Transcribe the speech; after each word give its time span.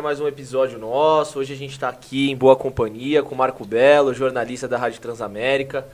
mais 0.00 0.20
um 0.20 0.28
episódio 0.28 0.78
nosso. 0.78 1.38
Hoje 1.38 1.54
a 1.54 1.56
gente 1.56 1.72
está 1.72 1.88
aqui 1.88 2.30
em 2.30 2.36
boa 2.36 2.54
companhia 2.54 3.22
com 3.22 3.34
Marco 3.34 3.64
Belo, 3.64 4.12
jornalista 4.12 4.68
da 4.68 4.76
Rádio 4.76 5.00
Transamérica. 5.00 5.86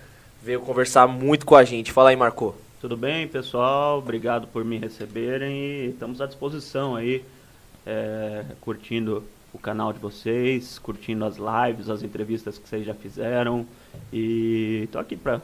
Veio 0.43 0.61
conversar 0.61 1.07
muito 1.07 1.47
com 1.47 1.55
a 1.55 1.63
gente. 1.63 1.93
Fala 1.93 2.11
aí, 2.11 2.17
Marco. 2.17 2.55
Tudo 2.81 2.97
bem, 2.97 3.29
pessoal? 3.29 3.99
Obrigado 3.99 4.49
por 4.49 4.65
me 4.65 4.77
receberem 4.77 5.57
e 5.57 5.87
estamos 5.91 6.21
à 6.21 6.27
disposição 6.27 6.97
aí, 6.97 7.25
é, 7.87 8.45
curtindo 8.61 9.23
o 9.53 9.59
canal 9.59 9.93
de 9.93 10.01
vocês, 10.01 10.79
curtindo 10.79 11.25
as 11.25 11.37
lives, 11.37 11.89
as 11.89 12.03
entrevistas 12.03 12.59
que 12.59 12.69
vocês 12.69 12.85
já 12.85 12.95
fizeram 12.95 13.65
e 14.13 14.81
estou 14.85 15.01
aqui 15.01 15.17
para 15.17 15.41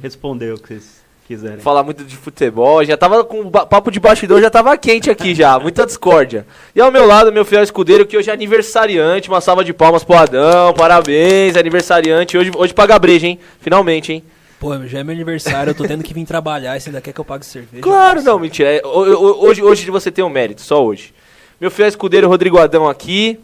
responder 0.00 0.54
o 0.54 0.58
que 0.58 0.68
vocês 0.68 1.07
quiserem. 1.28 1.58
Falar 1.58 1.82
muito 1.82 2.02
de 2.02 2.16
futebol, 2.16 2.82
já 2.82 2.96
tava 2.96 3.22
com 3.22 3.42
o 3.42 3.50
papo 3.50 3.90
de 3.90 4.00
bastidor, 4.00 4.40
já 4.40 4.48
tava 4.48 4.76
quente 4.78 5.10
aqui 5.10 5.34
já, 5.34 5.58
muita 5.60 5.84
discórdia. 5.84 6.46
E 6.74 6.80
ao 6.80 6.90
meu 6.90 7.06
lado, 7.06 7.30
meu 7.30 7.44
fiel 7.44 7.62
escudeiro, 7.62 8.06
que 8.06 8.16
hoje 8.16 8.30
é 8.30 8.32
aniversariante, 8.32 9.28
uma 9.28 9.42
salva 9.42 9.62
de 9.62 9.74
palmas 9.74 10.02
pro 10.02 10.16
Adão, 10.16 10.72
parabéns, 10.72 11.54
aniversariante, 11.54 12.38
hoje, 12.38 12.50
hoje 12.56 12.72
paga 12.72 12.98
breja, 12.98 13.26
hein, 13.26 13.38
finalmente, 13.60 14.12
hein. 14.12 14.24
Pô, 14.58 14.74
já 14.86 15.00
é 15.00 15.04
meu 15.04 15.14
aniversário, 15.14 15.70
eu 15.70 15.74
tô 15.74 15.84
tendo 15.84 16.02
que 16.02 16.14
vir 16.14 16.24
trabalhar 16.24 16.76
e 16.76 16.80
você 16.80 16.88
ainda 16.88 17.00
quer 17.00 17.12
que 17.12 17.20
eu 17.20 17.24
pague 17.24 17.44
cerveja? 17.44 17.82
Claro, 17.82 18.22
não, 18.22 18.38
mentira, 18.38 18.70
é, 18.70 18.82
hoje, 18.84 19.62
hoje 19.62 19.90
você 19.90 20.10
tem 20.10 20.24
um 20.24 20.30
mérito, 20.30 20.62
só 20.62 20.84
hoje. 20.84 21.12
Meu 21.60 21.70
fiel 21.70 21.88
escudeiro 21.88 22.28
Rodrigo 22.28 22.58
Adão 22.58 22.88
aqui, 22.88 23.38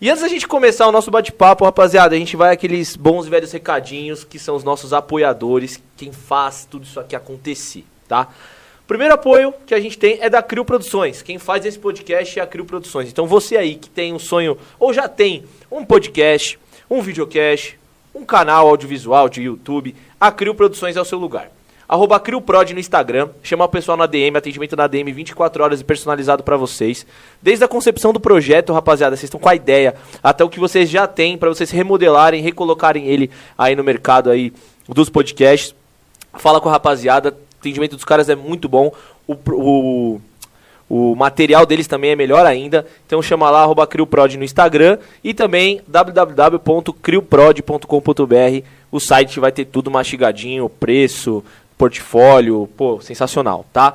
e 0.00 0.08
antes 0.08 0.22
da 0.22 0.28
gente 0.28 0.48
começar 0.48 0.86
o 0.86 0.92
nosso 0.92 1.10
bate-papo, 1.10 1.64
rapaziada, 1.64 2.14
a 2.14 2.18
gente 2.18 2.36
vai 2.36 2.54
aqueles 2.54 2.96
bons 2.96 3.26
e 3.26 3.30
velhos 3.30 3.52
recadinhos 3.52 4.24
que 4.24 4.38
são 4.38 4.56
os 4.56 4.64
nossos 4.64 4.92
apoiadores, 4.94 5.82
quem 5.96 6.10
faz 6.10 6.66
tudo 6.68 6.84
isso 6.84 6.98
aqui 6.98 7.14
acontecer, 7.14 7.84
tá? 8.08 8.28
Primeiro 8.86 9.12
apoio 9.12 9.52
que 9.66 9.74
a 9.74 9.80
gente 9.80 9.98
tem 9.98 10.18
é 10.20 10.30
da 10.30 10.42
Crio 10.42 10.64
Produções. 10.64 11.20
Quem 11.22 11.38
faz 11.38 11.66
esse 11.66 11.78
podcast 11.78 12.40
é 12.40 12.42
a 12.42 12.46
Crio 12.46 12.64
Produções. 12.64 13.08
Então 13.08 13.26
você 13.26 13.56
aí 13.56 13.76
que 13.76 13.90
tem 13.90 14.12
um 14.12 14.18
sonho 14.18 14.56
ou 14.78 14.92
já 14.92 15.06
tem 15.06 15.44
um 15.70 15.84
podcast, 15.84 16.58
um 16.88 17.02
videocast, 17.02 17.78
um 18.14 18.24
canal 18.24 18.66
audiovisual 18.68 19.28
de 19.28 19.42
YouTube, 19.42 19.94
a 20.18 20.32
Crio 20.32 20.54
Produções 20.54 20.96
é 20.96 21.00
o 21.00 21.04
seu 21.04 21.18
lugar 21.18 21.52
arroba 21.90 22.20
CrioProd 22.20 22.72
no 22.72 22.78
Instagram, 22.78 23.30
chama 23.42 23.64
o 23.64 23.68
pessoal 23.68 23.96
na 23.96 24.06
DM, 24.06 24.36
atendimento 24.36 24.76
na 24.76 24.86
DM 24.86 25.12
24 25.12 25.64
horas 25.64 25.80
e 25.80 25.84
personalizado 25.84 26.44
para 26.44 26.56
vocês. 26.56 27.04
Desde 27.42 27.64
a 27.64 27.68
concepção 27.68 28.12
do 28.12 28.20
projeto, 28.20 28.72
rapaziada, 28.72 29.16
vocês 29.16 29.24
estão 29.24 29.40
com 29.40 29.48
a 29.48 29.56
ideia, 29.56 29.96
até 30.22 30.44
o 30.44 30.48
que 30.48 30.60
vocês 30.60 30.88
já 30.88 31.08
têm 31.08 31.36
para 31.36 31.48
vocês 31.48 31.72
remodelarem, 31.72 32.42
recolocarem 32.42 33.08
ele 33.08 33.28
aí 33.58 33.74
no 33.74 33.82
mercado 33.82 34.30
aí 34.30 34.52
dos 34.88 35.08
podcasts. 35.08 35.74
Fala 36.34 36.60
com 36.60 36.68
a 36.68 36.72
rapaziada, 36.72 37.30
o 37.30 37.34
atendimento 37.58 37.96
dos 37.96 38.04
caras 38.04 38.28
é 38.28 38.36
muito 38.36 38.68
bom. 38.68 38.92
O, 39.26 39.34
o, 39.50 40.20
o 40.88 41.16
material 41.16 41.66
deles 41.66 41.88
também 41.88 42.12
é 42.12 42.16
melhor 42.16 42.46
ainda. 42.46 42.86
Então 43.04 43.20
chama 43.20 43.50
lá, 43.50 43.62
arroba 43.62 43.84
CrioProd 43.84 44.38
no 44.38 44.44
Instagram 44.44 44.96
e 45.24 45.34
também 45.34 45.80
www.crioprod.com.br. 45.88 48.80
O 48.92 48.98
site 48.98 49.38
vai 49.38 49.52
ter 49.52 49.66
tudo 49.66 49.90
mastigadinho, 49.90 50.68
preço, 50.68 51.44
portfólio, 51.80 52.68
pô, 52.76 53.00
sensacional, 53.00 53.64
tá? 53.72 53.94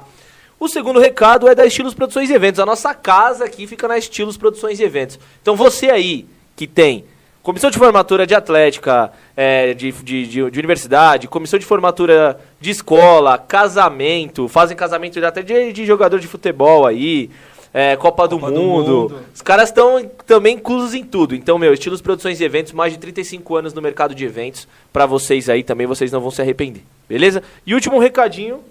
O 0.60 0.68
segundo 0.68 1.00
recado 1.00 1.48
é 1.48 1.54
da 1.54 1.68
Estilos 1.68 1.94
Produções 1.94 2.32
e 2.32 2.34
Eventos. 2.34 2.60
A 2.60 2.66
nossa 2.66 2.96
casa 2.96 3.46
aqui 3.46 3.68
fica 3.68 3.88
na 3.88 3.96
Estilos 3.96 4.38
Produções 4.38 4.80
e 4.80 4.84
Eventos. 4.84 5.20
Então 5.40 5.56
você 5.56 5.92
aí 5.92 6.26
que 6.56 6.66
tem 6.66 7.06
comissão 7.44 7.70
de 7.70 7.78
formatura 7.78 8.26
de 8.26 8.34
atlética, 8.34 9.12
é, 9.38 9.76
de, 9.76 9.92
de, 9.92 10.26
de, 10.26 10.50
de, 10.50 10.60
universidade, 10.60 11.28
comissão 11.28 11.60
de 11.60 11.66
formatura 11.66 12.40
de 12.60 12.72
escola, 12.72 13.38
casamento, 13.38 14.48
fazem 14.48 14.76
casamento 14.76 15.24
até 15.24 15.44
de, 15.44 15.72
de 15.72 15.86
jogador 15.86 16.20
de 16.20 16.26
futebol 16.26 16.88
aí, 16.88 17.30
é, 17.78 17.94
Copa, 17.98 18.26
do, 18.26 18.40
Copa 18.40 18.52
mundo. 18.54 18.86
do, 18.86 19.14
mundo. 19.14 19.20
Os 19.34 19.42
caras 19.42 19.68
estão 19.68 20.10
também 20.26 20.56
inclusos 20.56 20.94
em 20.94 21.04
tudo. 21.04 21.36
Então, 21.36 21.60
meu, 21.60 21.74
estilos 21.74 22.02
produções 22.02 22.40
e 22.40 22.44
eventos, 22.46 22.72
mais 22.72 22.94
de 22.94 23.00
35 23.00 23.54
anos 23.54 23.74
no 23.74 23.82
mercado 23.82 24.16
de 24.16 24.24
eventos. 24.24 24.66
para 24.94 25.06
vocês 25.06 25.50
aí 25.50 25.62
também, 25.62 25.86
vocês 25.86 26.10
não 26.10 26.22
vão 26.22 26.32
se 26.32 26.42
arrepender. 26.42 26.84
Beleza? 27.10 27.44
E 27.66 27.74
último 27.74 28.00
recadinho, 28.00 28.62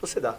você 0.00 0.18
dá. 0.18 0.34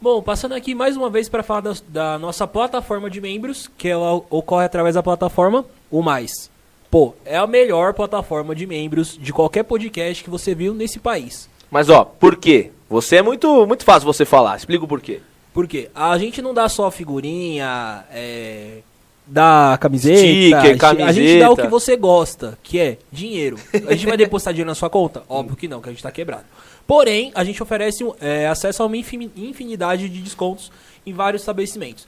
Bom, 0.00 0.22
passando 0.22 0.54
aqui 0.54 0.72
mais 0.72 0.96
uma 0.96 1.10
vez 1.10 1.28
para 1.28 1.42
falar 1.42 1.62
da, 1.62 1.72
da, 1.88 2.18
nossa 2.20 2.46
plataforma 2.46 3.10
de 3.10 3.20
membros, 3.20 3.68
que 3.76 3.88
ela 3.88 4.12
ocorre 4.30 4.64
através 4.64 4.94
da 4.94 5.02
plataforma 5.02 5.64
O 5.90 6.00
Mais. 6.00 6.48
Pô, 6.88 7.12
é 7.24 7.36
a 7.36 7.46
melhor 7.48 7.92
plataforma 7.92 8.54
de 8.54 8.68
membros 8.68 9.18
de 9.20 9.32
qualquer 9.32 9.64
podcast 9.64 10.22
que 10.22 10.30
você 10.30 10.54
viu 10.54 10.72
nesse 10.72 11.00
país. 11.00 11.50
Mas 11.68 11.90
ó, 11.90 12.04
por 12.04 12.36
quê? 12.36 12.70
Você 12.88 13.16
é 13.16 13.22
muito, 13.22 13.66
muito 13.66 13.84
fácil 13.84 14.06
você 14.06 14.24
falar. 14.24 14.56
Explica 14.56 14.84
o 14.84 14.88
porquê. 14.88 15.20
Porque 15.58 15.90
a 15.92 16.16
gente 16.16 16.40
não 16.40 16.54
dá 16.54 16.68
só 16.68 16.88
figurinha, 16.88 18.04
é, 18.12 18.78
dá 19.26 19.76
camiseta, 19.80 20.16
Sticker, 20.16 20.78
camiseta. 20.78 21.10
A 21.10 21.12
gente 21.12 21.40
dá 21.40 21.50
o 21.50 21.56
que 21.56 21.66
você 21.66 21.96
gosta, 21.96 22.56
que 22.62 22.78
é 22.78 22.96
dinheiro. 23.10 23.58
A 23.88 23.92
gente 23.92 24.06
vai 24.06 24.16
depositar 24.16 24.54
dinheiro 24.54 24.68
na 24.68 24.76
sua 24.76 24.88
conta? 24.88 25.24
Óbvio 25.28 25.56
que 25.56 25.66
não, 25.66 25.80
que 25.80 25.88
a 25.88 25.92
gente 25.92 26.00
tá 26.00 26.12
quebrado. 26.12 26.44
Porém, 26.86 27.32
a 27.34 27.42
gente 27.42 27.60
oferece 27.60 28.08
é, 28.20 28.46
acesso 28.46 28.84
a 28.84 28.86
uma 28.86 28.96
infinidade 28.96 30.08
de 30.08 30.20
descontos 30.20 30.70
em 31.04 31.12
vários 31.12 31.42
estabelecimentos. 31.42 32.06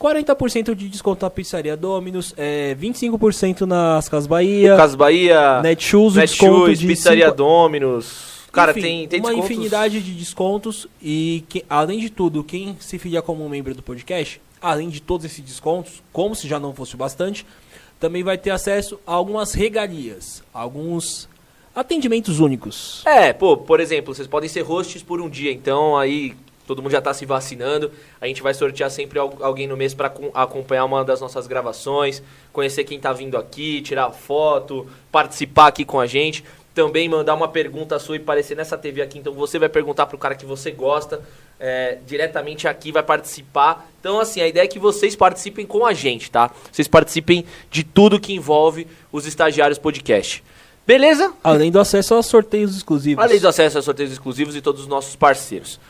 40% 0.00 0.74
de 0.74 0.88
desconto 0.88 1.24
na 1.24 1.30
pizzaria 1.30 1.76
Dominus, 1.76 2.34
é, 2.36 2.76
25% 2.80 3.60
nas 3.60 4.08
Casas 4.08 4.26
Bahia, 4.26 4.76
Casas 4.76 4.96
Bahia, 4.96 5.62
Netshoes, 5.62 6.16
Netshoes, 6.16 6.82
pizzaria 6.82 7.26
cinco... 7.26 7.36
Dominus. 7.36 8.37
Cara, 8.52 8.72
Enfim, 8.72 8.80
tem, 8.80 9.08
tem 9.08 9.20
uma 9.20 9.28
descontos... 9.28 9.50
infinidade 9.50 10.00
de 10.00 10.12
descontos 10.12 10.86
e, 11.02 11.44
que, 11.48 11.64
além 11.68 11.98
de 11.98 12.10
tudo, 12.10 12.42
quem 12.42 12.76
se 12.80 12.98
filia 12.98 13.20
como 13.20 13.44
um 13.44 13.48
membro 13.48 13.74
do 13.74 13.82
podcast, 13.82 14.40
além 14.60 14.88
de 14.88 15.00
todos 15.00 15.26
esses 15.26 15.44
descontos, 15.44 16.02
como 16.12 16.34
se 16.34 16.48
já 16.48 16.58
não 16.58 16.74
fosse 16.74 16.96
bastante, 16.96 17.44
também 18.00 18.22
vai 18.22 18.38
ter 18.38 18.50
acesso 18.50 18.98
a 19.06 19.12
algumas 19.12 19.52
regalias, 19.52 20.42
alguns 20.52 21.28
atendimentos 21.74 22.40
únicos. 22.40 23.02
É, 23.06 23.32
pô, 23.32 23.56
por 23.56 23.80
exemplo, 23.80 24.14
vocês 24.14 24.26
podem 24.26 24.48
ser 24.48 24.62
hosts 24.62 25.02
por 25.02 25.20
um 25.20 25.28
dia, 25.28 25.52
então 25.52 25.96
aí 25.96 26.34
todo 26.66 26.82
mundo 26.82 26.92
já 26.92 26.98
está 26.98 27.14
se 27.14 27.24
vacinando. 27.24 27.90
A 28.20 28.26
gente 28.26 28.42
vai 28.42 28.54
sortear 28.54 28.90
sempre 28.90 29.18
alguém 29.18 29.66
no 29.66 29.76
mês 29.76 29.94
para 29.94 30.12
acompanhar 30.34 30.84
uma 30.84 31.04
das 31.04 31.20
nossas 31.20 31.46
gravações, 31.46 32.22
conhecer 32.52 32.84
quem 32.84 32.98
está 32.98 33.12
vindo 33.12 33.36
aqui, 33.36 33.80
tirar 33.82 34.10
foto, 34.10 34.86
participar 35.10 35.68
aqui 35.68 35.84
com 35.84 35.98
a 36.00 36.06
gente 36.06 36.44
também 36.78 37.08
mandar 37.08 37.34
uma 37.34 37.48
pergunta 37.48 37.98
sua 37.98 38.14
e 38.14 38.20
aparecer 38.20 38.56
nessa 38.56 38.78
TV 38.78 39.02
aqui. 39.02 39.18
Então 39.18 39.32
você 39.32 39.58
vai 39.58 39.68
perguntar 39.68 40.06
pro 40.06 40.16
cara 40.16 40.36
que 40.36 40.46
você 40.46 40.70
gosta 40.70 41.20
é, 41.58 41.98
diretamente 42.06 42.68
aqui, 42.68 42.92
vai 42.92 43.02
participar. 43.02 43.90
Então, 43.98 44.20
assim, 44.20 44.40
a 44.40 44.46
ideia 44.46 44.62
é 44.62 44.68
que 44.68 44.78
vocês 44.78 45.16
participem 45.16 45.66
com 45.66 45.84
a 45.84 45.92
gente, 45.92 46.30
tá? 46.30 46.52
Vocês 46.70 46.86
participem 46.86 47.44
de 47.68 47.82
tudo 47.82 48.20
que 48.20 48.32
envolve 48.32 48.86
os 49.10 49.26
estagiários 49.26 49.76
podcast. 49.76 50.44
Beleza? 50.86 51.32
Além 51.42 51.72
do 51.72 51.80
acesso 51.80 52.14
aos 52.14 52.26
sorteios 52.26 52.76
exclusivos. 52.76 53.24
Além 53.24 53.40
do 53.40 53.48
acesso 53.48 53.78
aos 53.78 53.84
sorteios 53.84 54.12
exclusivos 54.12 54.54
e 54.54 54.60
todos 54.60 54.82
os 54.82 54.86
nossos 54.86 55.16
parceiros. 55.16 55.80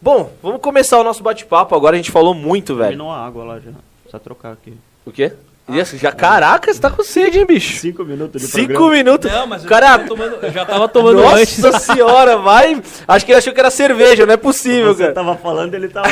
Bom, 0.00 0.30
vamos 0.40 0.60
começar 0.60 1.00
o 1.00 1.02
nosso 1.02 1.24
bate-papo. 1.24 1.74
Agora 1.74 1.96
a 1.96 1.98
gente 1.98 2.12
falou 2.12 2.34
muito, 2.34 2.76
velho. 2.76 2.90
Terminou 2.90 3.10
a 3.10 3.18
água 3.18 3.42
lá 3.42 3.58
já. 3.58 3.72
Precisa 4.04 4.20
trocar 4.20 4.52
aqui. 4.52 4.72
O 5.04 5.10
quê? 5.10 5.32
Isso, 5.68 5.96
já, 5.98 6.12
caraca, 6.12 6.72
você 6.72 6.80
tá 6.80 6.88
com 6.90 7.02
sede, 7.02 7.38
hein, 7.38 7.46
bicho? 7.46 7.78
Cinco 7.80 8.04
minutos 8.04 8.40
de 8.40 8.46
Cinco 8.48 8.68
programa. 8.68 8.94
minutos. 8.94 9.30
Não, 9.32 9.46
mas 9.48 9.64
eu, 9.64 9.68
cara, 9.68 9.86
já 9.86 9.98
tomando, 9.98 10.36
eu 10.40 10.52
já 10.52 10.64
tava 10.64 10.88
tomando 10.88 11.20
Nossa 11.22 11.36
antes. 11.36 11.58
Nossa 11.58 11.78
senhora, 11.92 12.36
vai. 12.38 12.80
Acho 13.08 13.26
que 13.26 13.32
ele 13.32 13.38
achou 13.38 13.52
que 13.52 13.58
era 13.58 13.70
cerveja, 13.70 14.24
não 14.24 14.34
é 14.34 14.36
possível, 14.36 14.94
você 14.94 15.00
cara. 15.02 15.08
Você 15.10 15.14
tava 15.14 15.36
falando, 15.36 15.74
ele 15.74 15.88
tava. 15.88 16.08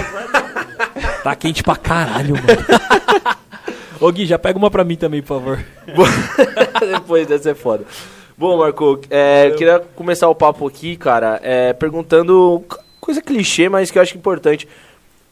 tá 1.23 1.37
quente 1.37 1.63
pra 1.63 1.77
caralho, 1.77 2.35
mano. 2.35 3.37
Ô 4.01 4.11
Gui, 4.11 4.27
já 4.27 4.39
pega 4.39 4.59
uma 4.59 4.71
pra 4.71 4.83
mim 4.83 4.97
também, 4.97 5.23
por 5.23 5.39
favor. 5.39 5.65
Depois 6.93 7.27
dessa 7.27 7.51
é 7.51 7.55
foda. 7.55 7.85
Bom, 8.37 8.59
Marco, 8.59 9.01
é, 9.09 9.47
eu 9.47 9.55
queria 9.55 9.79
começar 9.95 10.29
o 10.29 10.35
papo 10.35 10.67
aqui, 10.67 10.97
cara, 10.97 11.39
é, 11.45 11.73
perguntando 11.73 12.65
coisa 13.01 13.23
clichê, 13.23 13.69
mas 13.69 13.93
que 13.93 13.99
eu 13.99 14.03
acho 14.03 14.17
importante. 14.17 14.67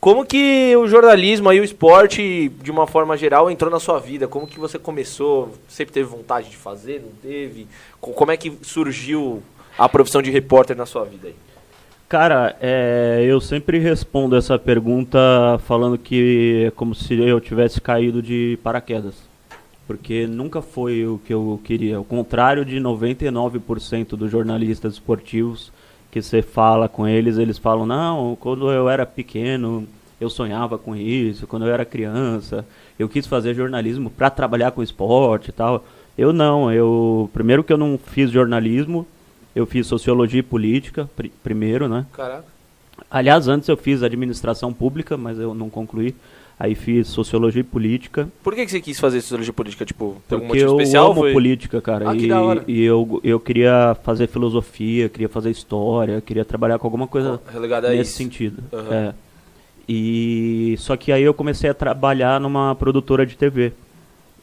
Como 0.02 0.26
que 0.26 0.74
o 0.76 0.88
jornalismo 0.88 1.52
e 1.52 1.60
o 1.60 1.64
esporte, 1.64 2.48
de 2.60 2.72
uma 2.72 2.88
forma 2.88 3.16
geral, 3.16 3.48
entrou 3.48 3.70
na 3.70 3.78
sua 3.78 4.00
vida? 4.00 4.26
Como 4.26 4.48
que 4.48 4.58
você 4.58 4.76
começou? 4.76 5.52
Sempre 5.68 5.94
teve 5.94 6.08
vontade 6.08 6.50
de 6.50 6.56
fazer? 6.56 7.00
Não 7.00 7.12
teve? 7.22 7.68
Como 8.00 8.32
é 8.32 8.36
que 8.36 8.52
surgiu 8.62 9.40
a 9.78 9.88
profissão 9.88 10.20
de 10.20 10.28
repórter 10.28 10.76
na 10.76 10.86
sua 10.86 11.04
vida 11.04 11.28
aí? 11.28 11.36
Cara, 12.08 12.56
é, 12.60 13.24
eu 13.24 13.40
sempre 13.40 13.78
respondo 13.78 14.34
essa 14.34 14.58
pergunta 14.58 15.20
falando 15.68 15.96
que 15.96 16.64
é 16.66 16.70
como 16.72 16.96
se 16.96 17.14
eu 17.20 17.40
tivesse 17.40 17.80
caído 17.80 18.20
de 18.20 18.58
paraquedas. 18.60 19.14
Porque 19.86 20.26
nunca 20.26 20.60
foi 20.60 21.06
o 21.06 21.20
que 21.24 21.32
eu 21.32 21.60
queria. 21.62 21.98
Ao 21.98 22.04
contrário 22.04 22.64
de 22.64 22.80
99% 22.80 24.16
dos 24.16 24.32
jornalistas 24.32 24.94
esportivos 24.94 25.70
que 26.12 26.20
você 26.20 26.42
fala 26.42 26.88
com 26.90 27.08
eles, 27.08 27.38
eles 27.38 27.56
falam: 27.56 27.86
Não, 27.86 28.36
quando 28.38 28.70
eu 28.70 28.88
era 28.88 29.06
pequeno, 29.06 29.88
eu 30.20 30.28
sonhava 30.28 30.76
com 30.78 30.94
isso. 30.94 31.46
Quando 31.46 31.66
eu 31.66 31.72
era 31.72 31.86
criança, 31.86 32.66
eu 32.98 33.08
quis 33.08 33.26
fazer 33.26 33.54
jornalismo 33.54 34.10
para 34.10 34.28
trabalhar 34.28 34.70
com 34.72 34.82
esporte 34.82 35.48
e 35.48 35.52
tal. 35.52 35.84
Eu 36.16 36.30
não, 36.30 36.70
eu. 36.70 37.30
Primeiro 37.32 37.64
que 37.64 37.72
eu 37.72 37.78
não 37.78 37.98
fiz 37.98 38.30
jornalismo, 38.30 39.06
eu 39.56 39.64
fiz 39.64 39.86
sociologia 39.86 40.40
e 40.40 40.42
política, 40.42 41.08
pr 41.16 41.28
primeiro, 41.42 41.88
né? 41.88 42.04
Caraca. 42.12 42.44
Aliás, 43.10 43.48
antes 43.48 43.68
eu 43.70 43.76
fiz 43.76 44.02
administração 44.02 44.70
pública, 44.70 45.16
mas 45.16 45.38
eu 45.38 45.54
não 45.54 45.70
concluí. 45.70 46.14
Aí 46.62 46.76
fiz 46.76 47.08
sociologia 47.08 47.58
e 47.58 47.64
política. 47.64 48.28
Por 48.40 48.54
que, 48.54 48.64
que 48.64 48.70
você 48.70 48.80
quis 48.80 49.00
fazer 49.00 49.20
sociologia 49.20 49.52
política? 49.52 49.84
Tipo, 49.84 50.22
tem 50.28 50.36
algum 50.36 50.46
Porque 50.46 50.60
motivo 50.62 50.78
eu 50.78 50.80
especial? 50.80 51.06
amo 51.10 51.20
Foi- 51.22 51.32
política, 51.32 51.80
cara. 51.80 52.08
Ah, 52.08 52.14
e 52.14 52.28
e 52.68 52.82
eu, 52.84 53.20
eu 53.24 53.40
queria 53.40 53.96
fazer 54.04 54.28
filosofia, 54.28 55.08
queria 55.08 55.28
fazer 55.28 55.50
história, 55.50 56.20
queria 56.20 56.44
trabalhar 56.44 56.78
com 56.78 56.86
alguma 56.86 57.08
coisa 57.08 57.40
nesse 57.90 58.02
isso. 58.02 58.12
sentido. 58.16 58.62
Aham. 58.72 58.94
É. 58.94 59.14
E 59.88 60.76
só 60.78 60.96
que 60.96 61.10
aí 61.10 61.24
eu 61.24 61.34
comecei 61.34 61.68
a 61.68 61.74
trabalhar 61.74 62.40
numa 62.40 62.76
produtora 62.76 63.26
de 63.26 63.36
TV. 63.36 63.72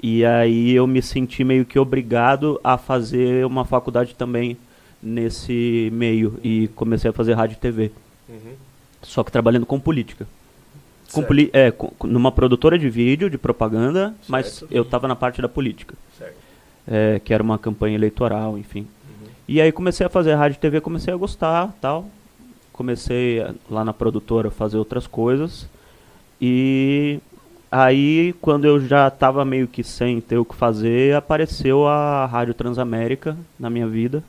E 0.03 0.25
aí 0.25 0.73
eu 0.73 0.85
me 0.85 1.01
senti 1.01 1.45
meio 1.45 1.63
que 1.63 1.79
obrigado 1.79 2.59
a 2.61 2.77
fazer 2.77 3.45
uma 3.45 3.63
faculdade 3.63 4.13
também 4.13 4.57
nesse 5.01 5.89
meio 5.93 6.37
e 6.43 6.67
comecei 6.75 7.09
a 7.09 7.13
fazer 7.13 7.31
rádio 7.35 7.53
e 7.55 7.59
TV. 7.61 7.91
Uhum. 8.27 8.55
Só 9.03 9.23
que 9.23 9.31
trabalhando 9.31 9.65
com 9.65 9.79
política. 9.79 10.27
Com 11.13 11.23
é, 11.53 11.71
com- 11.71 11.91
numa 12.07 12.31
produtora 12.31 12.77
de 12.77 12.89
vídeo, 12.89 13.29
de 13.29 13.37
propaganda, 13.37 14.13
mas 14.27 14.47
Certo. 14.47 14.71
eu 14.73 14.83
estava 14.83 15.07
na 15.07 15.15
parte 15.15 15.41
da 15.41 15.49
política. 15.49 15.95
É, 16.91 17.19
que 17.23 17.33
era 17.33 17.43
uma 17.43 17.57
campanha 17.59 17.93
eleitoral, 17.95 18.57
enfim. 18.57 18.79
Uhum. 18.81 19.27
E 19.47 19.61
aí 19.61 19.71
comecei 19.71 20.05
a 20.05 20.09
fazer 20.09 20.33
rádio 20.33 20.55
e 20.55 20.59
TV, 20.59 20.81
comecei 20.81 21.13
a 21.13 21.17
gostar, 21.17 21.71
tal. 21.79 22.07
Comecei 22.73 23.41
a- 23.41 23.53
lá 23.69 23.85
na 23.85 23.93
produtora 23.93 24.47
a 24.47 24.51
fazer 24.51 24.77
outras 24.77 25.05
coisas. 25.05 25.69
E 26.41 27.19
aí, 27.71 28.33
quando 28.41 28.65
eu 28.65 28.79
já 28.79 29.07
estava 29.07 29.43
meio 29.45 29.67
que 29.67 29.83
sem 29.83 30.19
ter 30.21 30.37
o 30.37 30.45
que 30.45 30.55
fazer, 30.55 31.15
apareceu 31.15 31.85
a 31.87 32.25
Rádio 32.25 32.53
Transamérica 32.53 33.37
na 33.59 33.69
minha 33.69 33.87
vida. 33.87 34.23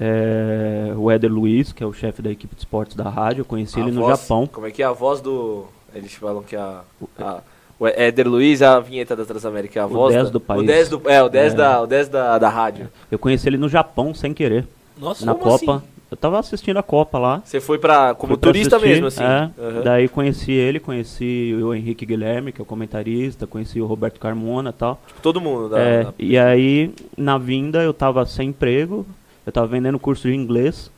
É, 0.00 0.92
o 0.96 1.10
Éder 1.10 1.30
Luiz, 1.32 1.72
que 1.72 1.82
é 1.82 1.86
o 1.86 1.92
chefe 1.92 2.22
da 2.22 2.30
equipe 2.30 2.54
de 2.54 2.60
esportes 2.60 2.96
da 2.96 3.08
rádio, 3.08 3.42
eu 3.42 3.44
conheci 3.44 3.78
A 3.78 3.82
ele 3.82 3.90
no 3.90 4.02
voz- 4.02 4.20
Japão. 4.20 4.46
Como 4.46 4.66
é 4.66 4.70
que 4.70 4.82
é 4.82 4.86
a 4.86 4.92
voz 4.92 5.20
do. 5.20 5.64
Eles 5.94 6.14
falam 6.14 6.42
que 6.42 6.54
a. 6.56 6.80
a 7.18 7.40
o 7.80 7.86
Éder 7.86 8.26
Luiz 8.28 8.60
é 8.60 8.66
a 8.66 8.80
vinheta 8.80 9.14
da 9.14 9.24
Transamérica, 9.24 9.78
é 9.78 9.82
a 9.82 9.86
O 9.86 9.90
voz 9.90 10.12
10 10.12 10.24
da- 10.26 10.30
do 10.32 10.40
país. 10.40 10.62
O 10.62 10.66
10 10.66 10.88
do, 10.88 11.02
é, 11.08 11.22
o 11.22 11.28
10, 11.28 11.52
É. 11.52 11.56
Da, 11.56 11.80
o 11.80 11.86
10 11.86 12.08
da, 12.08 12.36
da 12.36 12.48
rádio. 12.48 12.88
Eu 13.08 13.20
conheci 13.20 13.48
ele 13.48 13.56
no 13.56 13.68
Japão 13.68 14.12
sem 14.12 14.34
querer, 14.34 14.66
Nossa, 15.00 15.24
na 15.24 15.32
como 15.34 15.56
Copa. 15.58 15.74
assim? 15.76 15.84
Eu 16.10 16.16
tava 16.16 16.38
assistindo 16.40 16.76
a 16.78 16.82
Copa 16.82 17.18
lá. 17.18 17.40
Você 17.44 17.60
foi 17.60 17.78
pra. 17.78 18.14
como 18.14 18.32
Fui 18.32 18.40
turista 18.40 18.76
assistir, 18.76 18.94
mesmo, 18.94 19.06
assim. 19.08 19.22
é. 19.22 19.50
Aham. 19.60 19.82
Daí 19.84 20.08
conheci 20.08 20.50
ele, 20.50 20.80
conheci 20.80 21.54
o 21.62 21.72
Henrique 21.72 22.04
Guilherme, 22.04 22.50
que 22.50 22.60
é 22.60 22.62
o 22.62 22.66
comentarista, 22.66 23.46
conheci 23.46 23.80
o 23.80 23.86
Roberto 23.86 24.18
Carmona 24.18 24.70
e 24.70 24.72
tal. 24.72 24.98
Tipo, 25.06 25.20
todo 25.20 25.40
mundo. 25.40 25.68
Da, 25.68 25.78
É, 25.78 26.02
da- 26.04 26.14
E 26.18 26.36
aí, 26.36 26.92
na 27.16 27.38
vinda, 27.38 27.80
eu 27.82 27.92
tava 27.94 28.24
sem 28.26 28.48
emprego, 28.48 29.06
eu 29.48 29.52
tava 29.52 29.66
vendendo 29.66 29.98
curso 29.98 30.28
de 30.28 30.34
inglês. 30.34 30.90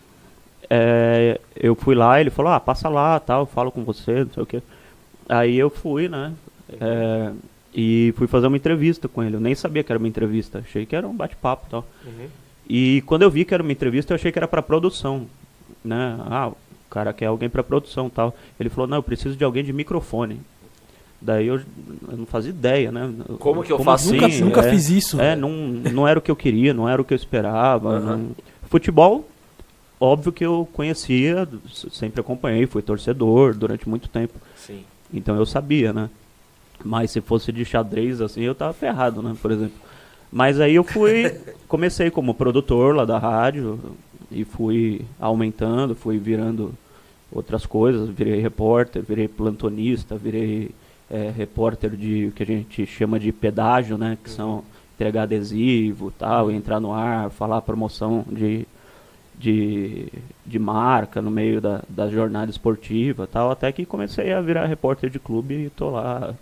É, 0.69 1.41
eu 1.57 1.75
fui 1.75 1.95
lá, 1.95 2.21
ele 2.21 2.31
falou, 2.31 2.53
ah, 2.53 2.61
passa 2.61 2.89
lá, 2.89 3.19
tal, 3.19 3.41
eu 3.41 3.47
falo 3.47 3.71
com 3.71 3.85
você, 3.85 4.25
não 4.25 4.33
sei 4.33 4.43
o 4.43 4.47
quê. 4.47 4.63
Aí 5.29 5.57
eu 5.57 5.71
fui, 5.71 6.09
né? 6.09 6.33
é, 6.81 7.33
e 7.75 8.13
fui 8.17 8.27
fazer 8.27 8.47
uma 8.49 8.57
entrevista 8.57 9.09
com 9.09 9.23
ele. 9.23 9.37
Eu 9.37 9.41
nem 9.41 9.55
sabia 9.55 9.83
que 9.83 9.91
era 9.91 9.99
uma 9.99 10.09
entrevista, 10.09 10.59
achei 10.59 10.85
que 10.85 10.95
era 10.95 11.07
um 11.07 11.15
bate-papo 11.15 11.67
e 11.67 11.71
tal. 11.71 11.87
Uhum. 12.05 12.29
E 12.69 13.03
quando 13.07 13.23
eu 13.23 13.31
vi 13.31 13.45
que 13.45 13.55
era 13.55 13.63
uma 13.63 13.73
entrevista, 13.73 14.13
eu 14.13 14.17
achei 14.17 14.31
que 14.31 14.39
era 14.39 14.47
pra 14.47 14.63
produção, 14.63 15.27
né? 15.85 16.19
Ah, 16.27 16.49
o 16.49 16.57
cara 16.91 17.13
quer 17.13 17.27
alguém 17.27 17.49
pra 17.49 17.63
produção 17.63 18.11
tal. 18.11 18.35
Ele 18.59 18.69
falou, 18.69 18.87
não, 18.87 18.99
eu 18.99 19.03
preciso 19.03 19.37
de 19.37 19.45
alguém 19.45 19.65
de 19.65 19.73
microfone. 19.73 20.41
Daí 21.21 21.47
eu, 21.49 21.57
eu 22.11 22.17
não 22.17 22.25
fazia 22.27 22.51
ideia, 22.51 22.91
né? 22.91 23.13
Como 23.39 23.63
que 23.63 23.71
eu 23.71 23.79
faço 23.81 24.13
Nunca, 24.15 24.29
nunca 24.29 24.61
é, 24.63 24.71
fiz 24.71 24.89
isso. 24.89 25.21
É, 25.21 25.37
não, 25.37 25.51
não 25.51 26.09
era 26.09 26.19
o 26.19 26.23
que 26.23 26.31
eu 26.31 26.37
queria, 26.37 26.73
não 26.73 26.89
era 26.89 27.01
o 27.01 27.05
que 27.05 27.13
eu 27.13 27.17
esperava. 27.17 27.91
Aham. 27.97 28.17
não- 28.17 28.31
Futebol, 28.71 29.29
óbvio 30.01 30.33
que 30.33 30.45
eu 30.47 30.67
conhecia, 30.73 31.47
sempre 31.93 32.21
acompanhei, 32.21 32.67
fui 32.67 32.81
torcedor 32.83 33.55
durante 33.55 33.89
muito 33.89 34.09
tempo. 34.09 34.35
Sim. 34.57 34.83
Então 35.13 35.37
eu 35.37 35.45
sabia, 35.45 35.93
né? 35.93 36.09
Mas 36.83 37.11
se 37.11 37.21
fosse 37.21 37.53
de 37.53 37.65
xadrez, 37.65 38.21
assim, 38.21 38.41
eu 38.41 38.55
tava 38.55 38.73
ferrado, 38.73 39.21
né? 39.21 39.37
Por 39.43 39.51
exemplo. 39.51 39.75
Mas 40.33 40.59
aí 40.61 40.77
eu 40.77 40.85
fui, 40.85 41.35
comecei 41.69 42.11
como 42.11 42.33
produtor 42.33 42.95
lá 42.95 43.05
da 43.05 43.19
rádio 43.19 43.79
e 44.31 44.45
fui 44.45 45.03
aumentando, 45.21 45.95
fui 45.95 46.17
virando 46.17 46.73
outras 47.31 47.67
coisas, 47.67 48.09
virei 48.09 48.41
repórter, 48.41 49.03
virei 49.03 49.29
plantonista, 49.29 50.17
virei 50.17 50.71
é, 51.11 51.31
repórter 51.37 51.91
de 51.97 52.27
o 52.27 52.33
que 52.33 52.43
a 52.43 52.47
gente 52.47 52.87
chama 52.87 53.19
de 53.19 53.33
pedágio, 53.33 53.99
né? 53.99 54.17
Que 54.23 54.31
são 54.31 54.63
entregar 54.95 55.23
adesivo, 55.23 56.11
tal, 56.11 56.51
entrar 56.51 56.79
no 56.79 56.93
ar, 56.93 57.31
falar 57.31 57.61
promoção 57.63 58.25
de, 58.31 58.67
de, 59.39 60.09
de 60.45 60.59
marca 60.59 61.23
no 61.23 61.31
meio 61.31 61.61
da, 61.61 61.83
da 61.89 62.09
jornada 62.09 62.51
esportiva 62.51 63.27
tal, 63.27 63.51
até 63.51 63.73
que 63.73 63.87
comecei 63.87 64.33
a 64.33 64.41
virar 64.43 64.67
repórter 64.67 65.09
de 65.09 65.19
clube 65.19 65.55
e 65.55 65.71
tô 65.71 65.91
lá 65.91 66.35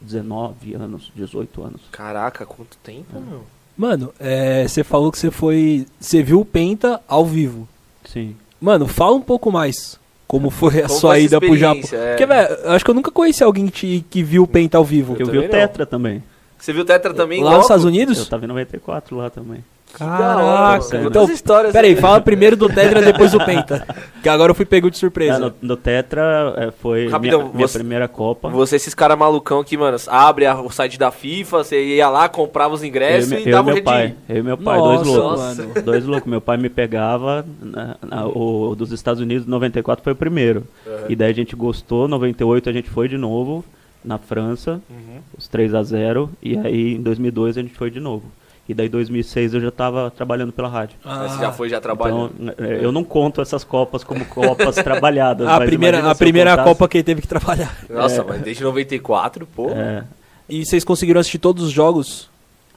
19 0.00 0.74
anos, 0.74 1.10
18 1.14 1.62
anos. 1.62 1.80
Caraca, 1.90 2.44
quanto 2.44 2.76
tempo, 2.78 3.16
É. 3.16 3.20
meu? 3.20 3.42
Mano, 3.74 4.12
é, 4.20 4.68
você 4.68 4.84
falou 4.84 5.10
que 5.10 5.18
você 5.18 5.30
foi. 5.30 5.86
Você 5.98 6.22
viu 6.22 6.40
o 6.40 6.44
Penta 6.44 7.00
ao 7.08 7.24
vivo. 7.24 7.66
Sim. 8.04 8.36
Mano, 8.60 8.86
fala 8.86 9.16
um 9.16 9.20
pouco 9.22 9.50
mais. 9.50 9.98
Como 10.32 10.48
foi 10.48 10.78
a 10.80 10.86
Como 10.88 10.98
sua 10.98 11.18
ida 11.18 11.38
pro 11.38 11.54
Japão. 11.58 11.82
é. 11.92 12.08
Porque, 12.12 12.24
velho, 12.24 12.54
eu 12.64 12.72
acho 12.72 12.82
que 12.82 12.90
eu 12.90 12.94
nunca 12.94 13.10
conheci 13.10 13.44
alguém 13.44 13.66
que, 13.68 14.00
que 14.08 14.22
viu 14.22 14.44
o 14.44 14.46
Penta 14.46 14.78
ao 14.78 14.84
vivo. 14.84 15.12
Eu 15.12 15.18
vi 15.18 15.24
também 15.26 15.40
o 15.40 15.42
não. 15.42 15.50
Tetra 15.50 15.84
também. 15.84 16.22
Você 16.58 16.72
viu 16.72 16.80
o 16.80 16.84
Tetra 16.86 17.12
também? 17.12 17.40
Lá 17.40 17.50
logo? 17.50 17.56
nos 17.58 17.64
Estados 17.66 17.84
Eu 17.84 17.90
Unidos? 17.90 18.28
tava 18.30 18.44
em 18.46 18.48
94 18.48 19.14
lá 19.14 19.28
também. 19.28 19.62
Caraca. 19.92 20.96
Então, 21.06 21.30
histórias. 21.30 21.72
peraí, 21.72 21.96
fala 21.96 22.20
primeiro 22.20 22.56
do 22.56 22.68
Tetra, 22.68 23.00
depois 23.02 23.32
do 23.32 23.38
Penta. 23.44 23.86
Que 24.22 24.28
agora 24.28 24.50
eu 24.50 24.54
fui 24.54 24.64
pego 24.64 24.90
de 24.90 24.98
surpresa. 24.98 25.34
Ah, 25.36 25.38
no, 25.38 25.54
no 25.60 25.76
Tetra 25.76 26.54
é, 26.56 26.70
foi 26.70 27.08
Rapidão, 27.08 27.40
minha, 27.42 27.52
minha 27.54 27.68
você- 27.68 27.78
primeira 27.78 28.08
Copa. 28.08 28.48
Você, 28.50 28.76
esses 28.76 28.94
caras 28.94 29.18
malucão 29.18 29.62
que, 29.64 29.76
mano, 29.76 29.96
abre 30.08 30.46
a- 30.46 30.60
o 30.60 30.70
site 30.70 30.98
da 30.98 31.10
FIFA, 31.10 31.58
você 31.64 31.82
ia 31.96 32.08
lá, 32.08 32.28
comprava 32.28 32.74
os 32.74 32.82
eu, 32.82 32.88
ingressos 32.88 33.32
e 33.32 33.36
e 33.36 33.48
eu 33.48 33.52
dava 33.52 33.70
e 33.70 33.72
um 33.72 33.74
meu 33.74 33.84
pai, 33.84 34.14
eu 34.28 34.36
e 34.36 34.42
meu 34.42 34.56
pai, 34.58 34.78
Nossa, 34.78 35.04
dois 35.04 35.16
loucos. 35.16 35.40
mano. 35.40 35.72
Dois 35.82 36.04
loucos. 36.06 36.30
Meu 36.30 36.40
pai 36.40 36.56
me 36.56 36.68
pegava, 36.68 37.44
na- 37.60 37.96
na- 38.02 38.26
o 38.26 38.74
dos 38.76 38.92
Estados 38.92 39.20
Unidos, 39.20 39.46
94 39.46 40.02
foi 40.02 40.12
o 40.12 40.16
primeiro. 40.16 40.64
Uhum. 40.86 40.92
E 41.08 41.16
daí 41.16 41.30
a 41.30 41.34
gente 41.34 41.54
gostou, 41.56 42.06
98 42.08 42.68
a 42.68 42.72
gente 42.72 42.88
foi 42.88 43.08
de 43.08 43.16
novo 43.18 43.64
na 44.04 44.18
França, 44.18 44.80
Uhum. 44.90 45.18
os 45.36 45.46
3 45.48 45.74
a 45.74 45.82
0 45.82 46.30
e 46.42 46.56
aí 46.58 46.94
em 46.94 47.02
2002 47.02 47.56
a 47.58 47.62
gente 47.62 47.74
foi 47.74 47.90
de 47.90 48.00
novo. 48.00 48.24
E 48.68 48.74
daí 48.74 48.86
em 48.86 48.90
2006 48.90 49.54
eu 49.54 49.60
já 49.60 49.68
estava 49.68 50.10
trabalhando 50.10 50.52
pela 50.52 50.68
rádio. 50.68 50.96
Ah, 51.04 51.26
você 51.28 51.40
já 51.40 51.52
foi 51.52 51.68
já 51.68 51.80
trabalhando. 51.80 52.32
Então, 52.38 52.54
é, 52.64 52.84
eu 52.84 52.92
não 52.92 53.02
conto 53.02 53.40
essas 53.40 53.64
copas 53.64 54.04
como 54.04 54.24
copas 54.24 54.76
trabalhadas. 54.82 55.46
a 55.48 55.58
mas 55.58 55.66
primeira, 55.68 56.10
a 56.10 56.14
primeira 56.14 56.50
contasse. 56.52 56.68
Copa 56.68 56.88
que 56.88 56.98
ele 56.98 57.04
teve 57.04 57.20
que 57.22 57.28
trabalhar. 57.28 57.76
Nossa, 57.90 58.22
mas 58.22 58.40
desde 58.40 58.62
94, 58.62 59.46
pô. 59.46 59.70
É, 59.70 60.04
E 60.48 60.64
vocês 60.64 60.84
conseguiram 60.84 61.20
assistir 61.20 61.38
todos 61.38 61.64
os 61.64 61.72
jogos? 61.72 62.30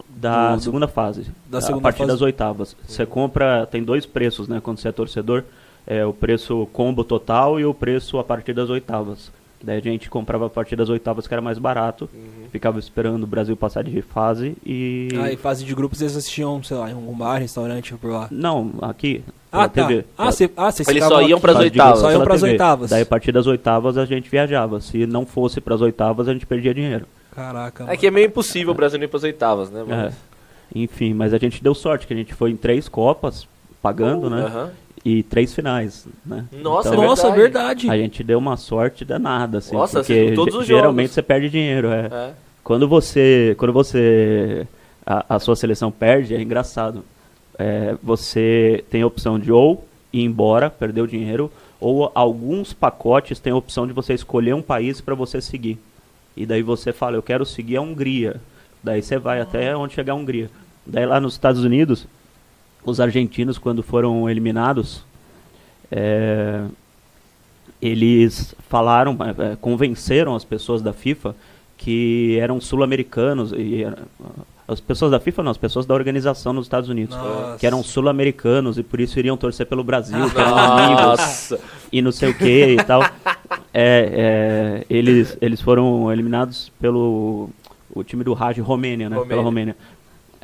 da 0.09 0.55
Do- 0.55 0.61
segunda 0.61 0.87
fase. 0.87 1.25
da 1.49 1.57
a 1.57 1.61
segunda 1.61 1.83
partir 1.83 1.99
fase. 1.99 2.11
das 2.11 2.21
oitavas. 2.21 2.75
Você 2.87 3.05
compra, 3.05 3.65
tem 3.65 3.83
dois 3.83 4.05
preços, 4.05 4.47
né? 4.47 4.61
Quando 4.63 4.79
você 4.79 4.87
é 4.87 4.91
torcedor, 4.91 5.43
é 5.85 6.05
o 6.05 6.13
preço 6.13 6.67
combo 6.71 7.03
total 7.03 7.59
e 7.59 7.65
o 7.65 7.73
preço 7.73 8.17
a 8.17 8.23
partir 8.23 8.53
das 8.53 8.69
oitavas. 8.69 9.29
Daí 9.65 9.77
a 9.79 9.81
gente 9.81 10.09
comprava 10.11 10.45
a 10.45 10.49
partir 10.49 10.75
das 10.75 10.89
oitavas 10.89 11.27
que 11.27 11.33
era 11.33 11.41
mais 11.41 11.57
barato, 11.57 12.07
Uhum. 12.13 12.45
ficava 12.51 12.77
esperando 12.77 13.23
o 13.23 13.27
Brasil 13.27 13.57
passar 13.57 13.83
de 13.83 13.99
fase 14.01 14.55
e 14.65 15.09
Aí, 15.19 15.33
em 15.33 15.37
fase 15.37 15.65
de 15.65 15.73
grupos, 15.73 15.97
vocês 15.97 16.15
assistiam, 16.15 16.61
sei 16.61 16.77
lá, 16.77 16.89
em 16.89 16.93
algum 16.93 17.15
bar, 17.17 17.37
restaurante 17.39 17.93
por 17.95 18.11
lá. 18.11 18.27
não, 18.29 18.71
aqui 18.81 19.23
Ah, 19.51 19.67
tá. 19.67 19.87
TV. 19.87 20.05
Ah, 20.17 20.31
cê, 20.31 20.51
ah 20.55 20.69
vocês 20.71 20.87
Eles 20.87 21.03
só 21.05 21.21
iam 21.21 21.39
Fase 21.39 21.57
de 21.57 21.63
oitavas. 21.63 21.99
Só 21.99 22.11
iam 22.11 22.23
pras 22.23 22.41
TV. 22.41 22.51
oitavas. 22.51 22.89
Daí 22.91 23.01
a 23.01 23.05
partir 23.05 23.31
das 23.31 23.47
oitavas 23.47 23.97
a 23.97 24.05
gente 24.05 24.29
viajava. 24.29 24.79
Se 24.81 25.05
não 25.07 25.25
fosse 25.25 25.59
pras 25.61 25.81
oitavas, 25.81 26.27
a 26.27 26.33
gente 26.33 26.45
perdia 26.45 26.73
dinheiro. 26.73 27.05
Caraca, 27.33 27.85
É 27.89 27.97
que 27.97 28.05
é 28.07 28.11
meio 28.11 28.27
impossível 28.27 28.71
o 28.71 28.75
Brasil 28.75 29.01
ir 29.01 29.07
pras 29.07 29.23
oitavas, 29.23 29.69
né, 29.71 29.83
mano? 29.83 29.93
É. 30.09 30.11
Enfim, 30.73 31.13
mas 31.13 31.33
a 31.33 31.37
gente 31.37 31.63
deu 31.63 31.73
sorte, 31.73 32.05
que 32.05 32.13
a 32.13 32.17
gente 32.17 32.33
foi 32.33 32.51
em 32.51 32.55
três 32.57 32.87
Copas, 32.89 33.47
pagando, 33.81 34.29
né? 34.29 34.41
Aham. 34.45 34.71
E 35.05 35.21
três 35.21 35.53
finais, 35.53 36.07
né? 36.25 36.45
Nossa, 36.51 36.89
Então, 36.89 37.03
é 37.03 37.05
Nossa, 37.05 37.31
verdade. 37.31 37.85
verdade. 37.85 37.89
A 37.91 37.97
gente 37.97 38.23
deu 38.23 38.39
uma 38.39 38.57
sorte 38.57 39.05
danada, 39.05 39.59
assim. 39.59 39.75
Nossa, 39.75 39.99
porque 39.99 40.31
todos 40.33 40.55
os 40.55 40.65
geralmente 40.65 41.05
jogos. 41.09 41.13
você 41.13 41.21
perde 41.21 41.47
dinheiro, 41.49 41.89
é. 41.89 42.09
É. 42.11 42.33
Quando 42.63 42.87
você. 42.87 43.53
Quando 43.59 43.71
você. 43.71 44.65
A, 45.05 45.35
a 45.35 45.39
sua 45.39 45.55
seleção 45.55 45.91
perde, 45.91 46.33
é 46.33 46.41
engraçado. 46.41 47.05
É, 47.59 47.95
você 48.01 48.83
tem 48.89 49.03
a 49.03 49.07
opção 49.07 49.39
de 49.39 49.51
ou 49.51 49.87
ir 50.11 50.23
embora, 50.23 50.71
perder 50.71 51.01
o 51.01 51.07
dinheiro, 51.07 51.51
ou 51.79 52.11
alguns 52.15 52.73
pacotes 52.73 53.37
têm 53.39 53.53
a 53.53 53.55
opção 53.55 53.85
de 53.85 53.93
você 53.93 54.13
escolher 54.15 54.55
um 54.55 54.61
país 54.63 54.99
para 55.01 55.13
você 55.13 55.39
seguir. 55.39 55.77
E 56.35 56.45
daí 56.47 56.63
você 56.63 56.91
fala, 56.91 57.15
eu 57.15 57.21
quero 57.21 57.45
seguir 57.45 57.77
a 57.77 57.81
Hungria. 57.81 58.41
Daí 58.83 59.03
você 59.03 59.19
vai 59.19 59.39
até 59.39 59.75
onde 59.77 59.93
chegar 59.93 60.13
a 60.13 60.15
Hungria. 60.15 60.49
Daí 60.85 61.05
lá 61.05 61.19
nos 61.19 61.33
Estados 61.33 61.63
Unidos, 61.63 62.07
os 62.85 62.99
argentinos, 62.99 63.57
quando 63.57 63.81
foram 63.83 64.29
eliminados, 64.29 65.03
é, 65.91 66.63
eles 67.81 68.55
falaram, 68.69 69.17
é, 69.21 69.51
é, 69.53 69.55
convenceram 69.59 70.35
as 70.35 70.43
pessoas 70.45 70.81
da 70.81 70.93
FIFA 70.93 71.35
que 71.77 72.37
eram 72.39 72.59
sul-americanos 72.61 73.51
e 73.51 73.83
era- 73.83 73.99
as 74.67 74.79
pessoas 74.79 75.11
da 75.11 75.19
FIFA 75.19 75.43
não, 75.43 75.51
as 75.51 75.57
pessoas 75.57 75.85
da 75.85 75.93
organização 75.93 76.51
nos 76.51 76.65
Estados 76.65 76.89
Unidos, 76.89 77.15
Nossa. 77.15 77.57
que 77.59 77.67
eram 77.67 77.83
sul-americanos 77.83 78.79
e 78.79 78.83
por 78.83 78.99
isso 78.99 79.19
iriam 79.19 79.37
torcer 79.37 79.67
pelo 79.67 79.83
Brasil, 79.83 80.17
que 80.31 80.39
eram 80.39 80.57
amigos 80.57 81.53
e 81.91 82.01
não 82.01 82.11
sei 82.11 82.29
o 82.29 82.33
que 82.33 82.65
e 82.73 82.83
tal. 82.83 83.03
É, 83.73 84.83
é, 84.83 84.85
eles, 84.89 85.37
eles 85.41 85.61
foram 85.61 86.11
eliminados 86.11 86.71
pelo 86.79 87.49
o 87.93 88.03
time 88.03 88.23
do 88.23 88.33
Raj 88.33 88.57
Romênia, 88.59 89.07
né? 89.09 89.15
Romênia. 89.15 89.29
Pela 89.29 89.41
Romênia. 89.43 89.75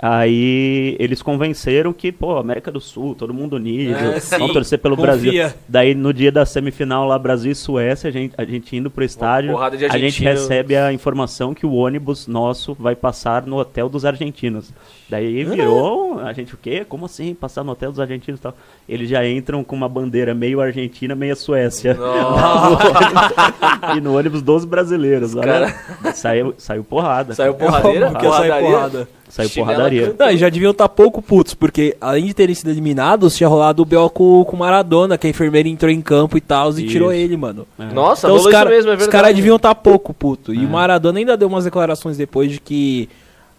Aí 0.01 0.95
eles 0.99 1.21
convenceram 1.21 1.93
que, 1.93 2.11
pô, 2.11 2.37
América 2.37 2.71
do 2.71 2.81
Sul, 2.81 3.13
todo 3.13 3.31
mundo 3.33 3.57
unido, 3.57 3.93
É, 3.93 4.19
vamos 4.39 4.51
torcer 4.53 4.79
pelo 4.79 4.95
Confia. 4.97 5.11
Brasil. 5.11 5.53
Daí 5.67 5.93
no 5.93 6.11
dia 6.11 6.31
da 6.31 6.43
semifinal 6.43 7.07
lá, 7.07 7.19
Brasil 7.19 7.51
e 7.51 7.55
Suécia, 7.55 8.07
a 8.09 8.11
gente, 8.11 8.33
a 8.35 8.43
gente 8.43 8.75
indo 8.75 8.89
pro 8.89 9.03
estádio, 9.03 9.55
a 9.57 9.97
gente 9.99 10.23
recebe 10.23 10.75
a 10.75 10.91
informação 10.91 11.53
que 11.53 11.67
o 11.67 11.73
ônibus 11.73 12.25
nosso 12.25 12.75
vai 12.79 12.95
passar 12.95 13.45
no 13.45 13.57
hotel 13.57 13.87
dos 13.89 14.03
argentinos. 14.03 14.73
Daí 15.11 15.43
virou, 15.43 16.19
a 16.21 16.31
gente 16.31 16.53
o 16.55 16.57
quê? 16.57 16.85
Como 16.87 17.03
assim, 17.05 17.33
passar 17.35 17.65
no 17.65 17.73
hotel 17.73 17.91
dos 17.91 17.99
argentinos 17.99 18.39
e 18.39 18.43
tal? 18.43 18.55
Eles 18.87 19.09
já 19.09 19.27
entram 19.27 19.61
com 19.61 19.75
uma 19.75 19.89
bandeira 19.89 20.33
meio 20.33 20.61
argentina, 20.61 21.13
meio 21.13 21.35
Suécia. 21.35 21.97
e 23.97 23.99
no 23.99 24.17
ônibus 24.17 24.41
dos 24.41 24.63
brasileiros. 24.63 25.35
Olha, 25.35 25.75
saiu, 26.13 26.53
saiu 26.57 26.83
porrada. 26.85 27.33
Saiu 27.33 27.53
porradeira? 27.55 28.09
Porque 28.09 28.25
sai 28.25 28.37
porradaria? 28.47 28.69
porrada. 28.69 29.07
Saiu 29.27 29.49
Chinela 29.49 29.67
porradaria. 29.73 30.15
Não, 30.17 30.29
e 30.29 30.37
já 30.37 30.47
deviam 30.49 30.71
estar 30.71 30.87
pouco 30.87 31.21
putos, 31.21 31.53
porque 31.53 31.95
além 31.99 32.25
de 32.25 32.33
terem 32.33 32.55
sido 32.55 32.69
eliminados, 32.69 33.35
tinha 33.35 33.49
rolado 33.49 33.81
o 33.81 33.85
B.O. 33.85 34.09
com 34.09 34.45
com 34.45 34.55
o 34.55 34.59
Maradona, 34.59 35.17
que 35.17 35.27
a 35.27 35.29
enfermeira 35.29 35.67
entrou 35.67 35.91
em 35.91 36.01
campo 36.01 36.37
e 36.37 36.41
tal, 36.41 36.69
e 36.71 36.83
Isso. 36.83 36.87
tirou 36.87 37.11
ele, 37.13 37.35
mano. 37.35 37.67
É. 37.77 37.93
Nossa, 37.93 38.27
Então 38.27 38.37
os 38.37 38.47
caras 38.47 38.71
mesmo, 38.73 38.91
é 38.91 38.95
verdade. 38.95 39.11
caras 39.11 39.35
deviam 39.35 39.55
estar 39.57 39.75
pouco 39.75 40.13
puto. 40.13 40.53
E 40.53 40.63
É. 40.63 40.65
o 40.65 40.69
Maradona 40.69 41.19
ainda 41.19 41.35
deu 41.37 41.47
umas 41.49 41.65
declarações 41.65 42.15
depois 42.17 42.51
de 42.51 42.59
que 42.61 43.07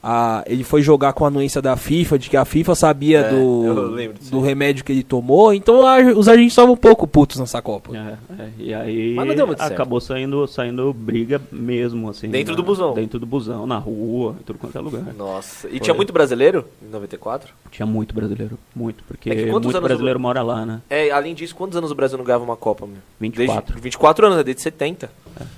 ah, 0.02 0.42
ele 0.46 0.64
foi 0.64 0.82
jogar 0.82 1.12
com 1.12 1.24
a 1.24 1.28
anuência 1.28 1.62
da 1.62 1.76
FIFA, 1.76 2.18
de 2.18 2.28
que 2.28 2.36
a 2.36 2.44
FIFA 2.44 2.74
sabia 2.74 3.20
É, 3.20 3.30
do, 3.30 4.08
do 4.30 4.40
remédio 4.40 4.84
que 4.84 4.90
ele 4.90 5.02
tomou. 5.04 5.54
Então 5.54 5.86
a- 5.86 5.98
os 5.98 6.28
argentinos 6.28 6.52
estavam 6.52 6.72
um 6.74 6.76
pouco 6.76 7.06
putos 7.06 7.38
nessa 7.38 7.62
Copa. 7.62 7.96
É, 7.96 8.16
é, 8.42 8.48
e 8.58 8.74
aí 8.74 9.14
Mas 9.14 9.28
não 9.28 9.34
deu 9.34 9.46
muito 9.46 9.60
certo. 9.60 9.72
acabou 9.72 10.00
saindo, 10.00 10.46
saindo 10.48 10.92
briga 10.92 11.40
mesmo, 11.52 12.10
assim. 12.10 12.28
Dentro 12.28 12.52
né? 12.52 12.56
do 12.56 12.62
busão. 12.62 12.94
Dentro 12.94 13.20
do 13.20 13.26
busão, 13.26 13.66
na 13.66 13.78
rua, 13.78 14.34
em 14.40 14.42
tudo 14.42 14.58
quanto 14.58 14.76
é 14.76 14.80
lugar. 14.80 15.02
Nossa. 15.16 15.68
E 15.70 15.78
tinha 15.78 15.94
muito 15.94 16.12
brasileiro 16.12 16.64
em 16.82 16.90
94? 16.90 17.52
Tinha 17.70 17.86
muito 17.86 18.14
brasileiro, 18.14 18.58
muito, 18.74 19.04
porque 19.04 19.30
É 19.30 19.46
muito 19.46 19.80
brasileiro 19.80 20.18
o- 20.18 20.22
mora 20.22 20.42
lá, 20.42 20.66
né? 20.66 20.80
É, 20.90 21.10
além 21.10 21.34
disso, 21.34 21.54
quantos 21.54 21.76
anos 21.76 21.90
o 21.90 21.94
Brasil 21.94 22.18
não 22.18 22.24
ganhava 22.24 22.42
uma 22.44 22.56
Copa, 22.56 22.86
meu? 22.86 22.96
24. 23.20 23.66
Desde, 23.74 23.82
24 23.82 24.26
anos, 24.26 24.38
né? 24.38 24.44
Desde 24.44 24.62
70. 24.62 25.10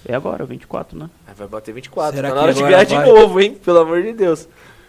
É 0.06 0.14
agora, 0.14 0.44
24, 0.44 0.96
né? 0.98 1.10
Aí 1.26 1.34
vai 1.36 1.48
bater 1.48 1.72
24. 1.74 2.14
Será 2.16 2.28
tá 2.28 2.34
na 2.34 2.40
que 2.40 2.44
hora 2.44 2.54
de 2.54 2.62
ganhar 2.62 2.84
de 2.84 2.94
vai? 2.94 3.06
novo, 3.08 3.40
hein? 3.40 3.56
Pelo 3.64 3.78
amor 3.80 4.02
de 4.02 4.12
Deus. 4.12 4.33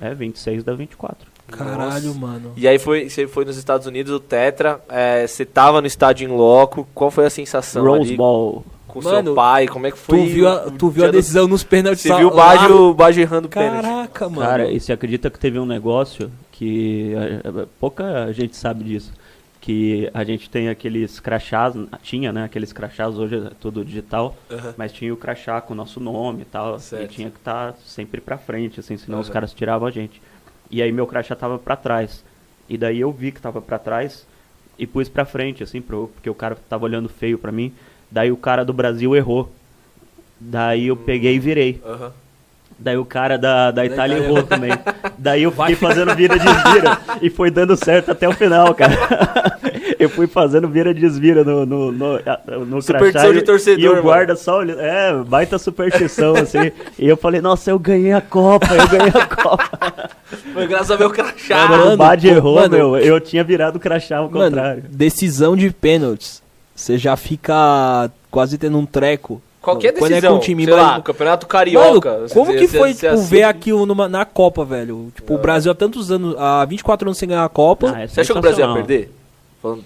É, 0.01 0.13
26 0.13 0.63
da 0.63 0.73
24. 0.73 1.27
Caralho, 1.47 2.07
Nossa. 2.07 2.19
mano. 2.19 2.51
E 2.57 2.67
aí 2.67 2.79
foi, 2.79 3.07
você 3.09 3.27
foi 3.27 3.45
nos 3.45 3.55
Estados 3.55 3.85
Unidos, 3.87 4.11
o 4.11 4.19
Tetra, 4.19 4.81
é, 4.89 5.25
você 5.27 5.45
tava 5.45 5.79
no 5.79 5.87
estádio 5.87 6.27
em 6.27 6.31
loco, 6.35 6.87
qual 6.93 7.11
foi 7.11 7.25
a 7.25 7.29
sensação 7.29 7.85
Rose 7.85 8.01
ali 8.09 8.17
Bowl. 8.17 8.65
com 8.87 9.01
Mano, 9.01 9.23
seu 9.27 9.35
pai? 9.35 9.67
Como 9.67 9.85
é 9.87 9.91
que 9.91 9.97
foi? 9.97 10.17
Tu 10.19 10.25
viu 10.25 10.49
a, 10.49 10.59
tu 10.71 10.89
viu 10.89 11.03
a 11.03 11.07
do- 11.07 11.13
decisão 11.13 11.47
nos 11.47 11.63
pênaltis 11.63 12.01
Você 12.01 12.15
viu 12.15 12.29
o? 12.29 12.31
Baggio, 12.35 12.75
o 12.89 12.93
Baggio 12.93 13.21
errando 13.21 13.45
o 13.47 13.49
pênalti. 13.49 13.83
Caraca, 13.83 14.27
mano. 14.29 14.41
Cara, 14.41 14.71
e 14.71 14.79
você 14.79 14.91
acredita 14.91 15.29
que 15.29 15.37
teve 15.39 15.59
um 15.59 15.65
negócio 15.65 16.31
que 16.51 17.13
eh, 17.15 17.41
eh, 17.43 17.65
pouca 17.79 18.31
gente 18.33 18.55
sabe 18.57 18.83
disso. 18.83 19.13
Que 19.65 20.11
a 20.13 20.23
gente 20.23 20.47
tem 20.47 20.69
aqueles 20.69 21.19
crachás, 21.19 21.73
tinha, 22.03 22.31
né? 22.31 22.43
Aqueles 22.43 22.71
crachás, 22.71 23.17
hoje 23.17 23.35
é 23.47 23.49
tudo 23.59 23.83
digital, 23.83 24.37
Aham. 24.51 24.75
mas 24.77 24.93
tinha 24.93 25.11
o 25.11 25.17
crachá 25.17 25.59
com 25.59 25.73
o 25.73 25.75
nosso 25.75 25.99
nome 25.99 26.43
e 26.43 26.45
tal. 26.45 26.77
Certo. 26.77 27.03
E 27.03 27.07
tinha 27.07 27.31
que 27.31 27.37
estar 27.37 27.73
sempre 27.83 28.21
pra 28.21 28.37
frente, 28.37 28.79
assim, 28.79 28.95
senão 28.95 29.19
os 29.19 29.25
Aham. 29.25 29.33
caras 29.33 29.53
tiravam 29.55 29.87
a 29.87 29.91
gente. 29.91 30.21
E 30.69 30.83
aí 30.83 30.91
meu 30.91 31.07
crachá 31.07 31.35
tava 31.35 31.57
pra 31.57 31.75
trás. 31.75 32.23
E 32.69 32.77
daí 32.77 32.99
eu 32.99 33.11
vi 33.11 33.31
que 33.31 33.41
tava 33.41 33.59
pra 33.59 33.79
trás 33.79 34.27
e 34.77 34.85
pus 34.85 35.09
pra 35.09 35.25
frente, 35.25 35.63
assim, 35.63 35.81
pro, 35.81 36.09
porque 36.13 36.29
o 36.29 36.35
cara 36.35 36.55
tava 36.69 36.85
olhando 36.85 37.09
feio 37.09 37.39
pra 37.39 37.51
mim. 37.51 37.73
Daí 38.11 38.31
o 38.31 38.37
cara 38.37 38.63
do 38.63 38.71
Brasil 38.71 39.15
errou. 39.15 39.51
Daí 40.39 40.85
eu 40.89 40.95
peguei 40.95 41.37
e 41.37 41.39
virei. 41.39 41.81
Aham. 41.83 42.13
Daí 42.77 42.97
o 42.97 43.05
cara 43.05 43.37
da, 43.37 43.71
da 43.71 43.85
Itália 43.85 44.15
Itália. 44.17 44.27
errou 44.31 44.43
também. 44.43 44.71
Daí 45.17 45.43
eu 45.43 45.51
fiquei 45.51 45.75
fazendo 45.75 46.13
vira 46.13 46.37
desvira 46.37 46.97
e 47.21 47.29
foi 47.29 47.49
dando 47.49 47.75
certo 47.77 48.11
até 48.11 48.27
o 48.27 48.33
final, 48.33 48.73
cara. 48.75 48.95
Eu 49.97 50.09
fui 50.09 50.27
fazendo 50.27 50.67
vira 50.67 50.93
desvira 50.93 51.41
no, 51.43 51.65
no, 51.65 51.91
no, 51.91 52.19
no 52.65 52.81
Superstição 52.81 53.21
crachá 53.21 53.31
de 53.31 53.37
e- 53.39 53.41
torcedor, 53.43 53.79
E 53.79 53.87
o 53.87 53.91
mano. 53.91 54.03
guarda 54.03 54.35
só 54.35 54.57
olhando. 54.59 54.81
É, 54.81 55.13
baita 55.23 55.57
superstição, 55.57 56.35
assim. 56.35 56.69
E 56.99 57.07
eu 57.07 57.15
falei, 57.15 57.39
nossa, 57.39 57.71
eu 57.71 57.79
ganhei 57.79 58.11
a 58.11 58.19
Copa, 58.19 58.67
eu 58.73 58.87
ganhei 58.89 59.13
a 59.13 59.25
Copa. 59.25 60.09
Foi 60.53 60.67
graças 60.67 60.91
ao 60.91 60.97
meu 60.99 61.09
crachá. 61.09 61.67
Mano, 61.69 61.93
o 61.93 61.97
Bad 61.97 62.27
errou, 62.27 62.55
mano. 62.55 62.75
meu. 62.75 62.97
Eu 62.97 63.21
tinha 63.21 63.41
virado 63.43 63.77
o 63.77 63.79
crachá 63.79 64.17
ao 64.17 64.29
Mano, 64.29 64.49
contrário. 64.51 64.83
decisão 64.89 65.55
de 65.55 65.69
pênaltis. 65.71 66.43
Você 66.75 66.97
já 66.97 67.15
fica 67.15 68.11
quase 68.29 68.57
tendo 68.57 68.77
um 68.77 68.85
treco. 68.85 69.41
Qualquer 69.65 69.93
Quando 69.93 70.05
é 70.11 70.15
decisão, 70.15 70.31
com 70.33 70.37
um 70.37 70.41
time 70.41 70.63
sei 70.63 70.73
mais- 70.75 70.87
lá, 70.87 70.97
o 70.99 71.01
Campeonato 71.03 71.45
Mano, 71.45 71.49
Carioca. 71.49 72.25
como 72.31 72.45
você- 72.51 72.57
que 72.59 72.67
foi, 72.67 72.93
você 72.93 73.09
tipo, 73.09 73.21
ver 73.23 73.43
aquilo 73.43 73.85
numa- 73.87 74.07
na 74.07 74.23
Copa, 74.23 74.63
velho? 74.63 75.11
Tipo, 75.15 75.33
o 75.33 75.37
Brasil 75.39 75.71
há 75.71 75.75
tantos 75.75 76.11
anos, 76.11 76.35
há 76.37 76.63
24 76.65 77.07
anos 77.07 77.17
sem 77.17 77.27
ganhar 77.27 77.43
a 77.43 77.49
Copa. 77.49 77.91
Ah, 77.95 78.01
é 78.03 78.07
Você 78.07 78.21
achou 78.21 78.35
que 78.35 78.39
o 78.39 78.41
Brasil 78.43 78.65
ia 78.67 78.73
perder? 78.73 79.11
Falando- 79.61 79.83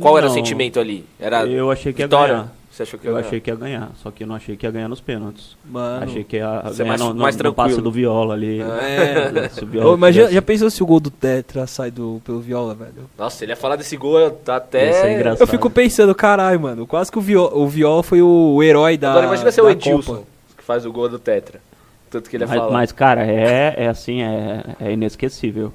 qual 0.00 0.16
era 0.18 0.26
o 0.26 0.28
Não. 0.28 0.34
sentimento 0.34 0.78
ali? 0.78 1.04
Era 1.18 1.44
Eu 1.46 1.68
achei 1.70 1.92
que 1.92 2.00
ia 2.00 2.06
vitória? 2.06 2.34
ganhar. 2.34 2.55
Você 2.76 2.82
achou 2.82 3.00
que 3.00 3.06
ia 3.06 3.10
Eu 3.10 3.14
ganhar? 3.14 3.26
achei 3.26 3.40
que 3.40 3.50
ia 3.50 3.56
ganhar, 3.56 3.90
só 4.02 4.10
que 4.10 4.22
eu 4.22 4.26
não 4.26 4.34
achei 4.34 4.54
que 4.54 4.66
ia 4.66 4.70
ganhar 4.70 4.86
nos 4.86 5.00
pênaltis. 5.00 5.56
Mano. 5.64 6.04
Achei 6.04 6.22
que 6.22 6.36
ia 6.36 6.60
Você 6.64 6.82
é 6.82 6.84
ganhar 6.84 6.88
mais- 6.90 7.00
no, 7.00 7.14
no, 7.14 7.22
mais 7.22 7.36
no 7.38 7.54
passe 7.54 7.80
do 7.80 7.90
Viola 7.90 8.34
ali. 8.34 8.60
É. 8.60 9.48
Se 9.48 9.64
o 9.64 9.66
Viola 9.66 9.94
Ô, 9.94 9.96
mas 9.96 10.14
já, 10.14 10.30
já 10.30 10.42
pensou 10.42 10.68
se 10.68 10.82
o 10.82 10.86
gol 10.86 11.00
do 11.00 11.10
Tetra 11.10 11.66
sai 11.66 11.90
do, 11.90 12.20
pelo 12.22 12.38
Viola, 12.38 12.74
velho? 12.74 13.08
Nossa, 13.16 13.42
ele 13.44 13.52
ia 13.52 13.56
falar 13.56 13.76
desse 13.76 13.96
gol 13.96 14.30
tá 14.30 14.56
até. 14.56 15.14
Engraçado. 15.14 15.40
Eu 15.40 15.46
fico 15.46 15.70
pensando, 15.70 16.14
caralho, 16.14 16.60
mano. 16.60 16.86
Quase 16.86 17.10
que 17.10 17.16
o 17.18 17.22
Viola, 17.22 17.56
o 17.56 17.66
Viola 17.66 18.02
foi 18.02 18.20
o, 18.20 18.56
o 18.56 18.62
herói 18.62 18.98
da. 18.98 19.10
Agora 19.12 19.26
imagina 19.26 19.50
ser 19.50 19.62
o 19.62 19.64
da 19.64 19.72
Edilson, 19.72 20.14
Copa. 20.16 20.26
que 20.58 20.62
faz 20.62 20.84
o 20.84 20.92
gol 20.92 21.08
do 21.08 21.18
Tetra. 21.18 21.60
Tanto 22.10 22.28
que 22.28 22.36
ele 22.36 22.44
ia 22.44 22.48
mas, 22.48 22.58
falar. 22.58 22.72
mas, 22.72 22.92
cara, 22.92 23.26
é, 23.26 23.74
é 23.84 23.88
assim, 23.88 24.20
é, 24.22 24.62
é 24.80 24.92
inesquecível. 24.92 25.72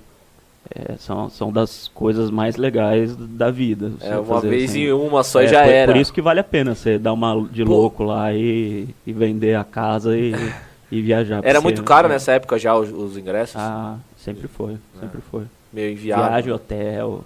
É, 0.73 0.95
são, 0.97 1.29
são 1.29 1.51
das 1.51 1.89
coisas 1.93 2.31
mais 2.31 2.55
legais 2.55 3.13
da 3.15 3.51
vida. 3.51 3.91
é, 3.99 4.15
uma 4.15 4.23
fazer 4.23 4.49
vez 4.49 4.69
assim. 4.69 4.83
em 4.83 4.91
uma 4.93 5.21
só 5.23 5.41
e 5.41 5.45
É, 5.45 5.47
já 5.49 5.63
por, 5.63 5.69
era. 5.69 5.91
Por 5.91 5.99
isso 5.99 6.13
que 6.13 6.21
vale 6.21 6.39
a 6.39 6.43
pena 6.43 6.73
você 6.73 6.97
dar 6.97 7.11
uma 7.11 7.45
de 7.51 7.65
Pô. 7.65 7.71
louco 7.71 8.03
lá 8.03 8.33
e, 8.33 8.87
e 9.05 9.11
vender 9.11 9.55
a 9.55 9.63
casa 9.65 10.17
e, 10.17 10.33
e 10.89 11.01
viajar. 11.01 11.41
Era 11.43 11.59
muito 11.59 11.83
caro 11.83 12.07
né? 12.07 12.15
nessa 12.15 12.31
época 12.31 12.57
já 12.57 12.73
os, 12.75 12.89
os 12.89 13.17
ingressos? 13.17 13.57
Ah, 13.57 13.97
sempre 14.17 14.47
foi, 14.47 14.77
sempre 14.99 15.19
foi. 15.29 15.43
Meio 15.73 15.91
inviável. 15.91 16.25
Viagem, 16.25 16.53
hotel. 16.53 17.23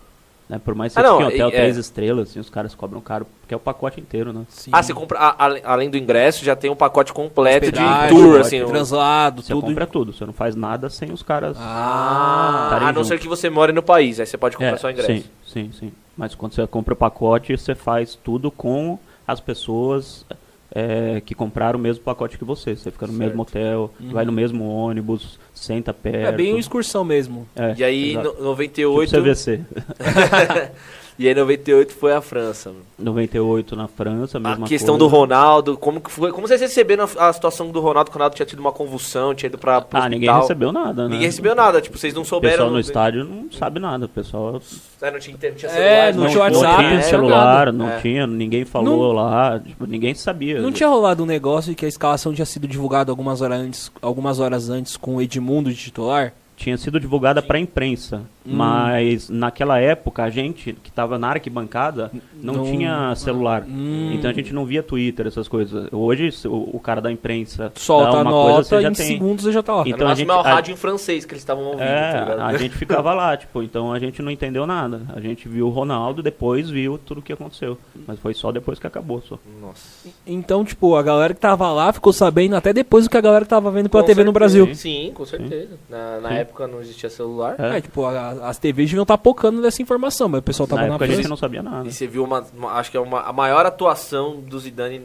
Né? 0.48 0.62
Por 0.64 0.76
mais 0.76 0.94
que 0.94 1.00
Ah, 1.00 1.04
você 1.04 1.10
não, 1.10 1.18
tenha 1.18 1.28
hotel 1.30 1.50
e- 1.50 1.54
é. 1.54 1.56
três 1.56 1.76
estrelas, 1.78 2.30
assim, 2.30 2.40
os 2.40 2.52
caras 2.52 2.76
cobram 2.76 3.02
caro, 3.02 3.26
porque 3.42 3.52
é 3.54 3.58
o 3.58 3.60
pacote 3.60 4.00
inteiro, 4.00 4.32
né? 4.32 4.44
Sim. 4.48 4.70
Ah, 4.74 4.84
você 4.84 4.94
compra, 4.94 5.18
a- 5.18 5.36
a- 5.48 5.60
além 5.74 5.90
do 5.90 5.98
ingresso, 5.98 6.46
já 6.46 6.56
tem 6.56 6.70
um 6.70 6.76
pacote 6.76 7.12
completo 7.12 7.66
de 7.72 7.80
tour, 8.10 8.34
pacote 8.34 8.38
assim. 8.42 8.62
um- 8.64 8.68
translado, 8.68 9.42
Você 9.42 9.54
tudo. 9.54 9.66
compra 9.66 9.88
tudo, 9.88 10.14
você 10.14 10.24
não 10.24 10.34
faz 10.34 10.56
nada 10.56 10.88
sem 10.88 11.12
os 11.12 11.24
caras. 11.24 11.58
Ah, 11.60 12.70
Ah, 12.72 12.76
a 12.78 12.80
não 12.94 13.04
junto. 13.04 13.06
ser 13.08 13.20
que 13.20 13.28
você 13.28 13.50
more 13.50 13.72
no 13.74 13.82
país, 13.82 14.20
aí 14.20 14.26
você 14.28 14.38
pode 14.38 14.56
comprar 14.56 14.74
É, 14.74 14.78
só 14.78 14.92
ingresso. 14.92 15.08
Sim, 15.12 15.24
sim, 15.48 15.72
sim. 15.80 15.92
Mas 16.16 16.36
quando 16.36 16.54
você 16.54 16.66
compra 16.68 16.94
o 16.94 16.98
pacote, 16.98 17.58
você 17.58 17.74
faz 17.74 18.14
tudo 18.14 18.52
com 18.52 19.00
as 19.28 19.40
pessoas 19.40 20.26
é, 20.72 21.22
que 21.22 21.34
compraram 21.36 21.78
o 21.80 21.82
mesmo 21.82 22.04
pacote 22.04 22.38
que 22.38 22.44
você. 22.46 22.76
Você 22.76 22.92
fica 22.92 23.08
no 23.08 23.14
mesmo 23.14 23.42
hotel, 23.42 23.94
vai 24.12 24.26
no 24.26 24.32
mesmo 24.32 24.68
ônibus, 24.68 25.40
senta 25.54 25.94
perto. 25.94 26.28
é 26.28 26.32
bem 26.32 26.54
uma 26.54 26.60
excursão 26.60 27.04
mesmo. 27.04 27.48
É, 27.56 27.76
E 27.78 27.84
aí, 27.84 28.12
exato. 28.12 28.28
no, 28.28 28.32
Tipo 28.34 28.44
98. 28.44 29.12
CVC. 29.22 29.62
e 31.18 31.28
aí, 31.28 31.34
98 31.36 31.94
foi 31.94 32.14
a 32.14 32.22
França. 32.22 32.70
mano. 32.70 32.82
98 33.00 33.76
na 33.76 33.88
França, 33.88 34.38
a 34.38 34.40
A 34.40 34.50
mesma 34.50 34.68
questão 34.68 34.98
coisa. 34.98 35.10
do 35.12 35.18
Ronaldo, 35.18 35.78
como 35.78 36.02
que 36.02 36.12
foi? 36.12 36.32
Como 36.32 36.48
vocês 36.48 36.60
receberam 36.62 37.08
a, 37.18 37.30
a 37.30 37.34
situação 37.34 37.70
do 37.72 37.80
Ronaldo? 37.80 38.10
Que 38.10 38.16
o 38.16 38.20
Ronaldo 38.20 38.36
tinha 38.36 38.46
tido 38.46 38.60
uma 38.60 38.72
convulsão, 38.72 39.34
tinha 39.34 39.48
ido 39.48 39.58
pra. 39.58 39.82
pro 39.82 40.00
Ah, 40.00 40.10
ninguém 40.10 40.30
hospital. 40.30 40.42
recebeu 40.42 40.72
nada, 40.72 41.04
né? 41.04 41.10
Ninguém 41.10 41.28
recebeu 41.28 41.56
nada, 41.56 41.82
tipo, 41.82 41.98
vocês 41.98 42.14
não 42.14 42.22
O 42.24 42.26
souberam. 42.26 42.54
pessoal 42.56 42.72
no 42.72 42.80
estádio 42.80 43.24
não 43.24 43.52
sabe 43.52 43.80
nada, 43.80 44.06
o 44.06 44.10
pessoal 44.10 44.62
É, 45.02 45.12
não 45.12 45.20
tinha, 45.20 45.38
não 45.42 45.56
tinha 45.56 45.72
É, 45.72 46.12
celular, 46.12 46.14
não 46.14 46.24
não, 46.24 46.30
tinha 46.30 46.50
não 46.50 46.60
WhatsApp, 46.62 46.84
tinha 46.84 47.00
é, 47.00 47.02
celular, 47.02 47.74
não 47.74 47.90
É. 47.90 48.00
tinha, 48.02 48.28
ninguém 48.28 48.66
falou 48.66 49.12
lá, 49.14 49.60
tipo, 49.60 49.86
ninguém 49.86 50.14
sabia. 50.16 50.60
Não 50.62 50.72
tinha 50.72 50.90
rolado 50.90 51.24
um 51.24 51.26
negócio 51.26 51.76
que 51.76 51.86
a 51.86 51.90
escalação 51.90 52.34
tinha 52.34 52.46
sido 52.46 52.68
divulgada 52.68 53.12
algumas 53.12 53.42
horas 53.42 53.60
antes, 53.60 53.92
algumas 54.02 54.40
horas 54.40 54.70
antes 54.70 54.98
com 54.98 55.16
o 55.16 55.22
Edmundo 55.22 55.70
de 55.72 55.78
titular? 55.78 56.34
tinha 56.58 56.78
sido 56.78 57.00
divulgada 57.02 57.42
para 57.42 57.58
a 57.58 57.60
imprensa, 57.60 58.22
Hum. 58.48 58.56
mas 58.56 59.30
naquela 59.30 59.80
época 59.80 60.24
a 60.24 60.30
gente 60.30 60.74
que 60.84 60.90
estava 60.90 61.18
na 61.18 61.30
arquibancada 61.30 62.12
não, 62.42 62.54
Não- 62.56 62.64
tinha 62.66 63.14
celular, 63.16 63.64
Hum. 63.68 64.12
então 64.14 64.30
a 64.30 64.34
gente 64.34 64.54
não 64.54 64.66
via 64.66 64.84
Twitter 64.84 65.26
essas 65.28 65.48
coisas. 65.48 65.88
Hoje 65.92 66.30
o, 66.48 66.76
o 66.78 66.80
cara 66.80 67.02
da 67.02 67.12
imprensa 67.12 67.72
Solta 67.76 68.12
dá 68.12 68.18
a 68.18 68.22
uma 68.22 68.32
nota 68.32 68.54
coisa, 68.54 68.70
você 68.70 68.76
e 68.76 68.82
já 68.84 68.90
em 68.90 68.94
tem. 68.94 69.08
segundos 69.08 69.44
você 69.46 69.52
já 69.52 69.64
tá 69.64 69.74
lá. 69.76 69.84
Então 69.88 70.08
a 70.08 70.14
gente- 70.16 70.30
o 70.30 70.32
a- 70.34 70.42
rádio 70.44 70.74
em 70.74 70.78
francês 70.78 71.26
que 71.26 71.34
eles 71.34 71.42
estavam 71.42 71.64
ouvindo, 71.66 71.82
É, 71.84 72.12
tá 72.12 72.20
ligado? 72.22 72.42
a 72.42 72.58
gente 72.58 72.76
ficava 72.78 73.14
lá, 73.14 73.36
tipo, 73.36 73.64
então 73.64 73.92
a 73.92 74.00
gente 74.00 74.22
não 74.22 74.30
entendeu 74.32 74.68
nada. 74.68 75.02
A 75.16 75.20
gente 75.20 75.48
viu 75.50 75.68
o 75.68 75.70
Ronaldo, 75.70 76.22
depois 76.22 76.70
viu 76.70 76.98
tudo 76.98 77.20
o 77.20 77.22
que 77.24 77.34
aconteceu, 77.34 77.78
mas 78.08 78.20
foi 78.20 78.34
só 78.34 78.52
depois 78.52 78.78
que 78.80 78.86
acabou, 78.88 79.22
só. 79.22 79.40
Nossa. 79.62 80.08
Então, 80.28 80.64
tipo, 80.64 80.96
a 80.96 81.02
galera 81.04 81.34
que 81.34 81.40
tava 81.40 81.72
lá 81.72 81.92
ficou 81.92 82.14
sabendo 82.14 82.56
até 82.56 82.72
depois 82.74 83.06
do 83.06 83.10
que 83.10 83.18
a 83.18 83.22
galera 83.22 83.44
que 83.46 83.50
tava 83.50 83.72
vendo 83.72 83.90
pela 83.90 84.04
Com 84.04 84.08
TV 84.08 84.24
no 84.24 84.32
certeza. 84.32 84.56
Brasil. 84.60 84.76
Sim, 84.76 85.12
com 85.16 85.26
certeza. 85.26 85.70
Na, 85.90 86.20
na 86.20 86.30
Sim. 86.30 86.36
época 86.36 86.68
não 86.68 86.80
existia 86.82 87.10
celular. 87.10 87.56
É. 87.58 87.78
É, 87.78 87.82
tipo, 87.82 88.06
a- 88.06 88.35
as 88.44 88.58
TVs 88.58 88.90
deviam 88.90 89.04
estar 89.04 89.18
pocando 89.18 89.62
nessa 89.62 89.82
informação, 89.82 90.28
mas 90.30 90.40
o 90.40 90.44
pessoal 90.44 90.68
tava 90.68 90.82
Na 90.84 90.88
na, 90.90 90.94
época 90.96 91.12
a 91.12 91.16
gente 91.16 91.28
não 91.28 91.38
sabia 91.38 91.62
nada. 91.64 91.88
E 91.88 91.92
você 91.92 92.08
viu 92.08 92.24
uma, 92.24 92.46
uma- 92.56 92.72
acho 92.74 92.92
que 92.92 92.98
é 92.98 93.00
uma, 93.00 93.22
a 93.22 93.34
maior 93.34 93.66
atuação 93.66 94.38
do 94.42 94.60
Zidane 94.60 95.02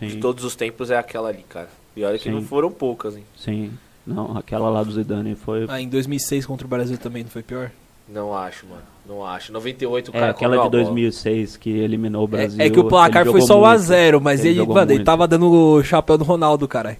de 0.00 0.10
Sim, 0.12 0.20
todos 0.20 0.44
os 0.44 0.54
tempos 0.56 0.90
é 0.90 0.96
aquela 0.98 1.28
ali, 1.28 1.44
cara. 1.48 1.68
E 1.96 2.04
olha 2.04 2.18
que 2.18 2.24
Sim. 2.24 2.30
não 2.32 2.42
foram 2.42 2.70
poucas, 2.70 3.16
hein? 3.16 3.24
sim. 3.36 3.72
Não, 4.06 4.36
aquela 4.38 4.68
lá 4.70 4.84
do 4.84 4.92
Zidane 4.92 5.34
foi. 5.34 5.66
Ah, 5.68 5.80
em 5.80 5.88
2006 5.88 6.46
contra 6.46 6.64
o 6.64 6.70
Brasil 6.70 6.96
também 6.96 7.24
não 7.24 7.30
foi 7.30 7.42
pior? 7.42 7.72
Não 8.08 8.32
acho, 8.36 8.64
mano. 8.66 8.82
Não 9.04 9.26
acho. 9.26 9.52
98 9.52 10.12
o 10.12 10.16
É 10.16 10.20
cara 10.20 10.30
aquela 10.30 10.56
comeu 10.56 10.70
de 10.70 10.76
a 10.76 10.80
bola. 10.80 10.84
2006 10.94 11.56
que 11.56 11.70
eliminou 11.70 12.22
o 12.22 12.28
Brasil. 12.28 12.60
É, 12.60 12.66
é 12.66 12.70
que 12.70 12.78
o 12.78 12.84
placar 12.84 13.26
foi 13.26 13.40
só 13.40 13.60
1 13.60 13.64
a 13.64 13.68
muito. 13.70 13.82
0 13.82 14.20
mas 14.20 14.44
Ele 14.44 14.60
ele, 14.60 14.66
mano, 14.68 14.92
ele 14.92 15.02
tava 15.02 15.26
dando 15.26 15.50
o 15.50 15.82
chapéu 15.82 16.16
do 16.16 16.22
Ronaldo, 16.22 16.68
caralho. 16.68 16.98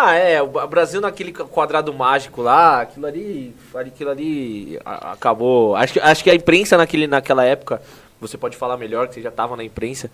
Ah, 0.00 0.14
é. 0.14 0.40
O 0.42 0.46
Brasil 0.68 1.00
naquele 1.00 1.32
quadrado 1.32 1.92
mágico 1.92 2.40
lá, 2.42 2.82
aquilo 2.82 3.06
ali. 3.06 3.54
Aquilo 3.74 4.10
ali 4.10 4.78
a- 4.84 5.12
acabou. 5.12 5.74
Acho 5.76 5.94
que, 5.94 6.00
acho 6.00 6.22
que 6.24 6.30
a 6.30 6.34
imprensa 6.34 6.76
naquele, 6.76 7.06
naquela 7.06 7.44
época, 7.44 7.80
você 8.20 8.36
pode 8.38 8.56
falar 8.56 8.76
melhor, 8.76 9.08
que 9.08 9.14
você 9.14 9.22
já 9.22 9.30
tava 9.30 9.56
na 9.56 9.64
imprensa. 9.64 10.10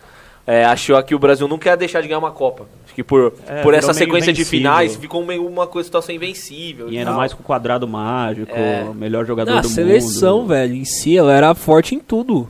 é, 0.47 0.63
achou 0.63 1.03
que 1.03 1.15
o 1.15 1.19
Brasil 1.19 1.49
nunca 1.49 1.71
ia 1.71 1.77
deixar 1.77 2.03
de 2.03 2.07
ganhar 2.09 2.19
uma 2.19 2.31
Copa. 2.31 2.67
Acho 2.85 2.95
que 2.95 3.03
por, 3.03 3.33
É, 3.49 3.63
por 3.63 3.73
essa 3.73 3.95
sequência 3.95 4.31
de 4.31 4.45
finais 4.45 4.95
ficou 4.95 5.25
meio 5.25 5.47
uma 5.47 5.67
coisa, 5.67 5.87
situação 5.87 6.15
invencível. 6.15 6.91
E 6.91 6.97
e 6.97 6.99
ainda 6.99 7.13
tal. 7.13 7.19
mais 7.19 7.33
com 7.33 7.41
o 7.41 7.43
quadrado 7.43 7.89
mágico, 7.89 8.53
É. 8.55 8.85
o 8.87 8.93
melhor 8.93 9.25
jogador 9.25 9.55
Na 9.55 9.61
do 9.63 9.69
seleção, 9.69 10.41
mundo. 10.41 10.49
velho, 10.49 10.75
em 10.75 10.85
si, 10.85 11.17
ela 11.17 11.33
era 11.33 11.55
forte 11.55 11.95
em 11.95 11.99
tudo. 11.99 12.47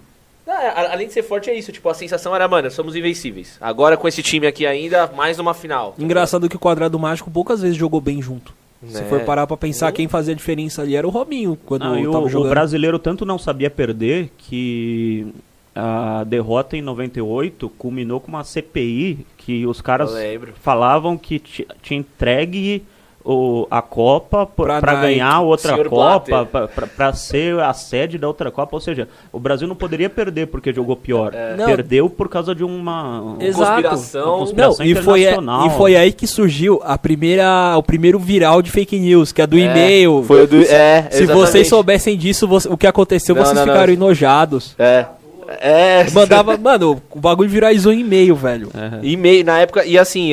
A- 0.69 0.93
além 0.93 1.07
de 1.07 1.13
ser 1.13 1.23
forte, 1.23 1.51
é 1.51 1.55
isso. 1.55 1.71
Tipo, 1.73 1.89
a 1.89 1.95
sensação 1.95 2.35
era, 2.35 2.47
mano, 2.49 2.71
somos 2.71 2.95
invencíveis. 2.97 3.57
Agora 3.61 3.97
com 3.97 4.07
esse 4.09 4.23
time 4.23 4.47
aqui 4.47 4.67
ainda, 4.67 5.07
mais 5.17 5.39
uma 5.39 5.55
final. 5.55 5.95
Engraçado 5.99 6.49
que 6.49 6.57
o 6.57 6.59
quadrado 6.59 6.99
mágico 6.99 7.31
poucas 7.31 7.61
vezes 7.63 7.77
jogou 7.77 8.01
bem 8.01 8.21
junto. 8.23 8.53
Se 8.87 9.01
Né? 9.01 9.09
for 9.09 9.21
parar 9.21 9.47
pra 9.47 9.57
pensar, 9.57 9.87
Não. 9.87 9.93
quem 9.95 10.09
fazia 10.09 10.35
a 10.35 10.37
diferença 10.37 10.83
ali 10.83 10.95
era 10.95 11.07
o 11.07 11.11
Robinho, 11.11 11.59
quando 11.65 11.85
e 11.99 12.05
tava 12.05 12.19
o, 12.19 12.25
o 12.27 12.29
jogando. 12.29 12.51
brasileiro 12.51 12.99
tanto 12.99 13.25
não 13.25 13.39
sabia 13.39 13.71
perder 13.71 14.31
que 14.37 15.27
a 15.75 16.23
derrota 16.25 16.77
em 16.77 16.83
98 16.83 17.69
culminou 17.71 18.21
com 18.21 18.29
uma 18.29 18.45
CPI 18.45 19.27
que 19.39 19.67
os 19.67 19.81
caras 19.81 20.13
falavam 20.61 21.17
que 21.17 21.39
ti- 21.39 21.67
tinha 21.83 21.99
entregue 21.99 22.85
o, 23.25 23.67
a 23.71 23.81
Copa 23.81 24.45
Pra 24.47 24.81
para 24.81 24.95
ganhar 24.97 25.41
outra 25.41 25.73
senhor 25.73 25.89
Copa, 25.89 26.47
para 26.95 27.13
ser 27.15 27.59
a 27.61 27.73
sede 27.73 28.19
da 28.19 28.29
outra 28.29 28.51
Copa. 28.51 28.77
Ou 28.77 28.81
seja, 28.81 29.09
o 29.33 29.41
Brasil 29.41 29.67
não 29.67 29.75
poderia 29.75 30.11
perder 30.11 30.49
porque 30.49 30.73
jogou 30.73 30.95
pior. 30.97 31.33
Não. 31.57 31.65
Perdeu 31.65 32.11
por 32.11 32.29
causa 32.29 32.55
de 32.55 32.63
uma. 32.63 33.37
Exato. 33.41 33.73
Conspiração. 33.89 34.23
Uma 34.23 34.31
Não, 34.33 34.39
conspiração 34.41 34.87
e 34.87 34.95
foi, 34.95 35.23
e 35.23 35.71
foi 35.77 35.97
aí 35.97 36.13
que 36.13 36.27
surgiu 36.27 36.81
a 36.85 36.99
primeira, 36.99 37.75
o 37.79 37.83
primeiro 37.83 38.19
viral 38.19 38.61
de 38.61 38.71
fake 38.71 38.99
news, 38.99 39.33
que 39.33 39.41
é 39.41 39.47
do 39.47 39.57
É, 39.57 39.61
e-mail. 39.61 40.23
Foi 40.27 40.47
do. 40.47 40.57
É, 40.63 41.09
Se 41.11 41.23
exatamente. 41.23 41.27
vocês 41.51 41.69
soubessem 41.69 42.17
disso, 42.19 42.47
você- 42.47 42.69
o 42.69 42.77
que 42.77 42.87
aconteceu, 42.87 43.35
Não, 43.35 43.43
vocês 43.43 43.57
não, 43.59 43.65
não. 43.67 43.73
ficaram 43.73 43.93
enojados. 43.93 44.75
É. 44.79 45.07
É. 45.61 46.11
Mandava, 46.11 46.57
mano, 46.57 47.03
o 47.11 47.21
bagulho 47.21 47.49
viralizou 47.49 47.93
em 47.93 48.01
e-mail, 48.01 48.35
velho. 48.37 48.71
É. 48.75 49.07
E-mail, 49.07 49.45
na 49.45 49.59
época, 49.59 49.85
e 49.85 49.99
assim, 49.99 50.31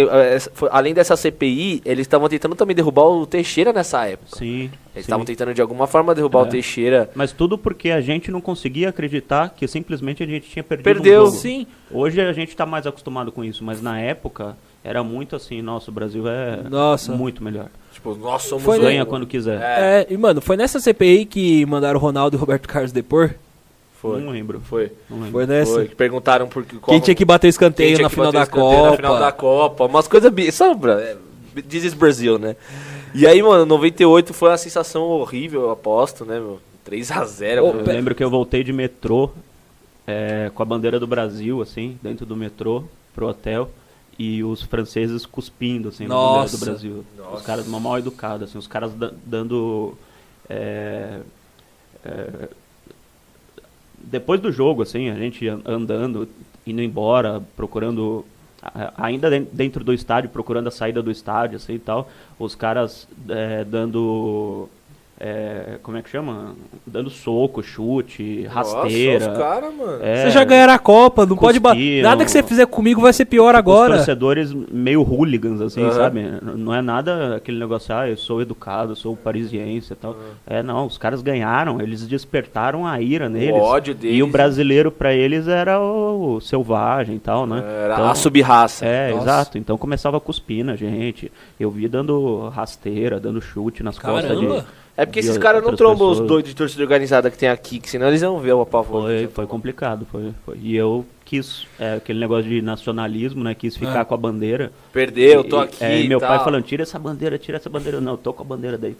foi- 0.54 0.70
além 0.72 0.94
dessa 0.94 1.16
CPI, 1.16 1.82
eles 1.86 2.01
estavam 2.06 2.28
tentando 2.30 2.56
também 2.56 2.75
derrubar 2.75 3.06
o 3.08 3.25
Teixeira 3.25 3.72
nessa 3.74 4.06
época. 4.06 4.38
Sim. 4.38 4.70
Eles 4.94 5.06
estavam 5.06 5.25
tentando 5.25 5.54
de 5.54 5.62
alguma 5.62 5.88
forma 5.88 6.13
derrubar 6.13 6.40
É. 6.40 6.44
o 6.44 6.48
Teixeira. 6.48 7.10
Mas 7.16 7.32
tudo 7.32 7.58
porque 7.58 7.90
a 7.92 8.01
gente 8.01 8.30
não 8.30 8.42
conseguia 8.42 8.90
acreditar 8.90 9.54
que 9.56 9.68
simplesmente 9.68 10.22
a 10.22 10.25
gente 10.25 10.50
tinha 10.50 10.63
perdido 10.63 10.84
Perdeu. 10.84 11.22
um 11.24 11.25
jogo. 11.28 11.38
Sim. 11.38 11.66
Hoje 11.90 12.20
a 12.20 12.34
gente 12.34 12.56
tá 12.56 12.66
mais 12.66 12.86
acostumado 12.86 13.32
com 13.32 13.44
isso, 13.44 13.63
mas 13.63 13.82
na 13.82 14.00
época 14.00 14.56
era 14.84 15.01
muito 15.04 15.36
assim, 15.36 15.62
nossa, 15.62 15.90
o 15.92 15.94
Brasil 15.94 16.28
é 16.28 16.60
Nossa. 16.70 17.12
muito 17.13 17.44
melhor. 17.44 17.68
Tipo, 17.94 18.16
nós 18.16 18.42
somos 18.44 18.63
Foi, 18.63 18.80
o-? 18.80 18.82
Ganha 18.82 19.06
quando 19.06 19.28
quiser. 19.28 19.62
É, 19.62 20.01
É, 20.01 20.08
e 20.10 20.18
mano, 20.18 20.42
foi 20.42 20.58
nessa 20.58 20.80
CPI 20.80 21.25
que 21.25 21.66
mandaram 21.68 22.00
o 22.00 22.01
Ronaldo 22.01 22.36
e 22.36 22.38
o 22.38 22.40
Roberto 22.40 22.68
Carlos 22.68 22.92
depor? 22.92 23.32
Foi. 24.01 24.20
Não 24.22 24.31
lembro. 24.31 24.60
Foi. 24.62 24.91
Não 25.10 25.17
lembro. 25.17 25.31
Foi 25.31 25.46
nessa? 25.46 25.72
Foi. 25.74 25.88
Que 25.88 25.96
perguntaram 25.96 26.48
por 26.48 26.65
que- 26.65 26.77
qual- 26.77 26.93
Quem 26.96 27.00
tinha 27.00 27.15
que 27.15 27.24
bater 27.25 27.48
escanteio 27.48 28.00
na 28.01 28.10
que 28.10 28.15
final 28.15 28.31
bater 28.31 28.43
escanteio? 28.43 28.86
Na 28.91 28.96
final 28.96 29.20
da 29.20 29.31
Copa. 29.31 29.86
Umas 29.86 30.08
coisas. 30.08 30.31
bra- 30.77 31.00
é, 31.01 31.15
This 31.67 31.84
is 31.84 31.93
Brasil, 31.93 32.39
né? 32.39 32.55
E 33.13 33.27
aí, 33.27 33.43
mano, 33.43 33.65
98 33.65 34.34
foi 34.34 34.50
uma 34.50 34.58
sensação 34.58 35.03
horrível, 35.03 35.62
eu 35.63 35.72
aposto, 35.72 36.25
né, 36.25 36.39
meu? 36.39 36.60
3x0. 36.89 37.62
Ô, 37.62 37.67
mano. 37.67 37.79
Eu 37.81 37.86
lembro 37.93 38.15
que 38.15 38.23
eu 38.23 38.30
voltei 38.30 38.63
de 38.63 38.71
metrô 38.73 39.30
é, 40.08 40.49
com 40.56 40.63
a 40.63 40.65
bandeira 40.65 40.99
do 40.99 41.06
Brasil, 41.06 41.62
assim, 41.62 41.97
dentro 42.02 42.26
do 42.26 42.36
metrô, 42.36 42.84
pro 43.13 43.28
hotel, 43.28 43.69
e 44.17 44.43
os 44.43 44.62
franceses 44.63 45.26
cuspindo, 45.26 45.89
assim, 45.89 46.08
na 46.08 46.15
bandeira 46.15 46.41
Nossa. 46.41 46.58
do 46.58 46.65
Brasil. 46.65 47.06
Nossa. 47.17 47.36
Os 47.36 47.41
caras 47.43 47.67
mal 47.67 47.99
educados, 47.99 48.49
assim, 48.49 48.58
os 48.58 48.65
caras 48.67 48.93
da- 48.93 49.12
dando... 49.26 49.93
é, 50.49 51.19
é, 52.06 52.28
depois 54.06 54.40
do 54.40 54.52
jogo, 54.52 54.82
assim, 54.84 55.10
a 55.10 55.16
gente 55.16 55.48
an- 55.48 55.62
andando, 55.66 56.28
indo 56.66 56.82
embora, 56.82 57.42
procurando... 57.56 58.26
Ainda 58.96 59.28
den- 59.30 59.48
dentro 59.52 59.84
do 59.84 59.92
estádio, 59.92 60.30
procurando 60.30 60.68
a 60.68 60.72
saída 60.72 61.02
do 61.02 61.10
estádio, 61.10 61.56
assim 61.56 61.74
e 61.74 61.80
tal, 61.80 62.08
os 62.38 62.54
caras 62.54 63.08
é, 63.28 63.64
dando 63.64 64.70
é, 65.23 65.77
como 65.84 65.97
é 65.97 66.01
que 66.01 66.10
chama? 66.10 66.55
Dando 66.88 67.12
soco, 67.12 67.62
chute, 67.62 68.47
rasteira. 68.47 69.27
Nossa, 69.27 69.31
os 69.31 69.38
caras, 69.38 69.73
mano. 69.75 69.99
É, 70.03 70.15
Vocês 70.23 70.34
já 70.34 70.43
ganharam 70.43 70.73
a 70.73 70.79
Copa, 70.79 71.27
não 71.27 71.38
pode 71.38 71.60
bater. 71.60 72.01
Nada 72.01 72.25
que 72.25 72.31
você 72.31 72.41
fizer 72.41 72.65
comigo 72.65 72.99
vai 72.99 73.13
ser 73.13 73.25
pior 73.25 73.53
Os 73.53 73.60
agora. 73.60 73.95
torcedores 73.97 74.51
meio 74.51 75.01
hooligans, 75.03 75.62
assim, 75.62 75.84
Aham. 75.84 75.91
sabe? 75.91 76.23
Não 76.41 76.73
é 76.73 76.81
nada 76.81 77.36
aquele 77.36 77.60
negócio, 77.60 77.93
ah, 77.95 78.10
eu 78.10 78.17
sou 78.17 78.41
educado, 78.41 78.93
eu 78.93 78.95
sou 78.95 79.15
parisiense 79.15 79.93
e 79.93 79.95
tal. 79.95 80.15
É, 80.47 80.63
não, 80.63 80.88
os 80.88 80.97
caras 80.97 81.21
ganharam, 81.21 81.79
eles 81.79 82.07
despertaram 82.07 82.88
a 82.88 82.99
ira 82.99 83.29
neles. 83.29 83.53
ódio 83.62 83.91
E 83.91 83.95
deles. 83.95 84.23
o 84.23 84.27
brasileiro, 84.27 84.89
pra 84.91 85.13
eles, 85.13 85.47
era 85.47 85.79
o, 85.79 86.38
o 86.38 86.41
selvagem 86.41 87.17
e 87.17 87.19
tal, 87.19 87.45
né? 87.45 87.63
Era 87.84 87.93
Então- 87.93 88.10
a 88.10 88.15
sub-raça. 88.15 88.86
É, 88.86 89.12
Nossa. 89.12 89.23
exato. 89.23 89.57
Então 89.60 89.77
começava 89.77 90.17
a 90.17 90.19
cuspir 90.19 90.65
na 90.65 90.75
gente. 90.75 91.31
Eu 91.60 91.69
vi 91.69 91.88
dando 91.88 92.49
rasteira, 92.49 93.19
dando 93.19 93.39
chute 93.39 93.84
nas 93.84 93.99
costas 93.99 94.38
Caramba. 94.38 94.62
de. 94.62 94.81
É 94.97 95.06
porque 95.06 95.19
esses 95.19 95.38
caras 95.38 95.63
não 95.63 95.75
trombam 95.75 96.08
os 96.10 96.13
pessoas. 96.15 96.27
doidos 96.27 96.49
de 96.51 96.56
torcida 96.56 96.84
organizada 96.84 97.32
que 97.32 97.38
tem 97.38 97.49
aqui, 97.49 97.80
que 97.80 97.89
senão 97.89 98.08
eles 98.10 98.21
iam 98.21 98.39
ver 98.39 98.54
o 98.54 98.62
apavoro. 98.62 99.06
Foi, 99.06 99.27
foi 99.27 99.47
complicado, 99.47 100.06
foi, 100.12 100.32
foi. 100.45 100.58
E 100.62 100.75
eu 100.75 101.06
quis, 101.25 101.65
é, 101.80 101.93
aquele 101.95 102.19
negócio 102.19 102.49
de 102.49 102.62
nacionalismo, 102.62 103.43
né? 103.43 103.56
Quis 103.56 103.75
ficar 103.77 104.01
Ah. 104.01 104.06
com 104.06 104.13
a 104.13 104.17
bandeira. 104.17 104.71
Perder, 104.91 105.36
eu 105.38 105.43
tô 105.45 105.62
E- 105.62 105.63
aqui. 105.63 105.84
É, 105.84 106.01
e 106.01 106.08
meu 106.08 106.17
e 106.17 106.21
pai 106.21 106.36
tal. 106.36 106.43
falando, 106.45 106.63
tira 106.63 106.84
essa 106.84 106.99
bandeira, 106.99 107.38
tira 107.38 107.58
essa 107.58 107.69
bandeira. 107.69 108.01
Não, 108.01 108.12
eu 108.13 108.17
tô 108.17 108.34
com 108.34 108.43
a 108.43 108.45
bandeira 108.45 108.77
daí. 108.77 108.95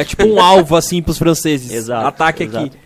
isso. 0.00 0.04
tipo 0.08 0.24
um 0.26 0.40
alvo 0.40 0.74
assim 0.74 1.02
pros 1.02 1.18
franceses. 1.18 1.70
Exato, 1.72 2.06
Ataque 2.06 2.44
exato. 2.44 2.66
aqui. 2.66 2.76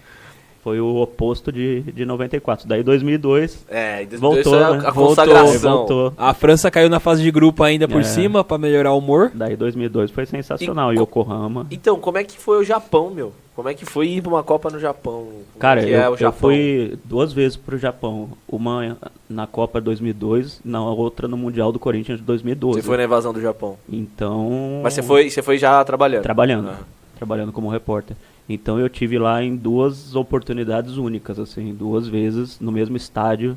Foi 0.62 0.79
o 0.79 0.96
oposto 0.96 1.51
de, 1.51 1.81
de 1.81 2.05
94. 2.05 2.68
Daí 2.68 2.83
2002, 2.83 3.64
É, 3.70 4.03
e 4.03 4.05
depois 4.07 4.20
Voltou, 4.20 4.40
isso 4.40 4.55
é 4.55 4.62
a, 4.62 4.70
né? 4.73 4.77
a 4.87 4.90
Voltou, 4.90 5.07
consagração. 5.25 5.77
voltou. 5.79 6.12
A 6.18 6.35
França 6.35 6.70
caiu 6.70 6.90
na 6.90 7.01
fase 7.01 7.23
de 7.23 7.31
grupo 7.31 7.62
ainda 7.62 7.88
por 7.88 8.01
É. 8.03 8.05
cima 8.05 8.44
pra 8.44 8.59
melhorar 8.59 8.92
o 8.92 8.99
humor. 8.99 9.31
Daí 9.35 9.57
2002 9.57 10.11
foi 10.11 10.27
sensacional. 10.27 10.92
E- 10.92 10.99
Yokohama. 10.99 11.66
Então, 11.70 11.99
como 11.99 12.18
é 12.18 12.25
que 12.25 12.37
foi 12.38 12.59
o 12.59 12.64
Japão, 12.64 13.09
meu? 13.11 13.33
Como 13.57 13.68
é 13.70 13.75
que 13.75 13.85
foi 13.87 14.09
ir 14.09 14.23
pra 14.23 14.31
uma 14.31 14.42
Copa 14.42 14.68
no 14.70 14.79
Japão? 14.79 15.25
Como 15.25 15.44
Cara, 15.59 15.83
que 15.83 15.90
eu, 15.90 15.99
é 16.01 16.09
o 16.09 16.12
eu 16.12 16.16
Japão? 16.18 16.38
fui 16.40 16.99
duas 17.05 17.33
vezes 17.33 17.57
pro 17.57 17.77
Japão. 17.79 18.29
Uma 18.46 18.96
na 19.29 19.46
Copa 19.46 19.81
2002, 19.81 20.61
na 20.64 20.83
outra 20.83 21.27
no 21.27 21.37
Mundial 21.38 21.73
do 21.73 21.79
Corinthians 21.79 22.18
de 22.18 22.25
2012. 22.25 22.81
Você 22.83 22.87
foi 22.87 22.96
na 22.99 23.05
invasão 23.05 23.33
do 23.33 23.40
Japão. 23.40 23.77
Então. 23.90 24.81
Mas 24.83 24.92
você 24.94 25.03
foi, 25.03 25.31
você 25.31 25.42
foi 25.42 25.57
já 25.59 25.83
trabalhando? 25.85 26.23
trabalhando, 26.23 26.68
Ah. 26.68 26.79
trabalhando 27.16 27.53
como 27.53 27.68
repórter. 27.68 28.16
Então 28.52 28.80
eu 28.80 28.88
tive 28.88 29.16
lá 29.18 29.42
em 29.42 29.54
duas 29.54 30.14
oportunidades 30.16 30.96
únicas, 30.96 31.38
assim, 31.38 31.72
duas 31.72 32.08
vezes 32.08 32.58
no 32.60 32.72
mesmo 32.72 32.96
estádio 32.96 33.56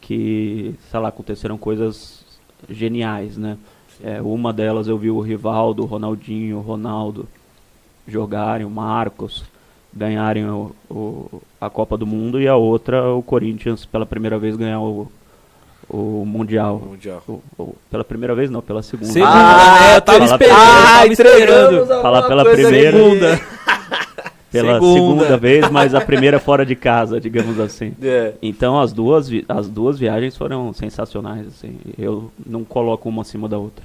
que, 0.00 0.74
sei 0.90 1.00
lá, 1.00 1.08
aconteceram 1.08 1.56
coisas 1.56 2.22
geniais, 2.68 3.36
né? 3.38 3.56
É, 4.04 4.20
uma 4.20 4.52
delas 4.52 4.88
eu 4.88 4.98
vi 4.98 5.10
o 5.10 5.20
Rivaldo, 5.20 5.82
o 5.82 5.86
Ronaldinho, 5.86 6.58
o 6.58 6.60
Ronaldo 6.60 7.26
jogarem, 8.06 8.66
o 8.66 8.70
Marcos 8.70 9.42
ganharem 9.92 10.44
o, 10.44 10.72
o- 10.90 11.40
a 11.58 11.70
Copa 11.70 11.96
do 11.96 12.06
Mundo 12.06 12.38
e 12.38 12.46
a 12.46 12.54
outra 12.56 13.08
o 13.14 13.22
Corinthians 13.22 13.86
pela 13.86 14.04
primeira 14.04 14.38
vez 14.38 14.54
ganhar 14.54 14.80
o, 14.80 15.10
o 15.88 16.24
Mundial. 16.26 16.78
Mundial. 16.78 17.22
O- 17.26 17.40
o- 17.58 17.76
pela 17.90 18.04
primeira 18.04 18.34
vez 18.34 18.50
não, 18.50 18.60
pela 18.60 18.82
segunda. 18.82 19.10
Segunda, 19.10 19.32
Ah, 19.32 19.92
é, 19.92 19.96
eu 19.96 20.00
tava 20.02 20.18
Ah, 20.18 20.26
eu 20.26 20.38
tava 20.38 21.06
esperando. 21.06 21.86
Falar 22.02 22.22
pela 22.28 22.44
primeira. 22.44 23.55
Pela 24.62 24.74
Segunda. 24.80 25.22
segunda. 25.22 25.36
vez, 25.38 25.70
mas 25.70 25.94
a 25.94 26.00
primeira 26.00 26.38
fora 26.38 26.64
de 26.64 26.74
casa, 26.74 27.20
digamos 27.20 27.58
assim. 27.60 27.94
É. 28.02 28.32
Então 28.42 28.80
as 28.80 28.92
duas, 28.92 29.28
as 29.48 29.68
duas 29.68 29.98
viagens 29.98 30.36
foram 30.36 30.72
sensacionais, 30.72 31.46
assim. 31.46 31.76
Eu 31.98 32.30
não 32.44 32.64
coloco 32.64 33.08
uma 33.08 33.22
acima 33.22 33.48
da 33.48 33.58
outra. 33.58 33.84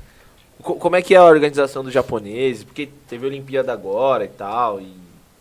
Co- 0.62 0.76
Como 0.76 0.96
é 0.96 1.02
que 1.02 1.14
é 1.14 1.18
a 1.18 1.26
organização 1.26 1.84
dos 1.84 1.94
japoneses? 1.94 2.64
Porque 2.64 2.90
teve 3.10 3.26
Olimpíada 3.26 3.72
agora 3.74 4.26
e 4.26 4.30
tal. 4.30 4.80
E, 4.80 4.88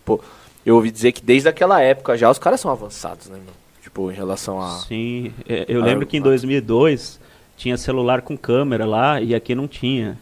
pô, 0.05 0.21
eu 0.65 0.77
ouvi 0.77 0.91
dizer 0.91 1.13
que 1.13 1.23
desde 1.23 1.49
aquela 1.49 1.81
época 1.81 2.17
já 2.17 2.31
os 2.31 2.39
caras 2.39 2.61
são 2.61 2.71
avançados, 2.71 3.29
né, 3.29 3.37
meu? 3.37 3.55
Tipo, 3.83 4.11
em 4.11 4.15
relação 4.15 4.61
a. 4.61 4.71
Sim, 4.87 5.33
é, 5.49 5.65
eu 5.69 5.81
lembro 5.83 6.07
que 6.07 6.17
em 6.17 6.21
ah. 6.21 6.25
2002 6.25 7.19
tinha 7.57 7.77
celular 7.77 8.23
com 8.23 8.37
câmera 8.37 8.87
lá 8.87 9.21
e 9.21 9.35
aqui 9.35 9.55
não 9.55 9.67
tinha. 9.69 10.17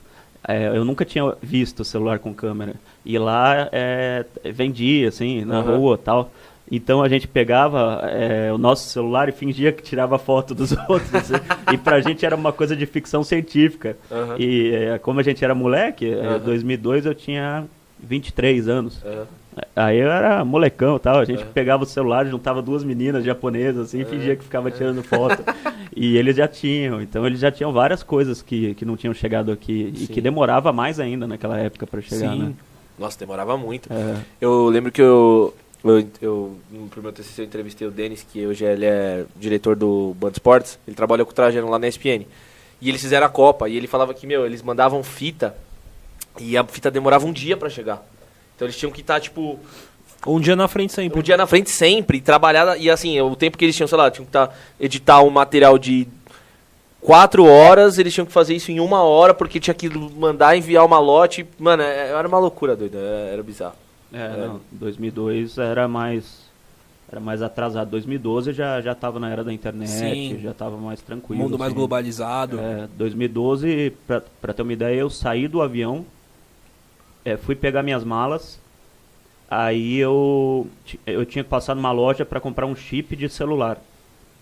É, 0.47 0.69
eu 0.69 0.85
nunca 0.85 1.05
tinha 1.05 1.35
visto 1.43 1.85
celular 1.85 2.19
com 2.19 2.33
câmera. 2.33 2.75
E 3.05 3.19
lá 3.19 3.69
é, 3.73 4.25
vendia, 4.53 5.09
assim, 5.09 5.45
na 5.45 5.59
Aham. 5.59 5.77
rua 5.77 5.99
tal. 5.99 6.31
Então 6.71 7.03
a 7.03 7.09
gente 7.09 7.27
pegava 7.27 8.03
é, 8.11 8.53
o 8.53 8.59
nosso 8.59 8.89
celular 8.91 9.29
e 9.29 9.33
fingia 9.33 9.73
que 9.73 9.83
tirava 9.83 10.19
foto 10.19 10.55
dos 10.55 10.73
outros. 10.89 11.15
assim. 11.15 11.35
e 11.73 11.79
pra 11.79 12.01
gente 12.01 12.25
era 12.27 12.37
uma 12.37 12.53
coisa 12.53 12.77
de 12.77 12.85
ficção 12.87 13.25
científica. 13.25 13.97
Aham. 14.11 14.37
E 14.39 14.75
é, 14.75 14.99
como 14.99 15.19
a 15.21 15.23
gente 15.23 15.43
era 15.45 15.55
moleque, 15.55 16.07
em 16.07 16.15
Aham. 16.15 16.39
2002 16.41 17.07
eu 17.07 17.15
tinha 17.15 17.65
23 17.99 18.69
anos. 18.69 19.03
Aí 19.75 19.99
eu 19.99 20.09
era 20.11 20.45
molecão 20.45 20.97
e 20.97 21.01
tal, 21.01 21.19
a 21.19 21.25
gente 21.25 21.45
pegava 21.47 21.83
o 21.83 21.87
celular, 21.87 22.25
juntava 22.27 22.63
duas 22.63 22.85
meninas 22.85 23.25
japonesas 23.25 23.89
assim, 23.89 24.03
e 24.03 24.05
fingia 24.05 24.37
que 24.37 24.45
ficava 24.45 24.71
tirando 24.71 25.03
foto. 25.03 25.43
e 25.99 26.17
eles 26.17 26.37
já 26.37 26.47
tinham, 26.47 27.03
então 27.03 27.27
eles 27.27 27.41
já 27.41 27.51
tinham 27.51 27.73
várias 27.73 28.03
coisas 28.03 28.41
que, 28.41 28.75
que 28.75 28.85
não 28.85 28.97
tinham 28.97 29.13
chegado 29.13 29.51
aqui 29.51 29.93
e 29.95 30.07
Sim. 30.07 30.07
que 30.07 30.21
demorava 30.21 30.73
mais 30.73 31.01
ainda 31.01 31.27
naquela 31.27 31.59
época 31.59 31.87
pra 31.87 32.01
chegar, 32.01 32.33
Sim. 32.33 32.43
né? 32.43 32.55
Nossa, 32.99 33.19
demorava 33.19 33.57
muito. 33.57 33.93
É. 33.93 34.17
Eu 34.41 34.69
lembro 34.69 34.91
que 34.91 35.01
eu, 35.03 35.55
eu, 35.85 36.09
eu 36.21 36.57
no 36.71 36.89
primeiro 36.89 37.17
TCC 37.17 37.43
eu 37.43 37.47
entrevistei 37.47 37.87
o 37.87 37.91
Denis, 37.91 38.27
que 38.31 38.47
hoje 38.47 38.65
ele 38.65 38.87
é 38.87 39.25
diretor 39.37 39.77
do 39.77 40.15
Band 40.19 40.33
Sports, 40.33 40.79
ele 40.87 40.97
trabalha 40.97 41.25
com 41.25 41.31
o 41.31 41.35
Trajano 41.35 41.71
lá 41.71 41.79
na 41.79 41.89
ESPN. 41.89 42.27
E 42.81 42.89
eles 42.89 43.01
fizeram 43.01 43.27
a 43.27 43.31
Copa, 43.31 43.69
e 43.69 43.77
ele 43.77 43.87
falava 43.89 44.15
que, 44.15 44.27
meu, 44.27 44.47
eles 44.47 44.63
mandavam 44.63 45.03
fita, 45.03 45.57
e 46.39 46.57
a 46.57 46.65
fita 46.65 46.91
demorava 46.91 47.27
um 47.27 47.33
dia 47.33 47.57
pra 47.57 47.69
chegar. 47.69 48.07
Então 48.55 48.67
eles 48.67 48.77
tinham 48.77 48.93
que 48.93 49.01
estar, 49.01 49.21
tipo, 49.21 49.59
Um 50.27 50.41
dia 50.41 50.57
na 50.57 50.67
frente 50.69 50.93
sempre. 50.93 51.19
um 51.19 51.23
dia 51.23 51.37
na 51.37 51.47
frente 51.47 51.71
sempre, 51.71 52.19
e 52.19 52.21
trabalhar, 52.21 52.77
e 52.79 52.91
assim, 52.91 53.21
o 53.21 53.37
tempo 53.37 53.57
que 53.57 53.65
eles 53.65 53.77
tinham, 53.77 53.87
sei 53.89 53.97
lá, 53.97 54.11
tinham 54.11 54.27
que 54.27 54.33
tá, 54.33 54.51
editar 54.81 55.23
um 55.23 55.31
material 55.31 55.79
de 55.79 56.07
quatro 57.01 57.45
horas, 57.45 57.99
eles 57.99 58.13
tinham 58.13 58.27
que 58.27 58.33
fazer 58.33 58.55
isso 58.55 58.71
em 58.73 58.81
uma 58.81 59.03
hora, 59.03 59.33
porque 59.33 59.61
tinha 59.61 59.75
que 59.75 59.89
mandar 59.89 60.57
enviar 60.57 60.85
uma 60.85 60.99
lote. 60.99 61.47
Mano, 61.59 61.83
é- 61.83 62.09
era 62.09 62.27
uma 62.27 62.39
loucura, 62.39 62.75
doido, 62.77 62.99
era, 62.99 63.31
era 63.33 63.43
bizarro. 63.43 63.77
É, 64.13 64.47
não, 64.47 64.61
2002 64.73 65.59
era 65.59 65.87
mais 65.87 66.49
era 67.11 67.21
mais 67.21 67.41
atrasado. 67.41 67.91
2012 67.91 68.53
já 68.53 68.81
já 68.81 68.95
tava 68.95 69.19
na 69.21 69.31
era 69.31 69.43
da 69.45 69.53
internet, 69.53 69.89
Sim. 69.89 70.41
já 70.43 70.53
tava 70.53 70.77
mais 70.77 71.01
tranquilo. 71.01 71.43
Mundo 71.43 71.59
mais 71.59 71.71
assim. 71.71 71.77
globalizado. 71.77 72.59
É, 72.59 72.87
2012, 72.97 73.93
pra, 74.07 74.23
pra 74.41 74.53
ter 74.53 74.63
uma 74.63 74.73
ideia, 74.73 74.99
eu 74.99 75.09
saí 75.11 75.47
do 75.49 75.63
avião, 75.63 76.05
é, 77.25 77.37
fui 77.37 77.55
pegar 77.55 77.83
minhas 77.83 78.05
malas, 78.05 78.59
aí 79.51 79.99
eu, 79.99 80.67
eu 81.07 81.25
tinha 81.25 81.43
que 81.45 81.51
passar 81.51 81.75
numa 81.75 81.93
loja 81.93 82.25
para 82.25 82.41
comprar 82.41 82.67
um 82.67 82.77
chip 82.77 83.15
de 83.17 83.29
celular. 83.29 83.79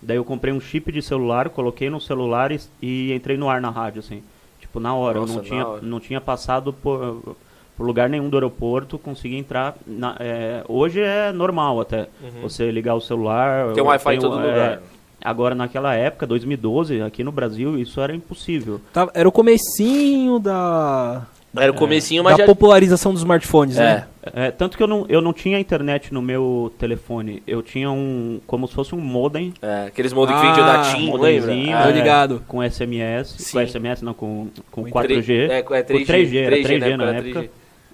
Daí 0.01 0.17
eu 0.17 0.25
comprei 0.25 0.53
um 0.53 0.59
chip 0.59 0.91
de 0.91 1.01
celular, 1.01 1.49
coloquei 1.49 1.89
no 1.89 1.99
celular 1.99 2.51
e, 2.51 2.59
e 2.81 3.13
entrei 3.13 3.35
no 3.37 3.49
ar 3.49 3.59
na 3.59 3.69
rádio, 3.69 3.99
assim. 3.99 4.21
Tipo, 4.59 4.79
na 4.79 4.93
hora. 4.93 5.19
Nossa, 5.19 5.31
eu 5.33 5.35
não 5.37 5.43
tinha, 5.43 5.67
hora. 5.67 5.81
não 5.81 5.99
tinha 5.99 6.21
passado 6.21 6.71
por, 6.71 7.35
por 7.75 7.85
lugar 7.85 8.07
nenhum 8.09 8.29
do 8.29 8.37
aeroporto, 8.37 8.99
consegui 8.99 9.37
entrar. 9.37 9.75
na- 9.87 10.15
é, 10.19 10.63
hoje 10.67 10.99
é 11.01 11.31
normal 11.31 11.79
até. 11.81 12.07
Você 12.43 12.69
ligar 12.69 12.93
o 12.95 13.01
celular. 13.01 13.67
Uhum. 13.67 13.73
Tem 13.73 13.83
um 13.83 13.87
Wi-Fi 13.87 14.15
em 14.15 14.19
todo 14.19 14.39
é, 14.39 14.45
lugar. 14.47 14.81
Agora, 15.23 15.55
naquela 15.55 15.95
época, 15.95 16.27
2012, 16.27 17.01
aqui 17.01 17.23
no 17.23 17.31
Brasil, 17.31 17.77
isso 17.79 17.99
era 17.99 18.13
impossível. 18.15 18.79
Tava- 18.93 19.11
era 19.15 19.27
o 19.27 19.31
comecinho 19.31 20.37
da, 20.37 21.25
Era 21.55 21.71
o 21.71 21.75
comecinho, 21.75 22.23
mas 22.23 22.33
da 22.37 22.43
já... 22.43 22.45
popularização 22.45 23.11
dos 23.13 23.21
smartphones, 23.21 23.77
É, 23.77 23.81
né? 23.83 24.07
É, 24.33 24.51
tanto 24.51 24.75
que 24.77 24.83
eu 24.83 24.87
não, 24.87 25.05
eu 25.07 25.21
não 25.21 25.31
tinha 25.33 25.59
internet 25.59 26.13
no 26.13 26.21
meu 26.21 26.73
telefone. 26.77 27.41
Eu 27.47 27.61
tinha 27.63 27.89
um. 27.89 28.39
como 28.45 28.67
se 28.67 28.73
fosse 28.73 28.93
um 28.93 28.99
modem. 28.99 29.53
é, 29.61 29.85
aqueles 29.87 30.11
que 30.13 30.19
Ah, 30.19 30.41
vendiam 30.41 30.65
da 30.65 30.81
TIM, 30.83 30.97
lembra? 31.05 31.17
modemzinho, 31.17 31.77
Ah, 31.77 31.89
é, 31.89 31.91
ligado. 31.91 32.43
Com 32.47 32.61
SMS. 32.61 33.35
Sim. 33.37 33.53
Com 33.53 33.65
SMS, 33.67 34.01
não, 34.01 34.13
com, 34.13 34.47
com 34.69 34.83
Com 34.83 34.91
4G. 34.91 35.49
É, 35.49 35.59
é 35.59 35.61
Com 35.63 35.73
3G, 35.73 36.05
3G, 36.05 36.35
era 36.37 36.55
3G, 36.57 36.97
na 36.97 37.03
era 37.05 37.17
época. 37.17 37.39
3G. 37.43 37.49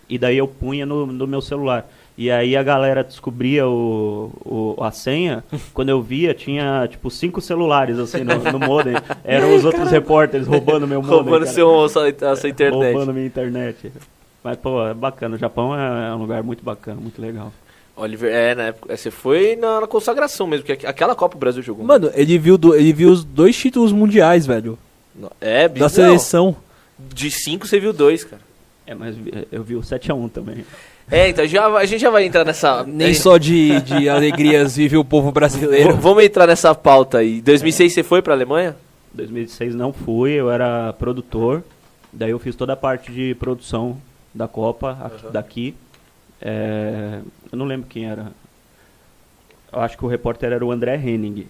E 0.10 0.18
daí 0.18 0.38
eu 0.38 0.48
punha 0.48 0.86
no, 0.86 1.06
no 1.06 1.28
meu 1.28 1.42
celular. 1.42 1.88
E 2.16 2.30
aí 2.30 2.56
a 2.56 2.62
galera 2.62 3.04
descobria 3.04 3.68
o, 3.68 4.32
o- 4.46 4.84
a 4.84 4.92
senha. 4.92 5.44
quando 5.74 5.90
eu 5.90 6.02
via, 6.02 6.34
tinha 6.34 6.88
tipo 6.90 7.10
cinco 7.10 7.42
celulares 7.42 7.98
assim 7.98 8.24
no, 8.24 8.36
no 8.52 8.60
modem. 8.66 8.94
Eram 9.24 9.56
os 9.56 9.66
outros 9.66 9.90
repórteres 9.90 10.46
roubando 10.48 10.88
meu 10.88 11.02
modem. 11.02 11.18
Roubando 11.18 11.48
seu, 11.48 11.90
sua, 11.90 12.10
a 12.10 12.36
sua 12.36 12.50
internet. 12.50 12.94
Roubando 12.94 13.14
minha 13.14 13.26
internet. 13.26 13.92
Mas, 14.44 14.58
pô, 14.58 14.86
é 14.86 14.94
bacana. 14.94 15.36
O 15.36 15.40
Japão 15.40 15.74
é 15.76 16.10
é 16.10 16.14
um 16.14 16.20
lugar 16.20 16.44
muito 16.44 16.64
bacana, 16.64 17.00
muito 17.02 17.20
legal. 17.22 17.52
Oliver, 17.96 18.32
é, 18.34 18.54
na 18.56 18.64
época, 18.64 18.96
você 18.98 19.10
foi 19.12 19.56
na, 19.56 19.82
na 19.82 19.88
consagração 19.88 20.46
mesmo, 20.48 20.66
porque 20.66 20.74
aqu- 20.86 20.90
aquela 20.90 21.16
Copa 21.16 21.36
o 21.36 21.40
Brasil 21.40 21.62
jogou. 21.64 21.86
Mano, 21.86 22.12
ele 22.14 22.38
viu, 22.38 22.58
do- 22.58 22.76
ele 22.76 22.92
viu 22.94 23.10
os 23.12 23.24
dois 23.24 23.56
títulos 23.56 23.92
mundiais, 23.92 24.46
velho. 24.46 24.78
É, 25.40 25.68
Da 25.68 25.74
bizarro. 25.74 25.90
seleção. 25.92 26.56
De 27.00 27.30
cinco 27.32 27.66
você 27.68 27.80
viu 27.80 27.94
dois, 27.94 28.24
cara. 28.24 28.42
É, 28.86 28.94
mas 28.96 29.16
eu 29.52 29.64
vi 29.64 29.76
o 29.76 29.82
7x1 29.82 30.30
também. 30.32 30.66
É, 31.12 31.30
então 31.30 31.46
já, 31.46 31.68
a 31.68 31.86
gente 31.86 32.02
já 32.02 32.10
vai 32.10 32.24
entrar 32.26 32.44
nessa... 32.46 32.84
Nem 32.84 33.10
é, 33.12 33.14
só 33.14 33.38
de, 33.38 33.80
de 33.82 34.10
alegrias 34.10 34.76
vive 34.76 34.98
o 34.98 35.04
povo 35.06 35.28
v- 35.28 35.34
brasileiro. 35.34 35.96
Vamos 35.98 36.24
entrar 36.24 36.48
nessa 36.48 36.74
pauta 36.74 37.20
aí. 37.20 37.42
2006 37.42 37.94
você 37.94 38.04
foi 38.04 38.22
pra 38.22 38.34
Alemanha? 38.34 38.76
2006 39.14 39.76
não 39.76 39.94
fui, 39.94 40.32
eu 40.32 40.50
era 40.50 40.92
produtor. 40.94 41.64
Daí 42.12 42.32
eu 42.32 42.40
fiz 42.40 42.56
toda 42.56 42.74
a 42.74 42.76
parte 42.76 43.12
de 43.12 43.36
produção 43.36 43.98
da 44.34 44.48
Copa 44.48 44.98
aqui- 45.04 45.24
Aham. 45.26 45.32
daqui. 45.32 45.76
É, 46.42 47.20
eu 47.52 47.58
não 47.58 47.66
lembro 47.66 47.88
quem 47.88 48.06
era. 48.10 48.32
Eu 49.72 49.80
acho 49.82 49.98
que 49.98 50.06
o 50.06 50.08
repórter 50.08 50.52
era 50.52 50.66
o 50.66 50.72
André 50.72 50.96
Henning. 50.96 51.48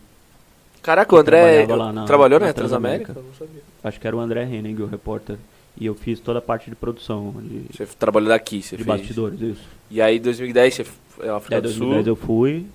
Caraca, 0.82 1.16
o 1.16 1.18
André 1.18 1.66
trabalhava 1.66 1.76
lá 1.76 1.94
na- 1.94 2.06
trabalhou 2.06 2.40
na 2.40 2.48
na 2.48 2.54
Transamérica? 2.54 3.14
Transamérica. 3.14 3.38
Eu 3.40 3.46
não 3.48 3.48
sabia. 3.48 3.62
Acho 3.84 4.00
que 4.00 4.08
era 4.08 4.16
o 4.16 4.20
André 4.20 4.44
Henning, 4.44 4.76
o 4.82 4.86
repórter. 4.86 5.38
E 5.76 5.86
eu 5.86 5.96
fiz 5.96 6.20
toda 6.20 6.40
a 6.40 6.42
parte 6.42 6.70
de 6.70 6.76
produção, 6.76 7.34
de, 7.42 7.66
Você 7.76 7.86
trabalhou 7.98 8.30
daqui, 8.30 8.62
você 8.62 8.78
de 8.78 8.84
fez. 8.84 8.98
bastidores, 9.00 9.42
isso. 9.42 9.64
E 9.90 10.02
aí, 10.02 10.20
2010, 10.20 10.74
você 10.74 10.84
foi 10.84 11.30
à 11.30 11.36
África 11.36 11.60
Daí, 11.60 11.62
do 11.62 11.80
2010 11.80 12.04
Sul. 12.04 12.12
eu 12.12 12.16
fui, 12.16 12.66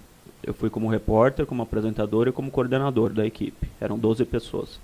eu 0.42 0.54
fui 0.54 0.68
como 0.68 0.88
repórter, 0.88 1.46
como 1.46 1.62
apresentador 1.62 2.26
e 2.26 2.32
como 2.32 2.50
coordenador 2.50 3.12
da 3.12 3.24
equipe. 3.24 3.68
Eram 3.80 3.98
12 3.98 4.24
pessoas. 4.24 4.80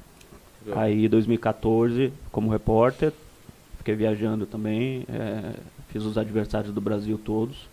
Legal. 0.64 0.82
Aí 0.82 1.08
2014, 1.08 2.12
como 2.30 2.50
repórter, 2.50 3.12
fiquei 3.78 3.94
viajando 3.96 4.46
também, 4.46 5.04
é, 5.08 5.54
fiz 5.88 6.04
os 6.04 6.16
adversários 6.16 6.72
do 6.72 6.80
Brasil 6.80 7.18
todos. 7.22 7.68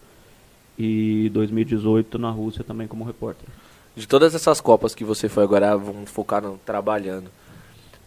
E 0.77 1.30
2018 1.34 2.17
na 2.17 2.32
Rússia 2.32 2.63
também 2.63 2.88
como 2.88 3.04
repórter. 3.04 3.47
De 3.95 4.08
todas 4.08 4.34
essas 4.34 4.60
Copas 4.60 4.95
que 4.95 5.04
você 5.04 5.30
foi 5.30 5.43
agora, 5.43 5.77
vamos 5.77 6.10
focar 6.10 6.41
no 6.41 6.58
trabalhando. 6.65 7.30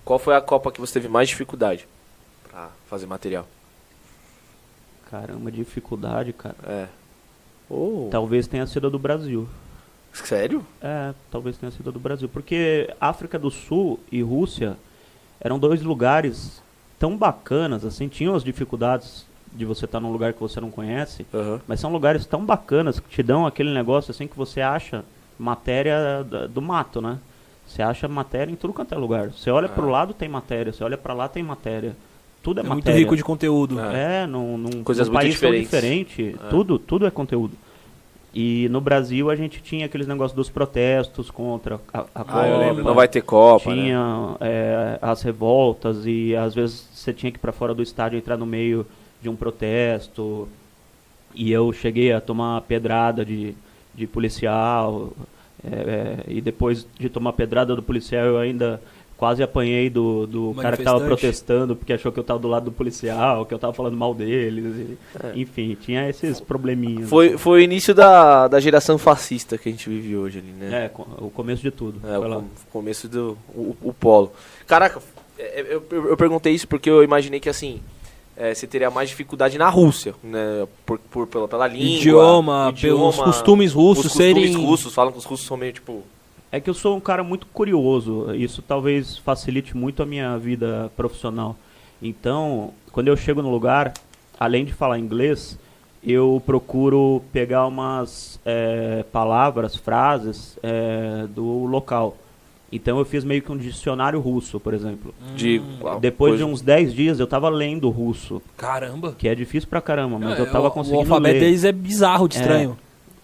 Qual 0.05 0.18
foi 0.18 0.35
a 0.35 0.40
Copa 0.40 0.73
que 0.73 0.81
você 0.81 0.94
teve 0.94 1.09
mais 1.09 1.29
dificuldade 1.29 1.87
pra 2.55 2.71
fazer 2.88 3.07
material? 3.07 3.47
Caramba, 5.11 5.51
dificuldade, 5.51 6.33
cara. 6.33 6.55
É. 6.67 6.87
Oh. 7.69 8.09
Talvez 8.11 8.47
tenha 8.47 8.67
sido 8.67 8.87
a 8.87 8.90
do 8.90 8.99
Brasil. 8.99 9.49
Sério? 10.12 10.64
É, 10.81 11.12
talvez 11.31 11.57
tenha 11.59 11.73
sido 11.73 11.90
a 11.90 11.93
do 11.93 11.99
Brasil. 11.99 12.29
Porque 12.29 12.88
África 13.01 13.38
do 13.38 13.51
Sul 13.51 13.99
e 14.11 14.23
Rússia 14.23 14.77
eram 15.40 15.59
dois 15.59 15.83
lugares 15.83 16.62
tão 16.99 17.17
bacanas, 17.17 17.85
assim, 17.85 18.07
tinham 18.09 18.35
as 18.37 18.45
dificuldades 18.45 19.27
de 19.53 19.64
você 19.64 19.85
estar 19.85 19.99
num 20.01 20.12
lugar 20.12 20.33
que 20.33 20.40
você 20.40 20.61
não 20.61 20.71
conhece, 20.71 21.27
Aham. 21.35 21.61
mas 21.67 21.79
são 21.81 21.93
lugares 21.93 22.25
tão 22.27 22.45
bacanas 22.45 22.99
que 22.99 23.09
te 23.09 23.23
dão 23.23 23.47
aquele 23.47 23.73
negócio 23.73 24.11
assim 24.11 24.27
que 24.27 24.37
você 24.37 24.61
acha 24.61 25.05
matéria 25.38 26.25
do 26.51 26.62
mato, 26.62 27.01
né? 27.01 27.19
Você 27.67 27.83
acha 27.83 28.07
matéria 28.09 28.53
em 28.53 28.57
tudo 28.57 28.73
quanto 28.73 28.95
é 28.95 28.99
lugar. 28.99 29.31
Você 29.31 29.51
olha 29.51 29.69
pro 29.69 29.88
Ah. 29.88 29.93
lado 29.93 30.14
tem 30.14 30.29
matéria, 30.29 30.73
você 30.73 30.83
olha 30.83 30.97
pra 30.99 31.14
lá 31.14 31.29
tem 31.29 31.43
matéria. 31.43 31.97
Tudo 32.44 32.61
é, 32.61 32.64
É 32.64 32.66
muito 32.68 32.85
matéria. 32.85 32.98
rico 33.00 33.16
de 33.16 33.24
conteúdo. 33.24 33.80
É. 33.80 34.22
É, 34.22 34.26
num, 34.28 34.57
num, 34.57 34.85
Coisas 34.85 35.09
num 35.09 35.14
muito 35.14 35.22
país 35.24 35.40
tão 35.40 35.50
diferentes. 35.50 36.11
diferente, 36.14 36.37
É. 36.44 36.48
tudo, 36.50 36.78
tudo 36.78 37.07
é 37.07 37.11
conteúdo. 37.11 37.54
E 38.37 38.68
no 38.70 38.80
Brasil 38.80 39.30
a 39.30 39.37
gente 39.37 39.62
tinha 39.62 39.87
aqueles 39.87 40.07
negócios 40.09 40.35
dos 40.37 40.50
protestos 40.50 41.30
contra 41.30 41.80
a, 41.92 42.00
a 42.00 42.04
Ah, 42.14 42.18
eu 42.18 42.24
Copa, 42.24 42.57
lembro. 42.66 42.85
Não 42.85 42.94
vai 42.94 43.09
ter 43.09 43.22
Copa, 43.22 43.70
né? 43.74 43.83
tinha 43.83 44.37
é, 44.40 44.98
as 45.00 45.22
revoltas 45.22 46.04
e 46.04 46.35
às 46.37 46.54
vezes 46.54 46.87
você 46.92 47.12
tinha 47.12 47.30
que 47.33 47.38
ir 47.38 47.40
para 47.40 47.52
fora 47.52 47.72
do 47.74 47.83
estádio 47.83 48.18
entrar 48.18 48.37
no 48.37 48.44
meio 48.46 48.85
de 49.22 49.28
um 49.28 49.37
protesto. 49.37 50.48
E 51.35 51.50
eu 51.52 51.72
cheguei 51.72 52.12
a 52.12 52.20
tomar 52.20 52.61
pedrada 52.62 53.24
de, 53.24 53.54
de 53.94 54.07
policial. 54.07 55.12
é, 55.64 55.68
é, 55.76 56.24
e 56.28 56.40
depois 56.40 56.87
de 56.98 57.09
tomar 57.09 57.33
pedrada 57.35 57.74
do 57.76 57.83
policial 57.83 58.26
eu 58.26 58.38
ainda 58.38 58.83
quase 59.25 59.43
apanhei 59.43 59.89
do, 59.89 60.27
do 60.27 60.55
cara 60.61 60.77
que 60.77 60.83
tava 60.83 61.01
protestando 61.01 61.75
porque 61.75 61.95
achou 61.95 62.13
que 62.13 62.21
eu 62.21 62.25
tava 62.25 62.39
do 62.39 62.47
lado 62.47 62.67
do 62.67 62.73
policial, 62.73 63.47
que 63.47 63.55
eu 63.55 63.59
tava 63.59 63.73
falando 63.73 63.97
mal 63.97 64.13
deles. 64.15 64.65
e- 65.35 65.41
Enfim, 65.41 65.75
tinha 65.81 66.07
esses 66.11 66.41
probleminhas. 66.41 67.05
É. 67.05 67.07
Foi, 67.07 67.39
foi 67.39 67.61
o 67.61 67.63
início 67.63 67.95
da, 67.95 68.47
da 68.49 68.61
geração 68.61 68.99
fascista 68.99 69.57
que 69.57 69.71
a 69.71 69.73
gente 69.73 69.89
vive 69.89 70.15
hoje 70.15 70.41
ali, 70.41 70.53
né? 70.53 70.85
É, 70.87 70.91
o 71.23 71.31
começo 71.31 71.63
de 71.63 71.71
tudo. 71.71 72.01
É, 72.07 72.19
o 72.19 72.23
com- 72.23 72.45
começo 72.71 73.09
do 73.09 73.39
o, 73.55 73.75
o 73.83 73.95
polo. 73.95 74.31
Caraca, 74.67 75.01
é, 75.39 75.61
é, 75.61 75.67
eu, 75.75 75.83
eu, 75.91 76.09
eu 76.11 76.17
perguntei 76.19 76.53
isso 76.53 76.69
porque 76.69 76.91
eu 76.91 77.03
imaginei 77.03 77.41
que 77.41 77.49
assim 77.49 77.81
é, 78.37 78.53
você 78.55 78.67
teria 78.67 78.91
mais 78.91 79.09
dificuldade 79.09 79.57
na 79.57 79.71
Rússia, 79.71 80.15
né? 80.23 80.67
Por, 80.85 80.99
por- 80.99 81.27
pela, 81.27 81.49
pela 81.49 81.67
língua, 81.67 81.97
Idioma, 81.97 82.75
pelos 82.79 83.17
costumes 83.17 83.73
russos 83.73 84.05
os 84.07 84.13
costumes 84.13 84.51
serem- 84.51 84.67
russos, 84.67 84.93
falam 84.93 85.13
que 85.13 85.19
os 85.19 85.25
russos 85.25 85.47
são 85.47 85.57
meio 85.57 85.73
tipo. 85.73 86.03
É 86.55 86.61
que 86.61 86.71
eu 86.71 86.75
sou 86.75 86.97
um 86.97 87.01
cara 87.01 87.25
muito 87.25 87.47
curioso. 87.47 88.33
Isso 88.35 88.62
talvez 88.62 89.19
facilite 89.19 89.77
muito 89.77 90.03
a 90.03 90.07
minha 90.07 90.38
vida 90.38 90.88
profissional. 90.97 91.57
Então, 92.01 92.71
quando 92.93 93.09
eu 93.09 93.17
chego 93.17 93.43
no 93.43 93.51
lugar, 93.51 93.93
além 94.38 94.64
de 94.64 94.73
falar 94.73 94.99
inglês, 95.01 95.59
eu 96.07 96.40
procuro 96.47 97.23
pegar 97.33 97.67
umas 97.67 98.38
é, 98.45 99.05
palavras, 99.11 99.75
frases 99.75 100.57
é, 100.62 101.27
do 101.35 101.64
local. 101.64 102.17
Então 102.71 102.99
eu 103.01 103.05
fiz 103.05 103.25
meio 103.25 103.43
que 103.43 103.51
um 103.51 103.57
dicionário 103.57 104.21
russo, 104.21 104.61
por 104.61 104.75
exemplo. 104.75 105.12
De, 105.35 105.61
Depois 106.01 106.33
coisa- 106.33 106.45
de 106.45 106.51
uns 106.53 106.61
10 106.61 106.95
dias 106.95 107.19
eu 107.19 107.27
tava 107.27 107.49
lendo 107.49 107.90
russo, 107.90 108.40
Caramba. 108.57 109.12
que 109.19 109.27
é 109.27 109.35
difícil 109.35 109.69
pra 109.69 109.81
caramba, 109.81 110.19
mas 110.21 110.38
É, 110.38 110.43
eu 110.43 110.53
tava 110.53 110.69
o- 110.69 110.71
conseguindo 110.71 110.99
O 110.99 111.03
alfabeto 111.03 111.35
ler. 111.35 111.40
deles 111.40 111.64
é 111.64 111.73
bizarro 111.73 112.29
de 112.29 112.37
É. 112.37 112.40
estranho. 112.40 112.77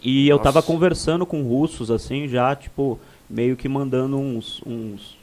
E 0.03 0.29
eu 0.29 0.39
tava 0.39 0.59
Nossa. 0.59 0.67
conversando 0.67 1.27
com 1.27 1.43
russos, 1.43 1.91
assim, 1.91 2.27
já, 2.27 2.57
tipo, 2.57 2.99
meio 3.31 3.57
que 3.57 3.69
mandando 3.69 4.19
uns, 4.19 4.61
uns 4.67 5.19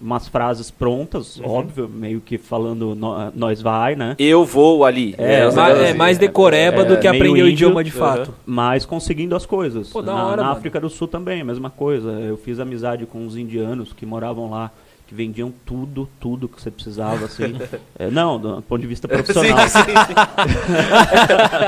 umas 0.00 0.28
frases 0.28 0.70
prontas, 0.70 1.36
Uhum. 1.38 1.50
óbvio, 1.50 1.88
meio 1.88 2.20
que 2.20 2.38
falando 2.38 2.94
"nó- 2.94 3.32
nós 3.34 3.60
vai, 3.60 3.96
né? 3.96 4.14
Eu 4.16 4.44
vou 4.44 4.84
ali. 4.84 5.16
É, 5.18 5.48
os 5.48 5.54
Ma- 5.56 5.64
negócios 5.66 5.88
é 5.90 5.94
mais 5.94 6.16
decoreba 6.16 6.82
é, 6.82 6.84
do 6.84 6.96
que 7.00 7.08
aprender 7.08 7.42
o 7.42 7.48
idioma 7.48 7.82
de 7.82 7.90
aham. 7.90 7.98
fato. 7.98 8.34
Mas 8.46 8.86
conseguindo 8.86 9.34
as 9.34 9.44
coisas. 9.44 9.88
Pô, 9.90 10.00
na 10.00 10.24
hora, 10.24 10.42
na. 10.44 10.50
África 10.52 10.78
do 10.80 10.88
Sul 10.88 11.08
também, 11.08 11.40
a 11.40 11.44
mesma 11.44 11.70
coisa. 11.70 12.08
Eu 12.08 12.36
fiz 12.36 12.60
amizade 12.60 13.04
com 13.04 13.18
uns 13.18 13.36
indianos 13.36 13.92
que 13.92 14.06
moravam 14.06 14.48
lá, 14.48 14.70
que 15.08 15.14
vendiam 15.14 15.50
tudo, 15.64 16.06
tudo 16.20 16.46
que 16.46 16.60
você 16.60 16.70
precisava, 16.70 17.24
assim. 17.24 17.56
É, 17.98 18.08
não, 18.10 18.38
do 18.38 18.62
ponto 18.62 18.80
de 18.80 18.86
vista 18.86 19.08
profissional. 19.08 19.58
Sim, 19.68 19.78
sim, 19.80 19.84
sim. 20.06 20.14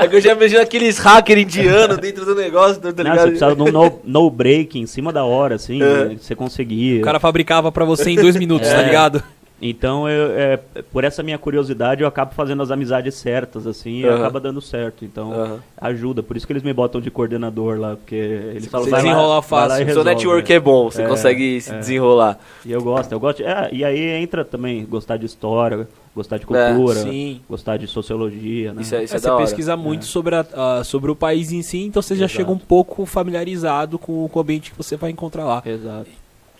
é 0.01 0.07
que 0.07 0.15
eu 0.15 0.21
já 0.21 0.31
imagino 0.31 0.61
aqueles 0.61 0.97
hackers 0.97 1.41
indianos 1.41 1.97
dentro 1.97 2.23
do 2.23 2.33
negócio, 2.35 2.79
tá 2.81 2.89
Não, 2.89 2.95
você 2.95 3.03
ligado? 3.03 3.23
precisava 3.25 3.55
de 3.55 3.61
um 3.63 3.71
no, 3.71 3.99
no 4.05 4.29
break 4.29 4.79
em 4.79 4.85
cima 4.85 5.11
da 5.11 5.25
hora, 5.25 5.55
assim, 5.55 5.81
É. 5.83 6.15
você 6.15 6.33
conseguia. 6.35 7.01
O 7.01 7.03
cara 7.03 7.19
fabricava 7.19 7.69
pra 7.71 7.83
você 7.83 8.11
em 8.11 8.15
dois 8.15 8.37
minutos, 8.37 8.69
É. 8.69 8.75
tá 8.75 8.81
ligado? 8.83 9.21
Então, 9.61 10.09
eu, 10.09 10.31
é, 10.31 10.57
por 10.91 11.03
essa 11.03 11.21
minha 11.21 11.37
curiosidade, 11.37 12.01
eu 12.01 12.07
acabo 12.07 12.33
fazendo 12.33 12.63
as 12.63 12.71
amizades 12.71 13.13
certas, 13.13 13.67
assim, 13.67 13.99
e 13.99 14.05
Aham. 14.07 14.17
acaba 14.17 14.39
dando 14.39 14.59
certo. 14.59 15.05
Então, 15.05 15.31
Aham. 15.31 15.59
ajuda. 15.77 16.23
Por 16.23 16.35
isso 16.35 16.47
que 16.47 16.53
eles 16.53 16.63
me 16.63 16.73
botam 16.73 16.99
de 16.99 17.11
coordenador 17.11 17.77
lá, 17.79 17.95
porque 17.95 18.15
eles 18.15 18.65
falam, 18.67 18.85
você 18.85 18.89
vai 18.91 19.01
lá- 19.01 19.05
desenrola 19.09 19.35
lá 19.35 19.41
fácil. 19.43 19.73
e 19.75 19.77
Seu 19.77 19.85
resolve. 19.85 20.09
network 20.09 20.53
é 20.53 20.59
bom, 20.59 20.89
você 20.89 21.03
É, 21.03 21.07
consegue 21.07 21.61
se 21.61 21.71
é. 21.71 21.77
desenrolar. 21.77 22.39
E 22.65 22.71
eu 22.71 22.81
gosto, 22.81 23.11
eu 23.11 23.19
gosto. 23.19 23.43
é, 23.43 23.69
e 23.71 23.85
aí 23.85 23.99
entra 24.23 24.43
também 24.43 24.83
gostar 24.85 25.17
de 25.17 25.27
história, 25.27 25.87
gostar 26.15 26.37
de 26.39 26.45
cultura, 26.47 26.95
Sim. 26.99 27.39
gostar 27.47 27.77
de 27.77 27.85
sociologia, 27.85 28.73
né? 28.73 28.81
Isso 28.81 28.95
é, 28.95 29.03
isso 29.03 29.13
É, 29.13 29.17
é 29.17 29.19
você 29.19 29.37
pesquisa 29.37 29.77
muito 29.77 30.05
sobre, 30.05 30.35
a- 30.35 30.45
a- 30.79 30.83
sobre 30.83 31.11
o 31.11 31.15
país 31.15 31.51
em 31.51 31.61
si, 31.61 31.83
então 31.83 32.01
você 32.01 32.15
já 32.15 32.25
Exato. 32.25 32.37
chega 32.37 32.51
um 32.51 32.57
pouco 32.57 33.05
familiarizado 33.05 33.99
com, 33.99 34.27
com 34.27 34.39
o 34.39 34.41
ambiente 34.41 34.71
que 34.71 34.77
você 34.77 34.95
vai 34.97 35.11
encontrar 35.11 35.45
lá. 35.45 35.61
Exato. 35.65 36.09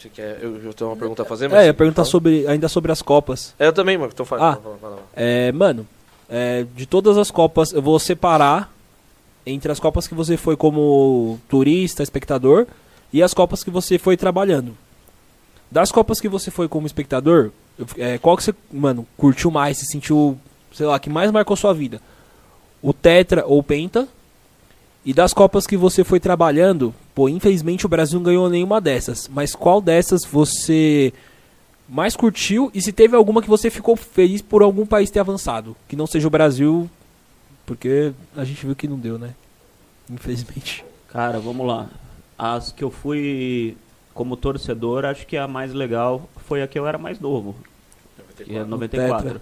Você 0.01 0.09
quer, 0.09 0.39
eu, 0.41 0.57
eu 0.63 0.73
tenho 0.73 0.89
uma 0.89 0.95
pergunta 0.97 1.21
a 1.21 1.25
fazer, 1.25 1.51
É, 1.51 1.61
eu 1.61 1.65
ia 1.67 1.73
perguntar 1.75 2.01
fala. 2.03 2.11
sobre, 2.11 2.47
ainda 2.47 2.67
sobre 2.67 2.91
as 2.91 3.03
Copas. 3.03 3.53
É, 3.59 3.67
eu 3.67 3.73
também, 3.73 3.97
mano. 3.99 4.09
Então 4.11 4.25
fala, 4.25 4.49
Ah. 4.49 4.55
fala, 4.55 4.77
fala, 4.81 4.95
fala. 4.95 5.03
É, 5.15 5.51
mano, 5.51 5.87
é, 6.27 6.65
de 6.75 6.87
todas 6.87 7.17
as 7.19 7.29
Copas, 7.29 7.71
eu 7.71 7.81
vou 7.83 7.99
separar 7.99 8.73
entre 9.45 9.71
as 9.71 9.79
Copas 9.79 10.07
que 10.07 10.15
você 10.15 10.37
foi 10.37 10.55
como 10.57 11.39
turista, 11.47 12.01
espectador, 12.01 12.65
e 13.13 13.21
as 13.21 13.31
Copas 13.33 13.63
que 13.63 13.69
você 13.69 13.99
foi 13.99 14.17
trabalhando. 14.17 14.75
Das 15.69 15.91
Copas 15.91 16.19
que 16.19 16.27
você 16.27 16.49
foi 16.49 16.67
como 16.67 16.87
espectador, 16.87 17.51
é, 17.97 18.17
qual 18.17 18.35
que 18.35 18.43
você, 18.43 18.55
mano, 18.71 19.05
curtiu 19.17 19.51
mais, 19.51 19.77
se 19.77 19.85
sentiu, 19.85 20.35
sei 20.73 20.85
lá, 20.87 20.97
que 20.99 21.09
mais 21.11 21.29
marcou 21.31 21.55
sua 21.55 21.73
vida? 21.73 22.01
O 22.81 22.91
Tetra 22.91 23.45
ou 23.45 23.59
o 23.59 23.63
Penta? 23.63 24.07
E 25.05 25.13
das 25.13 25.31
Copas 25.33 25.65
que 25.67 25.77
você 25.77 26.03
foi 26.03 26.19
trabalhando, 26.19 26.93
pô, 27.13 27.29
infelizmente 27.29 27.85
o 27.85 27.89
Brasil 27.89 28.19
não 28.19 28.25
ganhou 28.25 28.49
nenhuma 28.49 28.81
dessas. 28.81 29.27
Mas 29.27 29.55
qual 29.55 29.81
dessas 29.81 30.23
você 30.25 31.13
mais 31.87 32.15
curtiu? 32.15 32.71
E 32.73 32.81
se 32.81 32.91
teve 32.91 33.15
alguma 33.15 33.41
que 33.41 33.49
você 33.49 33.69
ficou 33.69 33.95
feliz 33.95 34.41
por 34.41 34.61
algum 34.61 34.85
país 34.85 35.09
ter 35.09 35.19
avançado? 35.19 35.75
Que 35.87 35.95
não 35.95 36.07
seja 36.07 36.27
o 36.27 36.31
Brasil, 36.31 36.89
porque 37.65 38.13
a 38.35 38.43
gente 38.43 38.65
viu 38.65 38.75
que 38.75 38.87
não 38.87 38.97
deu, 38.97 39.17
né? 39.17 39.35
Infelizmente. 40.09 40.83
Cara, 41.07 41.39
vamos 41.39 41.65
lá. 41.65 41.89
As 42.37 42.71
que 42.71 42.83
eu 42.83 42.89
fui 42.89 43.77
como 44.13 44.35
torcedor, 44.35 45.05
acho 45.05 45.25
que 45.27 45.37
a 45.37 45.47
mais 45.47 45.73
legal 45.73 46.29
foi 46.47 46.61
a 46.61 46.67
que 46.67 46.77
eu 46.77 46.87
era 46.87 46.97
mais 46.97 47.19
novo. 47.19 47.55
Que 48.37 48.55
é 48.55 48.63
94. 48.63 49.23
Tetra. 49.23 49.41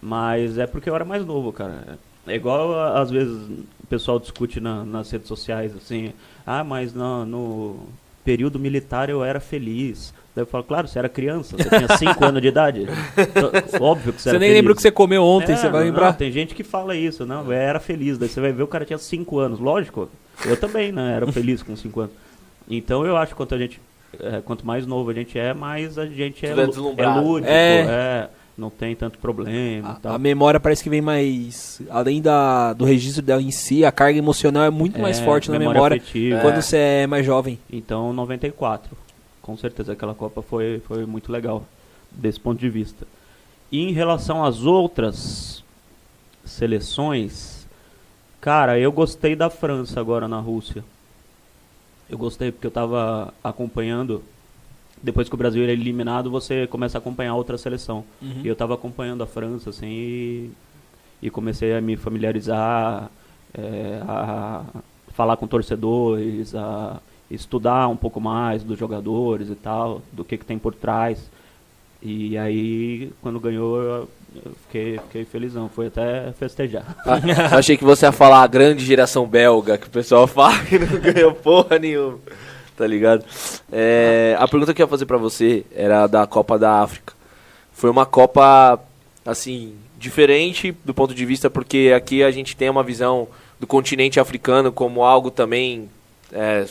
Mas 0.00 0.58
é 0.58 0.66
porque 0.66 0.90
eu 0.90 0.94
era 0.94 1.04
mais 1.04 1.24
novo, 1.24 1.52
cara. 1.52 1.98
É 2.26 2.34
igual 2.36 2.96
às 2.96 3.10
vezes 3.10 3.34
o 3.82 3.86
pessoal 3.88 4.18
discute 4.18 4.60
na- 4.60 4.84
nas 4.84 5.10
redes 5.10 5.26
sociais 5.28 5.74
assim, 5.76 6.12
ah, 6.46 6.62
mas 6.62 6.94
no, 6.94 7.24
no 7.26 7.76
período 8.24 8.58
militar 8.58 9.08
eu 9.10 9.24
era 9.24 9.40
feliz. 9.40 10.14
Daí 10.34 10.42
eu 10.42 10.46
falo, 10.46 10.64
claro, 10.64 10.88
você 10.88 10.98
era 10.98 11.08
criança, 11.10 11.56
você 11.58 11.68
tinha 11.68 11.88
5 11.98 12.24
anos 12.24 12.40
de 12.40 12.48
idade. 12.48 12.86
Então, 13.18 13.50
Óbvio 13.86 14.12
que 14.14 14.20
você, 14.22 14.24
Você 14.24 14.28
era 14.30 14.38
nem 14.38 14.48
feliz. 14.48 14.60
lembra 14.60 14.72
o 14.72 14.76
que 14.76 14.80
você 14.82 14.90
comeu 14.90 15.22
ontem, 15.22 15.52
É, 15.52 15.56
você 15.56 15.68
vai 15.68 15.80
não, 15.80 15.86
lembrar? 15.88 16.12
tem 16.14 16.30
gente 16.32 16.54
que 16.54 16.62
fala 16.64 16.96
isso, 16.96 17.26
não, 17.26 17.44
eu 17.44 17.52
era 17.52 17.78
feliz. 17.78 18.16
Daí 18.16 18.28
você 18.30 18.40
vai 18.40 18.50
ver 18.52 18.62
o 18.62 18.66
cara 18.66 18.84
tinha 18.86 18.98
5 18.98 19.38
anos. 19.38 19.58
Lógico, 19.58 20.08
eu 20.46 20.56
também, 20.56 20.90
né? 20.90 21.14
Era 21.16 21.30
feliz 21.30 21.62
com 21.62 21.76
5 21.76 22.00
anos. 22.00 22.14
Então 22.70 23.04
eu 23.04 23.16
acho 23.16 23.32
que 23.32 23.36
quanto 23.36 23.54
a 23.54 23.58
gente. 23.58 23.78
é, 24.20 24.40
quanto 24.40 24.64
mais 24.66 24.86
novo 24.86 25.10
a 25.10 25.12
gente 25.14 25.38
é, 25.38 25.52
mais 25.52 25.98
a 25.98 26.06
gente 26.06 26.46
é, 26.46 26.50
Tudo 26.50 26.60
é 26.60 26.64
lu- 26.64 26.70
deslumbrado. 26.70 27.20
lúdico, 27.26 27.52
É. 27.52 28.28
é, 28.56 28.60
não 28.60 28.70
tem 28.70 28.94
tanto 28.94 29.18
problema 29.18 29.98
A, 30.04 30.14
a 30.14 30.18
memória 30.18 30.60
parece 30.60 30.82
que 30.82 30.90
vem 30.90 31.00
mais. 31.00 31.80
Além 31.90 32.20
da, 32.22 32.72
do 32.72 32.84
registro 32.84 33.22
dela 33.22 33.42
em 33.42 33.50
si, 33.50 33.84
a 33.84 33.90
carga 33.92 34.18
emocional 34.18 34.64
é 34.64 34.70
muito 34.70 35.00
mais 35.00 35.18
É, 35.20 35.24
forte 35.24 35.50
na 35.50 35.58
memória 35.58 35.96
afetiva. 35.96 36.40
quando 36.40 36.60
você 36.62 36.76
é 36.76 37.06
mais 37.06 37.24
jovem. 37.26 37.58
Então, 37.70 38.12
94. 38.12 38.96
Com 39.40 39.56
certeza 39.56 39.92
aquela 39.92 40.14
Copa 40.14 40.40
foi, 40.42 40.80
foi 40.86 41.04
muito 41.06 41.32
legal, 41.32 41.64
desse 42.10 42.38
ponto 42.38 42.58
de 42.60 42.68
vista. 42.70 43.06
E 43.72 43.80
em 43.80 43.92
relação 43.92 44.44
às 44.44 44.62
outras 44.64 45.64
seleções, 46.44 47.66
cara, 48.40 48.78
eu 48.78 48.92
gostei 48.92 49.34
da 49.34 49.48
França 49.50 49.98
agora 49.98 50.28
na 50.28 50.38
Rússia. 50.38 50.84
Eu 52.08 52.18
gostei 52.18 52.52
porque 52.52 52.66
eu 52.66 52.70
estava 52.70 53.32
acompanhando. 53.42 54.22
Depois 55.02 55.28
que 55.28 55.34
o 55.34 55.38
Brasil 55.38 55.64
é 55.64 55.70
eliminado, 55.70 56.30
você 56.30 56.66
começa 56.66 56.96
a 56.96 57.00
acompanhar 57.00 57.34
outra 57.34 57.58
seleção. 57.58 58.04
Uhum. 58.20 58.42
E 58.44 58.46
eu 58.46 58.52
estava 58.52 58.74
acompanhando 58.74 59.22
a 59.22 59.26
França, 59.26 59.70
assim, 59.70 59.88
e, 59.88 60.50
e 61.22 61.30
comecei 61.30 61.74
a 61.74 61.80
me 61.80 61.96
familiarizar, 61.96 63.10
é, 63.52 64.00
a 64.06 64.62
falar 65.12 65.36
com 65.36 65.46
torcedores, 65.46 66.54
a 66.54 67.00
estudar 67.30 67.88
um 67.88 67.96
pouco 67.96 68.20
mais 68.20 68.62
dos 68.62 68.78
jogadores 68.78 69.48
e 69.48 69.54
tal, 69.54 70.02
do 70.12 70.24
que, 70.24 70.38
que 70.38 70.44
tem 70.44 70.58
por 70.58 70.74
trás. 70.74 71.30
E 72.00 72.36
aí, 72.36 73.12
quando 73.22 73.38
ganhou, 73.38 73.80
eu, 73.80 74.08
eu 74.44 74.52
fiquei, 74.66 74.98
fiquei 74.98 75.24
felizão, 75.24 75.68
foi 75.68 75.86
até 75.86 76.32
festejar. 76.32 76.96
Ah, 77.06 77.56
achei 77.56 77.76
que 77.76 77.84
você 77.84 78.06
ia 78.06 78.12
falar 78.12 78.42
a 78.42 78.46
grande 78.46 78.84
geração 78.84 79.26
belga, 79.26 79.78
que 79.78 79.86
o 79.86 79.90
pessoal 79.90 80.26
fala 80.26 80.58
que 80.64 80.78
não 80.78 80.98
ganhou 81.00 81.32
porra 81.32 81.78
nenhuma. 81.78 82.18
Tá 82.76 82.86
ligado? 82.86 83.24
É, 83.70 84.36
a 84.38 84.48
pergunta 84.48 84.72
que 84.72 84.80
eu 84.80 84.84
ia 84.84 84.90
fazer 84.90 85.06
pra 85.06 85.18
você 85.18 85.64
era 85.74 86.06
da 86.06 86.26
Copa 86.26 86.58
da 86.58 86.80
África. 86.80 87.14
Foi 87.72 87.90
uma 87.90 88.06
Copa, 88.06 88.80
assim, 89.24 89.74
diferente 89.98 90.74
do 90.84 90.94
ponto 90.94 91.14
de 91.14 91.24
vista, 91.24 91.50
porque 91.50 91.92
aqui 91.94 92.22
a 92.22 92.30
gente 92.30 92.56
tem 92.56 92.70
uma 92.70 92.82
visão 92.82 93.28
do 93.60 93.66
continente 93.66 94.18
africano 94.18 94.72
como 94.72 95.04
algo 95.04 95.30
também 95.30 95.88
é, 96.32 96.66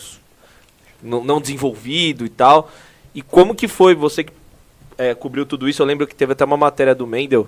não 1.02 1.40
desenvolvido 1.40 2.26
e 2.26 2.30
tal. 2.30 2.70
E 3.14 3.22
como 3.22 3.56
que 3.56 3.68
foi 3.68 3.96
você 3.96 4.24
que 4.24 4.34
é, 4.98 5.14
cobriu 5.14 5.46
tudo 5.46 5.70
isso? 5.70 5.82
Eu 5.82 5.86
lembro 5.86 6.08
que 6.08 6.16
teve 6.16 6.34
até 6.34 6.44
uma 6.44 6.58
matéria 6.58 6.96
do 6.96 7.08
Mendel 7.08 7.48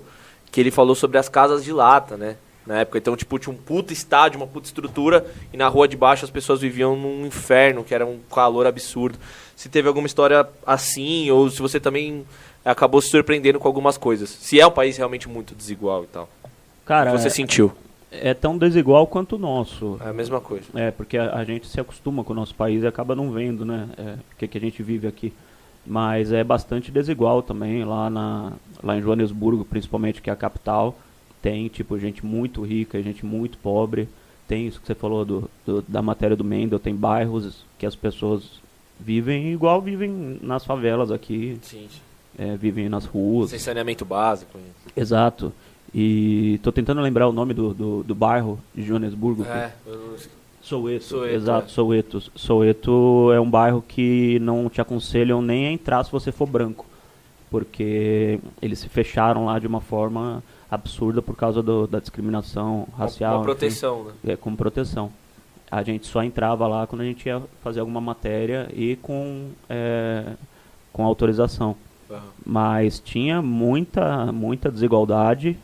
que 0.52 0.60
ele 0.62 0.72
falou 0.72 0.96
sobre 0.96 1.18
as 1.18 1.28
casas 1.28 1.64
de 1.64 1.74
lata, 1.74 2.16
né? 2.16 2.38
Na 2.66 2.80
época, 2.80 2.98
então, 2.98 3.16
tipo, 3.16 3.38
tinha 3.38 3.54
um 3.54 3.58
puta 3.58 3.92
estádio, 3.92 4.40
uma 4.40 4.48
puta 4.48 4.68
estrutura, 4.68 5.26
e 5.52 5.58
na 5.58 5.68
rua 5.68 5.88
de 5.88 5.98
baixo 5.98 6.24
as 6.24 6.32
pessoas 6.32 6.62
viviam 6.62 6.96
num 6.96 7.26
inferno, 7.26 7.84
que 7.84 7.94
era 7.94 8.06
um 8.06 8.20
calor 8.34 8.66
absurdo. 8.66 9.18
Se 9.56 9.68
teve 9.68 9.88
alguma 9.88 10.08
história 10.08 10.48
assim, 10.66 11.30
ou 11.30 11.50
se 11.50 11.62
você 11.62 11.80
também 11.80 12.26
acabou 12.64 13.02
se 13.02 13.10
surpreendendo 13.10 13.60
com 13.60 13.68
algumas 13.68 13.98
coisas. 13.98 14.30
Se 14.30 14.60
é 14.60 14.66
um 14.66 14.72
país 14.72 14.98
realmente 14.98 15.28
muito 15.28 15.54
desigual 15.54 16.04
e 16.04 16.08
tal. 16.08 16.30
Cara, 16.86 17.12
você 17.12 17.28
é, 17.28 17.30
sentiu. 17.30 17.72
é 18.12 18.34
tão 18.34 18.58
desigual 18.58 19.08
quanto 19.08 19.36
o 19.36 19.40
nosso. 19.40 19.98
É 20.04 20.10
a 20.10 20.14
mesma 20.14 20.40
coisa. 20.40 20.66
É, 20.74 20.92
porque 20.92 21.18
a, 21.18 21.36
a 21.36 21.44
gente 21.44 21.68
se 21.68 21.80
acostuma 21.80 22.24
com 22.24 22.34
o 22.34 22.36
nosso 22.36 22.56
país 22.56 22.84
e 22.84 22.88
acaba 22.88 23.16
não 23.16 23.32
vendo, 23.32 23.66
né? 23.66 23.90
é, 23.98 24.02
o 24.34 24.38
que, 24.38 24.48
que 24.48 24.58
a 24.58 24.62
gente 24.62 24.82
vive 24.82 25.08
aqui. 25.08 25.34
Mas 25.86 26.32
é 26.32 26.44
bastante 26.44 26.92
desigual 26.92 27.42
também, 27.42 27.84
lá, 27.84 28.10
na, 28.10 28.54
lá 28.82 28.98
em 28.98 29.02
Joanesburgo, 29.02 29.66
principalmente, 29.66 30.22
que 30.22 30.30
é 30.30 30.34
a 30.34 30.36
capital. 30.36 30.96
Tem, 31.44 31.68
tipo, 31.68 32.00
gente 32.00 32.26
muito 32.26 32.64
rica 32.64 33.04
gente 33.04 33.24
muito 33.26 33.58
pobre. 33.60 34.10
Tem 34.48 34.66
isso 34.66 34.80
que 34.82 34.88
você 34.88 34.96
falou 34.96 35.24
do, 35.24 35.50
do- 35.66 35.84
da 35.88 36.02
matéria 36.02 36.36
do 36.36 36.44
Mendel, 36.44 36.80
tem 36.80 36.96
bairros 36.96 37.64
que 37.78 37.86
as 37.86 37.96
pessoas 37.96 38.62
vivem 39.00 39.52
igual 39.54 39.82
vivem 39.82 40.40
nas 40.42 40.64
favelas 40.66 41.12
aqui, 41.12 41.58
Sim. 41.62 41.88
é, 42.40 42.56
vivem 42.58 42.88
nas 42.90 43.06
ruas. 43.06 43.50
Sem 43.52 43.60
saneamento 43.60 44.04
básico. 44.06 44.58
Exato. 44.96 45.52
E 45.94 46.60
tô 46.64 46.72
tentando 46.72 47.02
lembrar 47.02 47.28
o 47.28 47.32
nome 47.34 47.54
do, 47.54 47.74
do, 47.74 48.04
do 48.04 48.16
bairro 48.16 48.58
de 48.74 48.82
Joanesburgo. 48.84 49.44
É, 49.44 49.72
eu 49.86 50.16
Soweto, 50.62 51.04
Soweto, 51.04 51.36
exato, 51.36 51.66
é. 51.68 51.70
Soweto. 51.70 52.24
Soweto 52.36 53.32
é 53.34 53.40
um 53.42 53.50
bairro 53.50 53.84
que 53.86 54.40
não 54.40 54.70
te 54.70 54.80
aconselham 54.80 55.42
nem 55.42 55.68
a 55.68 55.72
entrar 55.74 56.04
se 56.06 56.12
você 56.12 56.32
for 56.32 56.48
branco. 56.48 56.86
porque 57.50 58.40
eles 58.62 58.80
se 58.80 58.90
fecharam 58.90 59.46
lá 59.46 59.60
de 59.60 59.68
uma 59.68 59.82
forma 59.82 60.42
absurda 60.74 61.22
por 61.22 61.36
causa 61.36 61.62
do- 61.62 61.88
da 61.88 62.00
discriminação 62.00 62.88
racial. 62.98 63.36
Enfim. 63.38 63.44
proteção, 63.46 64.04
né? 64.06 64.14
É, 64.34 64.36
como 64.36 64.56
proteção. 64.58 65.12
A 65.72 65.82
gente 65.84 66.06
só 66.08 66.24
entrava 66.24 66.68
lá 66.68 66.86
quando 66.86 67.02
a 67.02 67.06
gente 67.06 67.26
ia 67.26 67.42
fazer 67.64 67.80
alguma 67.80 68.00
matéria 68.02 68.70
e 68.74 68.96
com, 68.98 69.50
é, 69.70 70.34
com 70.92 71.04
autorização. 71.04 71.76
Aham. 72.12 72.22
Mas 72.46 73.00
tinha 73.00 73.42
muita, 73.42 74.32
muita 74.32 74.70
desigualdade. 74.72 75.58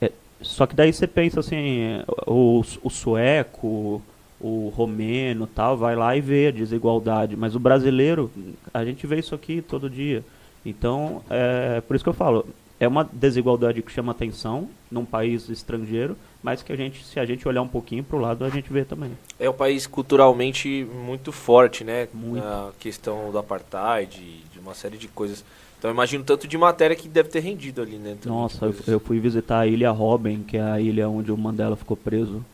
É, 0.00 0.10
só 0.40 0.66
que 0.66 0.74
daí 0.74 0.92
você 0.92 1.06
pensa 1.06 1.38
assim, 1.40 2.02
o, 2.26 2.62
o 2.82 2.90
sueco, 2.90 4.02
o 4.40 4.72
romeno 4.74 5.46
tal, 5.46 5.76
vai 5.76 5.94
lá 5.94 6.16
e 6.16 6.20
vê 6.20 6.48
a 6.48 6.50
desigualdade. 6.50 7.36
Mas 7.36 7.54
o 7.54 7.60
brasileiro, 7.60 8.30
a 8.74 8.84
gente 8.84 9.06
vê 9.06 9.18
isso 9.20 9.34
aqui 9.34 9.62
todo 9.62 9.88
dia. 9.88 10.24
Então, 10.66 11.22
é 11.30 11.80
por 11.80 11.94
isso 11.94 12.04
que 12.04 12.08
eu 12.10 12.14
falo, 12.14 12.44
é 12.80 12.88
uma 12.88 13.04
desigualdade 13.12 13.82
que 13.82 13.92
chama 13.92 14.10
atenção 14.12 14.68
num 14.90 15.04
país 15.04 15.48
estrangeiro, 15.50 16.16
mas 16.42 16.62
que 16.62 16.72
a 16.72 16.76
gente, 16.76 17.04
se 17.04 17.20
a 17.20 17.26
gente 17.26 17.46
olhar 17.46 17.60
um 17.60 17.68
pouquinho 17.68 18.02
para 18.02 18.16
o 18.16 18.20
lado, 18.20 18.42
a 18.44 18.48
gente 18.48 18.72
vê 18.72 18.84
também. 18.84 19.10
É 19.38 19.48
um 19.48 19.52
país 19.52 19.86
culturalmente 19.86 20.86
muito 21.04 21.30
forte, 21.30 21.84
né? 21.84 22.08
Muito. 22.14 22.42
A 22.42 22.72
questão 22.80 23.30
do 23.30 23.38
apartheid, 23.38 24.18
de 24.50 24.58
uma 24.58 24.72
série 24.72 24.96
de 24.96 25.06
coisas. 25.08 25.44
Então 25.78 25.90
eu 25.90 25.94
imagino 25.94 26.24
tanto 26.24 26.48
de 26.48 26.56
matéria 26.56 26.96
que 26.96 27.06
deve 27.08 27.28
ter 27.28 27.40
rendido 27.40 27.82
ali, 27.82 27.96
né? 27.96 28.16
Nossa, 28.24 28.64
eu, 28.66 28.74
eu 28.86 29.00
fui 29.00 29.20
visitar 29.20 29.60
a 29.60 29.66
Ilha 29.66 29.90
Robben, 29.90 30.42
que 30.42 30.56
é 30.56 30.62
a 30.62 30.80
ilha 30.80 31.08
onde 31.08 31.30
o 31.30 31.36
Mandela 31.36 31.76
ficou 31.76 31.96
preso 31.96 32.44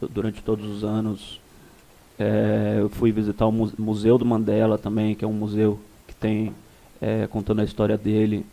du- 0.00 0.08
durante 0.08 0.40
todos 0.42 0.64
os 0.64 0.84
anos. 0.84 1.40
É, 2.18 2.78
eu 2.80 2.88
fui 2.88 3.12
visitar 3.12 3.46
o 3.46 3.52
mu- 3.52 3.72
Museu 3.78 4.16
do 4.16 4.24
Mandela 4.24 4.78
também, 4.78 5.14
que 5.14 5.24
é 5.24 5.28
um 5.28 5.32
museu 5.32 5.78
que 6.06 6.14
tem 6.14 6.54
é, 7.00 7.26
contando 7.26 7.60
a 7.60 7.64
história 7.64 7.96
dele. 7.98 8.46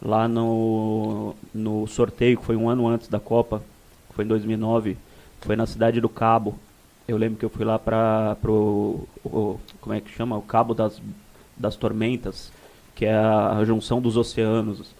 Lá 0.00 0.28
no, 0.28 1.34
no 1.52 1.86
sorteio, 1.86 2.38
que 2.38 2.44
foi 2.44 2.56
um 2.56 2.68
ano 2.68 2.86
antes 2.86 3.08
da 3.08 3.18
Copa, 3.18 3.62
que 4.08 4.14
foi 4.14 4.24
em 4.24 4.28
2009, 4.28 4.96
foi 5.40 5.56
na 5.56 5.66
cidade 5.66 6.00
do 6.00 6.08
Cabo. 6.08 6.54
Eu 7.06 7.16
lembro 7.16 7.38
que 7.38 7.44
eu 7.44 7.50
fui 7.50 7.64
lá 7.64 7.78
para 7.78 8.36
pro 8.40 9.06
o- 9.24 9.58
como 9.80 9.94
é 9.94 10.00
que 10.00 10.10
chama, 10.10 10.36
o 10.36 10.42
Cabo 10.42 10.74
das, 10.74 11.00
das 11.56 11.74
Tormentas, 11.74 12.52
que 12.94 13.04
é 13.06 13.14
a, 13.14 13.60
junção 13.64 14.00
dos 14.00 14.16
oceanos 14.16 14.94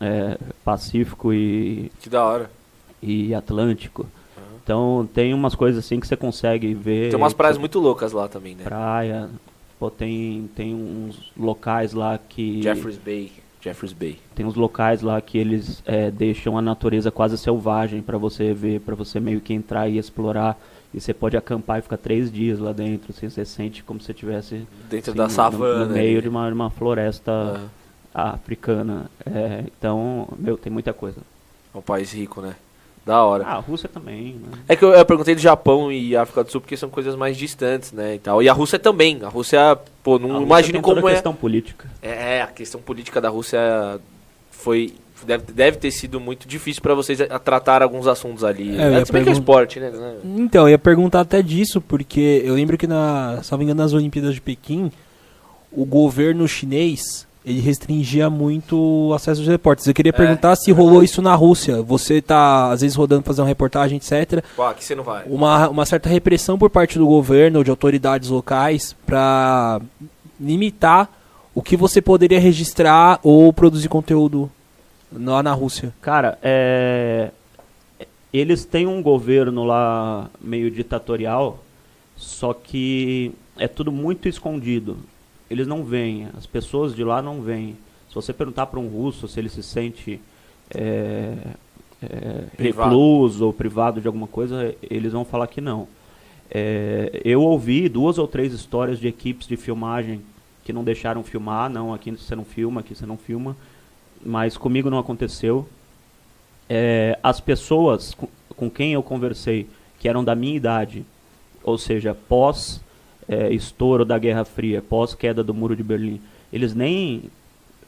é, 0.00 0.38
Pacífico 0.64 1.32
e, 1.34 1.90
Que 2.00 2.08
da 2.08 2.24
hora. 2.24 2.50
e 3.02 3.34
Atlântico. 3.34 4.06
Então 4.62 5.08
tem 5.12 5.32
umas 5.34 5.54
coisas 5.54 5.84
assim 5.84 5.98
que 5.98 6.06
você 6.06 6.16
consegue 6.16 6.72
ver. 6.74 7.10
Tem 7.10 7.18
umas 7.18 7.32
que 7.32 7.36
praias 7.38 7.56
você- 7.56 7.60
muito 7.60 7.78
loucas 7.80 8.12
lá 8.12 8.28
também, 8.28 8.54
né? 8.54 8.64
praia. 8.64 9.28
Pô, 9.78 9.90
tem, 9.90 10.48
tem 10.54 10.74
uns 10.74 11.32
locais 11.36 11.92
lá 11.94 12.18
que. 12.18 12.62
Jeffreys 12.62 12.98
Bay. 12.98 13.32
Jeffreys 13.60 13.92
Bay. 13.92 14.18
Tem 14.34 14.46
uns 14.46 14.54
locais 14.54 15.02
lá 15.02 15.20
que 15.20 15.36
eles 15.36 15.82
é, 15.84 16.10
deixam 16.10 16.56
a 16.56 16.62
natureza 16.62 17.10
quase 17.10 17.36
selvagem 17.36 18.00
para 18.02 18.16
você 18.18 18.54
ver, 18.54 18.80
para 18.80 18.94
você 18.94 19.18
meio 19.18 19.40
que 19.40 19.52
entrar 19.52 19.88
e 19.88 19.98
explorar. 19.98 20.56
E 20.94 21.00
você 21.00 21.12
pode 21.12 21.36
acampar 21.36 21.78
e 21.78 21.82
ficar 21.82 21.98
três 21.98 22.32
dias 22.32 22.58
lá 22.58 22.72
dentro, 22.72 23.10
assim, 23.10 23.28
você 23.28 23.44
sente 23.44 23.82
como 23.82 24.00
se 24.00 24.06
você 24.06 24.12
estivesse 24.12 24.66
Dentro 24.88 25.10
assim, 25.10 25.18
da 25.18 25.24
no- 25.24 25.30
savana. 25.30 25.84
no, 25.86 25.92
meio 25.92 26.12
ali. 26.14 26.22
de 26.22 26.28
uma, 26.28 26.48
uma 26.48 26.70
floresta 26.70 27.30
Aham. 27.30 27.68
africana. 28.14 29.10
É, 29.26 29.64
então, 29.66 30.28
meu, 30.38 30.56
tem 30.56 30.72
muita 30.72 30.92
coisa. 30.92 31.20
É 31.74 31.78
um 31.78 31.82
país 31.82 32.12
rico, 32.12 32.40
né? 32.40 32.56
Da 33.08 33.22
hora. 33.24 33.42
Ah, 33.46 33.54
a 33.54 33.60
Rússia 33.60 33.88
também, 33.88 34.34
né? 34.34 34.58
É 34.68 34.76
que 34.76 34.84
eu, 34.84 34.90
eu 34.90 35.02
perguntei 35.06 35.34
do 35.34 35.40
Japão 35.40 35.90
e 35.90 36.14
África 36.14 36.44
do 36.44 36.52
Sul 36.52 36.60
porque 36.60 36.76
são 36.76 36.90
coisas 36.90 37.16
mais 37.16 37.38
distantes, 37.38 37.90
né? 37.90 38.16
E, 38.16 38.18
tal. 38.18 38.42
e 38.42 38.50
a 38.50 38.52
Rússia 38.52 38.78
também. 38.78 39.18
A 39.22 39.28
Rússia, 39.28 39.78
pô, 40.02 40.18
não 40.18 40.28
A 40.28 40.32
Rússia 40.34 40.44
imagino 40.44 40.82
como 40.82 41.06
a 41.06 41.10
é. 41.10 41.14
questão 41.14 41.34
política. 41.34 41.88
É, 42.02 42.42
a 42.42 42.48
questão 42.48 42.78
política 42.82 43.18
da 43.18 43.30
Rússia 43.30 43.98
foi. 44.50 44.92
Deve, 45.26 45.52
deve 45.52 45.78
ter 45.78 45.90
sido 45.90 46.20
muito 46.20 46.46
difícil 46.46 46.80
pra 46.82 46.94
vocês 46.94 47.18
a, 47.20 47.38
tratar 47.38 47.82
alguns 47.82 48.06
assuntos 48.06 48.44
ali. 48.44 48.78
É, 48.78 48.90
ia 48.90 48.98
É, 48.98 49.04
se 49.06 49.10
bem 49.10 49.22
que 49.24 49.30
é 49.30 49.32
pergun- 49.32 49.40
esporte, 49.40 49.80
né? 49.80 49.90
Então, 50.22 50.64
eu 50.64 50.68
ia 50.68 50.78
perguntar 50.78 51.20
até 51.20 51.40
disso, 51.42 51.80
porque 51.80 52.42
eu 52.44 52.54
lembro 52.54 52.76
que, 52.76 52.86
na, 52.86 53.40
se 53.42 53.50
não 53.50 53.58
me 53.58 53.64
engano, 53.64 53.82
nas 53.82 53.94
Olimpíadas 53.94 54.34
de 54.34 54.40
Pequim, 54.42 54.92
o 55.72 55.84
governo 55.86 56.46
chinês 56.46 57.26
ele 57.48 57.60
restringia 57.60 58.28
muito 58.28 58.76
o 59.08 59.14
acesso 59.14 59.40
dos 59.40 59.48
repórteres. 59.48 59.86
Eu 59.86 59.94
queria 59.94 60.10
É, 60.10 60.16
perguntar 60.16 60.54
se 60.56 60.70
é 60.70 60.74
rolou 60.74 61.02
isso 61.02 61.22
na 61.22 61.34
Rússia. 61.34 61.82
Você 61.82 62.20
tá, 62.20 62.70
às 62.70 62.82
vezes, 62.82 62.96
rodando 62.96 63.22
fazer 63.22 63.40
uma 63.40 63.48
reportagem, 63.48 63.96
etc. 63.96 64.44
Pô, 64.54 64.64
aqui 64.64 64.84
você 64.84 64.94
não 64.94 65.02
vai. 65.02 65.24
Uma, 65.26 65.68
uma 65.68 65.86
certa 65.86 66.08
repressão 66.08 66.58
por 66.58 66.68
parte 66.68 66.98
do 66.98 67.06
governo 67.06 67.58
ou 67.58 67.64
de 67.64 67.70
autoridades 67.70 68.28
locais 68.28 68.94
para 69.06 69.80
limitar 70.38 71.10
o 71.54 71.62
que 71.62 71.76
você 71.76 72.00
poderia 72.00 72.38
registrar 72.38 73.18
ou 73.22 73.52
produzir 73.52 73.88
conteúdo 73.88 74.50
lá 75.12 75.42
na 75.42 75.52
Rússia. 75.52 75.92
Cara, 76.00 76.38
é, 76.42 77.30
eles 78.32 78.64
têm 78.64 78.86
um 78.86 79.02
governo 79.02 79.64
lá 79.64 80.28
meio 80.40 80.70
ditatorial, 80.70 81.58
só 82.16 82.52
que 82.52 83.32
é 83.58 83.66
tudo 83.66 83.90
muito 83.90 84.28
escondido. 84.28 84.98
Eles 85.50 85.66
não 85.66 85.84
veem, 85.84 86.28
as 86.36 86.46
pessoas 86.46 86.94
de 86.94 87.02
lá 87.02 87.22
não 87.22 87.40
veem. 87.40 87.76
Se 88.08 88.14
você 88.14 88.32
perguntar 88.32 88.66
para 88.66 88.80
um 88.80 88.88
russo 88.88 89.28
se 89.28 89.38
ele 89.38 89.48
se 89.48 89.62
sente 89.62 90.20
é, 90.74 91.34
é, 92.02 92.44
recluso 92.58 93.46
ou 93.46 93.52
privado 93.52 94.00
de 94.00 94.06
alguma 94.06 94.26
coisa, 94.26 94.74
eles 94.82 95.12
vão 95.12 95.24
falar 95.24 95.46
que 95.46 95.60
não. 95.60 95.88
É, 96.50 97.20
eu 97.24 97.42
ouvi 97.42 97.88
duas 97.88 98.18
ou 98.18 98.26
três 98.26 98.52
histórias 98.52 98.98
de 98.98 99.06
equipes 99.06 99.46
de 99.46 99.56
filmagem 99.56 100.22
que 100.64 100.72
não 100.72 100.84
deixaram 100.84 101.22
filmar, 101.22 101.70
não, 101.70 101.94
aqui 101.94 102.10
você 102.10 102.36
não 102.36 102.44
filma, 102.44 102.80
aqui 102.80 102.94
você 102.94 103.06
não 103.06 103.16
filma, 103.16 103.56
mas 104.24 104.56
comigo 104.56 104.90
não 104.90 104.98
aconteceu. 104.98 105.66
É, 106.68 107.18
as 107.22 107.40
pessoas 107.40 108.14
com, 108.14 108.28
com 108.54 108.70
quem 108.70 108.92
eu 108.92 109.02
conversei, 109.02 109.66
que 109.98 110.08
eram 110.08 110.22
da 110.22 110.34
minha 110.34 110.56
idade, 110.56 111.04
ou 111.62 111.78
seja, 111.78 112.14
pós 112.14 112.80
é, 113.28 113.52
estouro 113.52 114.04
da 114.04 114.18
Guerra 114.18 114.44
Fria, 114.44 114.80
pós 114.80 115.14
queda 115.14 115.44
do 115.44 115.52
Muro 115.52 115.76
de 115.76 115.82
Berlim, 115.82 116.20
eles 116.52 116.74
nem 116.74 117.24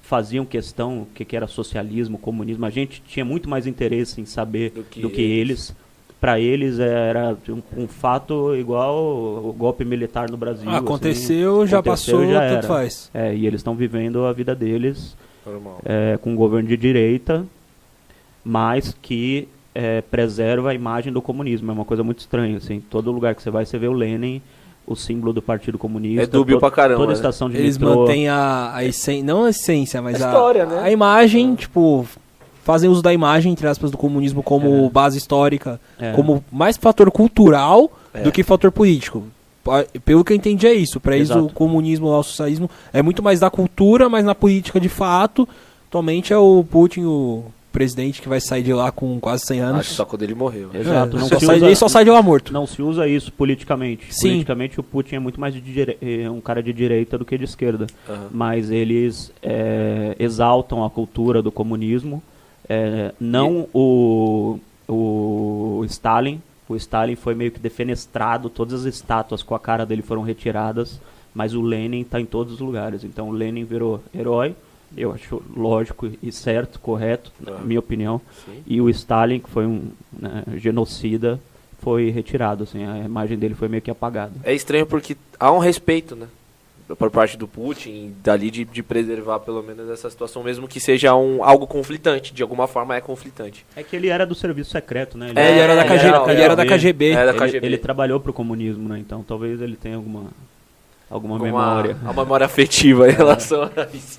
faziam 0.02 0.44
questão 0.44 1.02
o 1.02 1.06
que, 1.06 1.24
que 1.24 1.36
era 1.36 1.46
socialismo, 1.46 2.18
comunismo. 2.18 2.66
A 2.66 2.70
gente 2.70 3.00
tinha 3.06 3.24
muito 3.24 3.48
mais 3.48 3.66
interesse 3.66 4.20
em 4.20 4.26
saber 4.26 4.70
Do 4.70 4.82
que 4.82 5.00
do 5.00 5.08
que 5.08 5.22
eles. 5.22 5.74
Para 6.20 6.38
eles 6.38 6.78
era 6.78 7.34
um, 7.48 7.82
um 7.84 7.88
fato 7.88 8.54
igual 8.54 8.96
o 9.42 9.54
golpe 9.56 9.84
militar 9.84 10.28
no 10.28 10.36
Brasil. 10.36 10.68
assim. 10.68 10.84
aconteceu, 10.84 11.66
já 11.66 11.78
aconteceu, 11.78 12.18
passou, 12.18 12.30
já 12.30 12.40
tanto 12.40 12.58
era. 12.58 12.68
faz. 12.68 13.10
É, 13.14 13.34
e 13.34 13.46
eles 13.46 13.60
estão 13.60 13.74
vivendo 13.74 14.26
a 14.26 14.32
vida 14.32 14.54
deles 14.54 15.16
é, 15.84 16.18
com 16.20 16.32
um 16.32 16.36
governo 16.36 16.68
de 16.68 16.76
direita, 16.76 17.46
mas 18.44 18.94
que 19.00 19.48
é, 19.74 20.02
preserva 20.02 20.70
a 20.70 20.74
imagem 20.74 21.12
do 21.12 21.22
comunismo. 21.22 21.70
É 21.70 21.74
uma 21.74 21.84
coisa 21.84 22.02
muito 22.02 22.18
estranha. 22.18 22.56
Assim. 22.56 22.80
Todo 22.80 23.10
lugar 23.12 23.34
que 23.34 23.42
você 23.42 23.50
vai, 23.50 23.64
você 23.64 23.78
vê 23.78 23.88
o 23.88 23.92
Lenin, 23.92 24.42
o 24.86 24.96
símbolo 24.96 25.32
do 25.32 25.40
Partido 25.42 25.78
Comunista. 25.78 26.22
É 26.22 26.26
dúbio 26.26 26.56
to- 26.56 26.60
pra 26.60 26.70
caramba, 26.70 26.98
Toda 27.00 27.08
né? 27.12 27.14
estação 27.14 27.48
de 27.48 27.56
Eles 27.56 27.78
metrô. 27.78 28.00
mantêm 28.00 28.28
a, 28.28 28.72
a 28.74 28.84
essência, 28.84 29.22
não 29.24 29.44
a 29.44 29.50
essência, 29.50 30.02
mas 30.02 30.20
A 30.20 30.26
a, 30.26 30.28
história, 30.32 30.66
né? 30.66 30.80
a 30.82 30.90
imagem, 30.90 31.54
tipo, 31.54 32.06
fazem 32.64 32.90
uso 32.90 33.00
da 33.02 33.12
imagem, 33.12 33.52
entre 33.52 33.66
aspas, 33.68 33.90
do 33.90 33.96
comunismo 33.96 34.42
como 34.42 34.86
É. 34.86 34.90
base 34.90 35.16
histórica, 35.18 35.80
É. 35.98 36.12
como 36.12 36.44
mais 36.50 36.76
fator 36.76 37.10
cultural 37.10 37.90
É. 38.12 38.22
do 38.22 38.32
que 38.32 38.42
fator 38.42 38.72
político. 38.72 39.22
Pelo 40.04 40.24
que 40.24 40.32
eu 40.32 40.36
entendi 40.36 40.66
é 40.66 40.72
isso. 40.72 40.98
Pra 40.98 41.14
eles 41.14 41.30
o 41.30 41.48
comunismo 41.50 42.08
o 42.08 42.22
socialismo 42.22 42.68
é 42.92 43.02
muito 43.02 43.22
mais 43.22 43.38
da 43.40 43.50
cultura, 43.50 44.08
mas 44.08 44.24
na 44.24 44.34
política 44.34 44.80
de 44.80 44.88
fato, 44.88 45.46
atualmente 45.86 46.32
é 46.32 46.36
o 46.38 46.64
Putin, 46.68 47.04
o 47.04 47.44
presidente 47.72 48.20
que 48.20 48.28
vai 48.28 48.40
sair 48.40 48.62
de 48.62 48.72
lá 48.72 48.90
com 48.90 49.18
quase 49.20 49.46
100 49.46 49.60
anos. 49.60 49.80
Acho 49.80 49.94
só 49.94 50.04
quando 50.04 50.22
ele 50.22 50.34
morreu. 50.34 50.70
Exato, 50.74 51.16
É, 51.16 51.20
não 51.20 51.28
só 51.28 51.38
se 51.38 51.46
sai, 51.46 51.56
usa- 51.56 51.66
ele 51.66 51.76
só 51.76 51.88
sai 51.88 52.04
de 52.04 52.10
lá 52.10 52.22
morto. 52.22 52.52
Não 52.52 52.66
se 52.66 52.82
usa 52.82 53.06
isso 53.08 53.32
politicamente. 53.32 54.06
Sim. 54.14 54.28
Politicamente 54.30 54.80
o 54.80 54.82
Putin 54.82 55.14
é 55.16 55.18
muito 55.18 55.40
mais 55.40 55.54
de 55.54 55.60
dire... 55.60 55.96
é 56.02 56.28
um 56.30 56.40
cara 56.40 56.62
de 56.62 56.72
direita 56.72 57.16
do 57.16 57.24
que 57.24 57.38
de 57.38 57.44
esquerda. 57.44 57.86
Aham. 58.08 58.26
Mas 58.32 58.70
eles 58.70 59.32
é, 59.42 60.16
exaltam 60.18 60.84
a 60.84 60.90
cultura 60.90 61.40
do 61.42 61.52
comunismo. 61.52 62.22
É, 62.68 63.12
não 63.20 63.66
o, 63.72 64.58
o 64.88 65.84
Stalin. 65.86 66.40
O 66.68 66.76
Stalin 66.76 67.16
foi 67.16 67.34
meio 67.34 67.50
que 67.50 67.58
defenestrado, 67.58 68.48
todas 68.48 68.86
as 68.86 68.94
estátuas 68.94 69.42
com 69.42 69.54
a 69.54 69.58
cara 69.58 69.84
dele 69.84 70.02
foram 70.02 70.22
retiradas, 70.22 71.00
mas 71.34 71.52
o 71.52 71.60
Lenin 71.62 72.02
está 72.02 72.20
em 72.20 72.24
todos 72.24 72.54
os 72.54 72.60
lugares. 72.60 73.02
Então 73.02 73.28
o 73.28 73.32
Lenin 73.32 73.64
virou 73.64 74.00
herói, 74.14 74.54
eu 74.96 75.12
acho 75.12 75.42
lógico 75.56 76.10
e 76.22 76.32
certo, 76.32 76.78
correto, 76.80 77.32
na 77.40 77.52
Aham. 77.52 77.64
minha 77.64 77.80
opinião. 77.80 78.20
Sim. 78.44 78.62
E 78.66 78.80
o 78.80 78.88
Stalin, 78.90 79.38
que 79.40 79.50
foi 79.50 79.66
um 79.66 79.90
né, 80.12 80.44
genocida, 80.56 81.40
foi 81.80 82.10
retirado. 82.10 82.64
Assim, 82.64 82.84
a 82.84 82.98
imagem 82.98 83.38
dele 83.38 83.54
foi 83.54 83.68
meio 83.68 83.82
que 83.82 83.90
apagada. 83.90 84.32
É 84.44 84.52
estranho 84.54 84.86
porque 84.86 85.16
há 85.38 85.50
um 85.52 85.58
respeito, 85.58 86.14
né? 86.16 86.26
Por 86.98 87.08
parte 87.08 87.36
do 87.36 87.46
Putin, 87.46 88.12
dali 88.20 88.50
de, 88.50 88.64
de 88.64 88.82
preservar 88.82 89.38
pelo 89.38 89.62
menos 89.62 89.88
essa 89.88 90.10
situação, 90.10 90.42
mesmo 90.42 90.66
que 90.66 90.80
seja 90.80 91.14
um, 91.14 91.44
algo 91.44 91.64
conflitante. 91.64 92.34
De 92.34 92.42
alguma 92.42 92.66
forma 92.66 92.96
é 92.96 93.00
conflitante. 93.00 93.64
É 93.76 93.82
que 93.84 93.94
ele 93.94 94.08
era 94.08 94.26
do 94.26 94.34
serviço 94.34 94.70
secreto, 94.72 95.16
né? 95.16 95.30
É, 95.36 95.50
ele 95.50 95.60
era 95.60 95.76
da 95.76 95.86
ele 96.32 96.42
era 96.42 96.56
da. 96.56 96.66
KGB. 96.66 97.14
Da 97.14 97.22
ele, 97.30 97.38
KGB. 97.38 97.66
ele 97.66 97.78
trabalhou 97.78 98.18
pro 98.18 98.32
comunismo, 98.32 98.88
né? 98.88 98.98
Então 98.98 99.22
talvez 99.22 99.60
ele 99.60 99.76
tenha 99.76 99.94
alguma, 99.94 100.30
alguma 101.08 101.36
Uma- 101.36 101.44
memória. 101.44 101.96
Uma 102.02 102.12
memória 102.24 102.44
afetiva 102.46 103.08
em 103.08 103.12
relação 103.14 103.62
a 103.62 103.86
isso. 103.96 104.18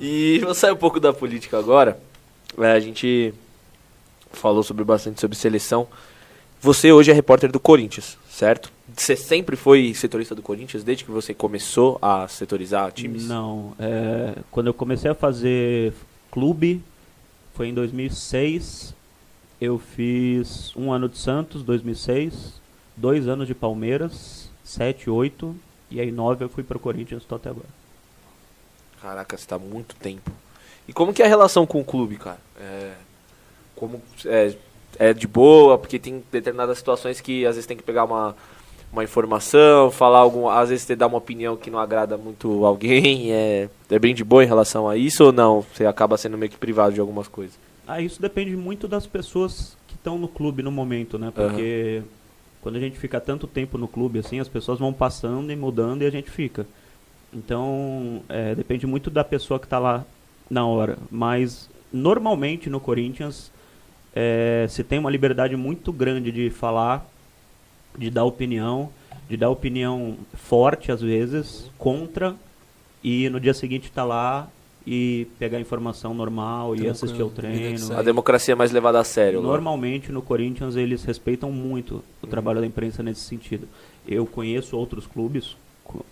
E 0.00 0.38
vou 0.38 0.54
sair 0.54 0.72
um 0.72 0.76
pouco 0.76 0.98
da 0.98 1.12
política 1.12 1.58
agora. 1.58 2.00
É, 2.58 2.72
a 2.72 2.80
gente 2.80 3.34
falou 4.32 4.62
sobre 4.62 4.82
bastante 4.82 5.20
sobre 5.20 5.36
seleção. 5.36 5.86
Você 6.62 6.90
hoje 6.90 7.10
é 7.10 7.14
repórter 7.14 7.52
do 7.52 7.60
Corinthians, 7.60 8.16
certo? 8.28 8.72
Você 8.96 9.14
sempre 9.14 9.56
foi 9.56 9.92
setorista 9.94 10.34
do 10.34 10.42
Corinthians 10.42 10.82
desde 10.82 11.04
que 11.04 11.10
você 11.10 11.34
começou 11.34 11.98
a 12.00 12.26
setorizar 12.28 12.90
times? 12.92 13.26
Não, 13.26 13.74
é, 13.78 14.36
quando 14.50 14.68
eu 14.68 14.74
comecei 14.74 15.10
a 15.10 15.14
fazer 15.14 15.92
clube, 16.30 16.82
foi 17.54 17.68
em 17.68 17.74
2006. 17.74 18.94
Eu 19.60 19.78
fiz 19.78 20.74
um 20.74 20.90
ano 20.90 21.10
de 21.10 21.18
Santos, 21.18 21.62
2006, 21.62 22.54
dois 22.96 23.28
anos 23.28 23.46
de 23.46 23.54
Palmeiras, 23.54 24.50
7, 24.64 25.10
8, 25.10 25.54
e 25.90 26.00
aí 26.00 26.10
9 26.10 26.44
eu 26.44 26.48
fui 26.48 26.62
para 26.62 26.78
o 26.78 26.80
Corinthians, 26.80 27.22
estou 27.22 27.36
até 27.36 27.50
agora. 27.50 27.79
Caraca, 29.00 29.36
você 29.36 29.46
tá 29.46 29.58
muito 29.58 29.94
tempo. 29.96 30.30
E 30.86 30.92
como 30.92 31.12
que 31.12 31.22
é 31.22 31.24
a 31.24 31.28
relação 31.28 31.66
com 31.66 31.80
o 31.80 31.84
clube, 31.84 32.16
cara? 32.16 32.38
É, 32.60 32.92
como 33.76 34.02
é, 34.26 34.54
é 34.98 35.14
de 35.14 35.26
boa, 35.26 35.78
porque 35.78 35.98
tem 35.98 36.22
determinadas 36.30 36.78
situações 36.78 37.20
que 37.20 37.46
às 37.46 37.54
vezes 37.54 37.66
tem 37.66 37.76
que 37.76 37.82
pegar 37.82 38.04
uma, 38.04 38.36
uma 38.92 39.04
informação, 39.04 39.90
falar 39.90 40.18
algum, 40.18 40.48
às 40.48 40.68
vezes 40.68 40.84
você 40.84 40.96
dá 40.96 41.06
uma 41.06 41.18
opinião 41.18 41.56
que 41.56 41.70
não 41.70 41.78
agrada 41.78 42.18
muito 42.18 42.64
alguém, 42.64 43.30
é, 43.32 43.68
é 43.88 43.98
bem 43.98 44.14
de 44.14 44.24
boa 44.24 44.44
em 44.44 44.48
relação 44.48 44.88
a 44.88 44.96
isso 44.96 45.24
ou 45.24 45.32
não? 45.32 45.64
Você 45.74 45.86
acaba 45.86 46.16
sendo 46.16 46.36
meio 46.36 46.50
que 46.50 46.58
privado 46.58 46.92
de 46.92 47.00
algumas 47.00 47.28
coisas? 47.28 47.58
Ah, 47.86 48.00
isso 48.00 48.20
depende 48.20 48.54
muito 48.56 48.86
das 48.86 49.06
pessoas 49.06 49.76
que 49.88 49.94
estão 49.94 50.18
no 50.18 50.28
clube 50.28 50.62
no 50.62 50.70
momento, 50.70 51.18
né? 51.18 51.32
Porque 51.34 52.02
quando 52.62 52.76
a 52.76 52.80
gente 52.80 52.98
fica 52.98 53.20
tanto 53.20 53.46
tempo 53.46 53.78
no 53.78 53.88
clube 53.88 54.18
assim, 54.18 54.38
as 54.38 54.48
pessoas 54.48 54.78
vão 54.78 54.92
passando 54.92 55.50
e 55.50 55.56
mudando 55.56 56.02
e 56.02 56.06
a 56.06 56.10
gente 56.10 56.30
fica. 56.30 56.66
Então, 57.32 58.22
é, 58.28 58.54
depende 58.54 58.86
muito 58.86 59.10
da 59.10 59.22
pessoa 59.22 59.58
que 59.60 59.66
está 59.66 59.78
lá 59.78 60.04
na 60.48 60.66
hora. 60.66 60.98
Mas, 61.10 61.68
normalmente 61.92 62.68
no 62.68 62.80
Corinthians, 62.80 63.50
é, 64.14 64.66
se 64.68 64.82
tem 64.82 64.98
uma 64.98 65.10
liberdade 65.10 65.56
muito 65.56 65.92
grande 65.92 66.32
de 66.32 66.50
falar, 66.50 67.06
de 67.96 68.10
dar 68.10 68.24
opinião, 68.24 68.90
de 69.28 69.36
dar 69.36 69.50
opinião 69.50 70.16
forte 70.34 70.90
às 70.90 71.00
vezes, 71.00 71.70
contra, 71.78 72.34
e 73.02 73.28
no 73.30 73.40
dia 73.40 73.54
seguinte 73.54 73.84
estar 73.84 74.04
lá 74.04 74.48
e 74.86 75.26
pegar 75.38 75.58
a 75.58 75.60
informação 75.60 76.14
normal 76.14 76.74
e 76.74 76.88
assistir 76.88 77.22
ao 77.22 77.28
que 77.28 77.36
treino. 77.36 77.96
A 77.96 78.02
democracia 78.02 78.52
é 78.52 78.54
mais 78.56 78.72
levada 78.72 78.98
a 78.98 79.04
sério. 79.04 79.40
né? 79.40 79.46
Normalmente 79.46 80.10
no 80.10 80.22
Corinthians 80.22 80.74
eles 80.74 81.04
respeitam 81.04 81.52
muito 81.52 82.02
o 82.22 82.26
trabalho 82.26 82.60
da 82.60 82.66
imprensa 82.66 83.02
nesse 83.02 83.20
sentido. 83.20 83.68
Eu 84.08 84.26
conheço 84.26 84.76
outros 84.76 85.06
clubes, 85.06 85.56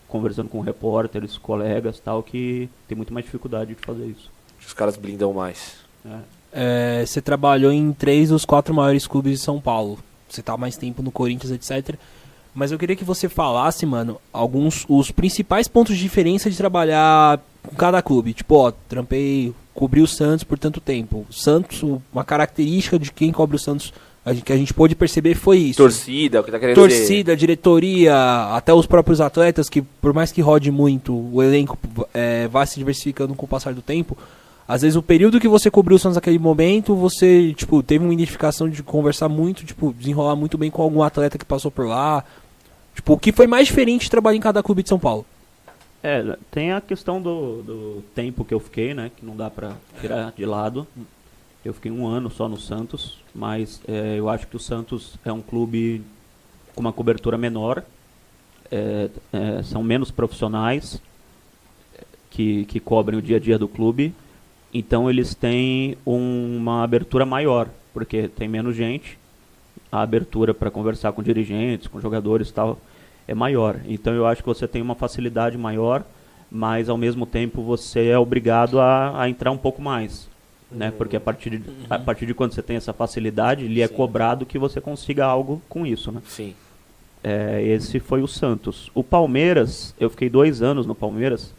conversando 0.06 0.48
com 0.48 0.60
repórteres, 0.60 1.36
colegas 1.38 2.00
tal, 2.00 2.22
que 2.22 2.68
tem 2.86 2.96
muito 2.96 3.12
mais 3.12 3.24
dificuldade 3.24 3.74
de 3.74 3.80
fazer 3.80 4.06
isso. 4.06 4.30
Os 4.66 4.72
caras 4.72 4.96
blindam 4.96 5.32
mais. 5.32 5.76
né? 6.04 6.22
É, 6.52 7.04
você 7.06 7.20
trabalhou 7.20 7.72
em 7.72 7.92
três 7.92 8.30
dos 8.30 8.44
quatro 8.44 8.74
maiores 8.74 9.06
clubes 9.06 9.32
de 9.32 9.38
São 9.38 9.60
Paulo. 9.60 9.98
Você 10.28 10.42
tá 10.42 10.54
há 10.54 10.56
mais 10.56 10.76
tempo 10.76 11.02
no 11.02 11.10
Corinthians, 11.10 11.52
etc. 11.52 11.96
Mas 12.54 12.72
eu 12.72 12.78
queria 12.78 12.96
que 12.96 13.04
você 13.04 13.28
falasse, 13.28 13.86
mano, 13.86 14.20
alguns 14.32 14.84
os 14.88 15.10
principais 15.10 15.68
pontos 15.68 15.96
de 15.96 16.02
diferença 16.02 16.50
de 16.50 16.56
trabalhar 16.56 17.40
com 17.62 17.76
cada 17.76 18.02
clube. 18.02 18.34
Tipo, 18.34 18.56
ó, 18.56 18.72
trampei, 18.88 19.54
cobri 19.74 20.00
o 20.00 20.06
Santos 20.06 20.44
por 20.44 20.58
tanto 20.58 20.80
tempo. 20.80 21.26
O 21.28 21.32
Santos, 21.32 21.82
uma 22.12 22.24
característica 22.24 22.98
de 22.98 23.12
quem 23.12 23.30
cobre 23.30 23.56
o 23.56 23.60
Santos, 23.60 23.92
a 24.28 24.32
gente- 24.34 24.44
que 24.44 24.52
a 24.52 24.56
gente 24.56 24.74
pôde 24.74 24.94
perceber 24.94 25.34
foi 25.34 25.58
isso. 25.58 25.76
Torcida, 25.78 26.40
o 26.40 26.44
que 26.44 26.50
tá 26.50 26.58
querendo 26.58 26.76
dizer? 26.76 26.88
Torcida, 26.98 27.36
diretoria, 27.36 28.14
até 28.54 28.72
os 28.72 28.86
próprios 28.86 29.20
atletas, 29.20 29.68
que 29.68 29.82
por 29.82 30.12
mais 30.12 30.30
que 30.32 30.40
rode 30.40 30.70
muito, 30.70 31.14
o 31.32 31.42
elenco 31.42 31.78
é, 32.14 32.46
vai 32.48 32.66
se 32.66 32.78
diversificando 32.78 33.34
com 33.34 33.46
o 33.46 33.48
passar 33.48 33.74
do 33.74 33.82
tempo. 33.82 34.16
Às 34.66 34.82
vezes 34.82 34.96
o 34.96 35.02
período 35.02 35.40
que 35.40 35.48
você 35.48 35.70
cobriu 35.70 35.96
o 35.96 35.98
Santos 35.98 36.16
naquele 36.16 36.38
momento, 36.38 36.94
você, 36.94 37.54
tipo, 37.54 37.82
teve 37.82 38.04
uma 38.04 38.12
identificação 38.12 38.68
de 38.68 38.82
conversar 38.82 39.28
muito, 39.28 39.64
tipo, 39.64 39.94
desenrolar 39.98 40.36
muito 40.36 40.58
bem 40.58 40.70
com 40.70 40.82
algum 40.82 41.02
atleta 41.02 41.38
que 41.38 41.44
passou 41.44 41.70
por 41.70 41.86
lá. 41.86 42.22
Tipo, 42.94 43.14
o 43.14 43.18
que 43.18 43.32
foi 43.32 43.46
mais 43.46 43.66
diferente 43.68 44.02
de 44.02 44.10
trabalhar 44.10 44.36
em 44.36 44.40
cada 44.40 44.62
clube 44.62 44.82
de 44.82 44.88
São 44.90 44.98
Paulo? 44.98 45.24
É, 46.02 46.36
tem 46.50 46.72
a 46.72 46.80
questão 46.80 47.20
do, 47.20 47.62
do 47.62 48.04
tempo 48.14 48.44
que 48.44 48.52
eu 48.54 48.60
fiquei, 48.60 48.92
né? 48.92 49.10
Que 49.16 49.24
não 49.24 49.34
dá 49.34 49.48
pra 49.50 49.72
tirar 50.00 50.32
de 50.36 50.44
lado. 50.44 50.86
Eu 51.64 51.74
fiquei 51.74 51.90
um 51.90 52.06
ano 52.06 52.30
só 52.30 52.48
no 52.48 52.56
Santos, 52.58 53.18
mas 53.34 53.80
é, 53.86 54.16
eu 54.18 54.28
acho 54.28 54.46
que 54.46 54.56
o 54.56 54.60
Santos 54.60 55.14
é 55.24 55.32
um 55.32 55.42
clube 55.42 56.02
com 56.74 56.80
uma 56.80 56.92
cobertura 56.92 57.36
menor. 57.36 57.82
é, 58.70 59.08
é, 59.32 59.62
são 59.62 59.82
menos 59.82 60.10
profissionais 60.10 61.00
que, 62.30 62.64
que 62.66 62.78
cobrem 62.78 63.18
o 63.18 63.22
dia 63.22 63.36
a 63.36 63.40
dia 63.40 63.58
do 63.58 63.66
clube. 63.66 64.14
Então 64.72 65.08
eles 65.08 65.34
têm 65.34 65.96
uma 66.04 66.84
abertura 66.84 67.24
maior, 67.24 67.68
porque 67.92 68.28
tem 68.28 68.46
menos 68.46 68.76
gente. 68.76 69.18
A 69.90 70.02
abertura 70.02 70.52
para 70.52 70.70
conversar 70.70 71.12
com 71.12 71.22
dirigentes, 71.22 71.88
com 71.88 72.00
jogadores 72.00 72.50
e 72.50 72.52
tal, 72.52 72.78
é 73.26 73.34
maior. 73.34 73.80
Então 73.86 74.12
eu 74.12 74.26
acho 74.26 74.42
que 74.42 74.48
você 74.48 74.68
tem 74.68 74.82
uma 74.82 74.94
facilidade 74.94 75.56
maior, 75.56 76.04
mas 76.50 76.88
ao 76.88 76.96
mesmo 76.98 77.26
tempo 77.26 77.62
você 77.62 78.08
é 78.08 78.18
obrigado 78.18 78.78
a, 78.78 79.22
a 79.22 79.28
entrar 79.28 79.50
um 79.50 79.58
pouco 79.58 79.80
mais. 79.80 80.27
Né? 80.70 80.90
Porque 80.90 81.16
a 81.16 81.20
partir, 81.20 81.58
de, 81.58 81.62
a 81.88 81.98
partir 81.98 82.26
de 82.26 82.34
quando 82.34 82.52
você 82.52 82.62
tem 82.62 82.76
essa 82.76 82.92
facilidade, 82.92 83.66
lhe 83.66 83.80
é 83.80 83.88
Sim. 83.88 83.94
cobrado 83.94 84.44
que 84.44 84.58
você 84.58 84.80
consiga 84.80 85.24
algo 85.24 85.62
com 85.68 85.86
isso. 85.86 86.12
Né? 86.12 86.20
Sim. 86.26 86.54
É, 87.24 87.62
esse 87.62 87.98
foi 87.98 88.22
o 88.22 88.28
Santos. 88.28 88.90
O 88.94 89.02
Palmeiras, 89.02 89.94
eu 89.98 90.10
fiquei 90.10 90.28
dois 90.28 90.62
anos 90.62 90.86
no 90.86 90.94
Palmeiras. 90.94 91.54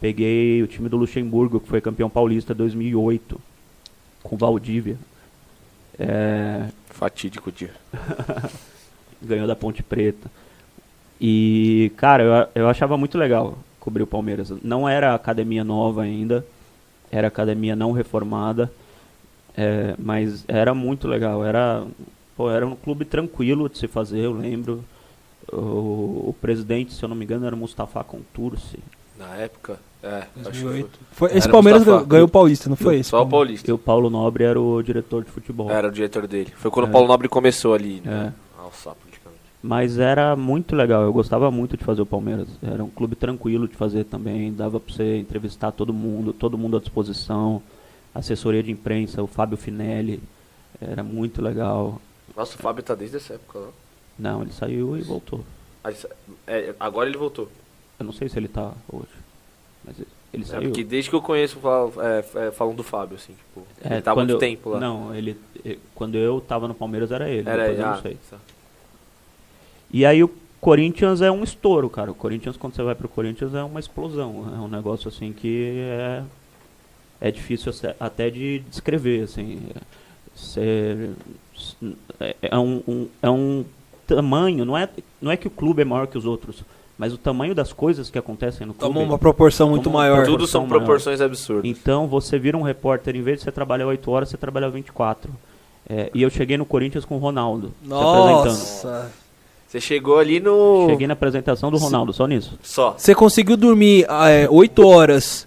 Peguei 0.00 0.62
o 0.62 0.66
time 0.66 0.88
do 0.88 0.96
Luxemburgo, 0.96 1.60
que 1.60 1.68
foi 1.68 1.80
campeão 1.80 2.10
paulista 2.10 2.52
em 2.52 2.56
2008, 2.56 3.40
com 4.22 4.34
o 4.34 4.38
Valdívia. 4.38 4.96
É, 5.98 6.68
Fatídico 6.90 7.50
dia. 7.50 7.72
ganhou 9.22 9.46
da 9.46 9.56
Ponte 9.56 9.82
Preta. 9.82 10.30
E, 11.20 11.92
cara, 11.96 12.22
eu, 12.22 12.62
eu 12.62 12.68
achava 12.68 12.96
muito 12.96 13.18
legal 13.18 13.58
cobrir 13.80 14.02
o 14.02 14.06
Palmeiras. 14.06 14.52
Não 14.62 14.88
era 14.88 15.14
academia 15.14 15.64
nova 15.64 16.02
ainda, 16.02 16.46
era 17.10 17.28
academia 17.28 17.74
não 17.76 17.92
reformada, 17.92 18.70
é, 19.56 19.94
mas 19.98 20.44
era 20.48 20.74
muito 20.74 21.08
legal. 21.08 21.44
Era, 21.44 21.84
pô, 22.36 22.50
era 22.50 22.66
um 22.66 22.74
clube 22.76 23.04
tranquilo 23.04 23.68
de 23.68 23.78
se 23.78 23.88
fazer, 23.88 24.20
eu 24.20 24.32
lembro. 24.32 24.84
O, 25.50 26.26
o 26.28 26.36
presidente, 26.40 26.92
se 26.92 27.02
eu 27.02 27.08
não 27.08 27.16
me 27.16 27.24
engano, 27.24 27.46
era 27.46 27.54
o 27.54 27.58
Mustafa 27.58 28.04
Contursi. 28.04 28.78
Na 29.18 29.34
época, 29.36 29.80
é. 30.02 30.18
acho 30.18 30.28
que 30.34 30.40
2008. 30.42 30.98
foi. 31.12 31.28
Era 31.30 31.38
esse 31.38 31.48
Palmeiras 31.48 31.84
Mustafa. 31.84 32.04
ganhou 32.06 32.26
o 32.26 32.30
Paulista, 32.30 32.68
não 32.68 32.76
foi 32.76 32.98
esse? 32.98 33.10
Só 33.10 33.22
o 33.22 33.26
Paulista. 33.26 33.70
E 33.70 33.72
o 33.72 33.78
Paulo 33.78 34.10
Nobre 34.10 34.44
era 34.44 34.60
o 34.60 34.82
diretor 34.82 35.24
de 35.24 35.30
futebol. 35.30 35.70
Era 35.70 35.88
o 35.88 35.90
diretor 35.90 36.26
dele. 36.26 36.52
Foi 36.56 36.70
quando 36.70 36.86
É. 36.86 36.88
o 36.90 36.92
Paulo 36.92 37.08
Nobre 37.08 37.28
começou 37.28 37.72
ali, 37.74 38.02
né? 38.04 38.32
É. 38.58 38.60
A 38.60 38.64
alçar 38.64 38.94
politicamente. 38.94 39.17
Mas 39.62 39.98
era 39.98 40.36
muito 40.36 40.76
legal, 40.76 41.02
eu 41.02 41.12
gostava 41.12 41.50
muito 41.50 41.76
de 41.76 41.82
fazer 41.84 42.00
o 42.00 42.06
Palmeiras. 42.06 42.48
Era 42.62 42.82
um 42.84 42.88
clube 42.90 43.16
tranquilo 43.16 43.66
de 43.66 43.74
fazer 43.74 44.04
também, 44.04 44.52
dava 44.52 44.78
pra 44.78 44.94
você 44.94 45.16
entrevistar 45.18 45.72
todo 45.72 45.92
mundo, 45.92 46.32
todo 46.32 46.56
mundo 46.56 46.76
à 46.76 46.80
disposição. 46.80 47.60
Assessoria 48.14 48.62
de 48.62 48.70
imprensa, 48.70 49.22
o 49.22 49.26
Fábio 49.26 49.56
Finelli, 49.56 50.22
era 50.80 51.02
muito 51.02 51.42
legal. 51.42 52.00
Nossa, 52.36 52.54
o 52.56 52.58
Fábio 52.58 52.82
tá 52.84 52.94
desde 52.94 53.16
essa 53.16 53.34
época, 53.34 53.58
não? 53.58 53.72
Não, 54.32 54.42
ele 54.42 54.52
saiu 54.52 54.96
e 54.96 55.02
voltou. 55.02 55.44
Ah, 55.82 55.92
é, 56.46 56.74
agora 56.78 57.08
ele 57.08 57.18
voltou. 57.18 57.48
Eu 57.98 58.04
não 58.06 58.12
sei 58.12 58.28
se 58.28 58.38
ele 58.38 58.48
tá 58.48 58.72
hoje, 58.92 59.08
mas 59.84 59.96
ele 60.32 60.42
É, 60.44 60.46
saiu. 60.46 60.62
porque 60.68 60.84
desde 60.84 61.10
que 61.10 61.16
eu 61.16 61.22
conheço, 61.22 61.58
fal- 61.58 61.92
é, 61.98 62.46
é, 62.46 62.50
falam 62.52 62.74
do 62.74 62.82
Fábio, 62.84 63.16
assim, 63.16 63.32
tipo. 63.34 63.66
É, 63.84 63.94
ele 63.94 64.02
tá 64.02 64.12
há 64.12 64.14
quando 64.14 64.30
muito 64.30 64.42
eu- 64.44 64.48
tempo 64.48 64.70
lá. 64.70 64.80
Não, 64.80 65.14
ele, 65.14 65.36
quando 65.94 66.16
eu 66.16 66.40
tava 66.40 66.66
no 66.68 66.74
Palmeiras 66.74 67.10
era 67.10 67.28
ele, 67.28 67.48
Era 67.48 67.68
ele, 67.70 67.80
eu 67.80 67.86
ah, 67.86 67.94
não 67.96 68.02
sei. 68.02 68.16
tá. 68.30 68.36
E 69.92 70.04
aí 70.04 70.22
o 70.22 70.30
Corinthians 70.60 71.20
é 71.22 71.30
um 71.30 71.42
estouro, 71.44 71.88
cara. 71.88 72.10
O 72.10 72.14
Corinthians, 72.14 72.56
quando 72.56 72.74
você 72.74 72.82
vai 72.82 72.94
pro 72.94 73.08
Corinthians, 73.08 73.54
é 73.54 73.62
uma 73.62 73.80
explosão. 73.80 74.52
É 74.54 74.58
um 74.58 74.68
negócio 74.68 75.08
assim 75.08 75.32
que 75.32 75.74
é, 75.78 76.22
é 77.20 77.30
difícil 77.30 77.72
até 77.98 78.28
de 78.30 78.58
descrever, 78.68 79.22
assim. 79.24 79.60
Você, 80.34 81.10
é, 82.20 82.36
é 82.42 82.58
um, 82.58 82.82
um- 82.86 83.08
é 83.22 83.30
um 83.30 83.64
tamanho, 84.06 84.64
não 84.64 84.76
é, 84.76 84.88
não 85.20 85.30
é 85.30 85.36
que 85.36 85.46
o 85.46 85.50
clube 85.50 85.82
é 85.82 85.84
maior 85.84 86.06
que 86.06 86.16
os 86.16 86.24
outros, 86.24 86.62
mas 86.96 87.12
o 87.12 87.18
tamanho 87.18 87.54
das 87.54 87.72
coisas 87.72 88.08
que 88.10 88.18
acontecem 88.18 88.66
no 88.66 88.72
clube. 88.74 88.92
Tomou 88.92 89.04
uma 89.04 89.18
proporção 89.18 89.68
muito 89.70 89.88
uma 89.88 90.00
maior. 90.00 90.24
Tudo 90.24 90.46
são 90.46 90.66
maior. 90.66 90.78
proporções 90.78 91.20
absurdas. 91.20 91.64
Então 91.70 92.06
você 92.06 92.38
vira 92.38 92.56
um 92.56 92.62
repórter, 92.62 93.16
em 93.16 93.22
vez 93.22 93.38
de 93.38 93.44
você 93.44 93.52
trabalhar 93.52 93.86
8 93.86 94.10
horas, 94.10 94.28
você 94.28 94.36
trabalha 94.36 94.68
24. 94.70 95.30
É, 95.88 96.10
e 96.14 96.22
eu 96.22 96.30
cheguei 96.30 96.56
no 96.56 96.66
Corinthians 96.66 97.04
com 97.04 97.16
o 97.16 97.18
Ronaldo, 97.18 97.72
se 97.82 97.88
apresentando. 97.94 99.10
Você 99.68 99.80
chegou 99.80 100.18
ali 100.18 100.40
no. 100.40 100.86
Cheguei 100.88 101.06
na 101.06 101.12
apresentação 101.12 101.70
do 101.70 101.76
Ronaldo, 101.76 102.10
só 102.10 102.26
nisso. 102.26 102.58
Só. 102.62 102.94
Você 102.96 103.14
conseguiu 103.14 103.54
dormir 103.54 104.06
é, 104.26 104.48
8 104.50 104.86
horas 104.86 105.46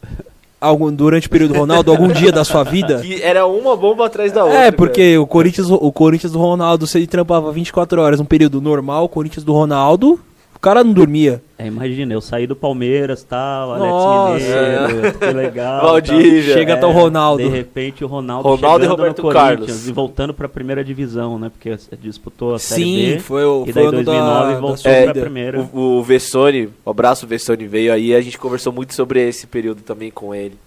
algum, 0.60 0.94
durante 0.94 1.26
o 1.26 1.30
período 1.30 1.56
do 1.56 1.60
Ronaldo, 1.60 1.90
algum 1.90 2.08
dia 2.08 2.32
da 2.32 2.44
sua 2.44 2.64
vida? 2.64 3.00
Que 3.00 3.20
era 3.24 3.48
uma 3.48 3.76
bomba 3.76 4.06
atrás 4.06 4.32
da 4.32 4.46
outra. 4.46 4.66
É, 4.66 4.72
porque 4.72 5.18
o 5.18 5.26
Corinthians, 5.26 5.72
o 5.72 5.92
Corinthians 5.92 6.34
do 6.34 6.40
Ronaldo, 6.40 6.86
se 6.86 7.00
ele 7.00 7.08
trampava 7.08 7.52
24 7.52 8.00
horas 8.00 8.20
num 8.20 8.26
período 8.26 8.62
normal, 8.62 9.06
o 9.06 9.10
Corinthians 9.10 9.44
do 9.44 9.54
Ronaldo 9.54 10.20
cara 10.62 10.84
não 10.84 10.94
dormia. 10.94 11.42
É, 11.58 11.68
imagina, 11.68 12.14
eu 12.14 12.22
saí 12.22 12.46
do 12.48 12.56
Palmeiras, 12.56 13.24
tal, 13.24 13.78
Nossa. 13.78 14.30
Alex 14.30 14.46
Mineiro, 14.46 15.18
que 15.20 15.26
legal. 15.26 15.82
Valdívia. 15.86 16.54
Chega 16.54 16.74
até 16.76 16.86
o 16.86 16.92
Ronaldo. 16.92 17.44
De 17.44 17.50
repente 17.50 18.04
o 18.04 18.08
Ronaldo, 18.08 18.48
Ronaldo 18.48 18.84
e 18.84 18.88
chegando 18.88 18.98
Roberto 18.98 19.18
no 19.18 19.24
Corinthians 19.24 19.58
Carlos. 19.68 19.88
e 19.88 19.92
voltando 19.92 20.34
pra 20.34 20.48
primeira 20.48 20.84
divisão, 20.84 21.38
né? 21.38 21.50
Porque 21.50 21.76
disputou 22.00 22.54
a 22.56 22.60
Série 22.60 22.84
Sim, 22.84 23.14
B. 23.14 23.20
foi 23.20 23.44
o 23.44 23.64
e 23.68 23.74
foi 23.74 23.74
daí 23.74 23.86
o 23.86 23.88
ano 23.90 24.04
2009 24.04 24.54
da, 24.54 24.60
voltou 24.60 24.92
É, 24.92 25.14
primeira. 25.14 25.62
O, 25.74 25.98
o 26.00 26.04
Vessone, 26.04 26.70
o 26.86 26.90
abraço 26.90 27.28
Vessone 27.28 27.68
veio 27.68 27.92
aí, 27.94 28.14
a 28.14 28.22
gente 28.22 28.38
conversou 28.38 28.72
muito 28.72 28.94
sobre 28.94 29.28
esse 29.28 29.48
período 29.48 29.82
também 29.82 30.10
com 30.12 30.34
ele. 30.34 30.58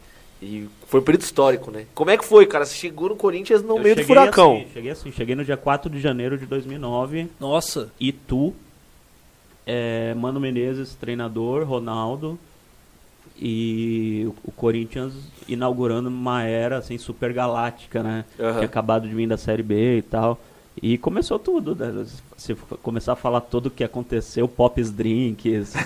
E 0.43 0.69
foi 0.87 1.01
um 1.01 1.03
período 1.03 1.23
histórico, 1.23 1.71
né? 1.71 1.87
Como 1.95 2.11
é 2.11 2.19
que 2.19 2.25
foi, 2.25 2.45
cara? 2.45 2.67
Você 2.67 2.75
chegou 2.75 3.09
no 3.09 3.17
Corinthians 3.17 3.63
no 3.63 3.77
Eu 3.79 3.83
meio 3.83 3.95
do 3.95 4.03
cheguei 4.03 4.17
furacão. 4.17 4.57
Assim, 4.57 4.67
cheguei 4.75 4.91
assim, 4.91 5.13
cheguei 5.13 5.35
no 5.35 5.45
dia 5.45 5.57
4 5.57 5.89
de 5.89 5.99
janeiro 6.01 6.37
de 6.37 6.45
2009, 6.45 7.29
Nossa. 7.41 7.89
Itu, 7.99 8.55
é, 9.67 10.15
Mano 10.15 10.41
Menezes, 10.41 10.95
treinador, 10.95 11.65
Ronaldo, 11.65 12.39
e 13.37 14.31
o, 14.45 14.53
Corinthians 14.53 15.15
inaugurando 15.49 16.09
uma 16.09 16.45
era 16.45 16.79
assim, 16.79 16.97
super 16.99 17.33
galáctica, 17.33 18.03
né? 18.03 18.25
Aham. 18.39 18.53
Tinha 18.53 18.65
acabado 18.65 19.09
de 19.09 19.15
vir 19.15 19.27
da 19.27 19.37
Série 19.37 19.63
B 19.63 19.99
e 19.99 20.03
tal. 20.03 20.39
E 20.83 20.99
começou 20.99 21.39
tudo, 21.39 21.75
né? 21.77 22.05
Se 22.37 22.53
começar 22.83 23.13
a 23.13 23.17
falar 23.17 23.41
tudo 23.43 23.67
o 23.67 23.71
que 23.71 23.85
aconteceu, 23.85 24.49
Pops 24.49 24.91
Drinks, 24.91 25.73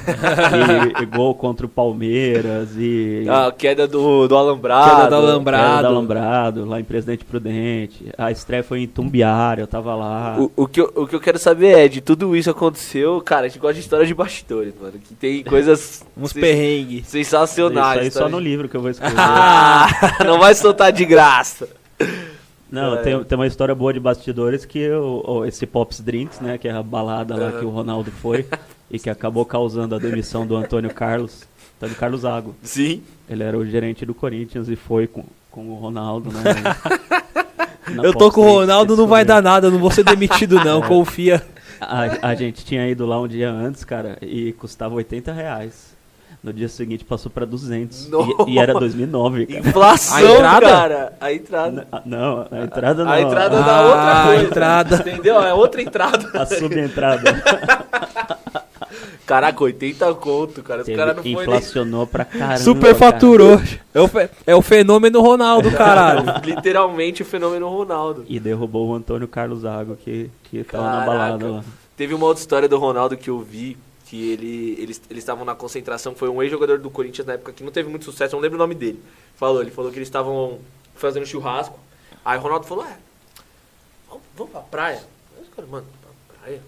e, 0.99 1.03
e 1.03 1.07
gol 1.07 1.35
contra 1.35 1.67
o 1.67 1.69
Palmeiras, 1.69 2.71
e 2.77 3.27
A 3.29 3.53
queda 3.53 3.87
do, 3.87 4.27
do 4.27 4.35
Alambrado. 4.37 4.91
Queda 4.97 5.09
do 5.11 5.15
Alambrado. 5.17 5.67
queda 5.77 5.83
do 5.83 5.87
Alambrado, 5.95 6.65
lá 6.65 6.81
em 6.81 6.85
Presidente 6.85 7.23
Prudente. 7.25 8.07
A 8.17 8.31
estreia 8.33 8.63
foi 8.65 8.81
em 8.81 8.87
Tumbiara, 8.87 9.61
eu 9.61 9.67
tava 9.67 9.95
lá. 9.95 10.37
O, 10.39 10.51
o, 10.57 10.67
que 10.67 10.81
eu, 10.81 10.91
o 10.97 11.07
que 11.07 11.15
eu 11.15 11.21
quero 11.21 11.39
saber 11.39 11.79
é, 11.79 11.87
de 11.87 12.01
tudo 12.01 12.35
isso 12.35 12.51
aconteceu, 12.51 13.21
cara, 13.21 13.45
a 13.45 13.49
gente 13.49 13.59
gosta 13.61 13.75
de 13.75 13.81
história 13.81 14.07
de 14.07 14.15
bastidores, 14.15 14.73
mano. 14.81 14.95
Que 15.07 15.15
tem 15.15 15.45
coisas 15.45 16.03
Uns 16.17 16.31
sen- 16.31 16.41
perrengues. 16.41 17.07
sensacionais. 17.07 17.99
Isso 17.99 18.05
aí 18.07 18.11
só 18.11 18.19
história 18.21 18.31
no 18.35 18.39
de- 18.43 18.49
livro 18.49 18.69
que 18.71 18.77
eu 18.77 18.81
vou 18.81 18.91
escrever. 18.91 19.17
Ah, 19.19 19.87
não 20.25 20.39
vai 20.39 20.55
soltar 20.55 20.91
de 20.93 21.05
graça. 21.05 21.69
Não, 22.71 22.97
É. 22.97 23.03
tem, 23.03 23.25
tem 23.25 23.39
uma 23.39 23.47
história 23.47 23.75
boa 23.75 23.93
de 23.93 24.01
bastidores 24.01 24.65
que 24.65 24.91
o- 24.91 25.45
esse 25.47 25.67
Pops 25.67 26.01
Drinks, 26.01 26.41
né, 26.41 26.59
que 26.59 26.69
é 26.69 26.73
a 26.73 26.83
balada 26.83 27.35
lá 27.37 27.53
que 27.53 27.65
o 27.65 27.71
Ronaldo 27.71 28.11
foi 28.11 28.47
e 28.91 28.99
que 28.99 29.09
acabou 29.09 29.45
causando 29.45 29.95
a 29.95 29.99
demissão 29.99 30.47
do 30.47 30.55
Antônio 30.57 30.93
Carlos, 30.93 31.45
Antônio 31.79 31.97
Carlos 31.97 32.21
Zago. 32.23 32.55
Sim. 32.63 33.03
Ele 33.29 33.43
era 33.43 33.57
o 33.57 33.65
gerente 33.65 34.05
do 34.05 34.13
Corinthians 34.15 34.69
e 34.69 34.77
foi 34.77 35.07
com, 35.07 35.25
com 35.51 35.69
o 35.71 35.75
Ronaldo, 35.77 36.31
né? 36.31 36.43
Eu 38.03 38.13
tô 38.13 38.19
Pops 38.31 38.35
com 38.35 38.41
o 38.43 38.53
Ronaldo, 38.61 38.97
não 38.97 39.07
vai 39.07 39.25
dar 39.25 39.43
nada, 39.43 39.71
não 39.71 39.79
vou 39.79 39.91
ser 39.91 40.05
demitido 40.05 40.57
não, 40.65 40.83
confia. 40.83 41.43
A, 41.81 42.29
a 42.31 42.35
gente 42.35 42.65
tinha 42.65 42.87
ido 42.89 43.07
lá 43.07 43.19
um 43.21 43.27
dia 43.29 43.51
antes, 43.51 43.83
cara, 43.85 44.19
e 44.21 44.53
custava 44.53 44.95
80 44.95 45.33
reais. 45.33 45.88
No 46.43 46.53
dia 46.53 46.69
seguinte 46.69 47.05
passou 47.05 47.31
pra 47.31 47.45
200. 47.45 48.07
E, 48.47 48.53
e 48.53 48.59
era 48.61 48.73
2009, 48.73 49.47
cara. 49.47 49.59
Inflação, 49.61 50.17
A 50.17 50.23
entrada? 50.33 50.67
cara. 50.69 51.13
A 51.21 51.33
entrada. 51.33 51.87
N- 51.93 52.03
Não, 52.07 52.47
a 52.51 52.65
entrada 52.65 53.05
não. 53.05 53.11
A 53.13 53.21
entrada 53.21 53.59
Ah, 53.59 53.63
da 53.63 53.83
outra 53.83 54.23
coisa. 54.25 54.41
a 54.41 54.45
entrada. 54.45 54.97
Entendeu? 54.97 55.43
É 55.43 55.53
outra 55.53 55.83
entrada. 55.83 56.31
A 56.41 56.47
subentrada. 56.47 57.23
Caraca, 59.27 59.63
80 59.63 60.15
conto, 60.15 60.63
cara. 60.63 60.81
Os 60.81 60.87
Teve- 60.87 60.97
caras 60.97 61.17
não 61.17 61.23
foi 61.23 61.33
nem... 61.33 61.43
inflacionou 61.43 62.07
pra 62.07 62.25
caramba. 62.25 62.57
Superfaturou. 62.59 63.61
É 63.93 64.01
o, 64.01 64.09
fe- 64.09 64.31
é 64.47 64.55
o 64.55 64.63
fenômeno 64.63 65.21
Ronaldo, 65.21 65.71
caralho. 65.73 66.25
Literalmente 66.45 67.21
o 67.23 67.27
fenômeno 67.27 67.69
Ronaldo. 67.69 68.23
cara. 68.23 68.27
E 68.35 68.41
derrubou 68.41 68.89
o 68.89 68.95
Antônio 68.95 69.29
Carlos 69.29 69.61
Zago, 69.63 69.97
que, 69.97 70.31
que 70.45 70.65
tava 70.65 70.85
na 71.01 71.05
balada 71.05 71.47
lá. 71.51 71.65
Teve 71.95 72.15
uma 72.15 72.25
outra 72.27 72.41
história 72.41 72.69
do 72.69 72.79
Ronaldo 72.79 73.17
que 73.19 73.29
eu 73.29 73.39
vi, 73.41 73.77
que 74.09 74.31
ele, 74.33 74.75
eles 74.79 75.01
eles 75.11 75.23
estavam 75.23 75.45
na 75.45 75.55
concentração, 75.55 76.15
foi 76.15 76.29
um 76.29 76.43
ex-jogador 76.43 76.79
do 76.79 76.89
Corinthians 76.91 77.27
na 77.27 77.35
época 77.35 77.53
que 77.53 77.63
não 77.63 77.71
teve 77.71 77.89
muito 77.91 78.05
sucesso, 78.07 78.35
eu 78.35 78.39
não 78.39 78.43
lembro 78.43 78.57
o 78.57 78.59
nome 78.59 78.75
dele. 78.75 79.03
Falou, 79.37 79.61
ele 79.61 79.71
falou 79.71 79.91
que 79.91 79.99
eles 79.99 80.09
estavam 80.09 80.59
fazendo 80.95 81.27
churrasco. 81.27 81.79
Aí 82.25 82.39
o 82.39 82.41
Ronaldo 82.41 82.67
falou, 82.67 82.85
é, 82.85 82.97
vamos, 84.37 84.51
pra 84.53 84.61
praia. 84.61 85.03
Aí 85.37 85.43
os 85.43 85.49
caras, 85.55 85.71
mano, 85.71 85.87
pra 86.27 86.37
praia? 86.41 86.61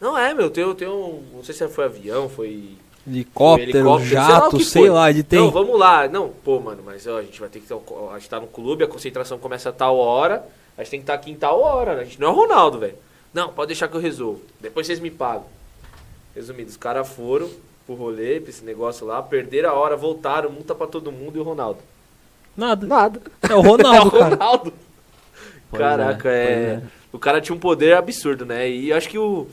Não 0.00 0.18
é, 0.18 0.34
meu, 0.34 0.50
tem, 0.50 0.74
tem 0.74 0.88
um. 0.88 1.22
Não 1.32 1.44
sei 1.44 1.54
se 1.54 1.66
foi 1.68 1.84
avião, 1.84 2.28
foi. 2.28 2.76
Helicóptero, 3.06 3.70
Helicóptero, 3.70 4.08
sei 4.10 4.16
lá 4.18 4.28
jato, 4.40 4.60
sei 4.60 4.90
lá, 4.90 5.10
ele 5.10 5.22
tem. 5.22 5.38
Não, 5.40 5.50
vamos 5.50 5.78
lá. 5.78 6.06
Não, 6.08 6.28
pô, 6.28 6.60
mano, 6.60 6.82
mas 6.84 7.06
ó, 7.06 7.18
a 7.18 7.22
gente 7.22 7.38
vai 7.40 7.48
ter 7.48 7.60
que 7.60 7.72
um- 7.74 8.10
A 8.12 8.18
gente 8.18 8.28
tá 8.28 8.38
no 8.40 8.46
clube, 8.46 8.84
a 8.84 8.88
concentração 8.88 9.38
começa 9.38 9.68
a 9.70 9.72
tal 9.72 9.96
hora. 9.96 10.44
A 10.76 10.82
gente 10.82 10.90
tem 10.90 11.00
que 11.00 11.04
estar 11.04 11.14
aqui 11.14 11.30
em 11.30 11.34
tal 11.34 11.60
hora. 11.60 11.94
né? 11.96 12.02
A 12.02 12.04
gente 12.04 12.20
não 12.20 12.28
é 12.28 12.30
o 12.30 12.34
Ronaldo, 12.34 12.78
velho. 12.78 12.96
Não, 13.34 13.52
pode 13.52 13.68
deixar 13.68 13.88
que 13.88 13.96
eu 13.96 14.00
resolvo. 14.00 14.40
Depois 14.60 14.86
vocês 14.86 15.00
me 15.00 15.10
pagam. 15.10 15.46
Resumindo, 16.34 16.70
os 16.70 16.76
caras 16.76 17.08
foram 17.08 17.48
pro 17.86 17.94
rolê, 17.94 18.40
pra 18.40 18.50
esse 18.50 18.64
negócio 18.64 19.06
lá, 19.06 19.22
perderam 19.22 19.70
a 19.70 19.74
hora, 19.74 19.96
voltaram, 19.96 20.50
multa 20.50 20.74
pra 20.74 20.86
todo 20.86 21.12
mundo 21.12 21.36
e 21.36 21.40
o 21.40 21.42
Ronaldo. 21.42 21.80
Nada. 22.56 22.86
Nada. 22.86 23.20
É 23.48 23.54
o 23.54 23.60
Ronaldo, 23.60 24.16
é 24.16 24.18
o 24.18 24.20
cara. 24.20 24.34
Ronaldo. 24.36 24.72
Pois 25.70 25.80
Caraca, 25.80 26.28
é, 26.30 26.32
é, 26.34 26.46
é. 26.74 26.82
O 27.12 27.18
cara 27.18 27.40
tinha 27.40 27.54
um 27.56 27.58
poder 27.58 27.94
absurdo, 27.96 28.44
né? 28.46 28.68
E 28.70 28.90
eu 28.90 28.96
acho 28.96 29.08
que 29.08 29.18
o. 29.18 29.46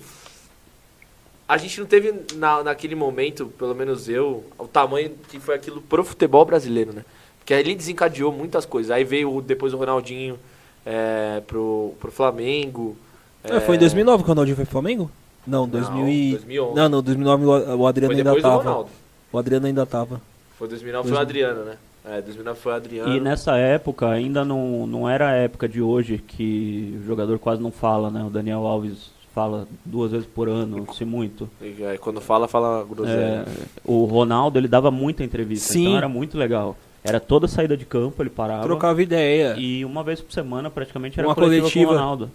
A 1.48 1.58
gente 1.58 1.80
não 1.80 1.88
teve 1.88 2.14
na, 2.36 2.64
naquele 2.64 2.94
momento, 2.94 3.48
pelo 3.58 3.74
menos 3.74 4.08
eu, 4.08 4.44
o 4.58 4.68
tamanho 4.68 5.12
que 5.30 5.40
foi 5.40 5.56
aquilo 5.56 5.82
pro 5.82 6.04
futebol 6.04 6.46
brasileiro, 6.46 6.94
né? 6.94 7.04
Porque 7.40 7.54
aí 7.54 7.62
ele 7.62 7.74
desencadeou 7.74 8.32
muitas 8.32 8.66
coisas. 8.66 8.92
Aí 8.92 9.04
veio 9.04 9.34
o- 9.36 9.42
depois 9.42 9.74
o 9.74 9.78
Ronaldinho 9.78 10.38
é, 10.86 11.42
pro, 11.48 11.94
pro 12.00 12.12
Flamengo. 12.12 12.96
É, 13.44 13.60
foi 13.62 13.78
em 13.78 13.80
2009 13.80 14.24
que 14.24 14.30
o 14.30 14.34
Ronaldinho 14.34 14.56
foi 14.56 14.66
pro 14.66 14.72
Flamengo? 14.74 15.10
Não, 15.46 15.68
2000 15.68 16.08
e... 16.10 16.32
2011. 16.32 16.76
Não, 16.76 16.90
não, 16.90 17.02
2009 17.02 17.46
o- 17.46 17.88
Adriano 17.88 18.14
foi 18.14 18.22
ainda 18.22 18.42
tava. 18.42 18.86
O 19.32 19.38
Adriano 19.38 19.68
ainda 19.68 19.86
tava. 19.86 20.22
Foi 20.58 20.68
2009 20.68 21.10
foi 21.10 21.18
o 21.18 21.22
Adriano, 21.22 21.64
né? 21.64 21.78
É, 22.06 22.22
2009 22.22 22.60
foi 22.60 22.72
o 22.72 22.76
Adriano. 22.76 23.16
E 23.16 23.20
nessa 23.20 23.58
época 23.58 24.10
ainda 24.10 24.44
não, 24.44 24.88
não 24.88 25.10
era 25.10 25.30
a 25.30 25.34
época 25.34 25.68
de 25.68 25.82
hoje 25.82 26.18
que 26.18 26.98
o 27.02 27.06
jogador 27.06 27.38
quase 27.40 27.62
não 27.62 27.72
fala, 27.72 28.10
né? 28.10 28.24
O 28.24 28.30
Daniel 28.30 28.66
Alves 28.66 29.12
fala 29.34 29.68
duas 29.86 30.12
vezes 30.12 30.28
por 30.28 30.50
ano, 30.50 30.86
se 30.94 31.06
muito. 31.06 31.50
E 31.62 31.84
aí, 31.84 31.98
quando 31.98 32.20
fala, 32.20 32.48
fala 32.48 32.84
groselha. 32.84 33.46
É, 33.46 33.46
o 33.86 34.06
Ronaldo, 34.06 34.58
ele 34.58 34.68
dava 34.68 34.90
muita 34.92 35.24
entrevista, 35.24 35.72
Sim. 35.72 35.84
então 35.84 35.98
era 35.98 36.10
muito 36.10 36.38
legal. 36.38 36.76
Era 37.04 37.20
toda 37.20 37.48
saída 37.48 37.78
de 37.78 37.86
campo, 37.86 38.22
ele 38.22 38.30
parava. 38.30 38.64
Trocava 38.64 39.02
ideia. 39.02 39.56
E 39.58 39.86
uma 39.86 40.04
vez 40.04 40.20
por 40.22 40.32
semana, 40.34 40.70
praticamente, 40.70 41.18
era 41.20 41.28
Uma 41.28 41.36
coletiva, 41.36 41.62
coletiva. 41.62 41.86
com 41.86 41.92
o 41.94 41.98
Ronaldo. 41.98 42.32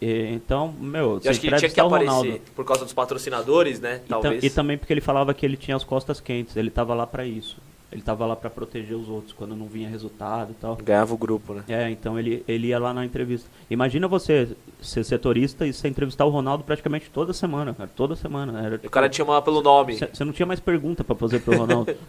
E, 0.00 0.28
então, 0.34 0.72
meu, 0.78 1.14
Eu 1.14 1.20
você 1.20 1.28
acho 1.30 1.40
que 1.40 1.46
ele 1.46 1.56
tinha 1.56 1.70
que 1.70 1.80
aparecer 1.80 2.10
Ronaldo. 2.10 2.40
por 2.54 2.64
causa 2.64 2.84
dos 2.84 2.92
patrocinadores, 2.92 3.80
né? 3.80 4.00
E, 4.04 4.08
Talvez. 4.08 4.44
e 4.44 4.50
também 4.50 4.76
porque 4.76 4.92
ele 4.92 5.00
falava 5.00 5.32
que 5.32 5.44
ele 5.46 5.56
tinha 5.56 5.76
as 5.76 5.84
costas 5.84 6.20
quentes, 6.20 6.56
ele 6.56 6.70
tava 6.70 6.92
lá 6.94 7.06
pra 7.06 7.24
isso. 7.24 7.56
Ele 7.90 8.02
tava 8.02 8.26
lá 8.26 8.34
pra 8.34 8.50
proteger 8.50 8.96
os 8.96 9.08
outros 9.08 9.32
quando 9.32 9.54
não 9.54 9.66
vinha 9.66 9.88
resultado 9.88 10.50
e 10.50 10.54
tal. 10.54 10.74
Ganhava 10.76 11.14
o 11.14 11.16
grupo, 11.16 11.54
né? 11.54 11.62
É, 11.68 11.88
então 11.90 12.18
ele, 12.18 12.42
ele 12.48 12.66
ia 12.68 12.78
lá 12.78 12.92
na 12.92 13.04
entrevista. 13.04 13.48
Imagina 13.70 14.08
você 14.08 14.48
ser 14.82 15.04
setorista 15.04 15.64
e 15.64 15.72
você 15.72 15.86
entrevistar 15.86 16.24
o 16.24 16.28
Ronaldo 16.30 16.64
praticamente 16.64 17.08
toda 17.08 17.32
semana, 17.32 17.72
cara. 17.72 17.88
Toda 17.94 18.16
semana. 18.16 18.60
Era, 18.66 18.80
O 18.84 18.90
cara 18.90 19.08
te 19.08 19.16
chamava 19.18 19.40
pelo 19.42 19.62
nome. 19.62 19.96
Você 19.96 20.24
não 20.24 20.32
tinha 20.32 20.44
mais 20.44 20.58
pergunta 20.58 21.04
pra 21.04 21.14
fazer 21.14 21.38
pro 21.38 21.56
Ronaldo. 21.56 21.94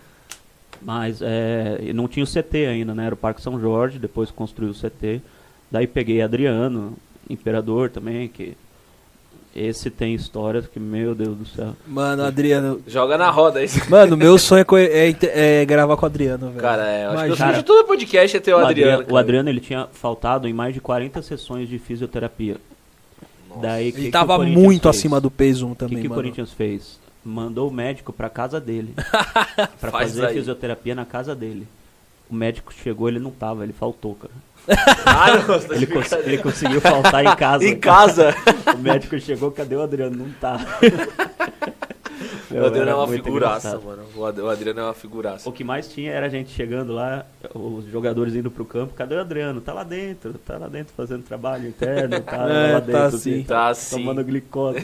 Mas 0.86 1.20
é, 1.20 1.92
não 1.96 2.08
tinha 2.08 2.24
o 2.24 2.28
CT 2.28 2.68
ainda, 2.68 2.94
né? 2.94 3.08
Era 3.08 3.16
o 3.16 3.18
Parque 3.18 3.42
São 3.42 3.60
Jorge, 3.60 3.98
depois 3.98 4.30
construiu 4.30 4.70
o 4.72 4.76
CT. 4.76 5.20
Daí 5.72 5.88
peguei 5.88 6.22
Adriano, 6.22 6.94
Imperador 7.28 7.90
também, 7.90 8.28
que 8.28 8.56
esse 9.56 9.90
tem 9.90 10.14
histórias 10.14 10.68
que, 10.68 10.80
meu 10.80 11.16
Deus 11.16 11.36
do 11.36 11.46
céu. 11.46 11.76
Mano, 11.88 12.24
Adriano. 12.24 12.82
Joga 12.86 13.18
na 13.18 13.32
roda 13.32 13.60
aí. 13.60 13.68
Mano, 13.90 14.16
meu 14.16 14.38
sonho 14.40 14.64
é, 14.78 15.10
é 15.10 15.62
é 15.62 15.66
gravar 15.66 15.98
com 15.98 16.04
o 16.04 16.06
Adriano, 16.06 16.50
velho. 16.50 16.62
Cara, 16.62 16.88
é, 16.88 17.06
eu 17.06 17.10
acho 17.10 17.16
que 17.16 17.24
o 17.24 17.26
Imagina. 17.30 17.38
sonho 17.38 17.58
de 17.58 17.64
todo 17.64 17.88
podcast 17.88 18.38
é 18.38 18.40
ter 18.40 18.54
o, 18.54 18.58
Adriano. 18.60 19.02
o 19.02 19.06
cara. 19.08 19.20
Adriano 19.20 19.50
ele 19.50 19.60
tinha 19.60 19.88
faltado 19.92 20.48
em 20.48 20.54
mais 20.54 20.74
de 20.74 20.82
40 20.82 21.20
sessões 21.24 21.68
de 21.68 21.80
fisioterapia. 21.80 22.58
Daí, 23.62 23.92
que 23.92 23.98
Ele 23.98 24.06
que 24.08 24.12
tava 24.12 24.34
o 24.34 24.38
Corinthians 24.38 24.64
muito 24.64 24.84
fez? 24.84 24.98
acima 24.98 25.20
do 25.22 25.32
peso 25.32 25.66
1 25.66 25.72
O 25.72 25.72
que, 25.72 25.80
também, 25.80 26.02
que 26.02 26.08
o. 26.08 26.14
Corinthians 26.14 26.52
fez? 26.52 27.00
Mandou 27.26 27.68
o 27.70 27.74
médico 27.74 28.14
pra 28.14 28.30
casa 28.30 28.60
dele. 28.62 28.94
pra 29.82 29.90
Faz 29.92 30.12
fazer 30.12 30.28
aí. 30.28 30.36
fisioterapia 30.36 30.94
na 30.94 31.06
casa 31.06 31.34
dele. 31.36 31.68
O 32.30 32.36
médico 32.36 32.72
chegou, 32.74 33.08
ele 33.10 33.20
não 33.20 33.32
tava, 33.32 33.64
ele 33.64 33.74
faltou, 33.74 34.16
cara. 34.16 34.34
Ah, 35.06 35.36
não, 35.38 35.42
você 35.44 35.68
tá 35.68 35.76
Ele, 35.76 35.86
cons- 35.88 36.12
ele 36.12 36.38
conseguiu 36.40 36.82
faltar 36.82 37.24
em 37.26 37.36
casa. 37.36 37.66
Em 37.66 37.76
casa. 37.80 38.36
O 38.74 38.78
médico 38.80 39.20
chegou, 39.20 39.52
cadê 39.52 39.76
o 39.76 39.82
Adriano? 39.82 40.16
Não 40.18 40.30
tá. 40.34 40.58
o 42.52 42.66
Adriano 42.66 42.90
é 42.92 42.96
uma 42.96 43.08
figuraça, 43.08 43.68
engraçado. 43.70 43.84
mano. 43.86 44.04
O 44.16 44.26
Ad- 44.26 44.42
o 44.42 44.50
Adriano 44.50 44.80
é 44.80 44.84
uma 44.84 44.94
figuraça. 44.94 45.48
O 45.48 45.52
que 45.52 45.64
mais 45.64 45.88
tinha 45.88 46.12
era 46.12 46.26
a 46.26 46.30
gente 46.30 46.50
chegando 46.52 46.94
lá, 46.94 47.26
os 47.54 47.86
jogadores 47.92 48.34
indo 48.36 48.50
pro 48.50 48.66
campo, 48.66 48.94
cadê 48.96 49.16
o 49.16 49.20
Adriano? 49.22 49.62
Tá 49.62 49.72
lá 49.74 49.84
dentro, 49.84 50.34
tá 50.34 50.58
lá 50.58 50.68
dentro 50.68 50.94
fazendo 50.96 51.22
trabalho 51.24 51.68
interno, 51.68 52.20
tá 52.22 52.38
É, 52.50 52.74
lá 52.74 52.82
tá 52.82 52.86
dentro, 52.88 53.18
assim. 53.18 53.44
Tá 53.44 53.68
assim. 53.70 53.98
tomando 53.98 54.24
glicose. 54.24 54.80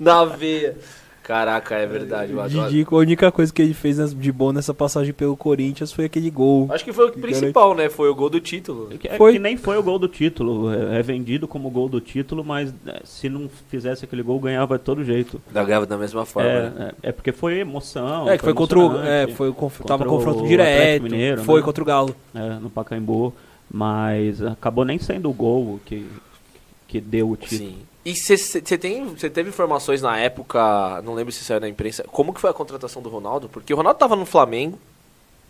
Na 0.00 0.24
veia. 0.24 0.76
Caraca, 1.24 1.74
é 1.76 1.86
verdade. 1.86 2.32
eu 2.32 2.40
adoro. 2.40 2.70
Didi, 2.70 2.86
a 2.88 2.94
única 2.94 3.32
coisa 3.32 3.50
que 3.50 3.62
ele 3.62 3.72
fez 3.72 4.14
de 4.14 4.30
bom 4.30 4.52
nessa 4.52 4.74
passagem 4.74 5.14
pelo 5.14 5.34
Corinthians 5.34 5.90
foi 5.90 6.04
aquele 6.04 6.30
gol. 6.30 6.68
Acho 6.70 6.84
que 6.84 6.92
foi 6.92 7.06
o 7.06 7.12
principal, 7.12 7.74
né? 7.74 7.88
Foi 7.88 8.10
o 8.10 8.14
gol 8.14 8.28
do 8.28 8.38
título. 8.40 8.90
É 8.92 8.98
que, 8.98 9.08
é 9.08 9.16
Foi. 9.16 9.32
que 9.32 9.38
nem 9.38 9.56
foi 9.56 9.78
o 9.78 9.82
gol 9.82 9.98
do 9.98 10.06
título. 10.06 10.70
É, 10.70 10.98
é 10.98 11.02
vendido 11.02 11.48
como 11.48 11.70
gol 11.70 11.88
do 11.88 11.98
título, 11.98 12.44
mas 12.44 12.74
é, 12.86 13.00
se 13.04 13.30
não 13.30 13.48
fizesse 13.70 14.04
aquele 14.04 14.22
gol, 14.22 14.38
ganhava 14.38 14.76
de 14.76 14.84
todo 14.84 15.02
jeito. 15.02 15.40
Ganhava 15.50 15.86
da 15.86 15.96
mesma 15.96 16.26
forma. 16.26 16.50
É, 16.50 16.70
né? 16.70 16.92
é, 17.02 17.08
é 17.08 17.12
porque 17.12 17.32
foi 17.32 17.58
emoção. 17.58 18.28
É, 18.28 18.36
que 18.36 18.44
foi 18.44 18.52
contra 18.52 18.78
o. 18.78 19.02
É, 19.02 19.26
foi 19.28 19.48
o 19.48 19.54
conf, 19.54 19.80
tava 19.80 20.04
confronto 20.04 20.44
o 20.44 20.46
direto. 20.46 21.04
Mineiro, 21.04 21.42
foi 21.42 21.60
né? 21.60 21.64
contra 21.64 21.82
o 21.82 21.86
Galo. 21.86 22.14
é, 22.34 22.58
no 22.60 22.68
Pacaembu. 22.68 23.32
Mas 23.72 24.42
acabou 24.42 24.84
nem 24.84 24.98
sendo 24.98 25.30
o 25.30 25.32
gol 25.32 25.80
que, 25.86 26.06
que 26.86 27.00
deu 27.00 27.30
o 27.30 27.36
título. 27.36 27.70
Sim. 27.70 27.93
E 28.04 28.14
você 28.14 28.60
tem, 28.76 29.04
você 29.06 29.30
teve 29.30 29.48
informações 29.48 30.02
na 30.02 30.18
época, 30.18 31.00
não 31.02 31.14
lembro 31.14 31.32
se 31.32 31.42
saiu 31.42 31.60
na 31.60 31.68
imprensa, 31.68 32.04
como 32.12 32.34
que 32.34 32.40
foi 32.40 32.50
a 32.50 32.54
contratação 32.54 33.00
do 33.00 33.08
Ronaldo? 33.08 33.48
Porque 33.48 33.72
o 33.72 33.76
Ronaldo 33.76 33.98
tava 33.98 34.14
no 34.14 34.26
Flamengo, 34.26 34.78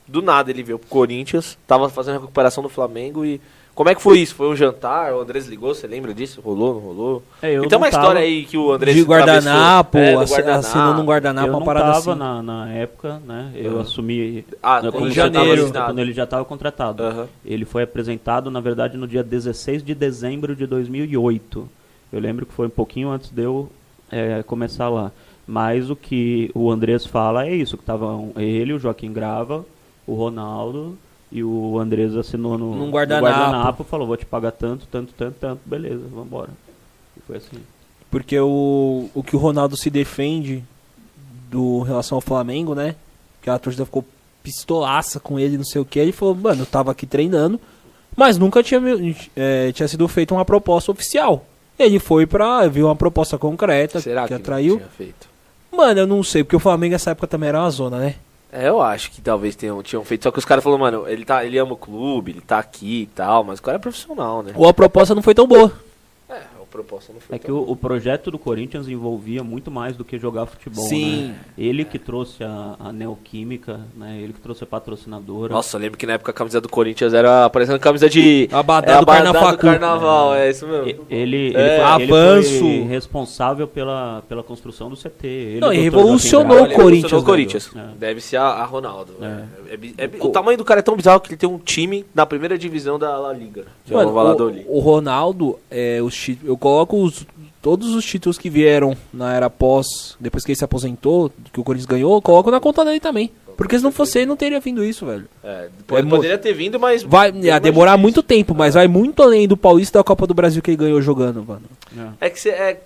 do 0.06 0.22
nada 0.22 0.50
ele 0.50 0.62
veio 0.62 0.78
pro 0.78 0.88
Corinthians, 0.88 1.58
tava 1.66 1.88
fazendo 1.88 2.16
a 2.16 2.20
recuperação 2.20 2.62
do 2.62 2.68
Flamengo 2.68 3.24
e 3.24 3.40
como 3.74 3.90
é 3.90 3.94
que 3.96 4.00
foi 4.00 4.20
isso? 4.20 4.36
Foi 4.36 4.46
um 4.48 4.54
jantar? 4.54 5.12
O 5.14 5.20
Andrés 5.20 5.46
ligou, 5.48 5.74
você 5.74 5.84
lembra 5.88 6.14
disso? 6.14 6.40
Rolou, 6.40 6.74
não 6.74 6.80
rolou? 6.80 7.22
É, 7.42 7.48
eu 7.48 7.54
e 7.54 7.56
uma 7.56 7.62
não 7.64 7.68
tava- 7.70 7.88
história 7.88 8.20
aí 8.20 8.44
que 8.44 8.56
o 8.56 8.70
Andrés 8.70 8.94
De 8.96 9.02
guardanapo, 9.02 9.98
é, 9.98 10.14
guardanapo. 10.14 10.58
assinando 10.60 11.02
um 11.02 11.04
guardanapo, 11.04 11.48
eu 11.48 11.52
uma 11.54 11.58
não 11.58 11.66
parada 11.66 11.92
tava 11.94 12.10
assim. 12.12 12.18
na, 12.20 12.40
na 12.40 12.70
época, 12.72 13.20
né? 13.26 13.50
Eu 13.56 13.72
Uhum. 13.72 13.80
assumi 13.80 14.46
Ah, 14.62 14.80
né, 14.80 14.92
quando 14.92 15.12
tava 15.12 15.12
janeiro. 15.12 15.64
assinado, 15.64 15.86
quando 15.86 15.98
ele 15.98 16.12
já 16.12 16.22
estava 16.22 16.44
contratado. 16.44 17.02
Aham. 17.02 17.26
Ele 17.44 17.64
foi 17.64 17.82
apresentado, 17.82 18.48
na 18.48 18.60
verdade, 18.60 18.96
no 18.96 19.08
dia 19.08 19.24
16 19.24 19.82
de 19.82 19.92
dezembro 19.92 20.54
de 20.54 20.68
2008. 20.68 21.68
Eu 22.14 22.20
lembro 22.20 22.46
que 22.46 22.52
foi 22.52 22.68
um 22.68 22.70
pouquinho 22.70 23.10
antes 23.10 23.30
de 23.30 23.42
eu 23.42 23.68
é, 24.10 24.42
começar 24.44 24.88
lá. 24.88 25.10
Mas 25.46 25.90
o 25.90 25.96
que 25.96 26.48
o 26.54 26.70
Andrés 26.70 27.04
fala 27.04 27.46
é 27.46 27.54
isso, 27.54 27.76
que 27.76 27.82
estavam 27.82 28.32
ele, 28.36 28.72
o 28.72 28.78
Joaquim 28.78 29.12
Grava, 29.12 29.66
o 30.06 30.14
Ronaldo 30.14 30.96
e 31.32 31.42
o 31.42 31.76
Andrés 31.80 32.14
assinou 32.14 32.56
no, 32.56 32.76
Num 32.76 32.86
no 32.86 32.92
guardanapo. 32.92 33.82
falou, 33.82 34.06
vou 34.06 34.16
te 34.16 34.24
pagar 34.24 34.52
tanto, 34.52 34.86
tanto, 34.86 35.12
tanto, 35.14 35.34
tanto, 35.40 35.60
beleza, 35.66 36.04
vambora. 36.08 36.50
E 37.16 37.20
foi 37.26 37.38
assim. 37.38 37.58
Porque 38.08 38.38
o, 38.38 39.10
o 39.12 39.22
que 39.24 39.34
o 39.34 39.38
Ronaldo 39.40 39.76
se 39.76 39.90
defende 39.90 40.62
do 41.50 41.82
em 41.82 41.88
relação 41.88 42.16
ao 42.16 42.22
Flamengo, 42.22 42.72
né? 42.72 42.94
Que 43.42 43.50
a 43.50 43.58
torcida 43.58 43.84
ficou 43.84 44.04
pistolaça 44.44 45.18
com 45.18 45.36
ele, 45.36 45.56
não 45.56 45.64
sei 45.64 45.80
o 45.82 45.84
que. 45.84 45.98
Ele 45.98 46.12
falou, 46.12 46.36
mano, 46.36 46.62
eu 46.62 46.66
tava 46.66 46.92
aqui 46.92 47.06
treinando, 47.06 47.60
mas 48.16 48.38
nunca 48.38 48.62
tinha, 48.62 48.80
é, 49.34 49.72
tinha 49.72 49.88
sido 49.88 50.06
feita 50.06 50.32
uma 50.32 50.44
proposta 50.44 50.92
oficial. 50.92 51.44
Ele 51.78 51.98
foi 51.98 52.26
pra. 52.26 52.66
viu 52.68 52.86
uma 52.86 52.96
proposta 52.96 53.36
concreta 53.36 54.00
Será 54.00 54.22
que, 54.22 54.28
que, 54.28 54.34
atraiu. 54.34 54.76
tinha 54.76 54.88
feito? 54.88 55.28
Mano, 55.72 56.00
eu 56.00 56.06
não 56.06 56.22
sei, 56.22 56.44
porque 56.44 56.56
o 56.56 56.60
Flamengo 56.60 56.92
nessa 56.92 57.10
época 57.10 57.26
também 57.26 57.48
era 57.48 57.60
uma 57.60 57.70
zona, 57.70 57.98
né? 57.98 58.14
É, 58.52 58.68
eu 58.68 58.80
acho 58.80 59.10
que 59.10 59.20
talvez 59.20 59.56
tenham, 59.56 59.82
tinham 59.82 60.04
feito. 60.04 60.22
Só 60.22 60.30
que 60.30 60.38
os 60.38 60.44
caras 60.44 60.62
falaram, 60.62 60.80
mano, 60.80 61.08
ele, 61.08 61.24
tá, 61.24 61.44
ele 61.44 61.58
ama 61.58 61.72
o 61.72 61.76
clube, 61.76 62.30
ele 62.30 62.40
tá 62.40 62.60
aqui 62.60 63.02
e 63.02 63.06
tal, 63.06 63.42
mas 63.42 63.58
o 63.58 63.62
cara 63.62 63.78
é 63.78 63.80
profissional, 63.80 64.44
né? 64.44 64.52
Ou 64.54 64.68
a 64.68 64.72
proposta 64.72 65.12
não 65.12 65.22
foi 65.22 65.34
tão 65.34 65.48
boa. 65.48 65.72
É, 66.74 66.76
proposta 66.76 67.12
não 67.12 67.20
foi 67.20 67.36
É 67.36 67.38
que 67.38 67.52
o, 67.52 67.70
o 67.70 67.76
projeto 67.76 68.30
do 68.30 68.38
Corinthians 68.38 68.88
envolvia 68.88 69.44
muito 69.44 69.70
mais 69.70 69.96
do 69.96 70.04
que 70.04 70.18
jogar 70.18 70.46
futebol. 70.46 70.84
Sim. 70.84 71.28
né? 71.28 71.34
Ele 71.56 71.84
que 71.84 71.98
trouxe 71.98 72.42
a, 72.42 72.76
a 72.78 72.92
Neoquímica, 72.92 73.80
né? 73.96 74.18
Ele 74.20 74.32
que 74.32 74.40
trouxe 74.40 74.64
a 74.64 74.66
patrocinadora. 74.66 75.52
Nossa, 75.52 75.76
eu 75.76 75.80
lembro 75.80 75.98
que 75.98 76.06
na 76.06 76.14
época 76.14 76.30
a 76.32 76.34
camisa 76.34 76.60
do 76.60 76.68
Corinthians 76.68 77.14
era 77.14 77.48
parecendo 77.50 77.78
camisa 77.78 78.08
de. 78.08 78.48
Abadá 78.52 78.92
é, 78.92 78.96
do 78.96 79.02
abadá 79.02 79.32
Carnafacu. 79.32 79.60
carnaval, 79.62 80.34
é 80.34 80.50
isso 80.50 80.66
mesmo. 80.66 80.84
Ele, 80.84 81.00
ele, 81.08 81.56
É, 81.56 81.84
foi, 81.84 82.02
ele 82.02 82.12
avanço. 82.12 82.58
foi 82.58 82.86
responsável 82.88 83.68
pela, 83.68 84.22
pela 84.28 84.42
construção 84.42 84.90
do 84.90 84.96
CT. 84.96 85.26
Ele 85.26 85.60
Não, 85.60 85.72
e 85.72 85.76
e 85.76 85.88
o 85.88 85.90
Dr. 85.90 85.96
revolucionou 85.96 86.64
o. 86.64 86.74
Corinthians, 86.74 87.22
Corinthians. 87.22 87.70
É. 87.76 87.86
Deve 87.96 88.20
ser 88.20 88.36
a, 88.36 88.44
a 88.44 88.64
Ronaldo. 88.64 89.14
É. 89.20 89.44
É. 89.70 89.74
É 89.98 90.04
é 90.04 90.10
o 90.20 90.28
tamanho 90.30 90.58
do 90.58 90.64
cara 90.64 90.80
é 90.80 90.82
tão 90.82 90.96
bizarro 90.96 91.20
que 91.20 91.30
ele 91.30 91.36
tem 91.36 91.48
um 91.48 91.58
time 91.58 92.04
na 92.14 92.26
primeira 92.26 92.58
divisão 92.58 92.98
da 92.98 93.16
La 93.18 93.32
Liga. 93.32 93.64
É 93.88 93.94
Mano, 93.94 94.10
o, 94.66 94.78
o 94.78 94.80
Ronaldo, 94.80 95.58
é, 95.70 96.00
os 96.02 96.28
eu 96.42 96.56
coloco 96.64 97.02
os- 97.02 97.26
todos 97.60 97.94
os 97.94 98.04
títulos 98.04 98.38
que 98.38 98.48
vieram 98.48 98.96
na 99.12 99.32
era 99.34 99.50
pós, 99.50 100.16
depois 100.18 100.44
que 100.44 100.52
ele 100.52 100.56
se 100.58 100.64
aposentou, 100.64 101.30
que 101.52 101.60
o 101.60 101.64
Corinthians 101.64 101.86
ganhou, 101.86 102.14
eu 102.14 102.22
coloco 102.22 102.50
na 102.50 102.58
conta 102.60 102.84
dele 102.84 103.00
também. 103.00 103.30
Porque 103.56 103.76
se 103.78 103.84
não 103.84 103.92
fosse 103.92 104.18
ele, 104.18 104.26
não 104.26 104.36
teria 104.36 104.58
vindo 104.58 104.82
isso, 104.84 105.06
velho. 105.06 105.28
É, 105.42 105.68
pode- 105.86 106.06
É 106.06 106.10
poderia 106.10 106.38
ter 106.38 106.52
vindo, 106.54 106.80
mas. 106.80 107.02
Vai 107.04 107.30
ia 107.30 107.58
demorar 107.60 107.92
difícil. 107.92 108.02
muito 108.02 108.22
tempo, 108.22 108.52
mas 108.54 108.74
vai 108.74 108.88
muito 108.88 109.22
além 109.22 109.46
do 109.46 109.56
Paulista 109.56 109.98
da 110.00 110.04
Copa 110.04 110.26
do 110.26 110.34
Brasil 110.34 110.60
que 110.62 110.70
ele 110.70 110.76
ganhou 110.78 111.00
jogando, 111.00 111.44
mano. 111.44 111.62
É. 112.20 112.26
É 112.26 112.30
que 112.30 112.40
você 112.40 112.48
é, 112.48 112.82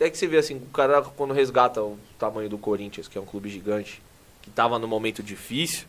é 0.00 0.10
que 0.10 0.18
você 0.18 0.26
vê 0.26 0.36
assim, 0.38 0.56
o 0.56 0.60
cara 0.74 1.00
quando 1.16 1.32
resgata 1.32 1.80
o 1.82 1.96
tamanho 2.18 2.50
do 2.50 2.58
Corinthians, 2.58 3.08
que 3.08 3.16
é 3.16 3.20
um 3.20 3.24
clube 3.24 3.48
gigante, 3.48 4.02
que 4.42 4.50
tava 4.50 4.78
num 4.78 4.86
momento 4.88 5.22
difícil, 5.22 5.84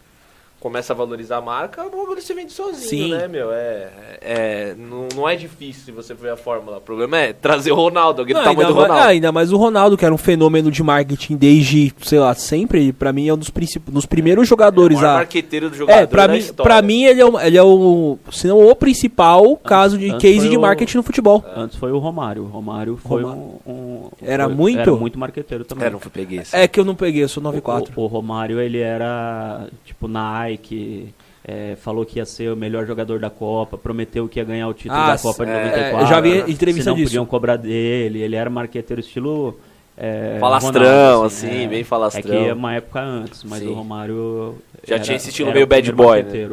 começa 0.62 0.94
a 0.94 0.96
valorizar 0.96 1.38
a 1.38 1.42
marca, 1.42 1.84
o 1.84 1.90
bagulho 1.90 2.22
se 2.22 2.34
vende 2.34 2.54
sozinho, 2.54 2.88
Sim. 2.88 3.12
né, 3.12 3.28
meu? 3.28 3.52
É, 3.52 3.90
é, 4.22 4.76
não, 4.78 5.08
não 5.16 5.28
é 5.28 5.36
difícil 5.36 5.84
se 5.84 5.92
você 5.92 6.14
ver 6.14 6.30
a 6.30 6.38
fórmula. 6.38 6.78
O 6.78 6.82
problema 6.82 7.18
é 7.18 7.34
trazer 7.34 7.72
o 7.72 7.76
Ronaldo, 7.76 8.22
alguém 8.22 8.36
do 8.36 8.38
Não, 8.38 8.44
tamanho 8.46 8.68
ainda, 8.68 8.74
do 8.74 8.76
mais, 8.76 8.88
Ronaldo. 8.90 9.08
ah, 9.08 9.12
ainda 9.12 9.32
mais 9.32 9.52
o 9.52 9.58
Ronaldo, 9.58 9.98
que 9.98 10.06
era 10.06 10.14
um 10.14 10.18
fenômeno 10.20 10.70
de 10.72 10.84
marketing 10.84 11.36
desde, 11.36 11.92
sei 12.04 12.20
lá, 12.20 12.34
sempre, 12.36 12.94
pra 12.94 13.12
mim 13.12 13.28
é 13.28 13.34
um 13.34 13.38
dos, 13.38 13.52
dos 13.88 14.06
primeiros 14.06 14.48
jogadores 14.48 14.98
o 15.00 15.02
maior 15.02 15.14
a... 15.14 15.18
marqueteiro 15.18 15.68
do 15.70 15.76
jogador 15.76 16.00
É, 16.00 16.06
pra 16.06 16.28
da 16.28 16.34
mim, 16.34 16.40
história. 16.40 16.64
pra 16.72 16.82
mim 16.84 17.04
ele 17.06 17.20
é, 17.22 17.26
o, 17.26 17.40
ele 17.40 17.58
é 17.58 17.64
o, 17.64 18.20
se 18.32 18.48
não 18.48 18.60
o 18.70 18.76
principal 18.76 19.58
caso 19.58 19.98
de 19.98 20.12
antes 20.12 20.22
case 20.22 20.48
de 20.48 20.58
o- 20.58 20.62
marketing 20.62 20.98
no 20.98 21.04
futebol. 21.04 21.44
Antes 21.56 21.76
foi 21.78 21.92
o 21.92 21.98
Romário. 21.98 22.44
O 22.44 22.48
Romário 22.48 22.98
foi 22.98 23.24
Romário. 23.24 23.42
um, 23.66 23.72
um- 23.72 24.10
Era 24.22 24.46
foi- 24.46 24.54
muito? 24.56 24.80
Era 24.80 24.92
muito 24.92 25.18
marqueteiro 25.18 25.66
também. 25.66 25.88
É, 25.88 25.90
não 25.90 26.00
peguei 26.00 26.38
esse. 26.40 26.56
É 26.56 26.68
que 26.68 26.80
eu 26.80 26.86
não 26.86 26.94
peguei, 26.94 27.24
eu 27.24 27.30
sou 27.30 27.42
94. 27.42 27.94
O, 27.96 28.04
o 28.04 28.08
Romário, 28.08 28.60
ele 28.60 28.78
era 28.80 29.68
tipo 29.86 30.08
Nike, 30.52 31.14
é, 31.44 31.76
falou 31.82 32.06
que 32.06 32.20
ia 32.20 32.26
ser 32.26 32.52
o 32.52 32.56
melhor 32.56 32.86
jogador 32.86 33.20
da 33.20 33.30
Copa, 33.30 33.78
prometeu 33.78 34.28
que 34.28 34.40
ia 34.40 34.44
ganhar 34.46 34.68
o 34.68 34.74
título 34.74 35.00
Ah, 35.00 35.14
da 35.16 35.18
Copa 35.22 35.46
de 35.46 35.52
é, 35.52 35.66
94. 35.66 36.00
eu 36.00 36.08
já 36.08 36.20
vi 36.22 36.44
se 36.44 36.52
entrevista 36.52 36.90
não 36.90 36.96
disso. 36.98 37.08
podiam 37.10 37.26
cobrar 37.26 37.56
dele, 37.58 38.22
ele 38.22 38.36
era 38.36 38.50
marqueteiro 38.50 39.00
estilo... 39.00 39.60
é, 39.98 40.38
Falastrão, 40.40 40.82
Ronaldo, 40.82 41.26
assim, 41.26 41.68
bem 41.68 41.82
É 41.82 41.84
falastrão. 41.84 42.24
que 42.24 42.36
é 42.36 42.54
uma 42.54 42.74
época 42.76 43.02
antes, 43.02 43.44
mas 43.44 43.60
Sim. 43.60 43.68
o 43.70 43.74
Romário... 43.74 44.56
Já 44.88 44.96
era- 44.96 45.04
tinha 45.04 45.16
esse 45.18 45.30
estilo 45.30 45.52
meio 45.54 45.66
bad 45.68 45.92
boy, 45.92 46.24
né? 46.24 46.30
é. 46.34 46.44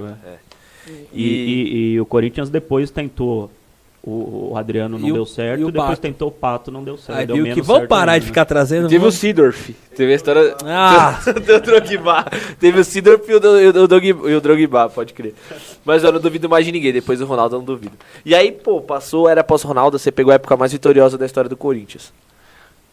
É. 0.90 0.92
E, 1.12 1.22
e- 1.22 1.92
e 1.94 2.00
o 2.00 2.06
Corinthians 2.06 2.48
depois 2.48 2.90
tentou. 2.90 3.50
O, 4.10 4.52
o 4.52 4.56
Adriano 4.56 4.98
não 4.98 5.06
E 5.06 5.10
o- 5.10 5.14
deu 5.16 5.26
certo, 5.26 5.60
e 5.60 5.64
o 5.64 5.70
depois 5.70 5.90
Pato? 5.90 6.00
tentou 6.00 6.28
o 6.28 6.32
Pato, 6.32 6.70
não 6.70 6.82
deu 6.82 6.96
certo. 6.96 7.18
Aí 7.18 7.26
deu 7.26 7.36
viu 7.36 7.44
que 7.54 7.62
certo 7.62 7.88
parar 7.88 8.12
ainda, 8.12 8.20
de 8.20 8.26
ficar 8.26 8.46
trazendo. 8.46 8.88
Teve 8.88 9.04
o 9.04 9.12
Sidorf. 9.12 9.74
Teve 9.94 10.12
a 10.12 10.16
história. 10.16 10.56
Ah! 10.64 11.20
do 11.28 11.60
Drogba. 11.60 12.24
Teve 12.58 12.80
o 12.80 12.84
Sidorf 12.84 13.30
e 13.30 13.34
o, 13.34 13.40
Do- 13.40 13.82
o, 13.82 13.86
Drogba, 13.86 14.30
e 14.30 14.34
o 14.34 14.40
Drogba, 14.40 14.88
pode 14.88 15.12
crer. 15.12 15.34
Mas 15.84 16.04
eu 16.04 16.10
não 16.12 16.20
duvido 16.20 16.48
mais 16.48 16.64
de 16.64 16.72
ninguém. 16.72 16.90
Depois 16.90 17.18
do 17.18 17.26
Ronaldo 17.26 17.56
eu 17.56 17.58
não 17.58 17.66
duvido. 17.66 17.92
E 18.24 18.34
aí, 18.34 18.50
pô, 18.50 18.80
passou, 18.80 19.28
era 19.28 19.44
pós-Ronaldo, 19.44 19.98
você 19.98 20.10
pegou 20.10 20.30
a 20.32 20.36
época 20.36 20.56
mais 20.56 20.72
vitoriosa 20.72 21.18
da 21.18 21.26
história 21.26 21.50
do 21.50 21.56
Corinthians. 21.56 22.10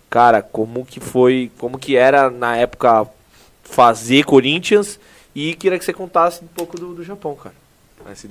Cara, 0.09 0.41
como 0.41 0.85
que 0.85 0.99
foi. 0.99 1.49
Como 1.57 1.77
que 1.79 1.95
era 1.95 2.29
na 2.29 2.57
época 2.57 3.07
fazer 3.63 4.23
Corinthians? 4.25 4.99
E 5.33 5.53
queria 5.55 5.77
que 5.79 5.85
você 5.85 5.93
contasse 5.93 6.43
um 6.43 6.47
pouco 6.47 6.77
do, 6.77 6.93
do 6.93 7.03
Japão, 7.03 7.35
cara. 7.35 7.55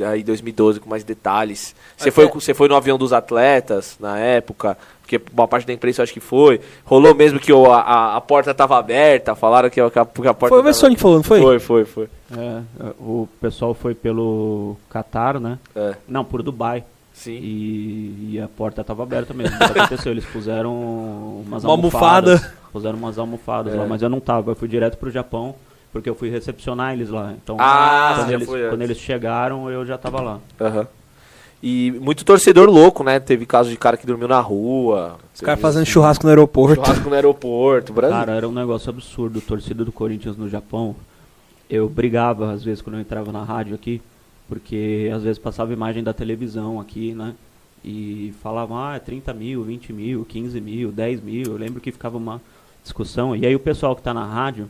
Aí 0.09 0.23
2012 0.23 0.81
com 0.81 0.89
mais 0.89 1.03
detalhes. 1.05 1.75
Você 1.97 2.11
foi, 2.11 2.29
você 2.29 2.55
foi 2.55 2.69
no 2.69 2.77
avião 2.77 2.97
dos 2.97 3.13
atletas 3.13 3.97
na 3.99 4.19
época, 4.19 4.79
porque 5.03 5.21
uma 5.33 5.49
parte 5.49 5.67
da 5.67 5.73
imprensa 5.73 6.01
eu 6.01 6.05
acho 6.05 6.13
que 6.13 6.21
foi. 6.21 6.61
Rolou 6.85 7.15
mesmo 7.15 7.41
que 7.41 7.53
a, 7.53 7.57
a, 7.57 8.17
a 8.17 8.21
porta 8.21 8.55
tava 8.55 8.79
aberta, 8.79 9.35
falaram 9.35 9.69
que, 9.69 9.81
a- 9.81 9.91
que 9.91 9.99
a, 9.99 10.05
que 10.07 10.13
porta 10.23 10.37
Foi 10.49 10.59
o 10.59 10.63
tava- 10.63 10.73
Sonic 10.73 11.01
falando, 11.01 11.25
foi? 11.25 11.41
Foi, 11.41 11.59
foi, 11.59 11.85
foi. 11.85 12.09
É, 12.37 12.61
o 13.01 13.29
pessoal 13.41 13.75
foi 13.75 13.95
pelo 13.95 14.77
Qatar, 14.91 15.39
né? 15.41 15.59
É, 15.75 15.95
Não, 16.09 16.25
por 16.25 16.43
Dubai. 16.43 16.85
sim. 17.13 17.33
E, 17.43 18.31
e 18.35 18.41
a 18.41 18.49
porta 18.49 18.81
estava 18.81 19.03
aberta 19.03 19.35
mesmo. 19.35 19.57
O 19.57 19.59
que 19.73 19.79
aconteceu? 19.79 20.13
Eles 20.13 20.25
puseram 20.25 20.73
umas 21.47 21.65
Uma 21.65 21.73
almofadas. 21.73 22.41
almofada. 22.41 22.65
Puseram 22.73 22.99
umas 22.99 23.19
almofadas 23.19 23.73
É. 23.75 23.77
lá, 23.77 23.87
mas 23.87 24.03
eu 24.03 24.09
não 24.09 24.19
tava. 24.21 24.51
Eu 24.51 24.57
fui 24.57 24.67
direto 24.69 24.99
pro 24.99 25.11
Japão, 25.11 25.55
porque 25.95 26.11
eu 26.11 26.15
fui 26.17 26.29
recepcionar 26.29 26.93
eles 26.93 27.09
lá. 27.09 27.33
Então, 27.41 27.57
Ah, 27.61 28.17
quando, 28.19 28.33
eles, 28.33 28.49
quando 28.49 28.83
eles 28.83 28.99
chegaram, 28.99 29.71
eu 29.71 29.87
já 29.87 29.97
tava 29.97 30.21
lá. 30.21 30.41
Aham. 30.61 30.89
E 31.63 31.93
muito 32.01 32.25
torcedor 32.25 32.69
louco, 32.69 33.05
né? 33.05 33.21
Teve 33.21 33.47
caso 33.47 33.71
de 33.71 33.77
cara 33.77 33.97
que 33.97 34.05
dormiu 34.05 34.27
na 34.27 34.41
rua. 34.41 35.19
Os 35.33 35.41
caras 35.41 35.61
fazendo 35.61 35.87
churrasco 35.87 36.25
no 36.25 36.31
aeroporto. 36.31 36.75
churrasco 36.85 37.09
no 37.09 37.15
aeroporto. 37.15 37.93
Brasil. 37.95 38.17
Cara, 38.19 38.33
era 38.33 38.49
um 38.49 38.53
negócio 38.53 38.91
absurdo. 38.91 39.41
Torcida 39.41 39.85
do 39.85 39.93
Corinthians 39.93 40.37
no 40.37 40.49
Japão. 40.49 40.97
Eu 41.71 41.89
brigava 41.89 42.51
às 42.53 42.65
vezes 42.65 42.83
quando 42.83 42.97
eu 42.97 43.01
entrava 43.01 43.31
na 43.31 43.45
rádio 43.45 43.75
aqui, 43.77 44.03
porque 44.49 45.09
às 45.15 45.23
vezes 45.23 45.39
passava 45.39 45.73
imagem 45.73 46.03
da 46.03 46.13
televisão 46.13 46.81
aqui, 46.81 47.15
né? 47.15 47.35
E 47.85 48.35
falavam, 48.43 48.77
ah, 48.77 48.97
é 48.97 48.99
30 48.99 49.33
mil, 49.33 49.63
20 49.63 49.93
mil, 49.93 50.25
15 50.25 50.61
mil, 50.61 50.91
10 50.91 51.23
mil. 51.23 51.45
Eu 51.53 51.57
lembro 51.57 51.81
que 51.81 51.93
ficava 51.93 52.19
uma 52.19 52.41
discussão. 52.83 53.37
E 53.37 53.47
aí 53.47 53.55
o 53.55 53.61
pessoal 53.61 53.95
que 53.95 54.03
tá 54.03 54.13
na 54.13 54.27
rádio, 54.27 54.69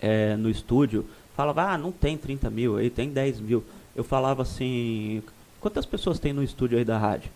é, 0.00 0.36
no 0.36 0.50
estúdio, 0.50 1.04
falava, 1.36 1.70
ah, 1.70 1.78
não 1.78 1.92
tem 1.92 2.16
30 2.16 2.50
mil 2.50 2.76
aí, 2.76 2.90
tem 2.90 3.10
10 3.10 3.40
mil. 3.40 3.64
Eu 3.94 4.04
falava 4.04 4.42
assim, 4.42 5.22
quantas 5.60 5.86
pessoas 5.86 6.18
tem 6.18 6.32
no 6.32 6.42
estúdio 6.42 6.78
aí 6.78 6.84
da 6.84 6.98
rádio? 6.98 7.30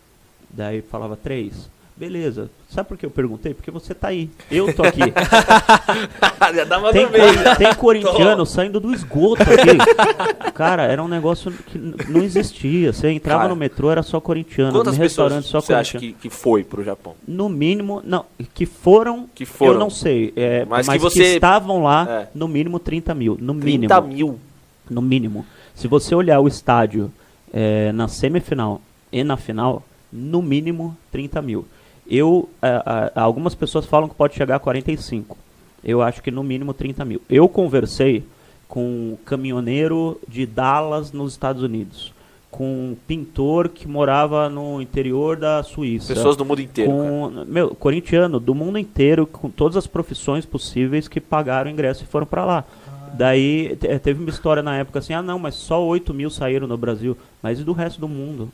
Daí 0.49 0.83
falava 0.83 1.17
três. 1.17 1.71
Beleza. 2.01 2.49
Sabe 2.71 2.89
por 2.89 2.97
que 2.97 3.05
eu 3.05 3.11
perguntei? 3.11 3.53
Porque 3.53 3.71
você 3.71 3.93
tá 3.95 4.09
aí. 4.09 4.31
Eu 4.51 4.73
tô 4.73 4.83
aqui. 4.83 5.01
Já 6.55 6.93
Tem, 6.93 7.05
no 7.05 7.11
meio. 7.11 7.35
cor- 7.45 7.57
tem 7.57 7.75
corintiano 7.75 8.47
saindo 8.47 8.81
do 8.81 8.93
esgoto 8.95 9.43
aqui. 9.43 10.51
Cara, 10.55 10.85
era 10.85 11.03
um 11.03 11.09
negócio 11.09 11.53
que 11.53 11.77
não 12.09 12.23
existia. 12.23 12.91
Você 12.93 13.11
entrava 13.11 13.41
Cara, 13.43 13.51
no 13.51 13.57
metrô, 13.57 13.91
era 13.91 14.03
só 14.03 14.19
corintiano. 14.19 14.73
Quantas 14.73 14.95
no 14.97 15.01
pessoas 15.05 15.33
restaurante, 15.35 15.47
só 15.49 15.61
você 15.61 15.75
acha 15.75 15.99
que, 15.99 16.15
que 16.15 16.31
foi 16.31 16.65
pro 16.65 16.83
Japão? 16.83 17.15
No 17.29 17.51
mínimo, 17.51 18.01
não, 18.03 18.25
que 18.55 18.65
foram, 18.65 19.29
Que 19.35 19.45
foram. 19.45 19.75
eu 19.75 19.79
não 19.79 19.91
sei, 19.91 20.33
é, 20.37 20.65
Mas 20.65 20.87
mas, 20.87 21.03
que 21.03 21.09
que, 21.09 21.15
você- 21.15 21.35
estavam 21.35 21.83
lá, 21.83 22.07
É. 22.09 22.29
no 22.35 22.49
mínimo 22.49 22.79
30 22.79 23.15
mil, 23.15 23.37
no 23.39 23.55
30 23.61 24.01
mínimo, 24.01 24.15
mil. 24.33 24.41
no 24.89 25.03
mínimo. 25.03 25.47
Se 25.75 25.87
você 25.87 26.15
olhar 26.15 26.41
o 26.41 26.49
estádio 26.49 27.13
é, 27.53 27.93
na 27.93 28.09
semifinal 28.09 28.81
e 29.13 29.23
na 29.23 29.37
final, 29.37 29.83
no 30.13 30.41
mínimo 30.41 30.97
30 31.13 31.43
mil. 31.43 31.67
Eu, 32.11 32.49
a- 32.61 33.11
a- 33.15 33.23
algumas 33.23 33.55
pessoas 33.55 33.87
falam 33.87 34.09
que 34.09 34.15
pode 34.15 34.35
chegar 34.35 34.57
a 34.57 34.59
45. 34.59 35.39
Eu 35.85 36.03
acho 36.03 36.23
que 36.23 36.31
no 36.31 36.43
mínimo 36.43 36.75
30 36.75 37.05
mil. 37.05 37.23
Eu 37.31 37.49
conversei 37.49 38.25
com 38.69 38.83
um 38.85 39.17
caminhoneiro 39.25 40.21
de 40.29 40.45
Dallas, 40.47 41.13
nos 41.13 41.33
Estados 41.33 41.63
Unidos, 41.63 42.13
com 42.51 42.65
um 42.65 42.97
pintor 43.07 43.69
que 43.69 43.89
morava 43.89 44.49
no 44.49 44.81
interior 44.83 45.37
da 45.37 45.63
Suíça. 45.63 46.13
Pessoas 46.15 46.37
do 46.37 46.45
mundo 46.45 46.61
inteiro. 46.61 46.91
cara. 46.91 47.03
com, 47.03 47.45
meu, 47.47 47.75
corintiano 47.75 48.39
do 48.41 48.55
mundo 48.55 48.79
inteiro, 48.79 49.27
com 49.27 49.49
todas 49.49 49.77
as 49.77 49.87
profissões 49.87 50.45
possíveis 50.45 51.09
que 51.09 51.21
pagaram 51.21 51.71
ingresso 51.71 52.03
e 52.05 52.07
foram 52.07 52.27
pra 52.27 52.45
lá. 52.45 52.65
Daí 53.15 53.77
te- 53.77 53.99
teve 53.99 54.21
uma 54.21 54.31
história 54.31 54.63
na 54.63 54.77
época 54.77 54.99
assim, 55.01 55.13
ah 55.13 55.23
não, 55.23 55.39
mas 55.39 55.55
só 55.55 55.85
8 55.85 56.13
mil 56.15 56.31
saíram 56.31 56.67
no 56.67 56.77
Brasil, 56.77 57.17
mas 57.43 57.59
e 57.59 57.65
do 57.65 57.73
resto 57.73 58.01
do 58.01 58.09
mundo? 58.09 58.51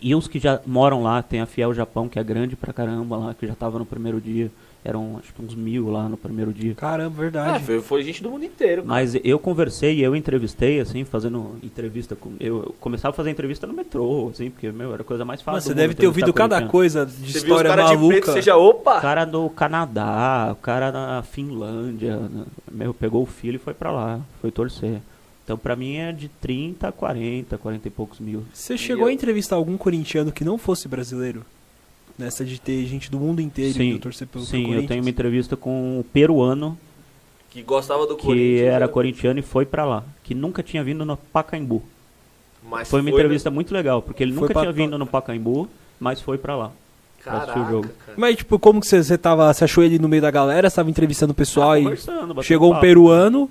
E 0.00 0.14
os 0.14 0.26
que 0.28 0.38
já 0.38 0.60
moram 0.66 1.02
lá, 1.02 1.22
tem 1.22 1.40
a 1.40 1.46
Fiel 1.46 1.74
Japão, 1.74 2.08
que 2.08 2.18
é 2.18 2.24
grande 2.24 2.56
pra 2.56 2.72
caramba 2.72 3.16
lá, 3.16 3.34
que 3.34 3.46
já 3.46 3.54
tava 3.54 3.78
no 3.78 3.84
primeiro 3.84 4.20
dia, 4.20 4.50
eram 4.82 5.18
acho 5.18 5.34
que 5.34 5.42
uns 5.42 5.54
mil 5.54 5.90
lá 5.90 6.08
no 6.08 6.16
primeiro 6.16 6.52
dia. 6.54 6.74
Caramba, 6.74 7.14
Ah, 7.18 7.20
verdade. 7.20 7.64
foi, 7.64 7.82
foi 7.82 8.02
gente 8.02 8.22
do 8.22 8.30
mundo 8.30 8.44
inteiro. 8.46 8.76
cara. 8.82 8.88
Mas 8.88 9.14
eu 9.22 9.38
conversei 9.38 9.96
e 9.96 10.02
eu 10.02 10.16
entrevistei, 10.16 10.80
assim, 10.80 11.04
fazendo 11.04 11.56
entrevista 11.62 12.16
com. 12.16 12.32
Eu 12.40 12.74
começava 12.80 13.12
a 13.12 13.16
fazer 13.16 13.28
entrevista 13.30 13.66
no 13.66 13.74
metrô, 13.74 14.30
assim, 14.32 14.48
porque, 14.48 14.72
meu, 14.72 14.94
era 14.94 15.02
a 15.02 15.04
coisa 15.04 15.22
mais 15.22 15.42
fácil. 15.42 15.56
Mas 15.56 15.64
você 15.64 15.74
deve 15.74 15.92
ter 15.92 16.06
ouvido 16.06 16.32
cada 16.32 16.62
coisa 16.66 17.04
de 17.04 17.12
Você 17.12 17.20
viu 17.20 17.28
os 17.28 17.36
história 17.36 17.68
caras 17.70 17.90
de 17.90 17.96
preto, 17.98 18.26
maluca. 18.28 18.42
já, 18.42 18.56
opa! 18.56 18.98
O 18.98 19.02
cara 19.02 19.24
do 19.26 19.50
Canadá, 19.50 20.48
o 20.52 20.56
cara 20.56 20.90
da 20.90 21.22
Finlândia, 21.24 22.16
né? 22.16 22.44
meu, 22.72 22.94
pegou 22.94 23.22
o 23.22 23.26
filho 23.26 23.56
e 23.56 23.58
foi 23.58 23.74
pra 23.74 23.90
lá, 23.90 24.20
foi 24.40 24.50
torcer. 24.50 25.00
Então 25.50 25.58
pra 25.58 25.74
mim 25.74 25.96
é 25.96 26.12
de 26.12 26.28
30 26.28 26.86
a 26.86 26.92
40, 26.92 27.58
40 27.58 27.88
e 27.88 27.90
poucos 27.90 28.20
mil. 28.20 28.44
Você 28.54 28.78
chegou 28.78 29.06
a 29.06 29.10
eu- 29.10 29.12
entrevistar 29.14 29.56
algum 29.56 29.76
corintiano 29.76 30.30
que 30.30 30.44
não 30.44 30.56
fosse 30.56 30.86
brasileiro? 30.86 31.44
Nessa 32.16 32.44
de 32.44 32.60
ter 32.60 32.86
gente 32.86 33.10
do 33.10 33.18
mundo 33.18 33.40
inteiro 33.40 33.74
Sim, 33.74 33.98
torcer 33.98 34.28
pelo 34.28 34.44
Sim, 34.44 34.72
eu 34.74 34.86
tenho 34.86 35.00
uma 35.02 35.10
entrevista 35.10 35.56
com 35.56 35.98
um 35.98 36.04
peruano 36.04 36.78
Que 37.50 37.62
gostava 37.62 38.06
do 38.06 38.14
que 38.14 38.26
Corinthians. 38.26 38.60
era 38.68 38.86
né? 38.86 38.92
corintiano 38.92 39.40
e 39.40 39.42
foi 39.42 39.66
pra 39.66 39.84
lá, 39.84 40.04
que 40.22 40.36
nunca 40.36 40.62
tinha 40.62 40.84
vindo 40.84 41.04
no 41.04 41.16
Pacaembu. 41.16 41.82
Mas 42.62 42.88
Foi 42.88 43.00
uma 43.00 43.10
entrevista 43.10 43.50
muito 43.50 43.74
legal, 43.74 44.00
porque 44.02 44.22
ele 44.22 44.32
Foi 44.32 44.42
nunca 44.42 44.52
pra- 44.52 44.62
tinha 44.62 44.72
vindo 44.72 44.96
no 44.96 45.06
Pacaembu, 45.06 45.68
mas 45.98 46.20
foi 46.20 46.38
pra 46.38 46.54
lá. 46.54 46.70
Caraca, 47.24 47.58
o 47.58 47.68
jogo. 47.68 47.88
cara. 48.06 48.16
Mas, 48.16 48.36
tipo, 48.36 48.56
como 48.58 48.80
que 48.80 48.86
você, 48.86 49.02
você 49.02 49.18
tava. 49.18 49.52
Você 49.52 49.64
achou 49.64 49.82
ele 49.82 49.98
no 49.98 50.08
meio 50.08 50.22
da 50.22 50.30
galera? 50.30 50.70
Você 50.70 50.76
tava 50.76 50.88
entrevistando 50.88 51.32
o 51.32 51.34
pessoal 51.34 51.72
Ah, 51.72 51.80
e 51.80 52.42
chegou 52.44 52.68
um 52.70 52.74
papo. 52.74 52.82
peruano 52.82 53.50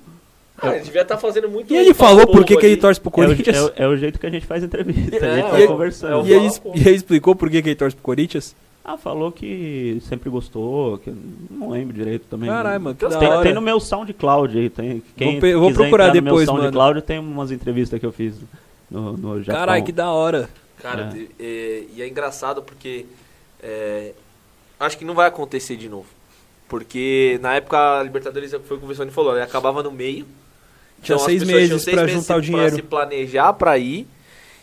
Ah, 0.62 0.74
ele 0.76 0.84
devia 0.84 1.02
estar 1.02 1.16
fazendo 1.18 1.48
muito 1.48 1.72
e 1.72 1.76
ele 1.76 1.94
falou 1.94 2.26
por 2.26 2.44
que, 2.44 2.56
que 2.56 2.66
ele 2.66 2.76
torce 2.76 3.00
pro 3.00 3.08
É 3.08 3.10
o, 3.10 3.12
Corinthians? 3.28 3.56
é 3.56 3.62
o- 3.62 3.72
é 3.76 3.88
o 3.88 3.96
jeito 3.96 4.18
que 4.18 4.26
a 4.26 4.30
gente 4.30 4.46
faz 4.46 4.62
entrevista, 4.62 5.24
a 5.24 5.28
É, 5.28 5.36
gente 5.36 5.46
é 5.46 5.50
vai 5.50 5.66
conversando. 5.66 6.12
é 6.12 6.16
o- 6.16 6.26
E 6.26 6.32
ele, 6.32 6.48
e 6.74 6.80
ele 6.88 6.96
explicou 6.96 7.34
por 7.34 7.48
que, 7.50 7.62
que 7.62 7.68
ele 7.70 7.76
torce 7.76 7.96
pro 7.96 8.02
Corinthians? 8.04 8.54
Ah, 8.84 8.96
falou 8.96 9.30
que 9.30 10.00
sempre 10.08 10.28
gostou, 10.30 10.98
que 10.98 11.12
não 11.50 11.70
lembro 11.70 11.92
direito 11.94 12.24
também. 12.30 12.48
Caralho, 12.48 12.80
mano, 12.80 12.96
que 12.96 13.06
Tem- 13.06 13.18
da 13.18 13.28
hora. 13.30 13.42
tem 13.42 13.54
no 13.54 13.60
meu 13.60 13.78
SoundCloud 13.78 14.58
aí, 14.58 14.70
tem. 14.70 15.02
Quem 15.16 15.32
Vou 15.32 15.40
pe- 15.40 15.54
vou 15.54 15.72
procurar 15.72 16.08
entrar 16.08 16.20
no 16.20 16.24
depois, 16.26 16.44
meu 16.46 16.54
mano. 16.54 16.64
SoundCloud 16.64 17.02
tem 17.02 17.18
umas 17.18 17.50
entrevistas 17.52 18.00
que 18.00 18.06
eu 18.06 18.12
fiz 18.12 18.34
no, 18.90 19.16
no 19.16 19.42
Japão. 19.42 19.60
Caralho, 19.60 19.84
que 19.84 19.92
da 19.92 20.10
hora. 20.10 20.48
Cara, 20.82 21.12
É. 21.38 21.44
é, 21.44 21.82
e 21.94 22.02
é 22.02 22.08
engraçado 22.08 22.62
porque 22.62 23.04
é, 23.62 24.12
acho 24.78 24.96
que 24.96 25.04
não 25.04 25.14
vai 25.14 25.28
acontecer 25.28 25.76
de 25.76 25.88
novo. 25.88 26.06
Porque 26.68 27.38
na 27.42 27.54
época 27.56 27.98
a 27.98 28.02
Libertadores 28.02 28.50
foi 28.64 28.76
o 28.76 28.80
que 28.80 28.86
o 28.86 28.88
Vissone 28.88 29.10
falou, 29.10 29.34
né? 29.34 29.42
acabava 29.42 29.82
no 29.82 29.90
meio. 29.90 30.24
Tinha 31.02 31.16
as 31.16 31.22
seis 31.22 31.42
meses 31.44 31.84
pra 31.84 32.06
juntar 32.06 32.36
o 32.36 32.40
dinheiro. 32.42 32.74
se 32.74 32.82
planejar 32.82 33.52
pra 33.54 33.76
ir. 33.78 34.06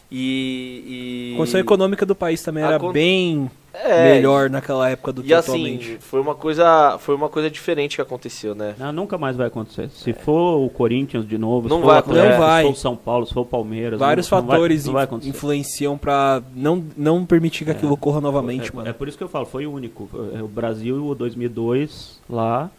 E. 0.09 1.31
e 1.31 1.33
A 1.33 1.38
condição 1.38 1.59
econômica 1.59 2.05
do 2.05 2.15
país 2.15 2.41
também 2.41 2.63
era 2.63 2.79
con- 2.79 2.93
bem 2.93 3.51
é, 3.73 4.13
melhor 4.15 4.49
naquela 4.49 4.89
época 4.89 5.11
do 5.11 5.21
que 5.21 5.29
E 5.29 5.33
assim, 5.33 5.51
atualmente. 5.51 5.97
foi 5.99 6.21
uma 6.21 6.33
coisa, 6.33 6.97
foi 6.99 7.13
uma 7.13 7.27
coisa 7.27 7.49
diferente 7.51 7.97
que 7.97 8.01
aconteceu, 8.01 8.55
né? 8.55 8.73
Não, 8.79 8.91
nunca 8.93 9.17
mais 9.17 9.35
vai 9.35 9.47
acontecer. 9.47 9.89
Se 9.89 10.13
for 10.13 10.63
o 10.63 10.69
Corinthians 10.69 11.27
de 11.27 11.38
novo, 11.38 11.67
Não 11.67 11.77
se 11.77 11.81
for 11.81 11.88
vai 11.88 11.95
o 11.97 11.99
Atlético, 11.99 12.21
acontecer. 12.21 12.39
Não 12.39 12.47
vai. 12.47 12.61
se 12.63 12.67
for 12.69 12.73
o 12.73 12.81
São 12.81 12.95
Paulo, 12.95 13.25
se 13.27 13.33
for 13.33 13.41
o 13.41 13.45
Palmeiras. 13.45 13.99
Vários 13.99 14.29
não, 14.31 14.38
não 14.39 14.47
vai- 14.47 14.55
fatores 14.55 14.85
não 14.85 14.93
vai, 14.93 15.03
acontecer. 15.03 15.29
influenciam 15.29 15.97
pra 15.97 16.41
não, 16.55 16.83
não 16.95 17.25
permitir 17.25 17.65
que 17.65 17.71
aquilo 17.71 17.91
ocorra 17.91 18.21
novamente, 18.21 18.71
é, 18.71 18.73
mano. 18.75 18.89
é 18.89 18.93
por 18.93 19.09
isso 19.09 19.17
que 19.17 19.23
eu 19.25 19.29
falo, 19.29 19.45
foi 19.45 19.67
único. 19.67 20.09
É 20.33 20.41
o 20.41 20.47
Brasil 20.47 21.05
o 21.05 21.13
2002 21.13 22.19
lá 22.29 22.71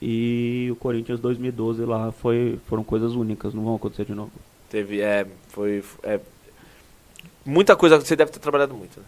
e 0.00 0.68
o 0.70 0.76
Corinthians 0.76 1.20
2012 1.20 1.84
lá 1.84 2.12
foi, 2.12 2.58
foram 2.68 2.82
coisas 2.84 3.12
únicas, 3.12 3.54
não 3.54 3.64
vão 3.64 3.74
acontecer 3.76 4.04
de 4.04 4.14
novo. 4.14 4.30
Teve, 4.70 5.00
é, 5.00 5.26
foi, 5.48 5.82
é, 6.02 6.20
muita 7.44 7.76
coisa, 7.76 7.98
você 7.98 8.16
deve 8.16 8.30
ter 8.30 8.38
trabalhado 8.38 8.74
muito, 8.74 8.98
né? 9.00 9.06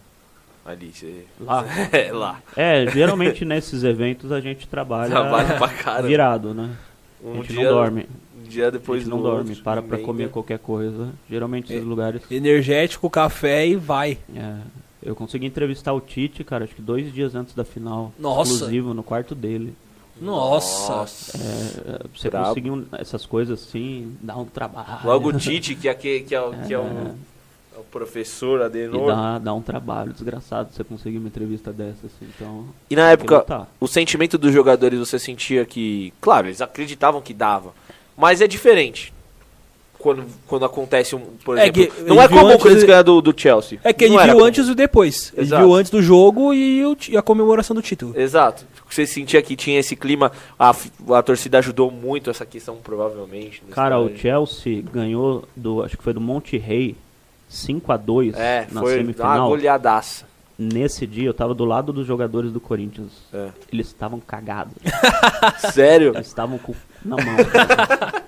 Ali, 0.64 0.90
você... 0.92 1.24
Lá. 1.40 1.64
É, 1.92 2.12
lá. 2.12 2.40
É, 2.56 2.86
geralmente 2.90 3.44
nesses 3.44 3.84
eventos 3.84 4.32
a 4.32 4.40
gente 4.40 4.66
trabalha 4.66 5.10
Trabalha 5.10 6.02
virado, 6.02 6.52
né? 6.52 6.76
a 7.24 7.28
Um 7.28 7.34
gente 7.36 7.52
dia, 7.52 7.64
não 7.64 7.70
dorme. 7.72 8.06
Um 8.38 8.48
dia 8.48 8.70
depois 8.70 8.98
a 9.00 9.04
gente 9.04 9.10
não 9.10 9.18
do 9.18 9.22
dorme, 9.24 9.50
outro, 9.50 9.62
para 9.64 9.80
pra 9.82 9.98
comer 9.98 10.28
qualquer 10.30 10.58
coisa. 10.58 11.12
Geralmente 11.30 11.72
esses 11.72 11.84
É. 11.84 11.88
lugares. 11.88 12.22
Energético, 12.30 13.08
café 13.08 13.66
e 13.66 13.76
vai. 13.76 14.18
é, 14.34 14.56
eu 15.02 15.14
consegui 15.14 15.46
entrevistar 15.46 15.92
o 15.92 16.00
Tite, 16.00 16.42
cara, 16.42 16.64
acho 16.64 16.74
que 16.74 16.82
dois 16.82 17.12
dias 17.14 17.36
antes 17.36 17.54
da 17.54 17.64
final. 17.64 18.12
Nossa. 18.18 18.52
Exclusivo 18.52 18.92
no 18.92 19.04
quarto 19.04 19.36
dele. 19.36 19.72
Nossa. 20.20 20.92
Nossa. 20.96 21.38
É, 21.38 22.00
você 22.14 22.30
Brabo. 22.30 22.48
conseguir 22.48 22.70
um- 22.70 22.86
essas 22.92 23.26
coisas 23.26 23.60
assim, 23.62 24.16
dá 24.22 24.36
um 24.36 24.44
trabalho. 24.44 25.00
Logo 25.04 25.28
o 25.28 25.32
Tite, 25.38 25.74
que 25.74 25.88
é, 25.88 25.94
que, 25.94 26.20
que 26.20 26.34
é, 26.34 26.40
o- 26.40 26.52
que 26.66 26.72
é, 26.74 26.78
o, 26.78 26.82
é 27.76 27.78
o 27.78 27.82
professor 27.84 28.60
E 28.60 28.64
Adenor. 28.64 29.06
dá, 29.08 29.38
dá 29.38 29.54
um 29.54 29.60
trabalho 29.60 30.12
desgraçado 30.12 30.72
você 30.72 30.82
conseguir 30.82 31.18
uma 31.18 31.28
entrevista 31.28 31.72
dessa, 31.72 32.06
assim, 32.06 32.26
então. 32.34 32.66
E 32.88 32.96
na 32.96 33.10
época, 33.10 33.38
lutar. 33.38 33.68
o 33.78 33.86
sentimento 33.86 34.38
dos 34.38 34.52
jogadores, 34.52 34.98
você 34.98 35.18
sentia 35.18 35.64
que... 35.66 36.12
Claro, 36.20 36.46
eles 36.46 36.60
acreditavam 36.62 37.20
que 37.20 37.34
dava. 37.34 37.74
Mas 38.16 38.40
é 38.40 38.46
diferente. 38.48 39.12
Quando, 39.98 40.24
quando 40.46 40.64
acontece 40.64 41.16
um... 41.16 41.20
Por 41.44 41.56
É 41.58 41.62
exemplo, 41.68 41.86
que 41.86 42.02
não 42.02 42.20
é 42.22 42.28
comum 42.28 42.56
quando 42.58 42.72
eles 42.72 42.84
ganham 42.84 43.02
do, 43.02 43.20
do 43.20 43.34
Chelsea. 43.36 43.78
É 43.82 43.92
que 43.92 44.04
ele 44.04 44.14
Não 44.14 44.22
viu 44.24 44.32
comum. 44.34 44.44
antes 44.44 44.68
e 44.68 44.74
depois. 44.74 45.32
Ele 45.36 45.46
Exato. 45.46 45.62
viu 45.64 45.74
antes 45.74 45.90
do 45.90 46.02
jogo 46.02 46.52
e, 46.54 46.84
o 46.84 46.94
ti- 46.94 47.16
a 47.16 47.22
comemoração 47.22 47.74
do 47.74 47.82
título. 47.82 48.12
Exato. 48.18 48.64
Você 48.88 49.04
sentia 49.06 49.42
que 49.42 49.56
tinha 49.56 49.80
esse 49.80 49.96
clima, 49.96 50.30
a, 50.58 50.72
a 51.10 51.22
torcida 51.22 51.58
ajudou 51.58 51.90
muito 51.90 52.30
essa 52.30 52.46
questão, 52.46 52.76
provavelmente. 52.76 53.62
Cara, 53.72 53.98
o 53.98 54.02
momento. 54.04 54.20
Chelsea 54.20 54.80
ganhou 54.92 55.42
do. 55.56 55.82
Acho 55.82 55.96
que 55.96 56.04
foi 56.04 56.12
do 56.12 56.20
Monte 56.20 56.56
Rey 56.56 56.94
5 57.48 57.90
a 57.92 57.96
2 57.96 58.34
É, 58.36 58.66
na 58.70 58.80
foi 58.82 58.92
uma 58.94 59.00
semifinal. 59.02 59.48
goleadaça. 59.48 60.24
Nesse 60.58 61.06
dia 61.06 61.26
eu 61.28 61.34
tava 61.34 61.52
do 61.52 61.64
lado 61.64 61.92
dos 61.92 62.06
jogadores 62.06 62.50
do 62.52 62.60
Corinthians. 62.60 63.10
É. 63.34 63.48
Eles 63.72 63.88
estavam 63.88 64.20
cagados. 64.20 64.72
Sério? 65.72 66.12
Eles 66.14 66.28
estavam 66.28 66.56
com 66.58 66.72
o 66.72 66.76
na 67.04 67.16
mão. 67.16 67.36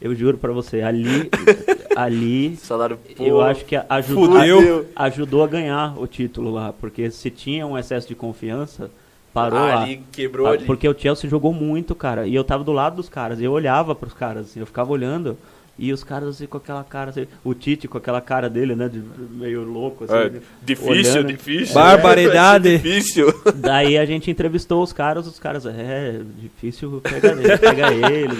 eu 0.00 0.14
juro 0.14 0.38
pra 0.38 0.52
você, 0.52 0.80
ali. 0.82 1.28
Ali. 1.96 2.56
Salário 2.56 2.96
Eu 3.18 3.36
pô, 3.36 3.40
acho 3.40 3.64
que 3.64 3.74
ajudou, 3.76 4.26
Fudeu. 4.30 4.86
ajudou 4.94 5.42
a 5.42 5.46
ganhar 5.48 5.98
o 6.00 6.06
título 6.06 6.52
lá. 6.52 6.72
Porque 6.72 7.10
se 7.10 7.28
tinha 7.28 7.66
um 7.66 7.76
excesso 7.76 8.06
de 8.06 8.14
confiança, 8.14 8.88
parou 9.34 9.58
lá. 9.58 9.82
ali 9.82 10.02
quebrou 10.12 10.46
Ah, 10.46 10.50
ali. 10.50 10.64
Porque 10.64 10.88
o 10.88 10.96
Chelsea 10.96 11.28
jogou 11.28 11.52
muito, 11.52 11.96
cara. 11.96 12.24
E 12.26 12.34
eu 12.34 12.44
tava 12.44 12.62
do 12.62 12.70
lado 12.72 12.94
dos 12.96 13.08
caras. 13.08 13.40
E 13.40 13.44
eu 13.44 13.50
olhava 13.52 13.96
pros 13.96 14.12
caras, 14.14 14.46
assim, 14.46 14.60
eu 14.60 14.66
ficava 14.66 14.92
olhando. 14.92 15.36
E 15.78 15.92
os 15.92 16.02
caras 16.02 16.30
assim 16.30 16.46
com 16.46 16.56
aquela 16.56 16.82
cara, 16.82 17.10
assim, 17.10 17.28
o 17.44 17.54
Tite 17.54 17.86
com 17.86 17.98
aquela 17.98 18.20
cara 18.20 18.50
dele, 18.50 18.74
né? 18.74 18.88
de 18.88 18.98
meio 18.98 19.62
louco, 19.62 20.04
assim. 20.04 20.14
É, 20.14 20.30
né, 20.30 20.40
difícil, 20.62 20.92
olhando. 20.92 21.26
difícil. 21.28 21.74
Barbaridade. 21.74 22.68
É, 22.68 22.76
difícil. 22.76 23.26
Daí 23.54 23.96
a 23.96 24.04
gente 24.04 24.30
entrevistou 24.30 24.82
os 24.82 24.92
caras, 24.92 25.26
os 25.26 25.38
caras, 25.38 25.64
é, 25.66 26.20
difícil 26.38 27.00
pegar 27.00 27.32
ele, 27.32 27.58
pegar 27.58 27.92
ele. 27.92 28.36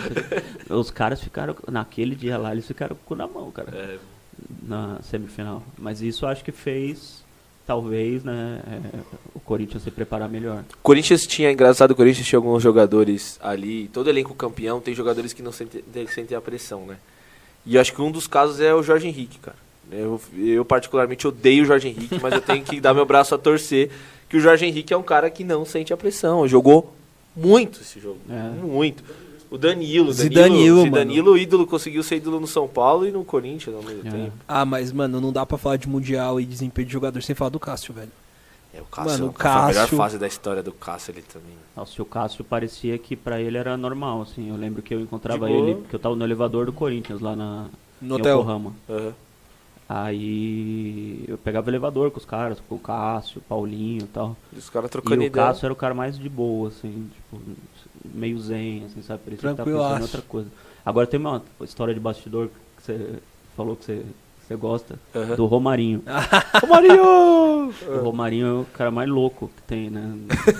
Os 0.69 0.91
caras 0.91 1.23
ficaram, 1.23 1.55
naquele 1.71 2.17
dia 2.17 2.37
lá, 2.37 2.53
eles 2.53 2.67
ficaram 2.67 2.97
com 2.97 3.03
o 3.03 3.07
cu 3.07 3.15
na 3.15 3.27
mão, 3.27 3.51
cara, 3.51 3.71
É, 3.73 3.99
na 4.67 4.99
semifinal. 5.03 5.63
Mas 5.79 6.03
isso 6.03 6.27
acho 6.27 6.45
que 6.45 6.51
fez, 6.51 7.23
talvez, 7.67 8.25
né, 8.25 8.61
é, 8.67 8.99
o 9.35 9.41
Corinthians 9.41 9.83
se 9.83 9.91
preparar 9.91 10.29
melhor. 10.29 10.65
Corinthians 10.83 11.27
tinha, 11.27 11.53
engraçado, 11.53 11.93
o 11.93 11.95
Corinthians 11.95 12.27
tinha 12.27 12.39
alguns 12.39 12.63
jogadores 12.63 13.39
ali, 13.41 13.89
todo 13.89 14.11
elenco 14.11 14.35
campeão 14.35 14.81
tem 14.81 14.95
jogadores 14.95 15.33
que 15.33 15.43
não 15.43 15.53
sentem, 15.53 15.85
sentem 16.09 16.37
a 16.37 16.41
pressão, 16.41 16.85
né? 16.85 16.97
E 17.67 17.79
acho 17.79 17.93
que 17.93 18.01
um 18.03 18.11
dos 18.11 18.27
casos 18.27 18.61
é 18.61 18.75
o 18.75 18.83
Jorge 18.83 19.07
Henrique, 19.09 19.39
cara. 19.39 19.57
Eu, 19.91 20.21
eu 20.37 20.65
particularmente 20.65 21.27
odeio 21.27 21.63
o 21.63 21.67
Jorge 21.67 21.89
Henrique, 21.89 22.19
mas 22.21 22.35
eu 22.35 22.41
tenho 22.43 22.63
que 22.63 22.81
dar 22.81 22.93
meu 22.95 23.07
braço 23.07 23.35
a 23.35 23.39
torcer 23.39 23.91
que 24.29 24.37
o 24.37 24.41
Jorge 24.41 24.67
Henrique 24.67 24.93
é 24.93 24.97
um 24.97 25.03
cara 25.03 25.31
que 25.31 25.43
não 25.45 25.65
sente 25.65 25.93
a 25.93 25.97
pressão. 25.97 26.47
Jogou 26.47 26.93
muito 27.35 27.81
esse 27.81 27.99
jogo. 27.99 28.19
É. 28.29 28.51
Muito. 28.65 29.03
O 29.51 29.57
Danilo, 29.57 30.13
Zidanilo, 30.13 30.77
Danilo, 30.83 30.91
Danilo, 30.91 31.39
ídolo, 31.39 31.67
conseguiu 31.67 32.03
ser 32.03 32.17
ídolo 32.17 32.39
no 32.39 32.47
São 32.47 32.69
Paulo 32.69 33.07
e 33.09 33.11
no 33.11 33.25
Corinthians 33.25 33.75
ao 33.75 33.83
mesmo 33.83 34.07
É. 34.07 34.11
tempo. 34.11 34.33
Ah, 34.47 34.67
mas, 34.67 34.93
mano, 34.93 35.23
não 35.23 35.33
dá 35.33 35.47
pra 35.47 35.57
falar 35.57 35.77
de 35.77 35.89
Mundial 35.89 36.39
e 36.39 36.45
desempenho 36.45 36.87
de 36.87 36.93
jogador 36.93 37.23
sem 37.23 37.35
falar 37.35 37.49
do 37.49 37.59
Cássio, 37.59 37.95
velho. 37.95 38.11
É, 38.79 38.83
o 38.83 38.85
Cássio, 38.85 39.11
Mano, 39.13 39.27
o 39.29 39.33
foi 39.33 39.47
a 39.51 39.67
melhor 39.67 39.81
Cássio- 39.83 39.97
fase 39.99 40.19
da 40.19 40.27
história 40.29 40.63
do 40.63 40.73
Cássio 40.73 41.13
ali 41.13 41.23
também. 41.23 41.57
Nossa, 41.77 42.01
o 42.01 42.05
Cássio 42.05 42.45
parecia 42.45 42.97
que 42.99 43.17
pra 43.17 43.41
ele 43.41 43.59
era 43.59 43.77
normal, 43.77 44.23
assim. 44.23 44.49
Eu 44.51 44.57
lembro 44.57 44.81
que 44.83 44.95
eu 44.95 45.01
encontrava 45.01 45.51
ele, 45.51 45.75
porque 45.77 45.97
eu 45.97 46.01
tava 46.01 46.15
no 46.15 46.25
elevador 46.25 46.67
do 46.67 46.73
Corinthians 46.73 47.21
lá 47.21 47.35
na 47.35 47.67
No 48.01 48.17
em 48.17 48.21
hotel. 48.21 48.39
Yokohama. 48.41 48.73
Aham. 48.89 49.15
Aí 49.89 51.25
eu 51.27 51.39
pegava 51.39 51.67
o 51.67 51.71
elevador 51.71 52.11
com 52.11 52.19
os 52.19 52.25
caras, 52.25 52.59
com 52.69 52.75
o 52.75 52.79
Cássio, 52.79 53.39
o 53.39 53.43
Paulinho 53.43 54.03
e 54.05 54.07
tal. 54.07 54.37
E 54.53 54.59
os 54.59 54.69
caras 54.69 54.89
E 54.91 54.93
trocando 54.93 55.23
o 55.23 55.25
ideia. 55.25 55.47
Cássio 55.47 55.65
era 55.67 55.73
o 55.73 55.77
cara 55.77 55.95
mais 55.95 56.19
de 56.19 56.29
boa, 56.29 56.69
assim, 56.69 57.09
tipo, 57.15 57.43
meio 58.05 58.39
zen, 58.39 58.85
assim, 58.85 59.01
sabe? 59.03 59.23
Parecia 59.25 59.51
que 59.51 59.57
tava 59.57 59.71
pensando 59.71 59.99
em 59.99 60.03
outra 60.03 60.23
coisa. 60.23 60.49
Agora 60.85 61.07
tem 61.07 61.19
uma 61.19 61.43
história 61.63 61.95
de 61.95 62.01
bastidor 62.01 62.49
que 62.77 62.83
você 62.83 63.19
falou 63.57 63.75
que 63.77 63.85
você, 63.87 64.05
você 64.49 64.57
gosta, 64.57 64.99
do 65.37 65.45
Romarinho. 65.47 66.03
Romarinho! 66.63 67.69
O 67.87 67.99
Romarinho 68.03 68.47
é 68.47 68.53
o 68.63 68.65
cara 68.73 68.91
mais 68.91 69.09
louco 69.09 69.51
que 69.55 69.63
tem, 69.63 69.91
né? 69.91 70.15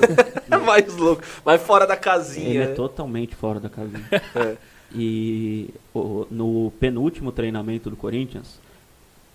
mais 0.65 0.95
louco, 0.97 1.23
mais 1.45 1.61
fora 1.63 1.87
da 1.87 1.95
Ele 1.95 2.03
casinha. 2.03 2.63
é 2.65 2.67
né? 2.69 2.75
totalmente 2.75 3.35
fora 3.35 3.59
da 3.59 3.69
casinha. 3.69 4.05
É. 4.37 4.57
E 4.95 5.69
o- 5.95 6.27
no 6.31 6.73
penúltimo 6.81 7.31
treinamento 7.31 7.91
do 7.91 7.97
Corinthians, 7.97 8.59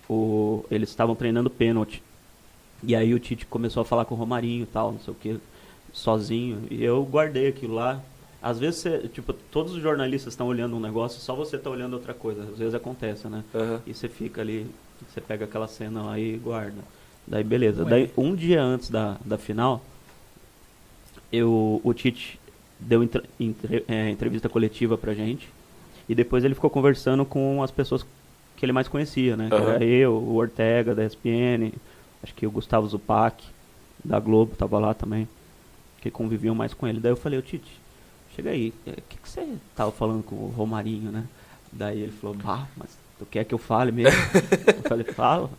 o- 0.09 0.65
eles 0.71 0.89
estavam 0.89 1.15
treinando 1.15 1.49
pênalti. 1.49 2.01
E 2.83 2.95
aí 2.95 3.13
o 3.13 3.19
Tite 3.19 3.45
começou 3.45 3.81
a 3.81 3.85
falar 3.85 4.05
com 4.05 4.15
o 4.15 4.17
Romarinho 4.17 4.63
e 4.63 4.67
tal, 4.67 4.91
não 4.91 4.99
sei 4.99 5.13
o 5.13 5.17
que, 5.17 5.37
sozinho. 5.93 6.63
E 6.71 6.83
eu 6.83 7.03
guardei 7.03 7.47
aquilo 7.47 7.75
lá. 7.75 7.99
Às 8.43 8.59
vezes, 8.59 8.81
você, 8.81 9.07
tipo, 9.07 9.31
todos 9.31 9.73
os 9.73 9.81
jornalistas 9.81 10.33
estão 10.33 10.47
olhando 10.47 10.75
um 10.75 10.79
negócio, 10.79 11.21
só 11.21 11.33
você 11.33 11.57
tá 11.57 11.69
olhando 11.69 11.93
outra 11.93 12.13
coisa. 12.13 12.43
Às 12.43 12.57
vezes 12.57 12.75
acontece, 12.75 13.27
né? 13.29 13.41
Aham. 13.55 13.81
E 13.87 13.93
você 13.93 14.09
fica 14.09 14.41
ali, 14.41 14.67
você 15.09 15.21
pega 15.21 15.45
aquela 15.45 15.67
cena 15.67 16.03
lá 16.03 16.19
e 16.19 16.35
guarda. 16.37 16.81
Daí 17.25 17.41
beleza. 17.43 17.83
Ué. 17.85 17.89
Daí 17.89 18.11
um 18.17 18.35
dia 18.35 18.61
antes 18.61 18.89
da, 18.89 19.15
da 19.23 19.37
final, 19.37 19.81
eu, 21.31 21.79
o 21.83 21.93
Tite 21.93 22.39
deu 22.79 23.01
entre- 23.01 23.23
entre- 23.39 23.85
é, 23.87 24.09
entrevista 24.09 24.49
coletiva 24.49 24.97
pra 24.97 25.13
gente. 25.13 25.49
E 26.07 26.13
depois 26.13 26.43
ele 26.43 26.53
ficou 26.53 26.69
conversando 26.69 27.23
com 27.25 27.63
as 27.63 27.71
pessoas 27.71 28.05
que 28.57 28.65
ele 28.65 28.73
mais 28.73 28.89
conhecia, 28.89 29.37
né? 29.37 29.47
Que 29.49 29.55
Aham. 29.55 29.71
era 29.75 29.83
eu, 29.85 30.13
o 30.15 30.35
Ortega 30.35 30.93
da 30.93 31.05
ESPN, 31.05 31.71
acho 32.21 32.33
que 32.35 32.45
o 32.45 32.51
Gustavo 32.51 32.87
Zupac 32.87 33.41
da 34.03 34.19
Globo 34.19 34.53
tava 34.57 34.77
lá 34.79 34.93
também, 34.93 35.27
que 36.01 36.11
conviviam 36.11 36.53
mais 36.53 36.73
com 36.73 36.85
ele. 36.85 36.99
Daí 36.99 37.13
eu 37.13 37.15
falei, 37.15 37.39
ô 37.39 37.41
Tite, 37.41 37.71
chega 38.35 38.51
aí, 38.51 38.73
o 38.87 38.91
que, 38.93 39.17
que 39.17 39.29
você 39.29 39.47
tava 39.75 39.91
falando 39.91 40.23
com 40.23 40.35
o 40.35 40.47
Romarinho, 40.55 41.11
né? 41.11 41.25
Daí 41.71 42.01
ele 42.01 42.11
falou, 42.11 42.35
bah, 42.35 42.67
mas 42.77 42.97
tu 43.17 43.25
quer 43.25 43.43
que 43.45 43.53
eu 43.53 43.57
fale 43.57 43.91
mesmo? 43.91 44.19
eu 44.83 44.89
falei, 44.89 45.05
fala. 45.05 45.49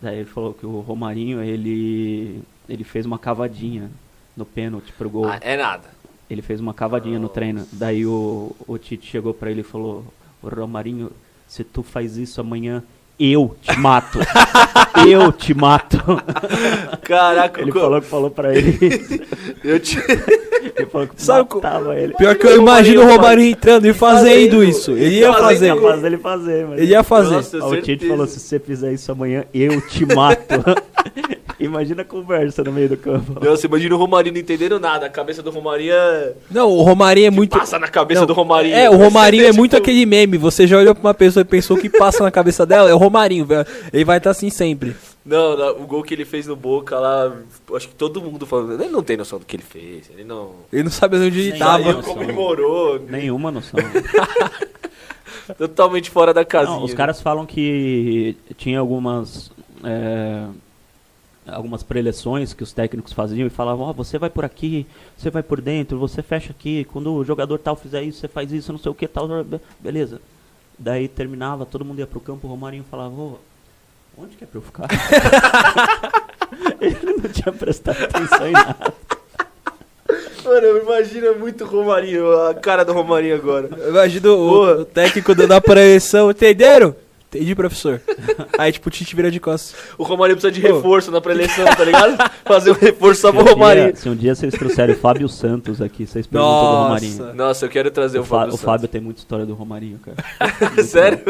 Daí 0.00 0.18
ele 0.18 0.28
falou 0.28 0.54
que 0.54 0.64
o 0.64 0.80
Romarinho, 0.80 1.42
ele, 1.42 2.42
ele 2.68 2.84
fez 2.84 3.04
uma 3.04 3.18
cavadinha 3.18 3.90
no 4.36 4.44
pênalti 4.44 4.92
pro 4.92 5.10
gol. 5.10 5.26
Ah, 5.26 5.38
é 5.40 5.56
nada. 5.56 5.90
Ele 6.30 6.42
fez 6.42 6.60
uma 6.60 6.72
cavadinha 6.72 7.18
no 7.18 7.28
treino. 7.28 7.66
Daí 7.72 8.06
o, 8.06 8.56
o 8.66 8.78
Tite 8.78 9.06
chegou 9.06 9.34
pra 9.34 9.50
ele 9.50 9.60
e 9.60 9.64
falou: 9.64 10.04
"Ô, 10.42 10.48
Romarinho, 10.48 11.10
se 11.46 11.62
tu 11.62 11.82
faz 11.82 12.16
isso 12.16 12.40
amanhã, 12.40 12.82
eu 13.18 13.56
te 13.62 13.78
mato. 13.78 14.18
eu 15.06 15.30
te 15.32 15.54
mato. 15.54 15.98
Caraca, 17.02 17.60
ele 17.60 17.72
co- 17.72 17.80
falou 17.80 18.00
que 18.00 18.06
falou 18.06 18.30
pra 18.30 18.56
ele. 18.56 18.78
eu 19.62 19.78
te... 19.80 19.98
ele 20.76 20.86
falou 20.86 21.06
que 21.08 21.22
Sabe 21.22 21.48
co- 21.48 21.56
matava 21.60 21.96
ele. 21.98 22.14
Pior 22.14 22.34
que 22.36 22.46
eu 22.46 22.56
imagino 22.56 23.02
o 23.02 23.06
Romarinho 23.06 23.50
entrando 23.50 23.86
e 23.86 23.92
fazendo 23.92 24.62
isso. 24.64 24.92
Ele 24.92 25.20
ia 25.20 25.32
fazer. 25.32 25.74
Capaz 25.74 26.02
dele 26.02 26.18
fazer, 26.18 26.66
mas... 26.66 26.78
Ele 26.80 26.90
ia 26.92 27.02
fazer. 27.02 27.34
Nossa, 27.36 27.64
o 27.66 27.80
Tite 27.82 28.06
falou: 28.08 28.26
se 28.26 28.40
você 28.40 28.58
fizer 28.58 28.92
isso 28.92 29.10
amanhã, 29.12 29.44
eu 29.52 29.80
te 29.80 30.04
mato. 30.06 30.42
Imagina 31.64 32.02
a 32.02 32.04
conversa 32.04 32.64
no 32.64 32.72
meio 32.72 32.88
do 32.88 32.96
campo. 32.96 33.38
Nossa, 33.44 33.66
imagina 33.66 33.94
o 33.94 33.98
Romarinho 33.98 34.34
não 34.34 34.40
entendendo 34.40 34.80
nada. 34.80 35.06
A 35.06 35.08
cabeça 35.08 35.42
do 35.42 35.50
Romarinho 35.50 35.92
é... 35.94 36.32
Não, 36.50 36.68
o 36.70 36.82
Romarinho 36.82 37.28
é 37.28 37.30
muito. 37.30 37.56
passa 37.56 37.78
na 37.78 37.88
cabeça 37.88 38.20
Não, 38.20 38.26
do 38.26 38.32
Romarinho. 38.32 38.74
É, 38.74 38.90
o 38.90 38.96
Romarinho 38.96 39.44
é 39.44 39.46
Tipo, 39.46 39.58
muito 39.58 39.76
aquele 39.76 40.04
meme. 40.04 40.36
Você 40.38 40.66
já 40.66 40.78
olhou 40.78 40.94
pra 40.94 41.02
uma 41.08 41.14
pessoa 41.14 41.42
e 41.42 41.44
pensou 41.44 41.76
que 41.76 41.88
passa 41.88 42.22
na 42.24 42.30
cabeça 42.30 42.66
dela? 42.66 42.90
É 42.90 42.94
o 42.94 42.98
Romarinho, 42.98 43.44
velho. 43.46 43.66
Ele 43.92 44.04
vai 44.04 44.18
estar 44.18 44.30
assim 44.30 44.50
sempre. 44.50 44.96
Não, 45.24 45.56
não, 45.56 45.82
o 45.82 45.86
gol 45.86 46.02
que 46.02 46.12
ele 46.14 46.24
fez 46.24 46.48
no 46.48 46.56
Boca 46.56 46.98
lá, 46.98 47.32
acho 47.76 47.88
que 47.88 47.94
todo 47.94 48.20
mundo 48.20 48.44
falando, 48.44 48.82
ele 48.82 48.90
não 48.90 49.04
tem 49.04 49.16
noção 49.16 49.38
do 49.38 49.44
que 49.46 49.54
ele 49.54 49.62
fez, 49.62 50.10
ele 50.10 50.24
não... 50.24 50.50
Ele 50.72 50.82
não 50.82 50.90
sabe 50.90 51.16
onde 51.16 51.38
ele 51.38 51.50
Nem 51.50 51.58
tava. 51.60 51.84
Saiu, 51.84 51.96
noção. 51.98 52.14
comemorou, 52.14 52.98
Nenhuma 53.08 53.52
noção. 53.52 53.78
totalmente 55.56 56.10
fora 56.10 56.34
da 56.34 56.44
casinha. 56.44 56.76
Não, 56.76 56.84
os 56.84 56.94
caras 56.94 57.20
falam 57.20 57.46
que 57.46 58.36
tinha 58.56 58.80
algumas 58.80 59.52
é, 59.84 60.44
algumas 61.46 61.82
preleções 61.82 62.52
que 62.54 62.62
os 62.62 62.72
técnicos 62.72 63.12
faziam 63.12 63.46
e 63.46 63.50
falavam, 63.50 63.86
ó, 63.86 63.92
você 63.92 64.18
vai 64.18 64.30
por 64.30 64.44
aqui, 64.44 64.86
você 65.16 65.28
vai 65.30 65.42
por 65.42 65.60
dentro, 65.60 65.98
você 65.98 66.22
fecha 66.22 66.50
aqui, 66.52 66.84
quando 66.84 67.12
o 67.14 67.24
jogador 67.24 67.58
tal 67.58 67.74
fizer 67.76 68.02
isso, 68.02 68.20
você 68.20 68.28
faz 68.28 68.52
isso, 68.52 68.72
não 68.72 68.78
sei 68.78 68.90
o 68.92 68.94
que 68.94 69.08
tal, 69.08 69.26
be- 69.44 69.60
beleza. 69.80 70.20
Daí 70.78 71.08
terminava, 71.08 71.66
todo 71.66 71.84
mundo 71.84 71.98
ia 71.98 72.06
pro 72.06 72.20
campo, 72.20 72.46
o 72.46 72.50
Romarinho 72.50 72.84
falava, 72.90 73.10
ô, 73.14 73.38
onde 74.16 74.36
que 74.36 74.44
é 74.44 74.46
pra 74.46 74.58
eu 74.58 74.62
ficar? 74.62 74.88
Ele 76.80 77.16
não 77.22 77.30
tinha 77.30 77.52
prestado 77.52 78.02
atenção 78.04 78.46
em 78.48 78.52
nada. 78.52 78.94
Mano, 80.44 80.66
eu 80.66 80.82
imagino 80.82 81.34
muito 81.38 81.64
o 81.64 81.66
Romarinho, 81.68 82.30
a 82.48 82.54
cara 82.54 82.84
do 82.84 82.92
Romarinho 82.92 83.36
agora. 83.36 83.68
Imagina 83.88 84.28
o, 84.30 84.80
o 84.80 84.84
técnico 84.84 85.34
dando 85.34 85.52
a 85.52 85.60
preleção. 85.60 86.30
Entenderam? 86.30 86.94
Entendi, 87.34 87.54
professor. 87.54 88.00
Aí, 88.58 88.70
tipo, 88.72 88.88
o 88.88 88.90
Tite 88.92 89.16
vira 89.16 89.30
de 89.30 89.40
costas. 89.40 89.74
O 89.96 90.02
Romarinho 90.02 90.36
precisa 90.36 90.52
de 90.52 90.60
Pô. 90.60 90.76
reforço 90.76 91.10
na 91.10 91.20
preleção, 91.20 91.64
tá 91.64 91.82
ligado? 91.84 92.16
Fazer 92.44 92.70
um 92.72 92.74
reforço 92.74 93.22
só 93.22 93.32
pro 93.32 93.42
Romarinho. 93.42 93.96
se 93.96 94.08
um 94.08 94.14
dia 94.14 94.34
vocês 94.34 94.52
trouxerem 94.52 94.94
o 94.94 94.98
Fábio 94.98 95.28
Santos 95.28 95.80
aqui, 95.80 96.06
vocês 96.06 96.26
perguntam 96.26 96.52
do 96.54 96.62
Nossa. 96.62 96.82
Romarinho. 96.84 97.34
Nossa, 97.34 97.64
eu 97.64 97.70
quero 97.70 97.90
trazer 97.90 98.18
o, 98.18 98.22
O, 98.22 98.24
Fá- 98.24 98.40
Fábio 98.40 98.54
o 98.54 98.58
Fábio 98.58 98.88
tem 98.88 99.00
muita 99.00 99.20
história 99.20 99.46
do 99.46 99.54
Romarinho, 99.54 99.98
cara. 99.98 100.16
Santos. 100.76 100.86
Sério? 100.90 101.20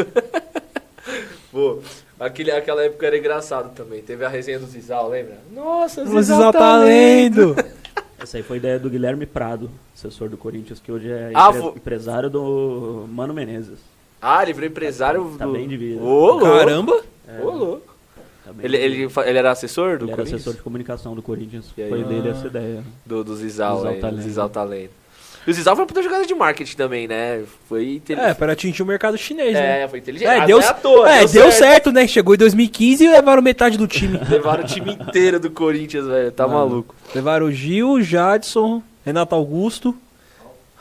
Pô, 1.51 1.79
aquele, 2.19 2.51
aquela 2.51 2.83
época 2.83 3.05
era 3.05 3.17
engraçado 3.17 3.73
também. 3.73 4.01
Teve 4.01 4.25
a 4.25 4.29
resenha 4.29 4.59
do 4.59 4.65
Zizal, 4.65 5.09
lembra? 5.09 5.37
Nossa, 5.53 6.01
O 6.03 6.21
Zizal 6.21 6.51
tá 6.51 6.77
lendo. 6.77 7.55
Essa 8.19 8.37
aí 8.37 8.43
foi 8.43 8.57
ideia 8.57 8.79
do 8.79 8.89
Guilherme 8.89 9.25
Prado, 9.25 9.69
assessor 9.95 10.29
do 10.29 10.37
Corinthians, 10.37 10.79
que 10.79 10.91
hoje 10.91 11.09
é 11.11 11.31
Ah, 11.35 11.51
empresário 11.75 12.29
do 12.29 13.05
Mano 13.11 13.33
Menezes. 13.33 13.79
Ah, 14.23 14.41
ele 14.43 14.53
virou 14.53 14.69
empresário 14.69 15.35
Tá 15.37 15.45
do... 15.45 15.51
bem 15.51 15.67
de 15.67 15.75
vida. 15.77 16.01
Ô, 16.01 16.31
louco. 16.31 16.45
Caramba. 16.45 17.01
Ô, 17.41 17.49
louco. 17.51 17.93
Tá 18.45 18.51
Ele, 18.61 18.77
ele, 18.77 19.09
ele 19.25 19.37
era 19.37 19.51
assessor 19.51 19.97
do 19.97 20.05
Ele 20.05 20.11
era 20.11 20.17
Corinthians? 20.17 20.41
assessor 20.41 20.53
de 20.55 20.61
comunicação 20.61 21.13
do 21.15 21.21
Corinthians. 21.21 21.65
E 21.77 21.81
aí? 21.83 21.89
Foi 21.89 22.03
dele 22.03 22.29
Ah. 22.29 22.31
essa 22.31 22.47
ideia. 22.47 22.83
Do, 23.05 23.23
do 23.23 23.35
Zizal, 23.35 23.77
Zizal 23.77 23.91
aí, 23.93 23.99
do 23.99 24.05
lendo. 24.07 24.21
Zizal 24.21 24.51
lendo. 24.67 24.89
E 25.45 25.51
o 25.51 25.53
Zizal 25.53 25.75
foi 25.75 25.83
uma 25.83 25.87
puta 25.87 26.01
jogada 26.01 26.25
de 26.25 26.33
marketing 26.33 26.77
também, 26.77 27.05
né? 27.05 27.43
Foi 27.67 27.95
inteligente. 27.95 28.29
É, 28.31 28.33
para 28.33 28.53
atingir 28.53 28.81
o 28.81 28.85
mercado 28.85 29.17
chinês, 29.17 29.53
né? 29.53 29.81
É, 29.81 29.87
foi 29.89 29.99
inteligente. 29.99 30.27
É, 30.29 30.39
Ah, 30.39 30.45
deu, 30.45 30.57
é 30.61 30.73
toa, 30.73 31.09
é, 31.11 31.25
deu 31.27 31.51
certo. 31.51 31.91
né? 31.91 32.07
Chegou 32.07 32.33
em 32.33 32.37
2015 32.37 33.03
e 33.03 33.09
levaram 33.09 33.41
metade 33.41 33.77
do 33.77 33.85
time. 33.85 34.17
Levaram 34.29 34.63
o 34.63 34.65
time 34.67 34.93
inteiro 34.93 35.41
do 35.41 35.51
Corinthians, 35.51 36.05
velho. 36.07 36.31
Tá 36.31 36.47
Mano. 36.47 36.59
maluco. 36.69 36.95
levaram 37.13 37.47
o 37.47 37.51
Gil, 37.51 38.01
Jadson, 38.01 38.81
Renato 39.05 39.35
Augusto, 39.35 39.93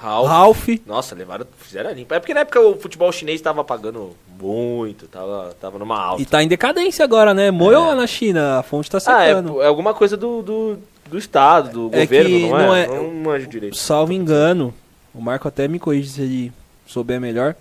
Ralf. 0.03 0.29
Ralph. 0.29 0.69
Nossa, 0.85 1.15
levaram, 1.15 1.47
fizeram 1.59 1.91
a 1.91 1.93
limpa. 1.93 2.17
É 2.17 2.19
porque 2.21 2.35
na 2.35 2.41
época 2.41 2.61
o 2.61 2.77
futebol 2.77 3.13
chinês 3.13 3.41
tava 3.41 3.63
pagando 3.63 4.17
muito, 4.41 5.07
tava, 5.07 5.55
tava 5.61 5.79
numa 5.79 5.97
alta. 5.97 6.21
E 6.21 6.27
tá 6.27 6.43
em 6.43 6.49
decadência 6.49 7.05
agora, 7.05 7.33
né? 7.33 7.53
Moeu 7.53 7.81
lá 7.85 7.95
na 7.95 8.07
China, 8.07 8.59
a 8.59 8.63
fonte 8.65 8.91
tá 8.91 8.99
ah, 9.07 9.23
é, 9.23 9.29
secando. 9.29 9.63
é 9.63 9.67
alguma 9.67 9.95
coisa 9.95 10.17
do, 10.17 10.43
do, 10.43 10.79
do 11.09 11.17
Estado, 11.17 11.89
do 11.89 11.97
É 11.97 12.01
governo, 12.01 12.49
não 12.49 12.59
é? 12.59 12.67
não 12.67 12.75
é- 12.75 12.87
Não 12.89 13.15
manjo 13.15 13.47
direito. 13.47 13.77
Salvo 13.77 14.13
engano, 14.13 14.75
o 15.15 15.21
Marco 15.21 15.47
até 15.47 15.69
me 15.69 15.79
corrige 15.79 16.11
se 16.11 16.23
ele 16.23 16.53
souber 16.85 17.21
melhor. 17.21 17.55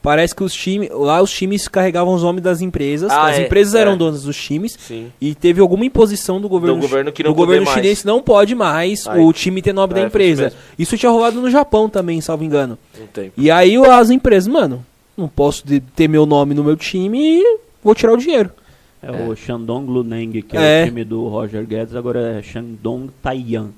Parece 0.00 0.34
que 0.34 0.44
os 0.44 0.54
times. 0.54 0.88
Lá 0.92 1.20
os 1.20 1.30
times 1.30 1.66
carregavam 1.66 2.14
os 2.14 2.22
nomes 2.22 2.42
das 2.42 2.60
empresas. 2.60 3.10
Ah, 3.10 3.26
as 3.28 3.38
é, 3.38 3.42
empresas 3.46 3.74
é. 3.74 3.80
eram 3.80 3.96
donas 3.96 4.22
dos 4.22 4.36
times. 4.36 4.76
Sim. 4.78 5.10
E 5.20 5.34
teve 5.34 5.60
alguma 5.60 5.84
imposição 5.84 6.40
do 6.40 6.48
governo, 6.48 6.76
Do 6.76 6.82
governo 6.82 7.10
que 7.12 7.22
não 7.24 7.32
do 7.32 7.34
governo 7.34 7.64
mais. 7.64 7.74
chinês 7.74 8.04
não 8.04 8.22
pode 8.22 8.54
mais 8.54 9.06
Aí. 9.08 9.20
o 9.20 9.32
time 9.32 9.60
ter 9.60 9.72
nome 9.72 9.94
da 9.94 10.00
É, 10.00 10.04
empresa. 10.04 10.46
isso 10.48 10.56
Isso 10.78 10.96
tinha 10.96 11.10
rolado 11.10 11.40
no 11.40 11.50
Japão 11.50 11.88
também, 11.88 12.20
salvo 12.20 12.44
engano. 12.44 12.78
Não 12.98 13.06
tem. 13.08 13.32
E 13.36 13.50
aí 13.50 13.76
as 13.76 14.08
empresas, 14.10 14.46
mano, 14.46 14.86
não 15.16 15.26
posso 15.28 15.66
de- 15.66 15.80
ter 15.80 16.08
meu 16.08 16.24
nome 16.24 16.54
no 16.54 16.62
meu 16.62 16.76
time 16.76 17.18
e 17.40 17.58
vou 17.82 17.94
tirar 17.94 18.12
o 18.12 18.16
dinheiro. 18.16 18.50
É, 19.02 19.10
o 19.10 19.34
Shandong 19.36 19.90
Luneng, 19.90 20.42
que 20.42 20.56
é, 20.56 20.80
É. 20.80 20.84
o 20.84 20.86
time 20.86 21.04
do 21.04 21.26
Roger 21.28 21.64
Guedes, 21.66 21.94
agora 21.96 22.38
é 22.38 22.42
Shandong 22.42 23.10
Taiyan. 23.22 23.70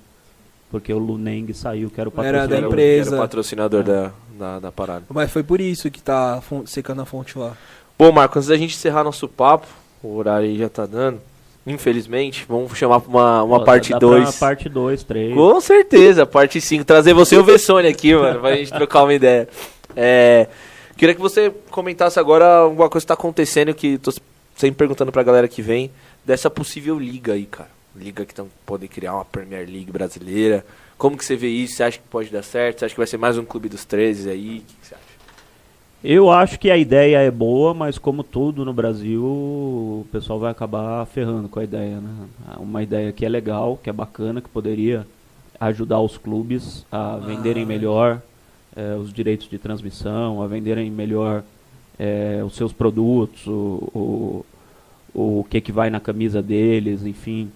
Porque 0.70 0.92
o 0.92 0.98
Luneng 0.98 1.52
saiu, 1.52 1.90
que 1.90 2.00
era 2.00 2.08
o 2.08 2.12
Era 2.12 2.38
patrocinador. 2.38 2.48
da 2.48 2.56
Era 2.56 2.66
o- 2.66 2.70
empresa. 2.70 3.10
Era 3.10 3.16
o 3.16 3.20
patrocinador 3.20 3.82
da, 3.82 4.12
da, 4.40 4.58
da 4.58 4.72
parada. 4.72 5.04
Mas 5.10 5.30
foi 5.30 5.42
por 5.42 5.60
isso 5.60 5.90
que 5.90 6.02
tá 6.02 6.42
secando 6.66 7.02
a 7.02 7.04
fonte 7.04 7.38
lá. 7.38 7.52
Bom, 7.98 8.10
Marco, 8.10 8.38
antes 8.38 8.48
da 8.48 8.56
gente 8.56 8.74
encerrar 8.74 9.04
nosso 9.04 9.28
papo, 9.28 9.66
o 10.02 10.16
horário 10.16 10.48
aí 10.48 10.58
já 10.58 10.68
tá 10.68 10.86
dando. 10.86 11.20
Infelizmente, 11.66 12.46
vamos 12.48 12.76
chamar 12.76 13.00
pra 13.00 13.10
uma, 13.10 13.42
uma 13.42 13.58
Pô, 13.58 13.66
parte 13.66 13.90
dá 13.90 13.98
pra 13.98 14.08
2. 14.08 14.36
Parte 14.36 14.68
2, 14.68 15.04
3. 15.04 15.34
Com 15.34 15.60
certeza, 15.60 16.24
parte 16.24 16.58
5. 16.60 16.84
Trazer 16.84 17.12
você 17.12 17.34
e 17.34 17.38
o 17.38 17.44
Vessone 17.44 17.86
aqui, 17.86 18.14
mano, 18.14 18.40
pra 18.40 18.56
gente 18.56 18.72
trocar 18.72 19.02
uma 19.02 19.12
ideia. 19.12 19.46
É, 19.94 20.48
queria 20.96 21.14
que 21.14 21.20
você 21.20 21.52
comentasse 21.70 22.18
agora 22.18 22.46
alguma 22.46 22.88
coisa 22.88 23.04
que 23.04 23.08
tá 23.08 23.14
acontecendo, 23.14 23.74
que 23.74 23.98
tô 23.98 24.10
sempre 24.56 24.78
perguntando 24.78 25.12
pra 25.12 25.22
galera 25.22 25.46
que 25.46 25.60
vem, 25.60 25.90
dessa 26.24 26.48
possível 26.48 26.98
liga 26.98 27.34
aí, 27.34 27.44
cara. 27.44 27.68
Liga 27.94 28.24
que 28.24 28.32
estão 28.32 28.48
podem 28.64 28.88
criar 28.88 29.14
uma 29.14 29.24
Premier 29.24 29.68
League 29.68 29.92
brasileira. 29.92 30.64
Como 31.00 31.16
que 31.16 31.24
você 31.24 31.34
vê 31.34 31.48
isso? 31.48 31.76
Você 31.76 31.82
acha 31.82 31.98
que 31.98 32.06
pode 32.08 32.28
dar 32.28 32.42
certo? 32.42 32.80
Você 32.80 32.84
acha 32.84 32.94
que 32.94 33.00
vai 33.00 33.06
ser 33.06 33.16
mais 33.16 33.38
um 33.38 33.44
clube 33.44 33.70
dos 33.70 33.86
13 33.86 34.28
aí? 34.28 34.58
O 34.58 34.60
que, 34.60 34.76
que 34.76 34.86
você 34.86 34.94
acha? 34.94 35.04
Eu 36.04 36.30
acho 36.30 36.60
que 36.60 36.70
a 36.70 36.76
ideia 36.76 37.16
é 37.16 37.30
boa, 37.30 37.72
mas 37.72 37.96
como 37.96 38.22
tudo 38.22 38.66
no 38.66 38.72
Brasil, 38.74 39.24
o 39.24 40.06
pessoal 40.12 40.38
vai 40.38 40.50
acabar 40.50 41.06
ferrando 41.06 41.48
com 41.48 41.58
a 41.58 41.64
ideia, 41.64 41.98
né? 42.02 42.28
Uma 42.58 42.82
ideia 42.82 43.10
que 43.12 43.24
é 43.24 43.30
legal, 43.30 43.80
que 43.82 43.88
é 43.88 43.92
bacana, 43.94 44.42
que 44.42 44.48
poderia 44.50 45.06
ajudar 45.58 46.00
os 46.00 46.18
clubes 46.18 46.84
a 46.92 47.16
venderem 47.16 47.64
melhor 47.64 48.20
eh, 48.76 48.94
os 49.00 49.10
direitos 49.10 49.48
de 49.48 49.56
transmissão, 49.56 50.42
a 50.42 50.46
venderem 50.46 50.90
melhor 50.90 51.42
eh, 51.98 52.42
os 52.44 52.54
seus 52.54 52.74
produtos, 52.74 53.46
o, 53.46 54.44
o, 55.14 55.38
o 55.40 55.46
que, 55.48 55.62
que 55.62 55.72
vai 55.72 55.88
na 55.88 55.98
camisa 55.98 56.42
deles, 56.42 57.06
enfim. 57.06 57.50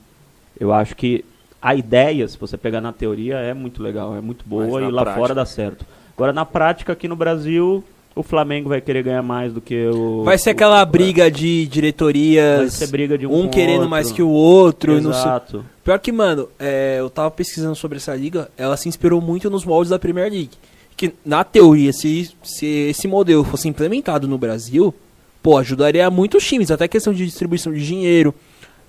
Eu 0.59 0.73
acho 0.73 0.97
que 0.97 1.27
a 1.65 1.75
ideia, 1.75 2.29
se 2.29 2.37
você 2.37 2.59
pegar 2.59 2.81
na 2.83 2.93
teoria, 2.93 3.37
é 3.39 3.55
muito 3.55 3.83
legal, 3.83 4.15
é 4.15 4.21
muito 4.21 4.45
boa 4.47 4.83
e 4.83 4.91
lá 4.91 5.01
prática? 5.03 5.19
fora 5.21 5.35
dá 5.35 5.47
certo. 5.47 5.87
Agora, 6.15 6.31
na 6.31 6.45
prática, 6.45 6.93
aqui 6.93 7.09
no 7.09 7.17
Brasil, 7.17 7.83
o 8.15 8.23
Flamengo 8.23 8.69
vai 8.69 8.83
querer 8.83 9.03
ganhar 9.03 9.23
mais 9.23 9.51
do 9.53 9.63
que 9.63 9.87
o. 9.89 10.23
Vai 10.23 10.37
ser 10.37 10.51
aquela 10.51 10.83
o- 10.83 10.87
briga 10.87 11.31
de 11.31 11.67
diretorias. 11.67 12.59
Vai 12.59 12.69
ser 12.69 12.87
briga 12.89 13.17
de 13.17 13.27
um, 13.27 13.45
um 13.45 13.49
querendo 13.49 13.77
outro. 13.77 13.89
mais 13.91 14.13
que 14.13 14.23
o 14.23 14.29
outro. 14.29 14.99
e 14.99 15.01
não 15.01 15.11
Exato. 15.11 15.65
Pior 15.83 15.99
que, 15.99 16.13
mano, 16.13 16.49
é, 16.59 16.97
eu 17.01 17.09
tava 17.09 17.31
pesquisando 17.31 17.75
sobre 17.75 17.97
essa 17.97 18.15
liga, 18.15 18.51
ela 18.59 18.77
se 18.77 18.87
inspirou 18.89 19.21
muito 19.23 19.49
nos 19.51 19.65
moldes 19.65 19.91
da 19.91 19.99
Premier 19.99 20.31
League. 20.31 20.51
Que, 20.97 21.13
na 21.25 21.43
teoria, 21.43 21.93
se, 21.93 22.31
se 22.43 22.67
esse 22.67 23.09
modelo 23.09 23.43
fosse 23.43 23.69
implementado 23.69 24.29
no 24.29 24.39
Brasil, 24.39 24.95
pô, 25.43 25.57
ajudaria 25.59 26.09
muitos 26.11 26.47
times, 26.47 26.71
até 26.71 26.87
questão 26.87 27.13
de 27.13 27.25
distribuição 27.27 27.73
de 27.73 27.85
dinheiro, 27.85 28.33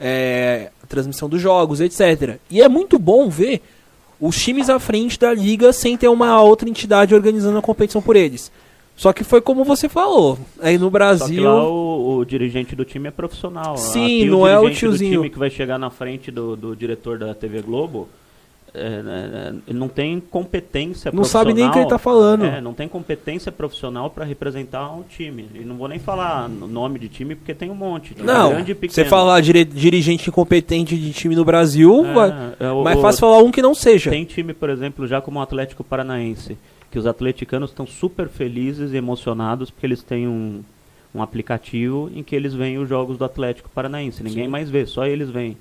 é, 0.07 0.69
transmissão 0.87 1.27
dos 1.27 1.41
jogos, 1.41 1.81
etc. 1.81 2.37
E 2.51 2.61
é 2.61 2.69
muito 2.69 2.99
bom 2.99 3.27
ver 3.27 3.59
os 4.21 4.37
times 4.37 4.69
à 4.69 4.77
frente 4.77 5.19
da 5.19 5.33
liga 5.33 5.73
sem 5.73 5.97
ter 5.97 6.07
uma 6.07 6.39
outra 6.43 6.69
entidade 6.69 7.15
organizando 7.15 7.57
a 7.57 7.61
competição 7.61 8.03
por 8.03 8.15
eles. 8.15 8.51
Só 8.95 9.11
que 9.11 9.23
foi 9.23 9.41
como 9.41 9.65
você 9.65 9.89
falou, 9.89 10.37
aí 10.61 10.77
no 10.77 10.91
Brasil... 10.91 11.43
lá 11.43 11.67
o, 11.67 12.19
o 12.19 12.25
dirigente 12.25 12.75
do 12.75 12.85
time 12.85 13.07
é 13.07 13.11
profissional. 13.11 13.75
Sim, 13.77 14.21
Aqui 14.21 14.29
não 14.29 14.47
é 14.47 14.57
o 14.59 14.69
tiozinho. 14.69 15.09
do 15.09 15.15
time 15.23 15.29
que 15.31 15.39
vai 15.39 15.49
chegar 15.49 15.79
na 15.79 15.89
frente 15.89 16.29
do, 16.29 16.55
do 16.55 16.75
diretor 16.75 17.17
da 17.17 17.33
TV 17.33 17.61
Globo. 17.61 18.07
É, 18.75 19.01
né, 19.03 19.55
ele 19.67 19.77
não 19.79 19.87
tem 19.87 20.19
competência 20.19 21.11
Não 21.13 21.23
sabe 21.23 21.53
nem 21.53 21.67
o 21.67 21.71
que 21.71 21.79
ele 21.79 21.85
tá 21.87 21.97
profissional. 21.97 22.37
falando. 22.37 22.45
É, 22.45 22.61
não 22.61 22.73
tem 22.73 22.87
competência 22.87 23.51
profissional 23.51 24.09
para 24.09 24.25
representar 24.25 24.91
um 24.91 25.03
time. 25.03 25.47
E 25.55 25.59
não 25.59 25.75
vou 25.75 25.87
nem 25.87 25.99
falar 25.99 26.47
nome 26.49 26.99
de 26.99 27.07
time 27.09 27.35
porque 27.35 27.53
tem 27.53 27.69
um 27.71 27.75
monte. 27.75 28.15
Não, 28.21 28.49
grande 28.51 28.73
você 28.73 29.05
falar 29.05 29.41
dirigente 29.41 30.29
incompetente 30.29 30.97
de 30.97 31.11
time 31.13 31.35
no 31.35 31.45
Brasil, 31.45 32.05
É, 32.59 32.65
é, 32.65 32.71
o- 32.71 32.83
mais 32.83 32.97
o- 32.97 33.01
fácil 33.01 33.19
falar 33.21 33.39
um 33.39 33.51
que 33.51 33.61
não 33.61 33.73
seja. 33.73 34.09
Tem 34.11 34.23
time, 34.25 34.53
por 34.53 34.69
exemplo, 34.69 35.07
já 35.07 35.21
como 35.21 35.39
o 35.39 35.41
Atlético 35.41 35.83
Paranaense, 35.83 36.57
que 36.91 36.99
os 36.99 37.05
atleticanos 37.07 37.69
estão 37.71 37.85
super 37.87 38.27
felizes 38.29 38.93
e 38.93 38.97
emocionados 38.97 39.69
porque 39.71 39.85
eles 39.85 40.01
têm 40.03 40.27
um, 40.27 40.61
um 41.13 41.21
aplicativo 41.21 42.09
em 42.15 42.23
que 42.23 42.35
eles 42.35 42.53
veem 42.53 42.77
os 42.77 42.87
jogos 42.89 43.17
do 43.17 43.25
Atlético 43.25 43.69
Paranaense. 43.69 44.23
Ninguém 44.23 44.45
Sim. 44.45 44.49
mais 44.49 44.69
vê, 44.69 44.85
só 44.85 45.05
eles 45.05 45.29
veem. 45.29 45.57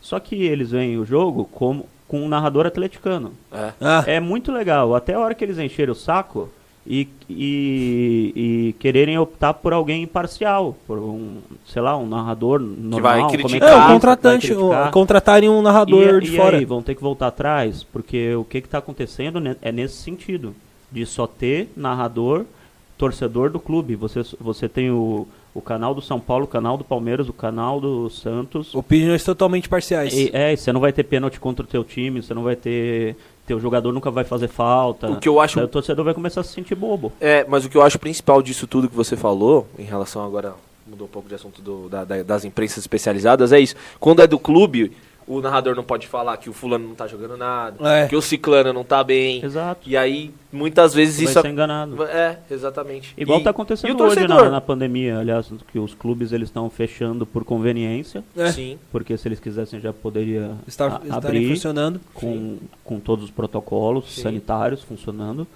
Só 0.00 0.18
que 0.18 0.34
eles 0.34 0.70
veem 0.72 0.98
o 0.98 1.04
jogo 1.04 1.44
como, 1.52 1.86
com 2.12 2.20
um 2.22 2.28
narrador 2.28 2.66
atleticano. 2.66 3.32
É. 3.50 3.72
Ah, 3.80 4.04
É 4.06 4.20
muito 4.20 4.52
legal. 4.52 4.94
Até 4.94 5.14
a 5.14 5.18
hora 5.18 5.34
que 5.34 5.42
eles 5.42 5.58
encherem 5.58 5.90
o 5.90 5.94
saco 5.94 6.50
e, 6.86 7.08
e, 7.30 8.32
e 8.36 8.72
quererem 8.78 9.16
optar 9.16 9.54
por 9.54 9.72
alguém 9.72 10.02
imparcial, 10.02 10.76
por 10.86 10.98
um, 10.98 11.38
sei 11.66 11.80
lá, 11.80 11.96
um 11.96 12.06
narrador 12.06 12.60
normal, 12.60 13.00
vai 13.00 13.22
um 13.22 13.28
criticar. 13.28 13.68
é, 13.70 13.74
o 13.76 13.80
que 13.86 13.92
contratante, 13.94 14.48
vai 14.48 14.56
criticar. 14.56 14.88
o- 14.88 14.92
contratarem 14.92 15.48
um 15.48 15.62
narrador 15.62 16.18
E, 16.22 16.26
de 16.26 16.34
e 16.34 16.36
fora. 16.36 16.58
aí, 16.58 16.64
vão 16.66 16.82
ter 16.82 16.94
que 16.94 17.00
voltar 17.02 17.28
atrás, 17.28 17.82
porque 17.82 18.34
o 18.34 18.44
que 18.44 18.58
está 18.58 18.76
acontecendo 18.78 19.40
é 19.62 19.72
nesse 19.72 19.96
sentido, 19.96 20.54
de 20.90 21.06
só 21.06 21.26
ter 21.26 21.72
narrador, 21.74 22.44
torcedor 22.98 23.48
do 23.50 23.58
clube. 23.58 23.96
Você, 23.96 24.22
você 24.38 24.68
tem 24.68 24.90
o, 24.90 25.26
o 25.54 25.60
canal 25.60 25.94
do 25.94 26.00
São 26.00 26.18
Paulo, 26.18 26.44
o 26.44 26.48
canal 26.48 26.76
do 26.78 26.84
Palmeiras, 26.84 27.28
o 27.28 27.32
canal 27.32 27.80
do 27.80 28.08
Santos. 28.08 28.74
Opiniões 28.74 29.22
totalmente 29.22 29.68
parciais. 29.68 30.12
E, 30.14 30.30
é, 30.32 30.52
e 30.52 30.56
você 30.56 30.72
não 30.72 30.80
vai 30.80 30.92
ter 30.92 31.04
pênalti 31.04 31.38
contra 31.38 31.64
o 31.64 31.68
teu 31.68 31.84
time, 31.84 32.22
você 32.22 32.32
não 32.34 32.42
vai 32.42 32.56
ter... 32.56 33.16
Teu 33.46 33.58
jogador 33.60 33.92
nunca 33.92 34.08
vai 34.10 34.22
fazer 34.24 34.46
falta. 34.48 35.10
O 35.10 35.16
que 35.20 35.28
eu 35.28 35.40
acho- 35.40 35.58
o 35.60 35.66
torcedor 35.68 36.04
vai 36.04 36.14
começar 36.14 36.40
a 36.42 36.44
se 36.44 36.52
sentir 36.52 36.76
bobo. 36.76 37.12
É, 37.20 37.44
mas 37.48 37.64
o 37.64 37.68
que 37.68 37.76
eu 37.76 37.82
acho 37.82 37.98
principal 37.98 38.40
disso 38.40 38.66
tudo 38.68 38.88
que 38.88 38.94
você 38.94 39.16
falou, 39.16 39.66
em 39.76 39.82
relação 39.82 40.24
agora, 40.24 40.54
mudou 40.86 41.06
um 41.08 41.10
pouco 41.10 41.28
de 41.28 41.34
assunto 41.34 41.60
do- 41.60 41.88
da- 41.88 42.04
da- 42.04 42.22
das 42.22 42.44
imprensas 42.44 42.78
especializadas, 42.78 43.52
é 43.52 43.58
isso. 43.58 43.74
Quando 43.98 44.22
é 44.22 44.28
do 44.28 44.38
clube, 44.38 44.92
o 45.26 45.40
narrador 45.40 45.74
não 45.76 45.84
pode 45.84 46.06
falar 46.06 46.36
que 46.36 46.50
o 46.50 46.52
fulano 46.52 46.88
não 46.88 46.94
tá 46.94 47.06
jogando 47.06 47.36
nada, 47.36 47.76
É. 47.88 48.08
que 48.08 48.16
o 48.16 48.22
ciclano 48.22 48.72
não 48.72 48.84
tá 48.84 49.02
bem. 49.04 49.44
Exato. 49.44 49.88
E 49.88 49.96
aí, 49.96 50.32
muitas 50.52 50.92
vezes 50.94 51.16
Vai 51.16 51.24
isso... 51.24 51.40
ser 51.40 51.48
enganado. 51.48 52.02
É, 52.04 52.38
exatamente. 52.50 53.14
Igual 53.16 53.38
E- 53.38 53.40
está 53.40 53.50
e 53.50 53.52
acontecendo 53.52 54.02
hoje 54.02 54.26
na, 54.26 54.50
na 54.50 54.60
pandemia, 54.60 55.18
aliás, 55.18 55.50
que 55.70 55.78
os 55.78 55.94
clubes 55.94 56.32
eles 56.32 56.48
estão 56.48 56.68
fechando 56.68 57.24
por 57.26 57.44
conveniência, 57.44 58.24
É. 58.36 58.50
Sim. 58.52 58.78
porque 58.90 59.16
se 59.16 59.28
eles 59.28 59.38
quisessem 59.40 59.80
já 59.80 59.92
poderia 59.92 60.52
Estar, 60.66 61.00
a- 61.08 61.16
abrir 61.16 61.48
funcionando. 61.48 62.00
com, 62.14 62.58
com 62.84 62.98
todos 63.00 63.24
os 63.24 63.30
protocolos 63.30 64.12
Sim. 64.14 64.22
sanitários 64.22 64.82
funcionando, 64.82 65.46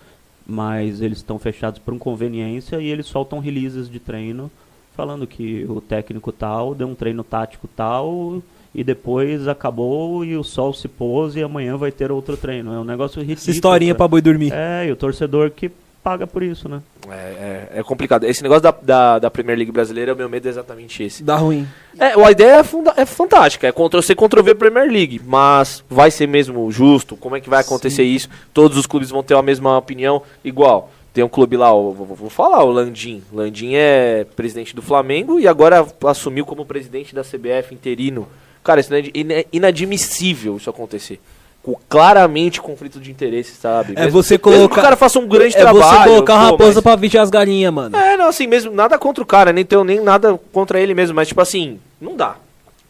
mas 0.47 1.01
eles 1.01 1.19
estão 1.19 1.39
fechados 1.39 1.79
por 1.81 1.97
conveniência 1.99 2.81
e 2.81 2.87
eles 2.89 3.07
soltam 3.07 3.39
releases 3.41 3.91
de 3.91 3.99
treino 3.99 4.51
falando 4.97 5.27
que 5.27 5.67
o 5.69 5.81
técnico 5.81 6.33
tal 6.33 6.75
deu 6.75 6.87
um 6.89 6.95
treino 6.95 7.23
tático 7.25 7.69
tal 7.77 8.41
e 8.77 8.85
depois 8.85 9.49
acabou 9.49 10.22
e 10.22 10.37
o 10.37 10.45
sol 10.45 10.74
se 10.74 10.87
pôs 10.87 11.35
e 11.35 11.43
amanhã 11.43 11.79
vai 11.79 11.91
ter 11.91 12.12
outro 12.12 12.37
treino. 12.37 12.74
É 12.74 12.79
um 12.79 12.85
negócio 12.85 13.18
ridículo. 13.22 13.41
Essa 13.43 13.51
historinha 13.51 13.95
pra 13.95 14.01
cara. 14.01 14.09
boi 14.09 14.20
dormir. 14.20 14.53
É, 14.55 14.87
e 14.87 14.93
o 14.93 14.97
torcedor 14.97 15.51
que 15.51 15.70
paga 16.05 16.27
por 16.27 16.43
isso, 16.43 16.68
né? 16.68 16.83
É, 17.09 17.14
é, 17.14 17.68
é 17.81 17.83
complicado. 17.83 18.24
Esse 18.24 18.43
negócio 18.43 18.62
da, 18.62 18.70
da, 18.70 19.18
da 19.18 19.31
Premier 19.31 19.57
League 19.57 19.72
brasileira, 19.72 20.12
o 20.12 20.16
meu 20.16 20.29
medo 20.29 20.47
é 20.47 20.51
exatamente 20.51 21.03
esse. 21.03 21.24
Dá 21.24 21.37
ruim. 21.37 21.66
É, 21.99 22.12
a 22.22 22.31
ideia 22.31 22.57
é, 22.57 22.62
funda- 22.62 22.93
é 22.99 23.07
fantástica, 23.07 23.66
é 23.66 23.72
Ctrl 23.72 24.03
C, 24.03 24.14
Ctrl 24.14 24.43
V 24.43 24.55
Premier 24.55 24.89
League, 24.93 25.22
mas 25.24 25.83
vai 25.89 26.11
ser 26.11 26.29
mesmo 26.29 26.70
justo? 26.70 27.16
Como 27.16 27.35
é 27.35 27.41
que 27.41 27.49
vai 27.49 27.62
acontecer 27.62 28.03
isso? 28.05 28.29
Todos 28.53 28.77
os 28.77 28.87
clubes 28.87 29.09
vão 29.09 29.22
ter 29.22 29.35
a 29.35 29.43
mesma 29.43 29.79
opinião? 29.79 30.20
Igual, 30.45 30.93
tem 31.14 31.24
um 31.24 31.29
clube 31.31 31.57
lá, 31.57 31.70
vou, 31.70 31.95
vou 31.95 32.29
falar, 32.31 32.62
o 32.62 32.70
Landim. 32.70 33.22
Landim 33.33 33.70
é 33.74 34.27
presidente 34.37 34.77
do 34.77 34.83
Flamengo 34.83 35.41
e 35.41 35.49
agora 35.49 35.85
assumiu 36.05 36.45
como 36.45 36.66
presidente 36.66 37.14
da 37.14 37.22
CBF 37.22 37.74
interino. 37.74 38.29
Cara, 38.67 38.81
isso 38.81 38.93
é 38.93 38.99
ina- 39.01 39.11
ina- 39.14 39.45
inadmissível 39.53 40.57
isso 40.57 40.69
acontecer. 40.69 41.21
Com 41.62 41.75
claramente 41.89 42.61
conflito 42.61 42.99
de 43.01 43.11
interesse, 43.11 43.53
sabe? 43.55 43.93
É 43.97 44.05
Mesmo- 44.05 44.23
você 44.23 44.35
mesmo 44.35 44.39
que 44.39 44.57
colocar- 44.59 44.81
o 44.81 44.85
cara 44.85 44.97
faça 44.97 45.19
um 45.19 45.27
grande 45.27 45.57
é 45.57 45.59
trabalho. 45.61 45.85
você 46.03 46.09
colocar 46.09 46.35
pô, 46.35 46.45
raposa 46.45 46.75
mas- 46.75 46.81
pra 46.83 46.97
vigiar 46.97 47.23
as 47.25 47.31
galinhas, 47.31 47.73
mano. 47.73 47.97
É, 47.97 48.17
não, 48.17 48.29
assim, 48.29 48.47
mesmo, 48.47 48.73
nada 48.73 48.99
contra 48.99 49.23
o 49.23 49.27
cara, 49.27 49.53
nem 49.53 49.64
tenho 49.64 49.83
nem 49.85 50.01
nada 50.01 50.39
contra 50.53 50.81
ele 50.81 50.95
mesmo, 50.95 51.14
mas 51.14 51.29
tipo 51.29 51.41
assim, 51.41 51.79
não 52.01 52.17
dá. 52.17 52.37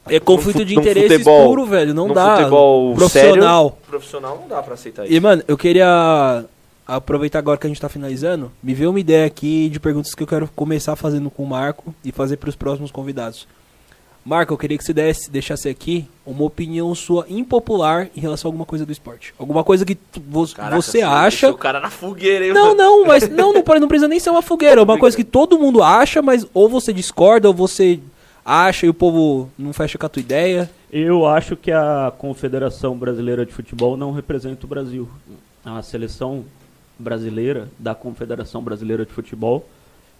É 0.09 0.21
conflito 0.21 0.65
de 0.65 0.75
futebol- 0.77 1.47
puro, 1.49 1.67
velho. 1.67 1.93
Não 1.93 2.09
dá. 2.09 2.37
futebol 2.37 2.95
Profissional. 2.95 3.65
sério, 3.71 3.87
profissional 3.89 4.39
não 4.41 4.49
dá 4.49 4.63
pra 4.63 4.75
aceitar 4.75 5.05
E, 5.07 5.13
isso. 5.13 5.23
mano, 5.23 5.43
eu 5.49 5.57
queria 5.59 6.45
aproveitar 6.87 7.39
agora 7.41 7.59
que 7.59 7.67
a 7.67 7.69
gente 7.69 7.81
tá 7.81 7.89
finalizando, 7.89 8.53
me 8.63 8.73
veio 8.73 8.91
uma 8.91 9.01
ideia 9.01 9.27
aqui 9.27 9.69
de 9.69 9.81
perguntas 9.81 10.15
que 10.15 10.23
eu 10.23 10.27
quero 10.27 10.49
começar 10.55 10.95
fazendo 10.97 11.29
com 11.31 11.43
o 11.43 11.47
Marco 11.47 11.95
e 12.05 12.13
fazer 12.13 12.37
pros 12.37 12.55
próximos 12.55 12.91
convidados. 12.93 13.49
Marco, 14.29 14.53
eu 14.53 14.59
queria 14.59 14.77
que 14.77 14.83
você 14.83 14.93
desse, 14.93 15.31
deixasse 15.31 15.69
aqui 15.69 16.05
uma 16.27 16.43
opinião 16.43 16.93
sua 16.97 17.25
impopular 17.29 18.09
em 18.17 18.19
relação 18.21 18.49
a 18.49 18.51
alguma 18.51 18.67
coisa 18.67 18.85
do 18.85 18.91
esporte. 18.91 19.33
Alguma 19.39 19.63
coisa 19.63 19.85
que 19.85 19.97
vo- 20.21 20.49
Caraca, 20.53 20.83
você 20.83 21.01
acha. 21.01 21.49
o 21.49 21.55
cara 21.57 21.79
na 21.79 21.91
fogueira, 21.91 22.45
hein, 22.45 22.53
Não, 22.53 22.75
não, 22.75 23.07
mas 23.07 23.29
não, 23.31 23.53
não, 23.53 23.63
não 23.63 23.87
precisa 23.89 24.09
nem 24.09 24.19
ser 24.19 24.31
uma 24.31 24.43
fogueira. 24.43 24.81
É 24.81 24.85
uma 24.85 24.99
coisa 24.99 25.17
que 25.17 25.23
todo 25.23 25.57
mundo 25.57 25.81
acha, 25.81 26.21
mas 26.23 26.45
ou 26.53 26.69
você 26.69 26.93
discorda, 26.93 27.47
ou 27.47 27.55
você 27.55 28.01
acha 28.45 28.85
e 28.85 28.89
o 28.89 28.95
povo 28.95 29.49
não 29.57 29.73
fecha 29.73 29.97
com 29.97 30.07
a 30.07 30.09
tua 30.09 30.21
ideia. 30.21 30.69
Eu 30.91 31.25
acho 31.25 31.55
que 31.55 31.71
a 31.71 32.13
Confederação 32.19 32.97
Brasileira 32.97 33.47
de 33.47 33.53
Futebol 33.53 33.97
não 33.97 34.11
representa 34.11 34.67
o 34.67 34.69
Brasil. 34.69 35.09
A 35.65 35.81
seleção 35.83 36.45
brasileira 36.99 37.69
da 37.79 37.95
Confederação 37.95 38.61
Brasileira 38.61 39.05
de 39.07 39.13
Futebol 39.13 39.65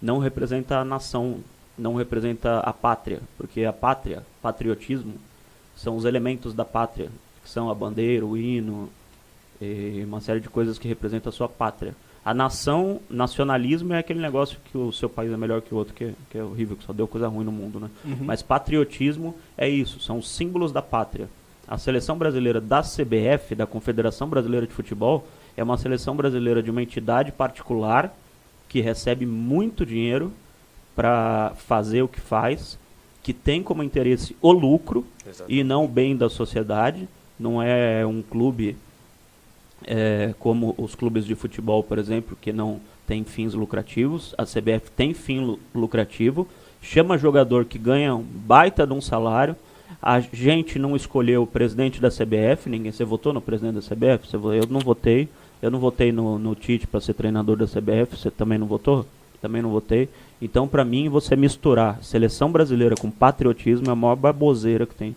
não 0.01 0.19
representa 0.19 0.79
a 0.79 0.85
nação, 0.85 1.39
não 1.79 1.95
representa 1.95 2.61
a 2.61 2.73
pátria, 2.73 3.21
porque 3.37 3.65
a 3.65 3.73
pátria, 3.73 4.25
patriotismo, 4.41 5.15
são 5.77 5.97
os 5.97 6.05
elementos 6.05 6.55
da 6.55 6.65
pátria, 6.65 7.11
que 7.43 7.51
são 7.51 7.71
a 7.71 7.75
bandeira, 7.75 8.25
o 8.25 8.37
hino 8.37 8.89
e 9.61 10.03
uma 10.05 10.21
série 10.21 10.41
de 10.41 10.49
coisas 10.49 10.79
que 10.79 10.89
representam 10.89 11.31
a 11.31 11.33
sua 11.33 11.49
pátria. 11.49 11.95
A 12.25 12.35
nação, 12.35 13.01
nacionalismo 13.09 13.93
é 13.93 13.99
aquele 13.99 14.21
negócio 14.21 14.59
que 14.65 14.77
o 14.77 14.91
seu 14.91 15.09
país 15.09 15.33
é 15.33 15.37
melhor 15.37 15.63
que 15.63 15.73
o 15.73 15.77
outro, 15.77 15.95
que, 15.95 16.13
que 16.29 16.37
é 16.37 16.43
horrível, 16.43 16.77
que 16.77 16.85
só 16.85 16.93
deu 16.93 17.07
coisa 17.07 17.29
ruim 17.29 17.45
no 17.45 17.53
mundo, 17.53 17.79
né? 17.79 17.89
Mas 18.21 18.43
patriotismo 18.43 19.37
é 19.57 19.69
isso, 19.69 20.01
são 20.01 20.19
os 20.19 20.29
símbolos 20.29 20.73
da 20.73 20.83
pátria. 20.83 21.29
A 21.69 21.79
seleção 21.79 22.19
brasileira 22.19 22.61
da 22.61 22.81
CBF, 22.83 23.55
da 23.55 23.67
Confederação 23.67 24.29
Brasileira 24.29 24.67
de 24.67 24.73
Futebol, 24.73 25.27
é 25.57 25.63
uma 25.63 25.79
seleção 25.79 26.17
brasileira 26.17 26.63
de 26.63 26.71
uma 26.71 26.83
entidade 26.83 27.31
particular 27.33 28.13
que 28.69 28.81
recebe 28.81 29.25
muito 29.25 29.87
dinheiro 29.87 30.33
para 30.97 31.53
fazer 31.69 32.03
o 32.03 32.09
que 32.09 32.21
faz, 32.21 32.77
que 33.23 33.33
tem 33.33 33.63
como 33.63 33.83
interesse 33.83 34.35
o 34.41 34.51
lucro 34.51 35.05
Exato. 35.29 35.53
e 35.53 35.63
não 35.63 35.85
o 35.85 35.89
bem 35.89 36.17
da 36.17 36.29
sociedade. 36.31 37.07
Não 37.39 37.63
é 37.63 38.05
um 38.07 38.23
clube 38.23 38.77
é, 39.87 40.35
como 40.39 40.75
os 40.79 40.95
clubes 40.95 41.25
de 41.27 41.35
futebol, 41.35 41.83
por 41.83 41.99
exemplo, 41.99 42.37
que 42.41 42.53
não 42.53 42.81
tem 43.07 43.23
fins 43.25 43.53
lucrativos. 43.55 44.35
A 44.39 44.45
CBF 44.45 44.91
tem 44.97 45.13
fim 45.15 45.41
lu- 45.41 45.61
lucrativo, 45.75 46.49
chama 46.81 47.19
jogador 47.19 47.65
que 47.67 47.79
ganha 47.79 48.15
um 48.15 48.23
baita 48.23 48.87
de 48.87 48.93
um 48.93 49.01
salário. 49.01 49.55
A 50.03 50.19
gente 50.21 50.79
não 50.79 50.97
escolheu 50.97 51.43
o 51.43 51.47
presidente 51.47 52.01
da 52.01 52.09
CBF, 52.11 52.69
ninguém. 52.69 52.91
Você 52.93 53.05
votou 53.05 53.33
no 53.33 53.41
presidente 53.41 53.75
da 53.75 53.81
CBF? 53.83 54.29
Você 54.29 54.37
vo- 54.37 54.53
eu 54.53 54.67
não 54.69 54.81
votei. 54.81 55.29
Eu 55.63 55.71
não 55.71 55.79
votei 55.79 56.13
no, 56.13 56.39
no 56.39 56.55
Tite 56.55 56.87
para 56.87 57.01
ser 57.01 57.15
treinador 57.15 57.57
da 57.57 57.67
CBF. 57.67 58.17
Você 58.17 58.31
também 58.31 58.59
não 58.59 58.67
votou? 58.67 59.07
Também 59.41 59.63
não 59.63 59.71
votei. 59.71 60.09
Então, 60.41 60.69
para 60.69 60.85
mim, 60.85 61.09
você 61.09 61.35
misturar 61.35 61.99
seleção 62.03 62.51
brasileira 62.53 62.95
com 62.95 63.11
patriotismo 63.11 63.89
é 63.89 63.93
a 63.93 63.97
maior 63.97 64.17
baboseira 64.17 64.87
que 64.87 64.95
tem. 64.95 65.17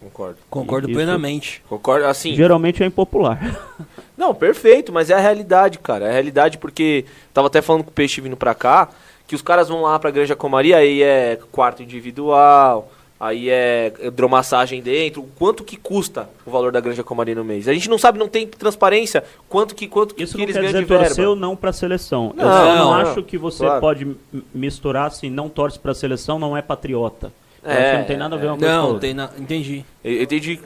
Concordo. 0.00 0.36
Concordo 0.50 0.88
Isso- 0.88 0.96
plenamente. 0.96 1.62
Concordo, 1.68 2.06
assim... 2.06 2.34
Geralmente 2.34 2.82
é 2.82 2.86
impopular. 2.86 3.38
Não, 4.16 4.34
perfeito, 4.34 4.92
mas 4.92 5.10
é 5.10 5.14
a 5.14 5.18
realidade, 5.20 5.78
cara. 5.78 6.06
É 6.06 6.10
a 6.10 6.12
realidade 6.12 6.58
porque 6.58 7.04
tava 7.32 7.46
até 7.48 7.60
falando 7.62 7.84
com 7.84 7.90
o 7.90 7.94
Peixe 7.94 8.20
vindo 8.20 8.36
pra 8.36 8.54
cá, 8.54 8.88
que 9.26 9.34
os 9.34 9.42
caras 9.42 9.68
vão 9.68 9.82
lá 9.82 9.98
pra 9.98 10.10
Granja 10.10 10.36
Comaria, 10.36 10.76
aí 10.76 11.02
é 11.02 11.38
quarto 11.50 11.82
individual, 11.82 12.90
aí 13.24 13.48
é 13.50 13.92
hidromassagem 14.00 14.80
dentro. 14.82 15.22
O 15.22 15.28
quanto 15.38 15.64
que 15.64 15.76
custa 15.76 16.28
o 16.46 16.50
valor 16.50 16.70
da 16.72 16.80
Granja 16.80 17.02
Comaria 17.02 17.34
no 17.34 17.44
mês? 17.44 17.66
A 17.68 17.72
gente 17.72 17.88
não 17.88 17.98
sabe, 17.98 18.18
não 18.18 18.28
tem 18.28 18.46
transparência, 18.46 19.24
quanto 19.48 19.74
que, 19.74 19.86
quanto 19.88 20.14
Isso 20.18 20.32
que 20.32 20.38
não 20.38 20.44
eles 20.44 20.54
quer 20.54 20.60
ganham 20.60 20.72
dizer 20.72 20.82
de 20.84 20.88
verba. 20.88 21.04
torcer 21.06 21.28
ou 21.28 21.34
não 21.36 21.56
para 21.56 21.70
a 21.70 21.72
seleção. 21.72 22.34
eu 22.36 22.44
Não, 22.44 22.52
só 22.52 22.64
não, 22.66 22.76
não, 22.76 22.92
acho 22.94 23.22
que 23.22 23.38
você 23.38 23.64
Claro. 23.64 23.80
pode 23.80 24.16
misturar 24.54 25.06
assim, 25.06 25.30
não 25.30 25.48
torce 25.48 25.78
para 25.78 25.92
a 25.92 25.94
seleção, 25.94 26.38
não 26.38 26.56
é 26.56 26.62
patriota. 26.62 27.32
Eu 27.62 27.70
É, 27.70 27.76
acho 27.82 27.90
que 27.92 27.98
não 27.98 28.04
tem 28.04 28.16
nada 28.18 28.36
a 28.36 28.38
ver 28.38 28.46
uma 28.48 28.58
coisa 28.58 28.72
com 28.72 28.78
a 28.78 28.82
Não, 28.82 28.86
outra. 28.88 29.00
tem 29.00 29.14
na... 29.14 29.30
entendi. 29.38 29.84
Eu, 30.04 30.12
eu 30.12 30.22
entendi. 30.24 30.60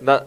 Na, 0.00 0.22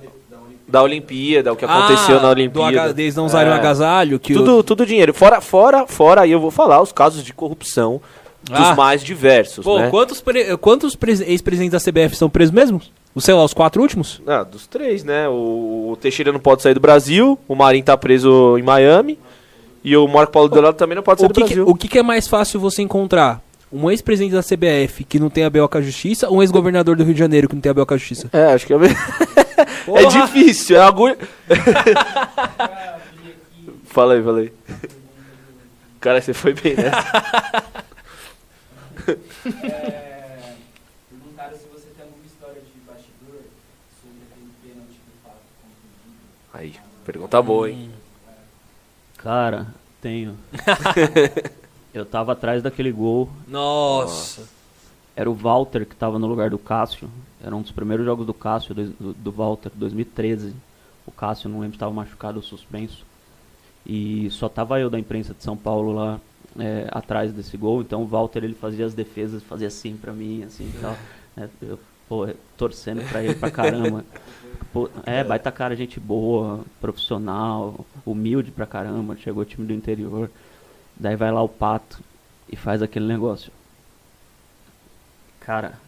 da 0.67 0.83
Olimpíada, 0.83 1.51
o 1.51 1.55
que 1.55 1.65
aconteceu 1.65 2.17
Ah, 2.17 2.21
na 2.21 2.27
Do 2.33 2.39
Olimpíada. 2.39 2.89
H... 2.91 3.01
Eles 3.01 3.15
não 3.15 3.25
usarem 3.25 3.51
o 3.51 3.55
É. 3.55 3.57
agasalho. 3.57 4.19
Que 4.19 4.33
Tudo, 4.33 4.61
tudo 4.63 4.85
dinheiro. 4.85 5.13
Fora, 5.13 5.41
fora, 5.41 5.87
fora, 5.87 6.21
aí 6.21 6.31
eu 6.31 6.39
vou 6.39 6.51
falar 6.51 6.81
os 6.81 6.91
casos 6.91 7.23
de 7.23 7.33
corrupção 7.33 8.01
dos 8.43 8.59
Ah. 8.59 8.75
mais 8.75 9.03
diversos, 9.03 9.63
Pô, 9.63 9.79
né? 9.79 9.89
quantos, 9.89 10.21
pre- 10.21 10.57
quantos 10.57 10.95
pres- 10.95 11.21
ex-presidentes 11.21 11.73
da 11.73 11.79
CBF 11.91 12.13
estão 12.13 12.29
presos 12.29 12.53
mesmo? 12.53 12.81
O 13.13 13.21
sei 13.21 13.33
lá, 13.33 13.43
os 13.43 13.53
quatro 13.53 13.81
últimos? 13.81 14.21
Ah, 14.25 14.43
dos 14.43 14.65
três, 14.67 15.03
né? 15.03 15.27
O, 15.27 15.89
o 15.91 15.97
Teixeira 15.99 16.31
não 16.31 16.39
pode 16.39 16.61
sair 16.61 16.73
do 16.73 16.79
Brasil, 16.79 17.37
o 17.47 17.55
Marinho 17.55 17.83
tá 17.83 17.97
preso 17.97 18.57
em 18.57 18.63
Miami 18.63 19.19
e 19.83 19.95
o 19.97 20.07
Marco 20.07 20.31
Paulo 20.31 20.47
Delado 20.49 20.75
também 20.75 20.95
não 20.95 21.03
pode 21.03 21.19
sair 21.19 21.29
O 21.29 21.33
do 21.33 21.35
que, 21.35 21.41
que, 21.47 21.55
Brasil. 21.55 21.69
o 21.69 21.75
que, 21.75 21.87
que 21.87 21.99
é 21.99 22.03
mais 22.03 22.27
fácil 22.27 22.59
você 22.59 22.81
encontrar? 22.81 23.41
Um 23.71 23.89
ex-presidente 23.91 24.33
da 24.33 24.41
CBF 24.41 25.03
que 25.03 25.19
não 25.19 25.29
tem 25.29 25.43
a 25.43 25.49
BO 25.49 25.67
com 25.69 25.77
a 25.77 25.81
justiça 25.81 26.27
ou 26.27 26.37
um 26.37 26.41
ex-governador 26.41 26.95
do 26.95 27.03
Rio 27.03 27.13
de 27.13 27.19
Janeiro 27.19 27.47
que 27.47 27.53
não 27.55 27.61
tem 27.61 27.69
a 27.69 27.73
BO 27.73 27.85
com 27.85 27.93
a 27.93 27.97
justiça? 27.97 28.27
É, 28.33 28.53
acho 28.53 28.65
que 28.65 28.73
é, 28.73 28.77
é 29.95 30.05
difícil, 30.07 30.77
é 30.77 30.81
agulha. 30.81 31.17
fala 33.85 34.13
aí, 34.15 34.23
fala 34.23 34.39
aí. 34.39 34.51
Cara, 35.99 36.21
você 36.21 36.33
foi 36.33 36.53
bem 36.53 36.75
nessa. 36.75 37.63
É, 39.09 40.55
perguntaram 41.09 41.57
se 41.57 41.65
você 41.67 41.87
tem 41.95 42.05
alguma 42.05 42.25
história 42.25 42.61
de 42.61 42.79
bastidor 42.85 43.41
sobre 44.01 44.19
aquele 44.29 44.51
pênalti 44.63 44.93
do 44.93 45.23
Pato 45.23 45.37
contra 45.61 45.77
o 45.77 45.99
Dida. 46.03 46.19
Aí, 46.53 46.75
pergunta 47.05 47.41
boa, 47.41 47.69
hein? 47.69 47.91
Cara, 49.17 49.67
tenho. 50.01 50.37
eu 51.93 52.05
tava 52.05 52.33
atrás 52.33 52.63
daquele 52.63 52.91
gol. 52.91 53.29
Nossa. 53.47 54.47
Era 55.15 55.29
o 55.29 55.33
Walter 55.33 55.85
que 55.85 55.95
tava 55.95 56.17
no 56.17 56.27
lugar 56.27 56.49
do 56.49 56.57
Cássio. 56.57 57.09
Era 57.43 57.55
um 57.55 57.61
dos 57.61 57.71
primeiros 57.71 58.05
jogos 58.05 58.25
do 58.25 58.33
Cássio, 58.33 58.73
do, 58.73 59.13
do, 59.13 59.31
Walter, 59.31 59.71
2013. 59.75 60.55
O 61.05 61.11
Cássio, 61.11 61.49
não 61.49 61.59
lembro 61.59 61.73
se 61.73 61.77
estava 61.77 61.93
machucado 61.93 62.37
ou 62.37 62.43
suspenso. 62.43 63.05
E 63.85 64.29
só 64.31 64.47
tava 64.47 64.79
eu 64.79 64.89
da 64.89 64.99
imprensa 64.99 65.33
de 65.33 65.43
São 65.43 65.57
Paulo 65.57 65.91
lá 65.91 66.19
é, 66.57 66.87
atrás 66.91 67.31
desse 67.33 67.57
gol. 67.57 67.81
Então 67.81 68.03
o 68.03 68.07
Walter 68.07 68.43
ele 68.43 68.53
fazia 68.53 68.85
as 68.85 68.93
defesas, 68.93 69.43
fazia 69.43 69.67
assim 69.67 69.95
pra 69.97 70.13
mim, 70.13 70.43
assim 70.43 70.65
e 70.65 70.79
tal. 70.79 70.95
É, 71.37 71.47
eu, 71.61 71.79
pô, 72.07 72.27
torcendo 72.57 73.07
pra 73.09 73.23
ele 73.23 73.35
pra 73.35 73.51
caramba. 73.51 74.05
Pô, 74.71 74.87
é, 75.03 75.23
baita 75.23 75.51
cara, 75.51 75.75
gente 75.75 75.99
boa, 75.99 76.63
profissional, 76.79 77.83
humilde 78.05 78.51
pra 78.51 78.67
caramba. 78.67 79.17
Chegou 79.17 79.41
o 79.41 79.45
time 79.45 79.65
do 79.65 79.73
interior. 79.73 80.29
Daí 80.95 81.15
vai 81.15 81.31
lá 81.31 81.41
o 81.41 81.49
Pato 81.49 81.99
e 82.47 82.55
faz 82.55 82.83
aquele 82.83 83.07
negócio. 83.07 83.51
Cara, 85.39 85.79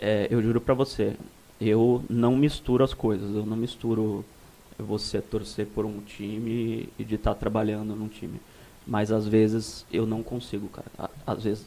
é, 0.00 0.28
eu 0.30 0.40
juro 0.40 0.60
pra 0.62 0.72
você, 0.72 1.14
eu 1.60 2.02
não 2.08 2.36
misturo 2.36 2.84
as 2.84 2.94
coisas. 2.94 3.34
Eu 3.34 3.44
não 3.44 3.56
misturo 3.56 4.24
você 4.78 5.20
torcer 5.20 5.66
por 5.66 5.84
um 5.84 6.00
time 6.00 6.88
e 6.98 7.04
de 7.04 7.16
estar 7.16 7.34
trabalhando 7.34 7.94
num 7.94 8.08
time. 8.08 8.40
Mas 8.86 9.10
às 9.10 9.26
vezes 9.26 9.84
eu 9.92 10.06
não 10.06 10.22
consigo, 10.22 10.68
cara. 10.68 11.10
Às 11.26 11.42
vezes 11.42 11.64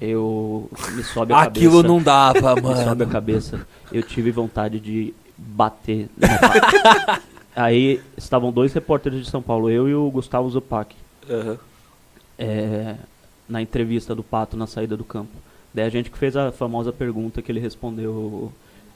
eu 0.00 0.68
me 0.92 1.02
sobe 1.02 1.32
a 1.32 1.42
Aquilo 1.42 1.76
cabeça. 1.82 1.88
não 1.88 2.02
dava, 2.02 2.54
me 2.60 2.62
sobe 2.62 2.78
a 2.78 2.94
mano. 2.94 3.06
cabeça. 3.06 3.66
Eu 3.92 4.02
tive 4.02 4.30
vontade 4.30 4.78
de 4.80 5.14
bater. 5.36 6.08
no 6.16 6.28
Pato. 6.38 7.22
Aí 7.56 8.00
estavam 8.16 8.52
dois 8.52 8.72
repórteres 8.72 9.24
de 9.24 9.30
São 9.30 9.42
Paulo, 9.42 9.70
eu 9.70 9.88
e 9.88 9.94
o 9.94 10.10
Gustavo 10.10 10.48
Zupac 10.50 10.94
Aham. 11.28 11.58
é, 12.38 12.94
na 13.48 13.60
entrevista 13.60 14.14
do 14.14 14.22
Pato 14.22 14.56
na 14.56 14.66
saída 14.66 14.96
do 14.96 15.04
campo. 15.04 15.32
Daí 15.74 15.84
a 15.84 15.88
gente 15.90 16.10
que 16.10 16.18
fez 16.18 16.36
a 16.36 16.52
famosa 16.52 16.92
pergunta 16.92 17.40
que 17.42 17.50
ele 17.50 17.60
respondeu. 17.60 18.52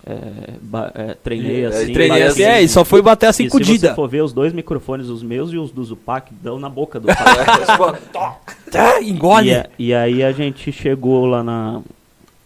É, 0.06 1.10
é, 1.10 1.14
treinei 1.14 1.64
É, 1.64 1.66
assim. 1.66 1.92
treinei 1.92 2.22
assim, 2.24 2.42
assim. 2.42 2.52
é, 2.52 2.62
e 2.62 2.68
só 2.68 2.84
foi 2.84 3.00
bater 3.00 3.26
assim 3.26 3.48
com 3.48 3.56
o 3.58 3.64
se 3.64 3.78
você 3.78 3.94
for 3.94 4.08
ver 4.08 4.22
os 4.22 4.32
dois 4.32 4.52
microfones, 4.52 5.08
os 5.08 5.22
meus 5.22 5.50
e 5.52 5.56
os 5.56 5.70
do 5.70 5.82
Zupac, 5.82 6.32
dão 6.42 6.58
na 6.58 6.68
boca 6.68 7.00
do 7.00 7.08
Pato. 7.14 8.38
Tá, 8.70 9.02
engole. 9.02 9.50
e, 9.78 9.86
e 9.86 9.94
aí 9.94 10.22
a 10.22 10.32
gente 10.32 10.70
chegou 10.70 11.26
lá 11.26 11.42
na 11.42 11.80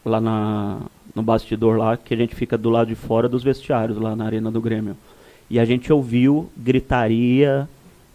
lá 0.05 0.21
na 0.21 0.79
no 1.15 1.23
bastidor 1.23 1.77
lá, 1.77 1.97
que 1.97 2.15
a 2.15 2.17
gente 2.17 2.35
fica 2.35 2.57
do 2.57 2.71
lado 2.71 2.87
de 2.89 2.95
fora 2.95 3.29
dos 3.29 3.43
vestiários 3.43 3.99
lá 3.99 4.15
na 4.15 4.25
arena 4.25 4.51
do 4.53 4.61
Grêmio. 4.61 4.97
E 5.51 5.59
a 5.59 5.65
gente 5.65 5.93
ouviu 5.93 6.49
gritaria, 6.57 7.69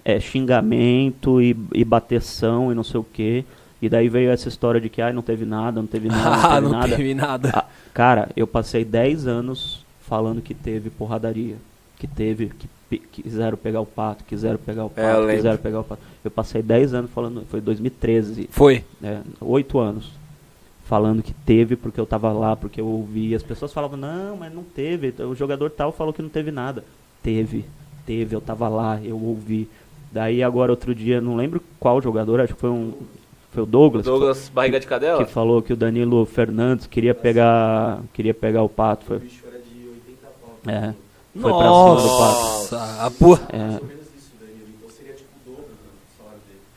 é, 0.06 0.20
xingamento 0.20 1.41
e, 1.41 1.56
e 1.74 1.84
bateção 1.84 2.72
e 2.72 2.76
não 2.76 2.84
sei 2.84 3.00
o 3.00 3.04
quê. 3.04 3.44
E 3.86 3.90
daí 3.90 4.08
veio 4.08 4.32
essa 4.32 4.48
história 4.48 4.80
de 4.80 4.88
que 4.90 5.02
ai, 5.02 5.12
não 5.12 5.22
teve 5.22 5.44
nada, 5.46 5.82
não 5.82 5.88
teve 5.88 6.08
nada, 6.10 6.30
não 6.30 6.34
Ah, 6.34 6.50
teve 6.50 6.62
não 6.62 6.72
nada. 6.72 6.96
teve 6.96 7.14
nada. 7.14 7.50
Ah, 7.54 7.66
cara, 7.94 8.30
eu 8.36 8.48
passei 8.48 8.86
10 8.86 9.28
anos 9.28 9.84
falando 10.08 10.42
que 10.42 10.54
teve 10.54 10.90
porradaria. 10.90 11.56
Que 12.00 12.08
teve, 12.08 12.50
que 12.90 12.98
quiseram 12.98 13.58
pegar 13.58 13.82
o 13.82 13.86
pato, 13.86 14.24
quiseram 14.24 14.58
pegar 14.58 14.86
o 14.86 14.92
É, 14.96 15.02
pato, 15.08 15.20
lembro. 15.22 15.36
quiseram 15.36 15.58
pegar 15.58 15.80
o 15.82 15.84
pato. 15.84 16.02
Eu 16.24 16.32
passei 16.32 16.62
10 16.62 16.94
anos 16.94 17.12
falando, 17.12 17.44
foi 17.50 17.60
2013, 17.60 18.48
Foi. 18.52 18.84
né, 19.02 19.22
8 19.42 19.80
anos, 19.80 20.12
falando 20.86 21.22
que 21.24 21.34
teve 21.34 21.76
porque 21.76 22.00
eu 22.00 22.06
tava 22.06 22.32
lá, 22.32 22.56
porque 22.56 22.80
eu 22.80 22.88
ouvi. 22.88 23.34
As 23.36 23.44
pessoas 23.44 23.74
falavam, 23.74 23.98
não, 23.98 24.38
mas 24.38 24.54
não 24.54 24.64
teve. 24.64 25.14
O 25.24 25.36
jogador 25.36 25.70
tal 25.72 25.92
falou 25.92 26.14
que 26.14 26.22
não 26.22 26.30
teve 26.30 26.52
nada. 26.52 26.84
Teve, 27.22 27.66
teve, 28.05 28.36
eu 28.36 28.42
tava 28.42 28.68
lá, 28.70 29.00
eu 29.04 29.18
ouvi. 29.22 29.68
Daí 30.12 30.43
agora 30.43 30.72
outro 30.72 30.93
dia, 30.93 31.20
não 31.20 31.36
lembro 31.36 31.62
qual 31.80 32.01
jogador, 32.01 32.39
acho 32.39 32.54
que 32.54 32.60
foi 32.62 32.70
um. 32.70 32.93
Foi 33.54 33.63
o 33.63 33.66
Douglas. 33.66 34.05
Douglas, 34.05 34.50
barriga 34.54 34.80
de 34.80 34.88
cadela? 34.88 35.24
Que 35.24 35.32
falou 35.32 35.62
que 35.62 35.74
o 35.74 35.75
Danilo 35.75 36.25
Fernandes 36.25 36.88
queria 36.88 37.13
pegar, 37.13 38.01
queria 38.13 38.34
pegar 38.34 38.63
o 38.63 38.70
pato. 38.70 39.05
Foi, 39.05 39.17
é, 39.17 40.93
foi 41.39 41.51
pra 41.51 41.62
cima 41.62 41.96
do 41.96 42.09
pato. 42.09 42.42
Nossa, 42.42 42.97
a 43.05 43.12
porra. 43.12 43.42
É. 43.54 43.80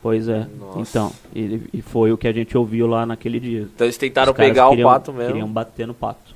Pois 0.03 0.29
é. 0.29 0.47
Nossa. 0.61 0.79
Então, 0.81 1.13
e, 1.35 1.61
e 1.73 1.83
foi 1.83 2.13
o 2.13 2.19
que 2.19 2.29
a 2.29 2.33
gente 2.33 2.57
ouviu 2.57 2.87
lá 2.87 3.05
naquele 3.05 3.41
dia. 3.41 3.63
Então 3.75 3.87
eles 3.87 3.97
tentaram 3.97 4.33
pegar 4.33 4.69
queriam- 4.69 4.89
o 4.89 4.93
pato 4.93 5.13
mesmo. 5.13 5.33
Queriam 5.33 5.49
bater 5.49 5.87
no 5.87 5.95
pato. 5.95 6.35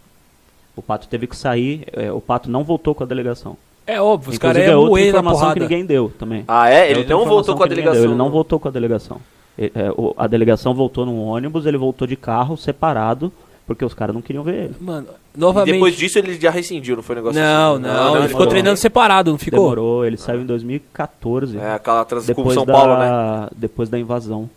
O 0.74 0.82
pato 0.82 1.06
teve 1.06 1.26
que 1.26 1.36
sair. 1.36 1.84
é, 1.92 2.10
o 2.10 2.20
pato 2.20 2.50
não 2.50 2.64
voltou 2.64 2.94
com 2.94 3.04
a 3.04 3.06
delegação. 3.06 3.56
É 3.86 4.00
óbvio, 4.00 4.30
os 4.32 4.38
caras 4.38 4.62
é 4.62 4.66
é 4.70 4.76
outra 4.76 5.00
informação 5.00 5.52
que 5.52 5.60
ninguém 5.60 5.84
deu 5.84 6.12
também. 6.18 6.44
Ah, 6.48 6.68
é? 6.70 6.86
É 6.86 6.90
Ele 6.90 7.00
outra 7.00 7.14
não 7.14 7.18
voltou 7.26 7.40
informação 7.40 7.56
com 7.56 7.62
a 7.62 7.68
que 7.68 7.74
delegação. 7.74 8.04
Ele 8.04 8.14
não 8.14 8.30
voltou 8.30 8.60
com 8.60 8.68
a 8.68 8.70
delegação. 8.70 9.20
E- 9.60 9.70
é, 9.74 9.90
o- 9.96 10.14
a 10.16 10.26
delegação 10.26 10.72
voltou 10.74 11.04
num 11.04 11.18
ônibus, 11.22 11.66
ele 11.66 11.76
voltou 11.76 12.08
de 12.08 12.16
carro 12.16 12.56
separado, 12.56 13.30
porque 13.66 13.84
os 13.84 13.92
caras 13.92 14.14
não 14.14 14.22
queriam 14.22 14.42
ver 14.42 14.54
ele. 14.64 14.74
Mano, 14.80 15.06
E 15.36 15.38
novamente. 15.38 15.74
depois 15.74 15.94
disso 15.96 16.18
ele 16.18 16.40
já 16.40 16.50
rescindiu, 16.50 16.96
não 16.96 17.02
foi 17.02 17.14
um 17.14 17.18
negócio 17.18 17.40
Não, 17.40 17.74
assim? 17.74 17.82
não, 17.82 18.16
ele 18.16 18.28
ficou 18.28 18.46
treinando 18.46 18.76
separado, 18.78 19.30
não 19.30 19.38
ficou? 19.38 19.60
Demorou, 19.60 20.04
ele 20.06 20.16
saiu 20.16 20.40
em 20.40 20.46
2014. 20.46 21.58
É, 21.58 21.74
aquela 21.74 22.04
transição 22.04 22.34
com 22.34 22.50
São 22.52 22.64
da, 22.64 22.72
Paulo, 22.72 22.96
né? 22.98 23.48
Depois 23.54 23.88
da 23.88 23.98
invasão. 23.98 24.48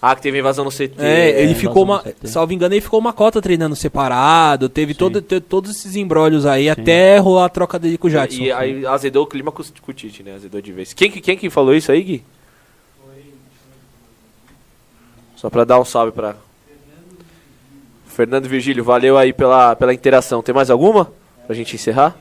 Ah, 0.00 0.14
que 0.14 0.22
teve 0.22 0.38
invasão 0.38 0.64
no 0.64 0.70
CT. 0.70 0.94
É, 0.98 1.42
ele 1.42 1.50
É, 1.52 1.54
ficou 1.56 1.82
uma. 1.82 2.04
Salvo 2.22 2.52
engano, 2.52 2.72
ele 2.72 2.80
ficou 2.80 3.00
uma 3.00 3.12
cota 3.12 3.42
treinando 3.42 3.74
separado. 3.74 4.68
Teve 4.68 4.92
Sim. 4.92 4.98
todo, 5.00 5.20
te- 5.20 5.40
todos 5.40 5.72
esses 5.72 5.96
embrólios 5.96 6.46
aí 6.46 6.70
até 6.70 7.18
rolar 7.18 7.46
a 7.46 7.48
troca 7.48 7.80
dele 7.80 7.98
com 7.98 8.06
o 8.06 8.10
Jadson. 8.10 8.42
E 8.42 8.52
aí 8.52 8.86
azedou 8.86 9.24
o 9.24 9.26
clima 9.26 9.50
com, 9.50 9.60
o- 9.60 9.66
com 9.82 9.90
o 9.90 9.94
Tite, 9.94 10.22
né? 10.22 10.36
Azedou 10.36 10.60
de 10.60 10.70
vez. 10.72 10.92
Quem, 10.92 11.10
que- 11.10 11.20
quem 11.20 11.36
que 11.36 11.50
falou 11.50 11.74
isso 11.74 11.90
aí, 11.90 12.00
Gui? 12.02 12.22
Só 15.38 15.48
pra 15.48 15.62
dar 15.62 15.78
um 15.78 15.84
salve 15.84 16.10
pra... 16.10 16.34
Fernando 18.06 18.48
Virgílio, 18.48 18.82
valeu 18.82 19.16
aí 19.16 19.32
pela, 19.32 19.76
pela 19.76 19.94
interação. 19.94 20.42
Tem 20.42 20.52
mais 20.52 20.68
alguma? 20.68 21.12
Pra 21.46 21.54
gente 21.54 21.76
encerrar? 21.76 22.18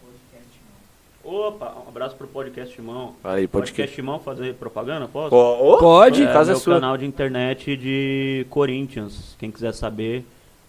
Podcast. 0.00 0.60
Opa, 1.24 1.74
um 1.84 1.88
abraço 1.88 2.14
pro 2.14 2.28
podcast 2.28 2.80
Mão. 2.80 3.16
Aí, 3.24 3.42
que... 3.42 3.48
Podcast 3.48 4.00
Mão 4.00 4.20
fazer 4.20 4.54
propaganda, 4.54 5.08
posso? 5.08 5.30
Pode? 5.30 6.22
É, 6.22 6.32
casa 6.32 6.52
é 6.52 6.54
sua. 6.54 6.74
canal 6.76 6.96
de 6.96 7.04
internet 7.04 7.76
de 7.76 8.46
Corinthians. 8.48 9.34
Quem 9.40 9.50
quiser 9.50 9.74
saber 9.74 10.24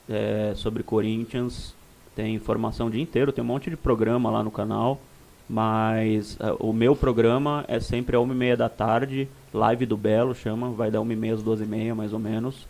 é, 0.10 0.54
sobre 0.56 0.82
Corinthians, 0.82 1.76
tem 2.16 2.34
informação 2.34 2.88
o 2.88 2.90
dia 2.90 3.04
inteiro, 3.04 3.32
tem 3.32 3.44
um 3.44 3.48
monte 3.48 3.70
de 3.70 3.78
programa 3.78 4.32
lá 4.32 4.42
no 4.42 4.50
canal. 4.50 5.00
Mas 5.48 6.38
é, 6.40 6.56
o 6.60 6.74
meu 6.74 6.96
programa 6.96 7.64
é 7.68 7.80
sempre 7.80 8.16
às 8.16 8.24
1h30 8.24 8.56
da 8.56 8.70
tarde, 8.70 9.28
live 9.54 9.86
do 9.86 9.96
Belo, 9.96 10.34
chama, 10.34 10.72
vai 10.72 10.90
dar 10.90 11.00
1h30 11.00 11.34
às 11.34 11.44
12h30 11.44 11.94
mais 11.94 12.14
ou 12.14 12.20
menos. 12.20 12.68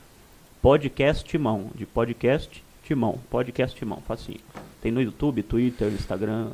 Podcast 0.61 1.23
Timão, 1.23 1.69
de 1.75 1.85
podcast 1.85 2.63
Timão, 2.83 3.19
podcast 3.29 3.77
Timão, 3.77 4.01
facinho. 4.07 4.39
Tem 4.81 4.91
no 4.91 5.01
YouTube, 5.01 5.41
Twitter, 5.41 5.87
Instagram, 5.87 6.49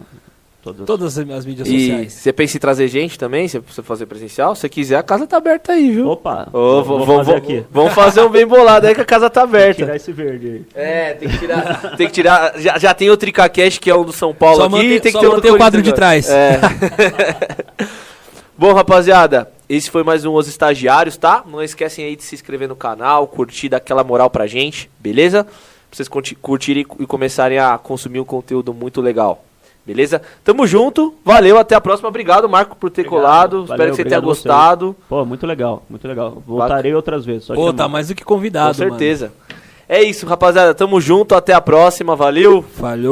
todas 0.61 0.85
Todas 0.85 1.17
as 1.17 1.29
as 1.29 1.45
mídias 1.45 1.67
E 1.67 1.79
sociais. 1.79 2.13
você 2.13 2.31
pensa 2.33 2.57
em 2.57 2.59
trazer 2.59 2.87
gente 2.87 3.17
também, 3.17 3.47
se 3.47 3.59
você 3.59 3.81
fazer 3.81 4.05
presencial? 4.05 4.55
Se 4.55 4.67
quiser, 4.69 4.95
a 4.97 5.03
casa 5.03 5.25
tá 5.27 5.37
aberta 5.37 5.73
aí, 5.73 5.91
viu? 5.91 6.09
Opa, 6.09 6.47
vou- 6.51 6.83
vou 6.83 7.05
fazer 7.17 7.35
aqui. 7.35 7.65
Vamos 7.71 7.93
fazer 7.93 8.21
um 8.21 8.29
bem 8.29 8.45
bolado 8.45 8.87
aí 8.87 8.93
que 8.95 9.01
a 9.01 9.05
casa 9.05 9.29
tá 9.29 9.41
aberta. 9.43 9.83
Tirar 9.83 9.95
esse 9.95 10.11
verde 10.11 10.47
aí. 10.47 10.65
É, 10.83 11.13
tem 11.13 11.29
que 11.29 11.37
tirar. 11.39 11.95
tem 11.97 12.07
que 12.07 12.13
tirar. 12.13 12.53
Já, 12.59 12.77
já 12.77 12.93
tem 12.93 13.09
o 13.09 13.17
Tricacash, 13.17 13.77
que 13.79 13.89
é 13.89 13.95
um 13.95 14.03
do 14.05 14.11
São 14.13 14.33
Paulo 14.33 14.57
Só 14.57 14.63
aqui. 14.65 14.71
manter- 14.75 14.99
tem 15.01 15.11
que 15.11 15.19
ter 15.19 15.27
um 15.27 15.31
manter 15.33 15.51
o 15.51 15.57
quadro 15.57 15.81
de 15.81 15.93
trás. 15.93 16.29
É. 16.29 16.59
Bom, 18.57 18.73
rapaziada, 18.73 19.51
esse 19.67 19.89
foi 19.89 20.03
mais 20.03 20.23
um 20.25 20.33
Os 20.35 20.47
Estagiários, 20.47 21.17
tá? 21.17 21.43
Não 21.49 21.63
esquecem 21.63 22.05
aí 22.05 22.15
de 22.15 22.23
se 22.23 22.35
inscrever 22.35 22.67
no 22.67 22.75
canal, 22.75 23.25
curtir, 23.27 23.69
dar 23.69 23.77
aquela 23.77 24.03
moral 24.03 24.29
pra 24.29 24.45
gente, 24.45 24.89
beleza? 24.99 25.43
Pra 25.45 25.53
vocês 25.91 26.07
curtirem 26.39 26.85
e 26.99 27.05
começarem 27.07 27.57
a 27.57 27.77
consumir 27.77 28.19
um 28.19 28.25
conteúdo 28.25 28.73
muito 28.73 29.01
legal. 29.01 29.43
Beleza? 29.85 30.21
Tamo 30.43 30.67
junto, 30.67 31.15
valeu, 31.25 31.57
até 31.57 31.73
a 31.75 31.81
próxima. 31.81 32.07
Obrigado, 32.07 32.47
Marco, 32.47 32.75
por 32.75 32.89
ter 32.91 33.01
Obrigado. 33.01 33.21
colado. 33.21 33.51
Valeu, 33.65 33.73
Espero 33.73 33.89
que 33.91 33.95
você 33.97 34.05
tenha 34.05 34.19
gostado. 34.19 34.95
Pô, 35.09 35.25
muito 35.25 35.45
legal, 35.47 35.83
muito 35.89 36.07
legal. 36.07 36.41
Voltarei 36.45 36.93
outras 36.93 37.25
vezes. 37.25 37.45
Só 37.45 37.55
Pô, 37.55 37.61
chamar. 37.67 37.73
tá 37.77 37.87
mais 37.87 38.07
do 38.09 38.15
que 38.15 38.23
Com 38.23 38.35
convidado, 38.35 38.75
certeza. 38.75 39.31
É 39.89 40.01
isso, 40.01 40.25
rapaziada. 40.25 40.73
Tamo 40.73 41.01
junto, 41.01 41.35
até 41.35 41.51
a 41.53 41.59
próxima. 41.59 42.15
Valeu. 42.15 42.51
mano. 42.57 42.65
Falhou. 42.77 43.09